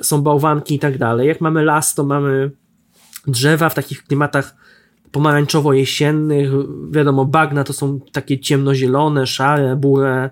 są 0.01 0.23
bałwanki 0.23 0.75
i 0.75 0.79
tak 0.79 0.99
dalej. 0.99 1.29
Jak 1.29 1.41
mamy 1.41 1.65
las, 1.65 1.95
to 1.95 2.05
mamy 2.05 2.51
drzewa 3.27 3.69
w 3.69 3.75
takich 3.75 4.05
klimatach 4.05 4.57
pomarańczowo-jesiennych, 5.13 6.51
wiadomo, 6.91 7.25
bagna 7.25 7.65
to 7.65 7.73
są 7.73 8.01
takie 8.13 8.41
ciemnozielone, 8.41 9.27
szare, 9.27 9.77
burę, 9.77 10.31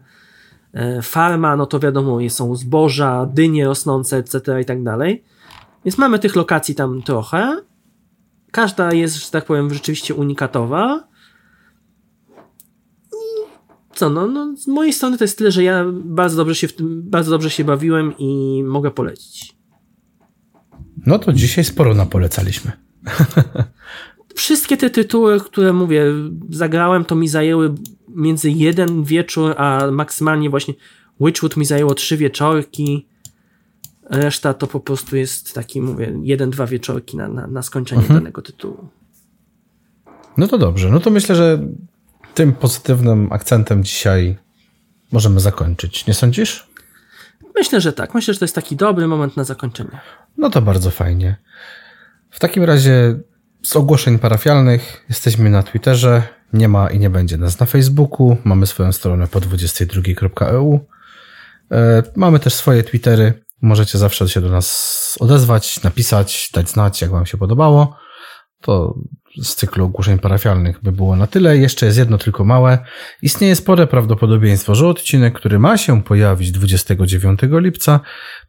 E, 0.74 1.02
farma, 1.02 1.56
no 1.56 1.66
to 1.66 1.80
wiadomo, 1.80 2.18
są 2.28 2.56
zboża, 2.56 3.26
dynie 3.26 3.64
rosnące, 3.64 4.16
etc. 4.16 4.60
i 4.60 4.64
tak 4.64 4.82
dalej. 4.82 5.24
Więc 5.84 5.98
mamy 5.98 6.18
tych 6.18 6.36
lokacji 6.36 6.74
tam 6.74 7.02
trochę. 7.02 7.62
Każda 8.50 8.92
jest, 8.92 9.24
że 9.24 9.30
tak 9.30 9.44
powiem, 9.44 9.74
rzeczywiście 9.74 10.14
unikatowa. 10.14 11.08
I 13.12 13.48
co, 13.94 14.10
no, 14.10 14.26
no 14.26 14.56
z 14.56 14.66
mojej 14.66 14.92
strony 14.92 15.18
to 15.18 15.24
jest 15.24 15.38
tyle, 15.38 15.50
że 15.50 15.62
ja 15.62 15.84
bardzo 15.92 16.36
dobrze 16.36 16.54
się 16.54 16.68
w 16.68 16.72
tym, 16.72 17.02
bardzo 17.04 17.30
dobrze 17.30 17.50
się 17.50 17.64
bawiłem 17.64 18.14
i 18.18 18.62
mogę 18.66 18.90
polecić. 18.90 19.56
No 21.06 21.18
to 21.18 21.32
dzisiaj 21.32 21.64
sporo 21.64 21.94
napolecaliśmy. 21.94 22.72
Wszystkie 24.34 24.76
te 24.76 24.90
tytuły, 24.90 25.40
które 25.40 25.72
mówię, 25.72 26.04
zagrałem, 26.50 27.04
to 27.04 27.16
mi 27.16 27.28
zajęły 27.28 27.74
między 28.08 28.50
jeden 28.50 29.04
wieczór, 29.04 29.54
a 29.56 29.86
maksymalnie 29.92 30.50
właśnie 30.50 30.74
Witchwood 31.20 31.56
mi 31.56 31.64
zajęło 31.64 31.94
trzy 31.94 32.16
wieczorki. 32.16 33.08
Reszta 34.10 34.54
to 34.54 34.66
po 34.66 34.80
prostu 34.80 35.16
jest 35.16 35.54
taki, 35.54 35.82
mówię, 35.82 36.12
jeden, 36.22 36.50
dwa 36.50 36.66
wieczorki 36.66 37.16
na, 37.16 37.28
na, 37.28 37.46
na 37.46 37.62
skończenie 37.62 38.00
mhm. 38.00 38.20
danego 38.20 38.42
tytułu. 38.42 38.88
No 40.36 40.48
to 40.48 40.58
dobrze. 40.58 40.90
No 40.90 41.00
to 41.00 41.10
myślę, 41.10 41.36
że 41.36 41.58
tym 42.34 42.52
pozytywnym 42.52 43.32
akcentem 43.32 43.84
dzisiaj 43.84 44.36
możemy 45.12 45.40
zakończyć. 45.40 46.06
Nie 46.06 46.14
sądzisz? 46.14 46.70
Myślę, 47.54 47.80
że 47.80 47.92
tak. 47.92 48.14
Myślę, 48.14 48.34
że 48.34 48.40
to 48.40 48.44
jest 48.44 48.54
taki 48.54 48.76
dobry 48.76 49.06
moment 49.06 49.36
na 49.36 49.44
zakończenie. 49.44 50.00
No 50.38 50.50
to 50.50 50.62
bardzo 50.62 50.90
fajnie. 50.90 51.36
W 52.30 52.38
takim 52.38 52.64
razie 52.64 53.20
z 53.62 53.76
ogłoszeń 53.76 54.18
parafialnych 54.18 55.04
jesteśmy 55.08 55.50
na 55.50 55.62
Twitterze. 55.62 56.22
Nie 56.52 56.68
ma 56.68 56.90
i 56.90 56.98
nie 56.98 57.10
będzie 57.10 57.36
nas 57.38 57.60
na 57.60 57.66
Facebooku. 57.66 58.36
Mamy 58.44 58.66
swoją 58.66 58.92
stronę 58.92 59.26
po 59.26 59.40
22.eu. 59.40 60.80
E, 61.72 62.02
mamy 62.16 62.38
też 62.38 62.54
swoje 62.54 62.82
Twittery. 62.82 63.42
Możecie 63.62 63.98
zawsze 63.98 64.28
się 64.28 64.40
do 64.40 64.48
nas 64.48 65.16
odezwać, 65.20 65.82
napisać, 65.82 66.50
dać 66.54 66.68
znać, 66.68 67.02
jak 67.02 67.10
Wam 67.10 67.26
się 67.26 67.38
podobało. 67.38 67.96
To 68.60 68.94
z 69.42 69.54
cyklu 69.54 69.84
ogłoszeń 69.84 70.18
parafialnych 70.18 70.82
by 70.82 70.92
było 70.92 71.16
na 71.16 71.26
tyle. 71.26 71.58
Jeszcze 71.58 71.86
jest 71.86 71.98
jedno 71.98 72.18
tylko 72.18 72.44
małe. 72.44 72.78
Istnieje 73.22 73.56
spore 73.56 73.86
prawdopodobieństwo, 73.86 74.74
że 74.74 74.88
odcinek, 74.88 75.34
który 75.34 75.58
ma 75.58 75.76
się 75.76 76.02
pojawić 76.02 76.50
29 76.50 77.40
lipca, 77.52 78.00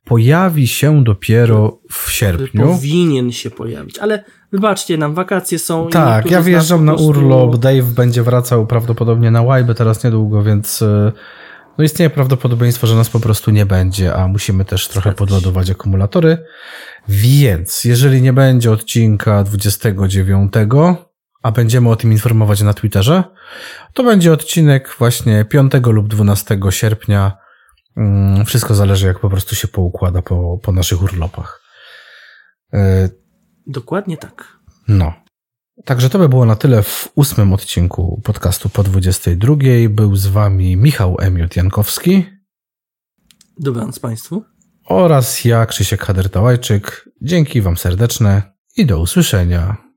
pojawi 0.05 0.67
się 0.67 1.03
dopiero 1.03 1.79
w 1.91 2.11
sierpniu. 2.11 2.67
Powinien 2.67 3.31
się 3.31 3.51
pojawić, 3.51 3.99
ale 3.99 4.23
wybaczcie 4.51 4.97
nam, 4.97 5.13
wakacje 5.13 5.59
są. 5.59 5.89
Tak, 5.89 6.31
ja 6.31 6.41
wyjeżdżam 6.41 6.85
na 6.85 6.93
urlop. 6.93 7.57
Dave 7.57 7.93
będzie 7.95 8.23
wracał 8.23 8.67
prawdopodobnie 8.67 9.31
na 9.31 9.41
łajbę 9.41 9.75
teraz 9.75 10.03
niedługo, 10.03 10.43
więc 10.43 10.81
e, 10.81 11.11
no 11.81 11.85
istnieje 11.85 12.09
prawdopodobieństwo, 12.09 12.87
że 12.87 12.95
nas 12.95 13.09
po 13.09 13.19
prostu 13.19 13.51
nie 13.51 13.65
będzie, 13.65 14.15
a 14.15 14.27
musimy 14.27 14.65
też 14.65 14.87
trochę 14.87 15.13
podładować 15.13 15.69
akumulatory. 15.69 16.45
Więc 17.07 17.85
jeżeli 17.85 18.21
nie 18.21 18.33
będzie 18.33 18.71
odcinka 18.71 19.43
29, 19.43 20.53
a 21.43 21.51
będziemy 21.51 21.89
o 21.89 21.95
tym 21.95 22.11
informować 22.11 22.61
na 22.61 22.73
Twitterze, 22.73 23.23
to 23.93 24.03
będzie 24.03 24.33
odcinek 24.33 24.95
właśnie 24.99 25.45
5 25.45 25.71
lub 25.85 26.07
12 26.07 26.59
sierpnia. 26.69 27.37
Mm, 27.97 28.45
Wszystko 28.45 28.75
zależy, 28.75 29.07
jak 29.07 29.19
po 29.19 29.29
prostu 29.29 29.55
się 29.55 29.67
poukłada 29.67 30.21
po, 30.21 30.59
po 30.63 30.71
naszych 30.71 31.01
urlopach. 31.01 31.61
E, 32.73 33.09
Dokładnie 33.67 34.17
tak. 34.17 34.57
no. 34.87 35.13
Także 35.85 36.09
to 36.09 36.19
by 36.19 36.29
było 36.29 36.45
na 36.45 36.55
tyle 36.55 36.83
w 36.83 37.09
ósmym 37.15 37.53
odcinku 37.53 38.21
podcastu 38.23 38.69
po 38.69 38.83
22. 38.83 39.55
Był 39.89 40.15
z 40.15 40.27
wami 40.27 40.77
Michał 40.77 41.17
Emiot 41.19 41.55
Jankowski 41.55 42.25
Dobranoc 43.59 43.99
Państwu. 43.99 44.43
oraz 44.85 45.45
ja, 45.45 45.65
Krzysiek 45.65 46.05
Hader-Tałajczyk. 46.05 47.09
Dzięki 47.21 47.61
wam 47.61 47.77
serdeczne 47.77 48.41
i 48.77 48.85
do 48.85 48.99
usłyszenia. 48.99 49.90